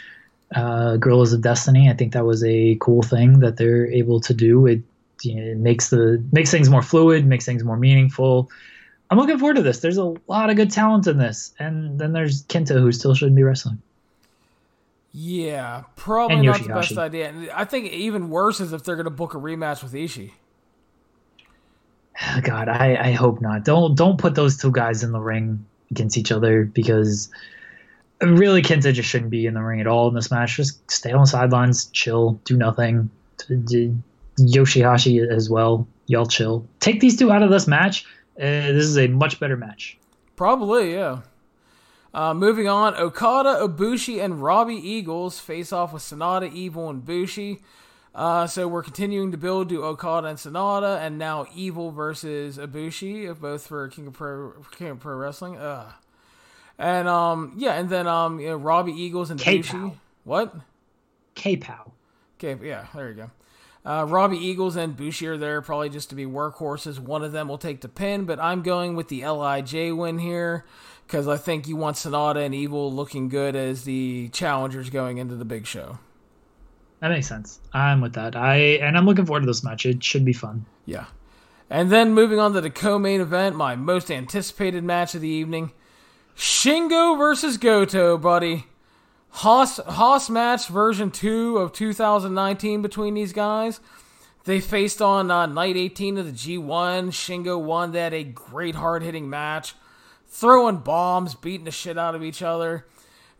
uh, 0.55 0.97
Guerrillas 0.97 1.33
of 1.33 1.41
Destiny. 1.41 1.89
I 1.89 1.93
think 1.93 2.13
that 2.13 2.25
was 2.25 2.43
a 2.43 2.77
cool 2.79 3.01
thing 3.01 3.39
that 3.39 3.57
they're 3.57 3.87
able 3.91 4.19
to 4.21 4.33
do. 4.33 4.65
It, 4.65 4.81
you 5.21 5.35
know, 5.35 5.51
it 5.51 5.57
makes 5.57 5.89
the 5.89 6.23
makes 6.31 6.49
things 6.51 6.69
more 6.69 6.81
fluid, 6.81 7.25
makes 7.25 7.45
things 7.45 7.63
more 7.63 7.77
meaningful. 7.77 8.49
I'm 9.09 9.17
looking 9.17 9.37
forward 9.37 9.55
to 9.55 9.61
this. 9.61 9.79
There's 9.79 9.97
a 9.97 10.15
lot 10.27 10.49
of 10.49 10.55
good 10.55 10.71
talent 10.71 11.07
in 11.07 11.17
this, 11.17 11.53
and 11.59 11.99
then 11.99 12.13
there's 12.13 12.43
Kenta 12.43 12.79
who 12.79 12.91
still 12.91 13.13
shouldn't 13.13 13.35
be 13.35 13.43
wrestling. 13.43 13.81
Yeah, 15.13 15.83
probably 15.95 16.45
not 16.45 16.61
the 16.61 16.69
best 16.69 16.97
idea. 16.97 17.33
I 17.53 17.65
think 17.65 17.91
even 17.91 18.29
worse 18.29 18.59
is 18.59 18.73
if 18.73 18.83
they're 18.83 18.95
going 18.95 19.05
to 19.05 19.11
book 19.11 19.33
a 19.33 19.37
rematch 19.37 19.81
with 19.81 19.93
Ishii. 19.93 20.31
God, 22.43 22.67
I, 22.67 22.95
I 22.95 23.11
hope 23.11 23.41
not. 23.41 23.63
Don't 23.63 23.95
don't 23.95 24.17
put 24.17 24.35
those 24.35 24.57
two 24.57 24.71
guys 24.71 25.03
in 25.03 25.11
the 25.11 25.19
ring 25.19 25.65
against 25.91 26.17
each 26.17 26.31
other 26.31 26.65
because 26.65 27.29
really 28.21 28.61
Kenta 28.61 28.93
just 28.93 29.07
shouldn't 29.07 29.31
be 29.31 29.45
in 29.45 29.53
the 29.53 29.61
ring 29.61 29.79
at 29.79 29.87
all 29.87 30.07
in 30.07 30.15
this 30.15 30.31
match. 30.31 30.57
Just 30.57 30.89
stay 30.89 31.11
on 31.11 31.21
the 31.21 31.27
sidelines, 31.27 31.85
chill, 31.85 32.39
do 32.45 32.57
nothing. 32.57 33.09
Yoshihashi 34.39 35.27
as 35.29 35.49
well. 35.49 35.87
Y'all 36.07 36.25
chill. 36.25 36.67
Take 36.79 36.99
these 36.99 37.17
two 37.17 37.31
out 37.31 37.43
of 37.43 37.49
this 37.49 37.67
match. 37.67 38.05
Uh, 38.37 38.71
this 38.71 38.85
is 38.85 38.97
a 38.97 39.07
much 39.07 39.39
better 39.39 39.57
match. 39.57 39.97
Probably, 40.35 40.93
yeah. 40.93 41.21
Uh, 42.13 42.33
moving 42.33 42.67
on, 42.67 42.95
Okada, 42.95 43.59
Ibushi, 43.61 44.23
and 44.23 44.41
Robbie 44.41 44.75
Eagles 44.75 45.39
face 45.39 45.73
off 45.73 45.93
with 45.93 46.01
Sanada, 46.01 46.51
Evil, 46.51 46.89
and 46.89 47.03
Bushi. 47.03 47.61
Uh, 48.13 48.47
so 48.47 48.67
we're 48.67 48.83
continuing 48.83 49.31
to 49.31 49.37
build 49.37 49.67
to 49.69 49.83
Okada 49.83 50.27
and 50.27 50.37
Sanada, 50.37 50.99
and 51.01 51.17
now 51.17 51.45
Evil 51.53 51.91
versus 51.91 52.57
Ibushi, 52.57 53.37
both 53.39 53.67
for 53.67 53.89
King 53.89 54.07
of 54.07 54.13
Pro, 54.13 54.53
King 54.71 54.87
of 54.91 54.99
Pro 55.01 55.15
Wrestling. 55.17 55.57
Ugh. 55.57 55.91
And 56.77 57.07
um, 57.07 57.53
yeah, 57.57 57.73
and 57.73 57.89
then 57.89 58.07
um, 58.07 58.39
you 58.39 58.47
know, 58.47 58.55
Robbie 58.55 58.93
Eagles 58.93 59.31
and 59.31 59.43
Bushi. 59.43 59.93
What? 60.23 60.55
K-Pow. 61.35 61.91
Okay, 62.39 62.57
yeah, 62.65 62.87
there 62.95 63.09
you 63.09 63.15
go. 63.15 63.31
Uh, 63.85 64.03
Robbie 64.07 64.37
Eagles 64.37 64.75
and 64.75 64.97
Bushi 64.97 65.27
are 65.27 65.37
there 65.37 65.61
probably 65.61 65.89
just 65.89 66.09
to 66.09 66.15
be 66.15 66.25
workhorses. 66.25 66.97
One 66.97 67.23
of 67.23 67.31
them 67.31 67.47
will 67.47 67.59
take 67.59 67.81
the 67.81 67.87
pin, 67.87 68.25
but 68.25 68.39
I'm 68.39 68.63
going 68.63 68.95
with 68.95 69.09
the 69.09 69.21
Lij 69.21 69.91
win 69.91 70.17
here 70.17 70.65
because 71.05 71.27
I 71.27 71.37
think 71.37 71.67
you 71.67 71.75
want 71.75 71.95
Sanada 71.95 72.43
and 72.43 72.55
Evil 72.55 72.91
looking 72.91 73.29
good 73.29 73.55
as 73.55 73.83
the 73.83 74.29
challengers 74.29 74.89
going 74.89 75.19
into 75.19 75.35
the 75.35 75.45
big 75.45 75.67
show. 75.67 75.99
That 76.99 77.09
makes 77.09 77.27
sense. 77.27 77.59
I'm 77.73 78.01
with 78.01 78.13
that. 78.13 78.35
I 78.35 78.55
and 78.55 78.97
I'm 78.97 79.05
looking 79.05 79.25
forward 79.25 79.41
to 79.41 79.45
this 79.45 79.63
match. 79.63 79.85
It 79.85 80.03
should 80.03 80.25
be 80.25 80.33
fun. 80.33 80.65
Yeah. 80.85 81.05
And 81.69 81.91
then 81.91 82.13
moving 82.13 82.39
on 82.39 82.53
to 82.53 82.61
the 82.61 82.69
co-main 82.69 83.21
event, 83.21 83.55
my 83.55 83.75
most 83.75 84.09
anticipated 84.09 84.83
match 84.83 85.13
of 85.13 85.21
the 85.21 85.27
evening. 85.27 85.71
Shingo 86.35 87.17
versus 87.17 87.57
Goto, 87.57 88.17
buddy. 88.17 88.65
Haas 89.35 89.77
Haas 89.77 90.29
match 90.29 90.67
version 90.67 91.11
2 91.11 91.57
of 91.57 91.73
2019 91.73 92.81
between 92.81 93.13
these 93.13 93.33
guys. 93.33 93.79
They 94.45 94.59
faced 94.59 95.01
on 95.01 95.31
uh, 95.31 95.47
night 95.47 95.75
18 95.75 96.17
of 96.17 96.25
the 96.25 96.31
G1. 96.31 97.09
Shingo 97.09 97.61
won. 97.61 97.91
They 97.91 98.01
had 98.01 98.13
a 98.13 98.23
great 98.23 98.75
hard 98.75 99.01
hitting 99.01 99.29
match, 99.29 99.73
throwing 100.27 100.77
bombs, 100.77 101.33
beating 101.33 101.65
the 101.65 101.71
shit 101.71 101.97
out 101.97 102.15
of 102.15 102.23
each 102.23 102.41
other 102.41 102.85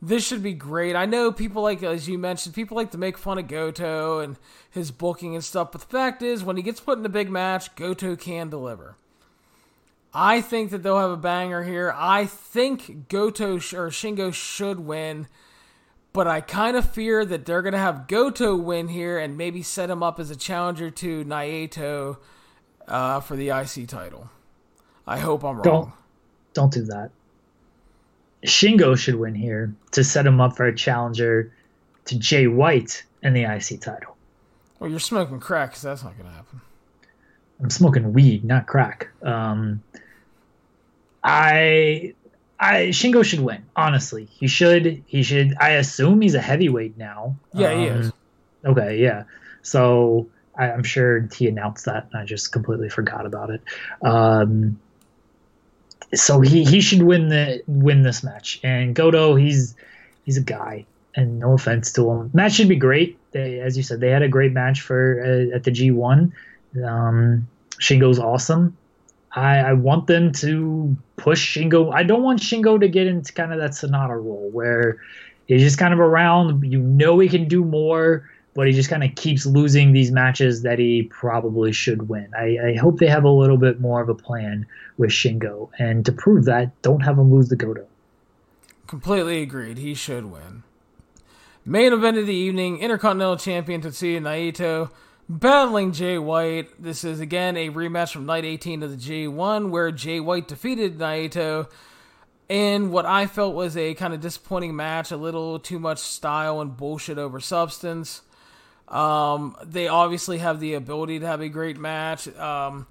this 0.01 0.25
should 0.25 0.43
be 0.43 0.53
great. 0.53 0.95
I 0.95 1.05
know 1.05 1.31
people 1.31 1.63
like, 1.63 1.81
as 1.81 2.07
you 2.07 2.17
mentioned, 2.17 2.53
people 2.53 2.77
like 2.77 2.91
to 2.91 2.97
make 2.97 3.17
fun 3.17 3.37
of 3.37 3.47
Goto 3.47 4.19
and 4.19 4.37
his 4.69 4.91
booking 4.91 5.35
and 5.35 5.43
stuff, 5.43 5.71
but 5.71 5.81
the 5.81 5.87
fact 5.87 6.21
is, 6.21 6.43
when 6.43 6.57
he 6.57 6.63
gets 6.63 6.79
put 6.79 6.99
in 6.99 7.05
a 7.05 7.09
big 7.09 7.29
match, 7.29 7.75
Goto 7.75 8.15
can 8.15 8.49
deliver. 8.49 8.97
I 10.13 10.41
think 10.41 10.71
that 10.71 10.83
they'll 10.83 10.99
have 10.99 11.11
a 11.11 11.17
banger 11.17 11.63
here. 11.63 11.93
I 11.97 12.25
think 12.25 13.09
Goto 13.09 13.59
sh- 13.59 13.73
or 13.73 13.87
Shingo 13.87 14.33
should 14.33 14.81
win, 14.81 15.27
but 16.15 16.27
I 16.27 16.39
kind 16.39 16.77
of 16.77 16.89
fear 16.89 17.25
that 17.25 17.45
they're 17.45 17.61
going 17.61 17.73
to 17.73 17.77
have 17.77 18.07
Goto 18.07 18.55
win 18.55 18.87
here 18.87 19.19
and 19.19 19.37
maybe 19.37 19.61
set 19.61 19.89
him 19.89 20.01
up 20.01 20.17
as 20.17 20.31
a 20.31 20.35
challenger 20.37 20.89
to 20.89 21.25
Naito 21.25 22.15
uh, 22.87 23.19
for 23.19 23.35
the 23.35 23.49
IC 23.49 23.89
title. 23.89 24.29
I 25.05 25.19
hope 25.19 25.43
I'm 25.43 25.57
wrong. 25.57 25.63
Don't, 25.63 25.91
don't 26.53 26.73
do 26.73 26.83
that. 26.85 27.11
Shingo 28.45 28.97
should 28.97 29.15
win 29.15 29.35
here 29.35 29.75
to 29.91 30.05
set 30.05 30.25
him 30.25 30.39
up 30.39 30.55
for 30.55 30.65
a 30.65 30.73
challenger 30.73 31.51
to 32.05 32.17
Jay 32.17 32.47
White 32.47 33.03
and 33.21 33.35
the 33.35 33.43
IC 33.43 33.81
title. 33.81 34.15
Well, 34.79 34.89
you're 34.89 35.01
smoking 35.01 35.41
crack 35.41 35.71
because 35.71 35.81
that's 35.81 36.03
not 36.03 36.17
going 36.17 36.29
to 36.29 36.35
happen. 36.35 36.61
I'm 37.61 37.69
smoking 37.69 38.13
weed, 38.13 38.45
not 38.45 38.67
crack. 38.67 39.09
Um, 39.21 39.83
I, 41.21 42.13
I 42.59 42.87
Shingo 42.87 43.23
should 43.23 43.41
win. 43.41 43.65
Honestly, 43.75 44.25
he 44.31 44.47
should. 44.47 45.03
He 45.07 45.23
should. 45.23 45.55
I 45.59 45.71
assume 45.71 46.21
he's 46.21 46.35
a 46.35 46.41
heavyweight 46.41 46.97
now. 46.97 47.35
Yeah, 47.53 47.71
um, 47.71 47.79
he 47.79 47.85
is. 47.85 48.11
Okay, 48.65 48.97
yeah. 49.01 49.23
So 49.61 50.27
I, 50.57 50.69
am 50.69 50.83
sure 50.83 51.27
he 51.35 51.47
announced 51.47 51.85
that, 51.85 52.07
and 52.11 52.21
I 52.21 52.25
just 52.25 52.51
completely 52.51 52.89
forgot 52.89 53.25
about 53.25 53.49
it. 53.49 53.61
Um, 54.01 54.79
so 56.13 56.39
he 56.41 56.63
he 56.63 56.81
should 56.81 57.03
win 57.03 57.29
the 57.29 57.61
win 57.67 58.03
this 58.03 58.23
match. 58.23 58.59
And 58.63 58.95
Goto, 58.95 59.35
he's 59.35 59.75
he's 60.23 60.37
a 60.37 60.43
guy, 60.43 60.85
and 61.15 61.39
no 61.39 61.53
offense 61.53 61.91
to 61.93 62.09
him, 62.09 62.31
match 62.33 62.53
should 62.53 62.69
be 62.69 62.75
great. 62.75 63.17
They, 63.31 63.59
as 63.59 63.75
you 63.75 63.83
said, 63.83 63.99
they 63.99 64.11
had 64.11 64.21
a 64.21 64.29
great 64.29 64.53
match 64.53 64.81
for 64.81 65.21
uh, 65.21 65.55
at 65.55 65.63
the 65.65 65.71
G 65.71 65.91
one. 65.91 66.33
Um, 66.83 67.47
Shingo's 67.79 68.19
awesome. 68.19 68.77
I, 69.35 69.57
I 69.59 69.73
want 69.73 70.07
them 70.07 70.31
to 70.33 70.95
push 71.17 71.57
Shingo. 71.57 71.93
I 71.93 72.03
don't 72.03 72.23
want 72.23 72.39
Shingo 72.39 72.79
to 72.79 72.87
get 72.87 73.07
into 73.07 73.33
kind 73.33 73.53
of 73.53 73.59
that 73.59 73.71
Sanada 73.71 74.11
role 74.11 74.49
where 74.51 75.01
he's 75.47 75.61
just 75.61 75.77
kind 75.77 75.93
of 75.93 75.99
around. 75.99 76.63
You 76.63 76.79
know 76.79 77.19
he 77.19 77.29
can 77.29 77.47
do 77.47 77.63
more 77.63 78.29
but 78.55 78.67
he 78.67 78.73
just 78.73 78.89
kind 78.89 79.03
of 79.03 79.13
keeps 79.15 79.45
losing 79.45 79.91
these 79.91 80.11
matches 80.11 80.63
that 80.63 80.79
he 80.79 81.03
probably 81.03 81.73
should 81.73 82.07
win. 82.07 82.31
I, 82.35 82.57
I, 82.69 82.75
hope 82.79 82.99
they 82.99 83.07
have 83.07 83.25
a 83.25 83.29
little 83.29 83.57
bit 83.57 83.81
more 83.81 84.01
of 84.01 84.07
a 84.07 84.15
plan 84.15 84.65
with 84.97 85.11
Shingo, 85.11 85.69
and 85.77 86.05
to 86.05 86.13
prove 86.13 86.45
that, 86.45 86.81
don't 86.81 87.01
have 87.01 87.19
him 87.19 87.31
lose 87.31 87.49
the 87.49 87.57
Goto. 87.57 87.85
Completely 88.87 89.41
agreed. 89.41 89.77
He 89.77 89.93
should 89.93 90.25
win. 90.27 90.63
Main 91.65 91.91
event 91.91 92.17
of 92.17 92.27
the 92.27 92.33
evening: 92.33 92.79
Intercontinental 92.79 93.37
Champion 93.37 93.81
Tetsuya 93.81 94.21
Naito 94.21 94.89
battling 95.27 95.91
Jay 95.91 96.17
White. 96.17 96.81
This 96.81 97.03
is 97.03 97.19
again 97.19 97.57
a 97.57 97.69
rematch 97.69 98.11
from 98.11 98.25
Night 98.25 98.45
18 98.45 98.83
of 98.83 98.91
the 98.91 98.97
G1, 98.97 99.69
where 99.69 99.91
Jay 99.91 100.19
White 100.19 100.47
defeated 100.47 100.97
Naito 100.97 101.69
in 102.47 102.91
what 102.91 103.05
I 103.05 103.25
felt 103.25 103.55
was 103.55 103.75
a 103.75 103.93
kind 103.95 104.13
of 104.13 104.21
disappointing 104.21 104.75
match, 104.75 105.11
a 105.11 105.17
little 105.17 105.59
too 105.59 105.79
much 105.79 105.99
style 105.99 106.61
and 106.61 106.75
bullshit 106.77 107.17
over 107.17 107.39
substance. 107.39 108.21
Um, 108.87 109.55
they 109.63 109.87
obviously 109.87 110.37
have 110.37 110.59
the 110.59 110.75
ability 110.75 111.19
to 111.19 111.25
have 111.25 111.41
a 111.41 111.49
great 111.49 111.77
match. 111.77 112.27
Um, 112.37 112.85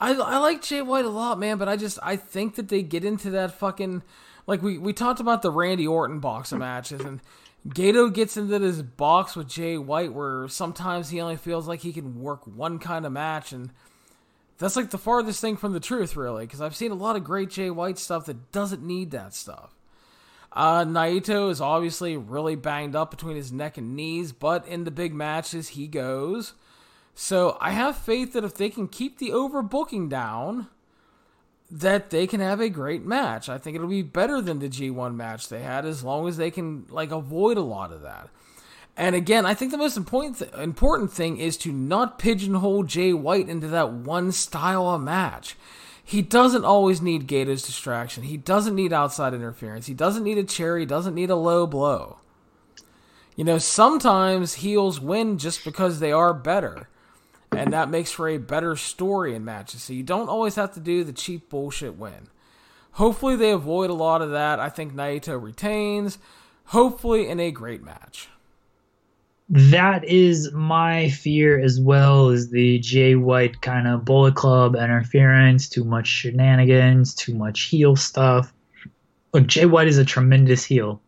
I 0.00 0.12
I 0.14 0.38
like 0.38 0.62
Jay 0.62 0.82
White 0.82 1.06
a 1.06 1.10
lot, 1.10 1.38
man, 1.38 1.58
but 1.58 1.68
I 1.68 1.76
just 1.76 1.98
I 2.02 2.16
think 2.16 2.56
that 2.56 2.68
they 2.68 2.82
get 2.82 3.04
into 3.04 3.30
that 3.30 3.52
fucking 3.58 4.02
like 4.46 4.62
we 4.62 4.78
we 4.78 4.92
talked 4.92 5.20
about 5.20 5.42
the 5.42 5.50
Randy 5.50 5.86
Orton 5.86 6.20
boxing 6.20 6.58
matches 6.58 7.00
and 7.00 7.20
Gedo 7.66 8.12
gets 8.12 8.36
into 8.36 8.58
this 8.58 8.82
box 8.82 9.34
with 9.34 9.48
Jay 9.48 9.76
White 9.76 10.12
where 10.12 10.48
sometimes 10.48 11.10
he 11.10 11.20
only 11.20 11.36
feels 11.36 11.66
like 11.66 11.80
he 11.80 11.92
can 11.92 12.20
work 12.20 12.46
one 12.46 12.78
kind 12.78 13.04
of 13.04 13.12
match 13.12 13.52
and 13.52 13.70
that's 14.58 14.76
like 14.76 14.90
the 14.90 14.98
farthest 14.98 15.40
thing 15.40 15.56
from 15.56 15.72
the 15.72 15.80
truth 15.80 16.16
really 16.16 16.46
because 16.46 16.60
I've 16.60 16.76
seen 16.76 16.90
a 16.90 16.96
lot 16.96 17.16
of 17.16 17.24
great 17.24 17.50
Jay 17.50 17.70
White 17.70 17.98
stuff 17.98 18.26
that 18.26 18.52
doesn't 18.52 18.82
need 18.82 19.10
that 19.10 19.34
stuff. 19.34 19.74
Uh, 20.52 20.84
Naito 20.84 21.50
is 21.50 21.60
obviously 21.60 22.16
really 22.16 22.56
banged 22.56 22.96
up 22.96 23.10
between 23.10 23.36
his 23.36 23.52
neck 23.52 23.76
and 23.76 23.94
knees, 23.94 24.32
but 24.32 24.66
in 24.66 24.84
the 24.84 24.90
big 24.90 25.14
matches, 25.14 25.68
he 25.68 25.86
goes. 25.86 26.54
So 27.14 27.58
I 27.60 27.72
have 27.72 27.96
faith 27.96 28.32
that 28.32 28.44
if 28.44 28.54
they 28.54 28.70
can 28.70 28.88
keep 28.88 29.18
the 29.18 29.30
overbooking 29.30 30.08
down, 30.08 30.68
that 31.70 32.10
they 32.10 32.26
can 32.26 32.40
have 32.40 32.60
a 32.60 32.68
great 32.68 33.04
match. 33.04 33.48
I 33.48 33.58
think 33.58 33.76
it'll 33.76 33.88
be 33.88 34.02
better 34.02 34.40
than 34.40 34.58
the 34.58 34.68
G1 34.68 35.14
match 35.14 35.48
they 35.48 35.62
had 35.62 35.84
as 35.84 36.02
long 36.02 36.26
as 36.28 36.36
they 36.36 36.50
can 36.50 36.86
like 36.88 37.10
avoid 37.10 37.56
a 37.56 37.62
lot 37.62 37.92
of 37.92 38.02
that. 38.02 38.30
And 38.96 39.14
again, 39.14 39.46
I 39.46 39.54
think 39.54 39.70
the 39.70 39.78
most 39.78 39.96
important 39.96 40.38
th- 40.38 40.52
important 40.54 41.12
thing 41.12 41.36
is 41.36 41.56
to 41.58 41.72
not 41.72 42.18
pigeonhole 42.18 42.82
Jay 42.82 43.12
White 43.12 43.48
into 43.48 43.68
that 43.68 43.92
one 43.92 44.32
style 44.32 44.88
of 44.88 45.02
match. 45.02 45.56
He 46.02 46.22
doesn't 46.22 46.64
always 46.64 47.02
need 47.02 47.28
Gedo's 47.28 47.62
distraction. 47.62 48.24
He 48.24 48.38
doesn't 48.38 48.74
need 48.74 48.92
outside 48.92 49.34
interference. 49.34 49.86
He 49.86 49.94
doesn't 49.94 50.24
need 50.24 50.38
a 50.38 50.42
cherry. 50.42 50.80
He 50.80 50.86
doesn't 50.86 51.14
need 51.14 51.30
a 51.30 51.36
low 51.36 51.66
blow. 51.66 52.18
You 53.36 53.44
know, 53.44 53.58
sometimes 53.58 54.54
heels 54.54 55.00
win 55.00 55.38
just 55.38 55.64
because 55.64 56.00
they 56.00 56.10
are 56.10 56.32
better. 56.34 56.88
And 57.52 57.72
that 57.72 57.90
makes 57.90 58.12
for 58.12 58.28
a 58.28 58.38
better 58.38 58.76
story 58.76 59.34
in 59.34 59.44
matches. 59.44 59.82
So 59.82 59.92
you 59.92 60.02
don't 60.02 60.28
always 60.28 60.54
have 60.56 60.74
to 60.74 60.80
do 60.80 61.02
the 61.04 61.12
cheap 61.12 61.48
bullshit 61.48 61.96
win. 61.96 62.28
Hopefully 62.92 63.36
they 63.36 63.50
avoid 63.50 63.90
a 63.90 63.94
lot 63.94 64.22
of 64.22 64.30
that. 64.30 64.60
I 64.60 64.68
think 64.68 64.94
Naito 64.94 65.40
retains. 65.40 66.18
Hopefully 66.66 67.28
in 67.28 67.40
a 67.40 67.50
great 67.50 67.82
match 67.82 68.28
that 69.50 70.04
is 70.04 70.52
my 70.52 71.08
fear 71.08 71.58
as 71.58 71.80
well 71.80 72.28
as 72.28 72.50
the 72.50 72.78
Jay 72.80 73.14
White 73.14 73.60
kind 73.62 73.88
of 73.88 74.04
Bullet 74.04 74.34
Club 74.34 74.76
interference, 74.76 75.68
too 75.68 75.84
much 75.84 76.06
shenanigans, 76.06 77.14
too 77.14 77.34
much 77.34 77.62
heel 77.62 77.96
stuff. 77.96 78.52
Look, 79.32 79.46
Jay 79.46 79.64
White 79.64 79.88
is 79.88 79.98
a 79.98 80.04
tremendous 80.04 80.64
heel, 80.64 81.00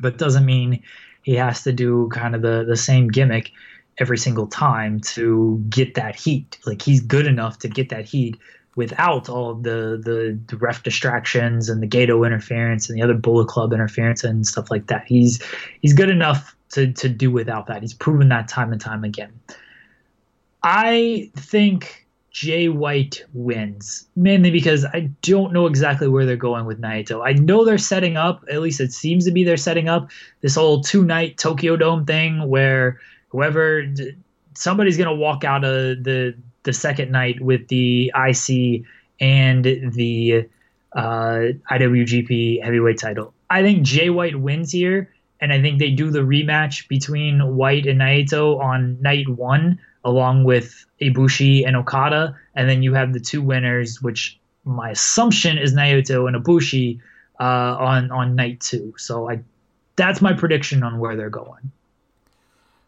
but 0.00 0.18
doesn't 0.18 0.44
mean 0.44 0.82
he 1.22 1.34
has 1.36 1.62
to 1.62 1.72
do 1.72 2.08
kind 2.12 2.34
of 2.34 2.42
the, 2.42 2.64
the 2.66 2.76
same 2.76 3.08
gimmick 3.08 3.52
every 3.98 4.18
single 4.18 4.46
time 4.46 5.00
to 5.00 5.62
get 5.68 5.94
that 5.94 6.16
heat. 6.16 6.58
Like 6.66 6.82
he's 6.82 7.00
good 7.00 7.26
enough 7.26 7.58
to 7.60 7.68
get 7.68 7.88
that 7.90 8.04
heat 8.04 8.38
without 8.74 9.28
all 9.28 9.54
the, 9.54 10.00
the, 10.02 10.38
the 10.46 10.56
ref 10.56 10.82
distractions 10.82 11.68
and 11.68 11.82
the 11.82 11.86
Gedo 11.86 12.26
interference 12.26 12.88
and 12.88 12.98
the 12.98 13.02
other 13.02 13.14
Bullet 13.14 13.48
Club 13.48 13.72
interference 13.72 14.24
and 14.24 14.46
stuff 14.46 14.70
like 14.70 14.86
that. 14.86 15.04
He's 15.06 15.42
he's 15.80 15.92
good 15.92 16.10
enough 16.10 16.56
to 16.70 16.92
to 16.92 17.08
do 17.08 17.30
without 17.30 17.66
that. 17.66 17.82
He's 17.82 17.94
proven 17.94 18.28
that 18.30 18.48
time 18.48 18.72
and 18.72 18.80
time 18.80 19.04
again. 19.04 19.32
I 20.62 21.30
think 21.36 22.06
Jay 22.30 22.68
White 22.68 23.22
wins 23.34 24.06
mainly 24.16 24.50
because 24.50 24.86
I 24.86 25.10
don't 25.20 25.52
know 25.52 25.66
exactly 25.66 26.08
where 26.08 26.24
they're 26.24 26.36
going 26.36 26.64
with 26.64 26.80
Naito. 26.80 27.26
I 27.26 27.32
know 27.34 27.64
they're 27.64 27.76
setting 27.76 28.16
up, 28.16 28.42
at 28.50 28.62
least 28.62 28.80
it 28.80 28.92
seems 28.92 29.26
to 29.26 29.32
be 29.32 29.44
they're 29.44 29.58
setting 29.58 29.88
up 29.88 30.10
this 30.40 30.54
whole 30.54 30.80
two 30.80 31.04
night 31.04 31.36
Tokyo 31.36 31.76
Dome 31.76 32.06
thing 32.06 32.48
where 32.48 32.98
whoever 33.32 33.84
somebody's 34.54 34.96
gonna 34.96 35.14
walk 35.14 35.42
out 35.42 35.64
of 35.64 36.04
the 36.04 36.34
the 36.62 36.72
second 36.72 37.10
night 37.10 37.40
with 37.40 37.66
the 37.68 38.12
IC 38.14 38.84
and 39.20 39.64
the 39.64 40.48
uh, 40.94 41.38
IWGP 41.70 42.62
Heavyweight 42.62 42.98
Title. 42.98 43.34
I 43.50 43.62
think 43.62 43.82
Jay 43.82 44.10
White 44.10 44.38
wins 44.38 44.70
here 44.70 45.10
and 45.42 45.52
I 45.52 45.60
think 45.60 45.80
they 45.80 45.90
do 45.90 46.10
the 46.10 46.20
rematch 46.20 46.86
between 46.86 47.56
White 47.56 47.84
and 47.86 48.00
Naito 48.00 48.60
on 48.60 48.96
night 49.02 49.28
one, 49.28 49.76
along 50.04 50.44
with 50.44 50.86
Ibushi 51.00 51.66
and 51.66 51.74
Okada, 51.74 52.38
and 52.54 52.70
then 52.70 52.84
you 52.84 52.94
have 52.94 53.12
the 53.12 53.18
two 53.18 53.42
winners, 53.42 54.00
which 54.00 54.38
my 54.64 54.90
assumption 54.90 55.58
is 55.58 55.74
Naito 55.74 56.28
and 56.28 56.36
Ibushi 56.36 57.00
uh, 57.40 57.76
on 57.76 58.12
on 58.12 58.36
night 58.36 58.60
two. 58.60 58.94
So 58.96 59.28
I, 59.28 59.40
that's 59.96 60.22
my 60.22 60.32
prediction 60.32 60.84
on 60.84 61.00
where 61.00 61.16
they're 61.16 61.28
going. 61.28 61.72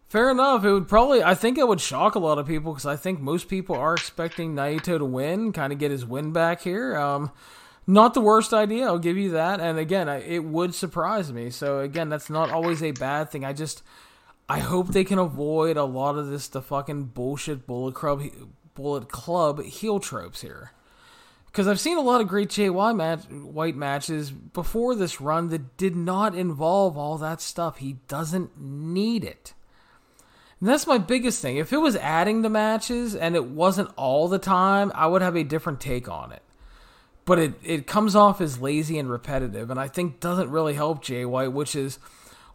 Fair 0.08 0.30
enough. 0.30 0.64
It 0.64 0.72
would 0.72 0.88
probably, 0.88 1.22
I 1.22 1.34
think 1.34 1.58
it 1.58 1.66
would 1.66 1.80
shock 1.80 2.14
a 2.14 2.20
lot 2.20 2.38
of 2.38 2.46
people 2.46 2.72
because 2.72 2.86
I 2.86 2.96
think 2.96 3.20
most 3.20 3.48
people 3.48 3.74
are 3.74 3.94
expecting 3.94 4.54
Naito 4.54 4.98
to 4.98 5.04
win, 5.04 5.52
kind 5.52 5.72
of 5.72 5.78
get 5.78 5.90
his 5.90 6.06
win 6.06 6.32
back 6.32 6.62
here. 6.62 6.96
Um, 6.96 7.32
not 7.86 8.14
the 8.14 8.20
worst 8.20 8.54
idea, 8.54 8.86
I'll 8.86 8.98
give 8.98 9.16
you 9.16 9.30
that. 9.32 9.60
And 9.60 9.78
again, 9.78 10.08
I, 10.08 10.22
it 10.22 10.44
would 10.44 10.74
surprise 10.74 11.32
me. 11.32 11.50
So 11.50 11.80
again, 11.80 12.08
that's 12.08 12.30
not 12.30 12.50
always 12.50 12.82
a 12.82 12.92
bad 12.92 13.30
thing. 13.30 13.44
I 13.44 13.52
just 13.52 13.82
I 14.48 14.58
hope 14.58 14.88
they 14.88 15.04
can 15.04 15.18
avoid 15.18 15.76
a 15.76 15.84
lot 15.84 16.16
of 16.16 16.28
this 16.28 16.48
the 16.48 16.62
fucking 16.62 17.06
bullshit 17.06 17.66
Bullet 17.66 17.94
Club 17.94 18.22
Bullet 18.74 19.08
Club 19.08 19.62
heel 19.62 20.00
tropes 20.00 20.42
here. 20.42 20.72
Because 21.46 21.68
I've 21.68 21.80
seen 21.80 21.96
a 21.96 22.02
lot 22.02 22.20
of 22.20 22.26
great 22.26 22.48
JY 22.48 22.96
match, 22.96 23.26
White 23.30 23.76
matches 23.76 24.32
before 24.32 24.96
this 24.96 25.20
run 25.20 25.50
that 25.50 25.76
did 25.76 25.94
not 25.94 26.34
involve 26.34 26.98
all 26.98 27.16
that 27.18 27.40
stuff. 27.40 27.76
He 27.78 27.98
doesn't 28.08 28.60
need 28.60 29.22
it. 29.22 29.54
And 30.60 30.68
that's 30.68 30.86
my 30.86 30.98
biggest 30.98 31.42
thing. 31.42 31.56
If 31.56 31.72
it 31.72 31.78
was 31.78 31.96
adding 31.96 32.42
the 32.42 32.50
matches 32.50 33.14
and 33.14 33.34
it 33.34 33.46
wasn't 33.46 33.90
all 33.96 34.28
the 34.28 34.38
time, 34.38 34.92
I 34.94 35.06
would 35.06 35.22
have 35.22 35.36
a 35.36 35.44
different 35.44 35.80
take 35.80 36.08
on 36.08 36.32
it 36.32 36.42
but 37.24 37.38
it, 37.38 37.54
it 37.62 37.86
comes 37.86 38.14
off 38.14 38.40
as 38.40 38.60
lazy 38.60 38.98
and 38.98 39.10
repetitive, 39.10 39.70
and 39.70 39.80
I 39.80 39.88
think 39.88 40.20
doesn't 40.20 40.50
really 40.50 40.74
help 40.74 41.02
Jay 41.02 41.24
White, 41.24 41.52
which 41.52 41.74
is 41.74 41.98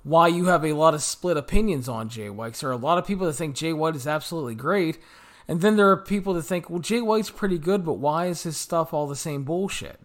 why 0.03 0.27
you 0.27 0.45
have 0.45 0.63
a 0.63 0.73
lot 0.73 0.93
of 0.93 1.01
split 1.01 1.37
opinions 1.37 1.89
on 1.89 2.09
Jay 2.09 2.29
White. 2.29 2.53
There 2.55 2.69
are 2.69 2.73
a 2.73 2.77
lot 2.77 2.97
of 2.97 3.05
people 3.05 3.25
that 3.27 3.33
think 3.33 3.55
Jay 3.55 3.73
White 3.73 3.95
is 3.95 4.07
absolutely 4.07 4.55
great, 4.55 4.99
and 5.47 5.61
then 5.61 5.75
there 5.75 5.89
are 5.89 5.97
people 5.97 6.33
that 6.35 6.43
think, 6.43 6.69
well, 6.69 6.79
Jay 6.79 7.01
White's 7.01 7.31
pretty 7.31 7.57
good, 7.57 7.83
but 7.83 7.93
why 7.93 8.27
is 8.27 8.43
his 8.43 8.57
stuff 8.57 8.93
all 8.93 9.07
the 9.07 9.15
same 9.15 9.43
bullshit? 9.43 9.99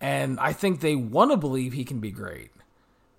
And 0.00 0.38
I 0.40 0.52
think 0.52 0.80
they 0.80 0.96
want 0.96 1.30
to 1.30 1.36
believe 1.36 1.72
he 1.72 1.84
can 1.84 2.00
be 2.00 2.10
great, 2.10 2.50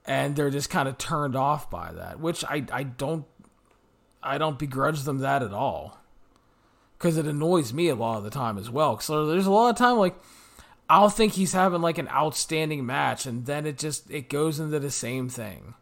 and 0.06 0.36
they're 0.36 0.52
just 0.52 0.70
kind 0.70 0.88
of 0.88 0.98
turned 0.98 1.36
off 1.36 1.70
by 1.70 1.92
that, 1.94 2.20
which 2.20 2.46
I, 2.46 2.66
I 2.72 2.84
don't 2.84 3.26
I 4.24 4.38
don't 4.38 4.60
begrudge 4.60 5.04
them 5.04 5.20
that 5.20 5.44
at 5.44 5.54
all, 5.54 6.00
because 6.98 7.18
it 7.18 7.26
annoys 7.26 7.74
me 7.74 7.90
a 7.90 7.96
lot 7.96 8.18
of 8.18 8.24
the 8.24 8.30
time 8.30 8.58
as 8.58 8.70
well. 8.70 9.00
So 9.00 9.28
there's 9.28 9.46
a 9.46 9.52
lot 9.52 9.70
of 9.70 9.78
time 9.78 9.98
like 9.98 10.16
I'll 10.90 11.10
think 11.10 11.34
he's 11.34 11.54
having 11.54 11.82
like 11.82 11.98
an 11.98 12.10
outstanding 12.10 12.86
match, 12.86 13.26
and 13.26 13.46
then 13.46 13.66
it 13.66 13.78
just 13.78 14.10
it 14.12 14.30
goes 14.30 14.60
into 14.60 14.80
the 14.80 14.92
same 14.92 15.30
thing. 15.30 15.74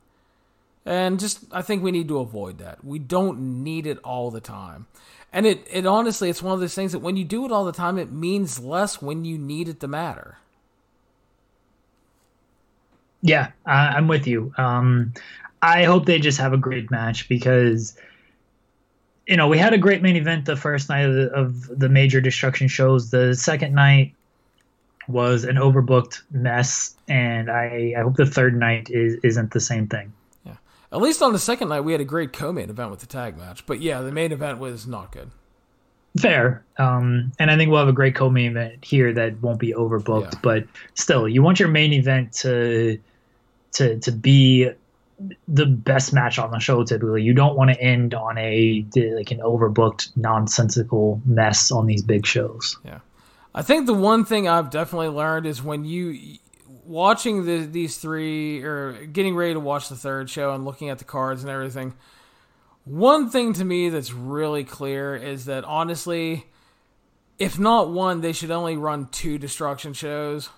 And 0.86 1.20
just 1.20 1.44
I 1.52 1.62
think 1.62 1.84
we 1.84 1.92
need 1.92 2.08
to 2.08 2.20
avoid 2.20 2.58
that. 2.58 2.84
We 2.84 3.00
don't 3.00 3.64
need 3.64 3.86
it 3.86 4.00
all 4.00 4.32
the 4.32 4.42
time. 4.42 4.88
And 5.34 5.46
it, 5.46 5.66
it 5.72 5.86
honestly 5.86 6.30
it's 6.30 6.42
one 6.42 6.54
of 6.54 6.60
those 6.60 6.76
things 6.76 6.92
that 6.92 7.00
when 7.00 7.18
you 7.18 7.24
do 7.24 7.46
it 7.46 7.52
all 7.52 7.66
the 7.66 7.72
time, 7.72 7.98
it 7.98 8.12
means 8.12 8.60
less 8.60 9.02
when 9.02 9.24
you 9.24 9.38
need 9.38 9.70
it 9.70 9.80
to 9.80 9.88
matter. 9.88 10.38
Yeah, 13.22 13.52
I'm 13.66 14.08
with 14.08 14.26
you. 14.26 14.52
Um, 14.58 15.14
I 15.62 15.84
hope 15.84 16.06
they 16.06 16.20
just 16.20 16.40
have 16.40 16.54
a 16.54 16.58
great 16.58 16.90
match 16.90 17.30
because 17.30 17.96
you 19.32 19.38
know 19.38 19.48
we 19.48 19.58
had 19.58 19.74
a 19.74 19.78
great 19.78 20.02
main 20.02 20.18
event 20.18 20.46
the 20.46 20.58
first 20.58 20.90
night 20.90 21.06
of 21.06 21.16
the, 21.16 21.32
of 21.32 21.80
the 21.80 21.88
major 21.88 22.20
destruction 22.20 22.68
shows. 22.68 23.12
The 23.12 23.34
second 23.34 23.74
night 23.74 24.14
was 25.08 25.46
an 25.46 25.56
overbooked 25.56 26.22
mess, 26.32 26.96
and 27.08 27.50
I, 27.50 27.94
I 27.98 28.02
hope 28.02 28.18
the 28.18 28.26
third 28.26 28.60
night 28.60 28.90
is, 28.92 29.16
isn't 29.24 29.52
the 29.52 29.62
same 29.62 29.88
thing. 29.88 30.12
Yeah, 30.46 30.56
at 30.92 31.02
least 31.02 31.22
on 31.22 31.32
the 31.32 31.40
second 31.40 31.70
night 31.70 31.82
we 31.82 31.94
had 31.94 32.02
a 32.02 32.06
great 32.06 32.34
co-main 32.34 32.70
event 32.70 32.92
with 32.92 33.00
the 33.00 33.08
tag 33.08 33.38
match, 33.38 33.66
but 33.66 33.80
yeah, 33.80 34.02
the 34.02 34.12
main 34.12 34.34
event 34.34 34.60
was 34.60 34.86
not 34.86 35.14
good. 35.14 35.32
Fair, 36.20 36.66
um, 36.78 37.32
and 37.40 37.50
I 37.50 37.56
think 37.56 37.72
we'll 37.72 37.80
have 37.80 37.88
a 37.88 37.94
great 37.94 38.16
co-main 38.16 38.52
event 38.52 38.84
here 38.84 39.14
that 39.14 39.42
won't 39.42 39.60
be 39.60 39.72
overbooked. 39.72 40.34
Yeah. 40.34 40.40
But 40.44 40.68
still, 40.96 41.26
you 41.26 41.42
want 41.42 41.58
your 41.58 41.70
main 41.70 41.94
event 41.94 42.34
to 42.34 43.00
to 43.74 43.98
to 43.98 44.12
be 44.12 44.72
the 45.48 45.66
best 45.66 46.14
match 46.14 46.40
on 46.40 46.52
the 46.52 46.60
show 46.60 46.84
typically. 46.84 47.24
You 47.24 47.34
don't 47.34 47.56
want 47.56 47.72
to 47.72 47.82
end 47.82 48.14
on 48.14 48.38
a 48.38 48.86
like 48.94 49.32
an 49.32 49.40
overbooked 49.40 50.16
nonsensical 50.16 51.22
mess 51.26 51.72
on 51.72 51.86
these 51.86 52.02
big 52.02 52.26
shows. 52.26 52.78
Yeah. 52.84 53.00
I 53.54 53.62
think 53.62 53.86
the 53.86 53.94
one 53.94 54.24
thing 54.24 54.48
I've 54.48 54.70
definitely 54.70 55.10
learned 55.10 55.46
is 55.46 55.62
when 55.62 55.84
you 55.84 56.38
watching 56.86 57.46
the, 57.46 57.66
these 57.66 57.98
three 57.98 58.62
or 58.64 59.06
getting 59.06 59.36
ready 59.36 59.54
to 59.54 59.60
watch 59.60 59.90
the 59.90 59.96
third 59.96 60.30
show 60.30 60.54
and 60.54 60.66
looking 60.66 60.90
at 60.90 61.00
the 61.00 61.06
cards 61.06 61.44
and 61.44 61.52
everything. 61.52 61.94
One 62.84 63.30
thing 63.30 63.54
to 63.54 63.66
me 63.66 63.90
that's 63.90 64.12
really 64.12 64.64
clear 64.64 65.16
is 65.16 65.46
that 65.46 65.64
honestly, 65.66 66.48
if 67.38 67.60
not 67.60 67.92
one, 67.92 68.22
they 68.22 68.34
should 68.34 68.52
only 68.52 68.78
run 68.78 69.08
two 69.12 69.38
destruction 69.38 69.94
shows 69.94 70.50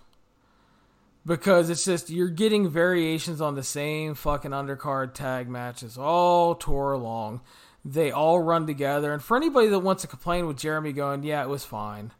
because 1.26 1.70
it's 1.70 1.86
just 1.86 2.10
you're 2.10 2.30
getting 2.30 2.70
variations 2.70 3.42
on 3.42 3.56
the 3.56 3.64
same 3.64 4.16
fucking 4.16 4.52
undercard 4.52 5.14
tag 5.14 5.48
matches 5.50 5.98
all 5.98 6.56
tour 6.56 6.98
long. 6.98 7.42
They 7.86 8.12
all 8.12 8.40
run 8.40 8.66
together, 8.66 9.14
and 9.14 9.22
for 9.22 9.36
anybody 9.36 9.68
that 9.68 9.80
wants 9.80 10.04
to 10.04 10.08
complain 10.08 10.48
with 10.48 10.58
Jeremy 10.58 10.94
going, 10.94 11.24
yeah, 11.24 11.44
it 11.44 11.50
was 11.50 11.66
fine. 11.66 12.12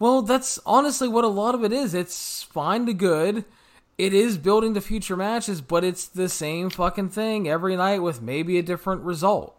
Well, 0.00 0.22
that's 0.22 0.58
honestly 0.64 1.08
what 1.08 1.24
a 1.24 1.28
lot 1.28 1.54
of 1.54 1.62
it 1.62 1.72
is. 1.72 1.94
It's 1.94 2.42
fine 2.42 2.86
to 2.86 2.94
good. 2.94 3.44
It 3.98 4.14
is 4.14 4.38
building 4.38 4.72
the 4.72 4.80
future 4.80 5.16
matches, 5.16 5.60
but 5.60 5.84
it's 5.84 6.08
the 6.08 6.28
same 6.28 6.70
fucking 6.70 7.10
thing 7.10 7.46
every 7.48 7.76
night 7.76 7.98
with 7.98 8.22
maybe 8.22 8.58
a 8.58 8.62
different 8.62 9.02
result. 9.02 9.54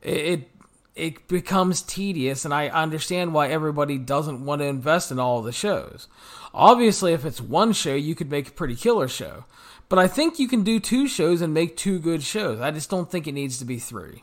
It, 0.00 0.16
it 0.16 0.48
it 0.94 1.26
becomes 1.26 1.82
tedious, 1.82 2.44
and 2.44 2.54
I 2.54 2.68
understand 2.68 3.34
why 3.34 3.48
everybody 3.48 3.98
doesn't 3.98 4.44
want 4.44 4.60
to 4.60 4.66
invest 4.66 5.10
in 5.10 5.18
all 5.18 5.42
the 5.42 5.52
shows. 5.52 6.06
Obviously, 6.52 7.12
if 7.12 7.24
it's 7.24 7.40
one 7.40 7.72
show, 7.72 7.94
you 7.94 8.14
could 8.14 8.30
make 8.30 8.48
a 8.48 8.52
pretty 8.52 8.76
killer 8.76 9.08
show. 9.08 9.44
But 9.88 9.98
I 9.98 10.06
think 10.06 10.38
you 10.38 10.48
can 10.48 10.62
do 10.62 10.80
two 10.80 11.08
shows 11.08 11.42
and 11.42 11.52
make 11.52 11.76
two 11.76 11.98
good 11.98 12.22
shows. 12.22 12.60
I 12.60 12.70
just 12.70 12.90
don't 12.90 13.10
think 13.10 13.26
it 13.26 13.32
needs 13.32 13.58
to 13.58 13.64
be 13.64 13.78
three. 13.78 14.22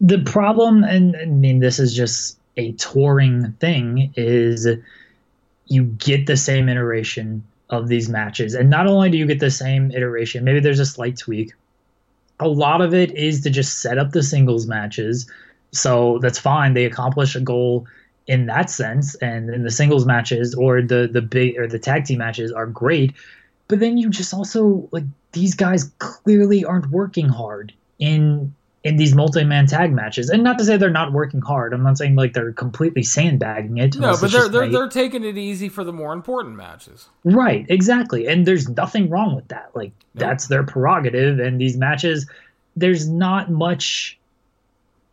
The 0.00 0.22
problem, 0.22 0.84
and 0.84 1.16
I 1.16 1.24
mean, 1.26 1.60
this 1.60 1.78
is 1.78 1.94
just 1.94 2.38
a 2.56 2.72
touring 2.72 3.52
thing 3.54 4.12
is 4.16 4.68
you 5.66 5.84
get 5.84 6.26
the 6.26 6.36
same 6.36 6.68
iteration 6.68 7.42
of 7.70 7.88
these 7.88 8.08
matches. 8.08 8.54
And 8.54 8.70
not 8.70 8.86
only 8.86 9.10
do 9.10 9.18
you 9.18 9.26
get 9.26 9.40
the 9.40 9.50
same 9.50 9.90
iteration, 9.90 10.44
maybe 10.44 10.60
there's 10.60 10.80
a 10.80 10.86
slight 10.86 11.16
tweak. 11.16 11.52
A 12.40 12.48
lot 12.48 12.80
of 12.80 12.92
it 12.94 13.12
is 13.12 13.40
to 13.42 13.50
just 13.50 13.80
set 13.80 13.98
up 13.98 14.10
the 14.10 14.22
singles 14.22 14.66
matches. 14.66 15.30
So 15.72 16.18
that's 16.18 16.38
fine. 16.38 16.74
They 16.74 16.84
accomplish 16.84 17.34
a 17.36 17.40
goal 17.40 17.86
in 18.26 18.46
that 18.46 18.70
sense. 18.70 19.14
And 19.16 19.50
in 19.50 19.62
the 19.62 19.70
singles 19.70 20.06
matches 20.06 20.54
or 20.54 20.82
the 20.82 21.08
the 21.10 21.22
big 21.22 21.58
or 21.58 21.66
the 21.66 21.78
tag 21.78 22.04
team 22.04 22.18
matches 22.18 22.52
are 22.52 22.66
great. 22.66 23.12
But 23.68 23.80
then 23.80 23.96
you 23.96 24.10
just 24.10 24.34
also 24.34 24.88
like 24.90 25.04
these 25.32 25.54
guys 25.54 25.84
clearly 25.98 26.64
aren't 26.64 26.90
working 26.90 27.28
hard 27.28 27.72
in 27.98 28.54
in 28.84 28.96
these 28.96 29.14
multi-man 29.14 29.66
tag 29.66 29.92
matches. 29.92 30.28
And 30.28 30.44
not 30.44 30.58
to 30.58 30.64
say 30.64 30.76
they're 30.76 30.90
not 30.90 31.12
working 31.12 31.40
hard. 31.40 31.72
I'm 31.72 31.82
not 31.82 31.96
saying 31.96 32.16
like 32.16 32.34
they're 32.34 32.52
completely 32.52 33.02
sandbagging 33.02 33.78
it. 33.78 33.96
No, 33.96 34.14
but 34.20 34.30
they're 34.30 34.48
they're, 34.48 34.68
they're 34.68 34.88
taking 34.88 35.24
it 35.24 35.38
easy 35.38 35.70
for 35.70 35.84
the 35.84 35.92
more 35.92 36.12
important 36.12 36.56
matches. 36.56 37.08
Right, 37.24 37.64
exactly. 37.70 38.28
And 38.28 38.46
there's 38.46 38.68
nothing 38.68 39.08
wrong 39.08 39.34
with 39.34 39.48
that. 39.48 39.70
Like 39.74 39.92
nope. 40.14 40.28
that's 40.28 40.48
their 40.48 40.62
prerogative 40.62 41.40
and 41.40 41.60
these 41.60 41.76
matches 41.76 42.26
there's 42.76 43.08
not 43.08 43.50
much 43.50 44.18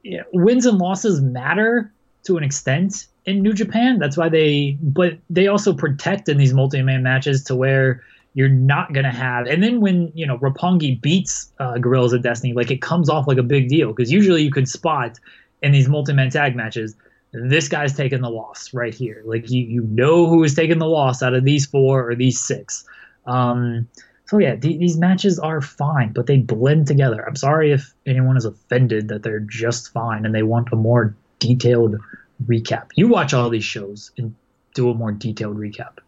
you 0.03 0.17
know, 0.17 0.23
wins 0.33 0.65
and 0.65 0.77
losses 0.77 1.21
matter 1.21 1.91
to 2.23 2.37
an 2.37 2.43
extent 2.43 3.07
in 3.25 3.41
New 3.41 3.53
Japan. 3.53 3.99
That's 3.99 4.17
why 4.17 4.27
they 4.27 4.77
but 4.81 5.17
they 5.29 5.47
also 5.47 5.73
protect 5.73 6.27
in 6.27 6.37
these 6.37 6.53
multi-man 6.53 7.03
matches 7.03 7.43
to 7.45 7.55
where 7.55 8.03
you're 8.33 8.49
not 8.49 8.93
gonna 8.93 9.11
have. 9.11 9.47
And 9.47 9.61
then 9.61 9.81
when 9.81 10.11
you 10.13 10.25
know 10.25 10.37
Roppongi 10.37 11.01
beats 11.01 11.51
uh, 11.59 11.77
Guerrillas 11.77 12.13
of 12.13 12.21
Destiny, 12.21 12.53
like 12.53 12.71
it 12.71 12.81
comes 12.81 13.09
off 13.09 13.27
like 13.27 13.37
a 13.37 13.43
big 13.43 13.69
deal 13.69 13.93
because 13.93 14.11
usually 14.11 14.43
you 14.43 14.51
could 14.51 14.67
spot 14.67 15.19
in 15.61 15.71
these 15.71 15.87
multi-man 15.87 16.29
tag 16.29 16.55
matches 16.55 16.95
this 17.33 17.67
guy's 17.67 17.95
taking 17.95 18.21
the 18.21 18.29
loss 18.29 18.73
right 18.73 18.93
here. 18.93 19.21
Like 19.25 19.49
you 19.49 19.63
you 19.63 19.81
know 19.83 20.27
who 20.27 20.43
is 20.43 20.53
taking 20.53 20.79
the 20.79 20.87
loss 20.87 21.23
out 21.23 21.33
of 21.33 21.43
these 21.43 21.65
four 21.65 22.09
or 22.09 22.15
these 22.15 22.39
six. 22.39 22.85
Um, 23.25 23.87
so 24.25 24.37
yeah, 24.37 24.55
th- 24.55 24.79
these 24.79 24.97
matches 24.97 25.39
are 25.39 25.61
fine, 25.61 26.13
but 26.13 26.27
they 26.27 26.37
blend 26.37 26.87
together. 26.87 27.25
I'm 27.27 27.35
sorry 27.35 27.71
if 27.71 27.93
anyone 28.05 28.37
is 28.37 28.45
offended 28.45 29.07
that 29.09 29.23
they're 29.23 29.39
just 29.39 29.91
fine 29.93 30.25
and 30.25 30.33
they 30.33 30.43
want 30.43 30.69
a 30.71 30.75
more 30.75 31.15
detailed 31.39 31.97
recap. 32.45 32.87
You 32.95 33.07
watch 33.07 33.33
all 33.33 33.49
these 33.49 33.63
shows 33.63 34.11
and 34.17 34.35
do 34.73 34.89
a 34.89 34.93
more 34.93 35.11
detailed 35.11 35.57
recap. 35.57 35.99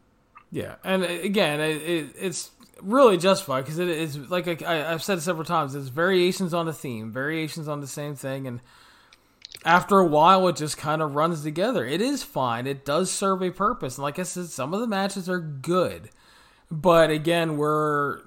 Yeah, 0.53 0.75
and 0.83 1.01
uh, 1.01 1.07
again, 1.07 1.59
it, 1.59 1.81
it, 1.81 2.09
it's 2.15 2.51
really 2.79 3.17
justified 3.17 3.61
because 3.61 3.79
it 3.79 3.89
is 3.89 4.15
like 4.29 4.61
I, 4.61 4.91
have 4.91 5.01
said 5.01 5.19
several 5.23 5.45
times. 5.45 5.73
It's 5.73 5.87
variations 5.87 6.53
on 6.53 6.67
a 6.67 6.73
theme, 6.73 7.11
variations 7.11 7.67
on 7.67 7.81
the 7.81 7.87
same 7.87 8.13
thing, 8.13 8.45
and 8.45 8.61
after 9.65 9.97
a 9.97 10.05
while, 10.05 10.47
it 10.47 10.55
just 10.55 10.77
kind 10.77 11.01
of 11.01 11.15
runs 11.15 11.41
together. 11.41 11.87
It 11.87 12.01
is 12.01 12.21
fine. 12.21 12.67
It 12.67 12.85
does 12.85 13.09
serve 13.09 13.41
a 13.41 13.49
purpose, 13.49 13.97
and 13.97 14.03
like 14.03 14.19
I 14.19 14.23
said, 14.23 14.45
some 14.45 14.75
of 14.75 14.79
the 14.79 14.85
matches 14.85 15.27
are 15.27 15.39
good, 15.39 16.11
but 16.69 17.09
again, 17.09 17.57
we're 17.57 18.19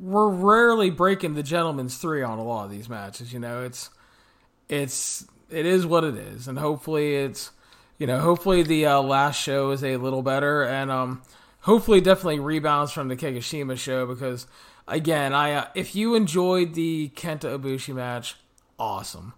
we're 0.00 0.28
rarely 0.28 0.90
breaking 0.90 1.34
the 1.34 1.42
gentleman's 1.42 1.96
three 1.96 2.22
on 2.22 2.38
a 2.38 2.44
lot 2.44 2.66
of 2.66 2.70
these 2.70 2.88
matches. 2.88 3.32
You 3.32 3.40
know, 3.40 3.64
it's 3.64 3.90
it's 4.68 5.26
it 5.50 5.66
is 5.66 5.84
what 5.84 6.04
it 6.04 6.14
is, 6.14 6.46
and 6.46 6.60
hopefully 6.60 7.16
it's 7.16 7.50
you 7.98 8.06
know 8.06 8.20
hopefully 8.20 8.62
the 8.62 8.86
uh, 8.86 9.02
last 9.02 9.42
show 9.42 9.72
is 9.72 9.82
a 9.82 9.96
little 9.96 10.22
better, 10.22 10.62
and 10.62 10.92
um 10.92 11.22
hopefully 11.66 12.00
definitely 12.00 12.38
rebounds 12.38 12.92
from 12.92 13.08
the 13.08 13.16
Kagoshima 13.16 13.76
show 13.76 14.06
because 14.06 14.46
again, 14.88 15.34
I 15.34 15.52
uh, 15.52 15.68
if 15.74 15.94
you 15.94 16.14
enjoyed 16.14 16.74
the 16.74 17.10
Kenta 17.14 17.58
Ibushi 17.58 17.94
match, 17.94 18.36
awesome. 18.78 19.34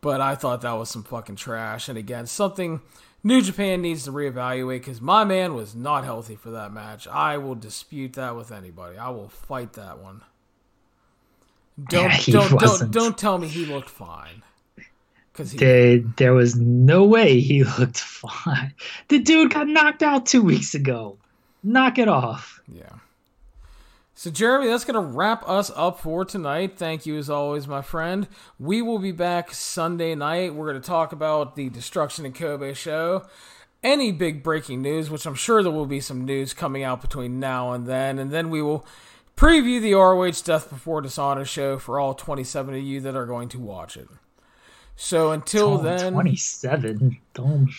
But 0.00 0.20
I 0.20 0.34
thought 0.34 0.60
that 0.60 0.72
was 0.72 0.90
some 0.90 1.02
fucking 1.02 1.36
trash. 1.36 1.88
And 1.88 1.96
again, 1.96 2.26
something 2.26 2.80
New 3.22 3.40
Japan 3.40 3.82
needs 3.82 4.04
to 4.04 4.12
reevaluate 4.12 4.80
because 4.80 5.00
my 5.00 5.24
man 5.24 5.54
was 5.54 5.74
not 5.74 6.04
healthy 6.04 6.36
for 6.36 6.50
that 6.50 6.72
match. 6.72 7.08
I 7.08 7.38
will 7.38 7.54
dispute 7.54 8.12
that 8.14 8.36
with 8.36 8.52
anybody. 8.52 8.98
I 8.98 9.08
will 9.08 9.28
fight 9.28 9.72
that 9.74 9.98
one. 9.98 10.22
Don't 11.88 12.28
yeah, 12.28 12.34
don't 12.34 12.60
don't 12.60 12.90
don't 12.92 13.18
tell 13.18 13.38
me 13.38 13.48
he 13.48 13.66
looked 13.66 13.90
fine. 13.90 14.42
Because 15.32 15.52
there, 15.54 15.98
there 15.98 16.34
was 16.34 16.54
no 16.54 17.02
way 17.02 17.40
he 17.40 17.64
looked 17.78 17.98
fine. 17.98 18.72
The 19.08 19.18
dude 19.18 19.52
got 19.52 19.66
knocked 19.66 20.04
out 20.04 20.26
two 20.26 20.42
weeks 20.42 20.76
ago. 20.76 21.18
Knock 21.64 21.98
it 21.98 22.08
off. 22.08 22.60
Yeah. 22.68 22.90
So, 24.16 24.30
Jeremy, 24.30 24.68
that's 24.68 24.84
going 24.84 24.94
to 24.94 25.00
wrap 25.00 25.48
us 25.48 25.72
up 25.74 25.98
for 25.98 26.24
tonight. 26.24 26.78
Thank 26.78 27.04
you, 27.04 27.18
as 27.18 27.28
always, 27.28 27.66
my 27.66 27.82
friend. 27.82 28.28
We 28.60 28.80
will 28.80 29.00
be 29.00 29.10
back 29.10 29.52
Sunday 29.52 30.14
night. 30.14 30.54
We're 30.54 30.70
going 30.70 30.80
to 30.80 30.86
talk 30.86 31.10
about 31.12 31.56
the 31.56 31.68
Destruction 31.68 32.24
in 32.24 32.32
Kobe 32.32 32.74
show, 32.74 33.26
any 33.82 34.12
big 34.12 34.44
breaking 34.44 34.82
news, 34.82 35.10
which 35.10 35.26
I'm 35.26 35.34
sure 35.34 35.64
there 35.64 35.72
will 35.72 35.86
be 35.86 35.98
some 35.98 36.24
news 36.24 36.54
coming 36.54 36.84
out 36.84 37.00
between 37.00 37.40
now 37.40 37.72
and 37.72 37.88
then. 37.88 38.20
And 38.20 38.30
then 38.30 38.50
we 38.50 38.62
will 38.62 38.86
preview 39.36 39.80
the 39.80 39.94
ROH 39.94 40.44
Death 40.44 40.70
Before 40.70 41.00
Dishonor 41.00 41.44
show 41.44 41.78
for 41.80 41.98
all 41.98 42.14
27 42.14 42.74
of 42.74 42.82
you 42.82 43.00
that 43.00 43.16
are 43.16 43.26
going 43.26 43.48
to 43.48 43.58
watch 43.58 43.96
it. 43.96 44.08
So, 44.94 45.32
until 45.32 45.78
then. 45.78 46.12
27. 46.12 47.18
Don't. 47.32 47.70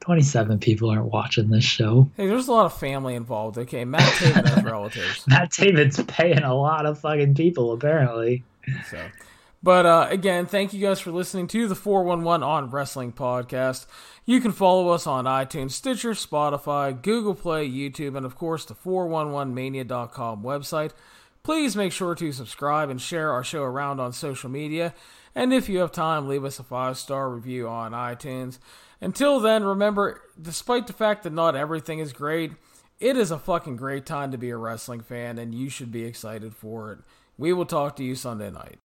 27 0.00 0.58
people 0.58 0.90
aren't 0.90 1.06
watching 1.06 1.50
this 1.50 1.64
show. 1.64 2.10
Hey, 2.16 2.26
there's 2.26 2.48
a 2.48 2.52
lot 2.52 2.66
of 2.66 2.78
family 2.78 3.14
involved. 3.14 3.58
Okay, 3.58 3.84
Matt 3.84 4.02
Taven 4.14 4.46
has 4.46 4.64
relatives. 4.64 5.26
Matt 5.26 5.50
Taven's 5.50 6.02
paying 6.04 6.42
a 6.42 6.54
lot 6.54 6.86
of 6.86 6.98
fucking 7.00 7.34
people, 7.34 7.72
apparently. 7.72 8.44
So, 8.90 8.98
but 9.62 9.86
uh, 9.86 10.06
again, 10.10 10.46
thank 10.46 10.72
you 10.72 10.80
guys 10.80 11.00
for 11.00 11.10
listening 11.10 11.48
to 11.48 11.66
the 11.66 11.74
411 11.74 12.42
on 12.42 12.70
Wrestling 12.70 13.12
podcast. 13.12 13.86
You 14.24 14.40
can 14.40 14.52
follow 14.52 14.90
us 14.90 15.06
on 15.06 15.24
iTunes, 15.24 15.72
Stitcher, 15.72 16.10
Spotify, 16.10 17.00
Google 17.00 17.34
Play, 17.34 17.68
YouTube, 17.68 18.16
and 18.16 18.26
of 18.26 18.36
course 18.36 18.64
the 18.64 18.74
411mania.com 18.74 20.42
website. 20.42 20.92
Please 21.42 21.74
make 21.74 21.92
sure 21.92 22.14
to 22.14 22.30
subscribe 22.30 22.90
and 22.90 23.00
share 23.00 23.32
our 23.32 23.42
show 23.42 23.62
around 23.62 24.00
on 24.00 24.12
social 24.12 24.50
media. 24.50 24.92
And 25.34 25.52
if 25.52 25.68
you 25.68 25.78
have 25.78 25.92
time, 25.92 26.28
leave 26.28 26.44
us 26.44 26.58
a 26.58 26.62
five 26.62 26.98
star 26.98 27.30
review 27.30 27.68
on 27.68 27.92
iTunes. 27.92 28.58
Until 29.00 29.38
then, 29.40 29.64
remember, 29.64 30.20
despite 30.40 30.86
the 30.86 30.92
fact 30.92 31.22
that 31.22 31.32
not 31.32 31.54
everything 31.54 32.00
is 32.00 32.12
great, 32.12 32.52
it 32.98 33.16
is 33.16 33.30
a 33.30 33.38
fucking 33.38 33.76
great 33.76 34.06
time 34.06 34.32
to 34.32 34.38
be 34.38 34.50
a 34.50 34.56
wrestling 34.56 35.00
fan, 35.00 35.38
and 35.38 35.54
you 35.54 35.68
should 35.68 35.92
be 35.92 36.04
excited 36.04 36.54
for 36.54 36.92
it. 36.92 36.98
We 37.36 37.52
will 37.52 37.66
talk 37.66 37.94
to 37.96 38.04
you 38.04 38.16
Sunday 38.16 38.50
night. 38.50 38.78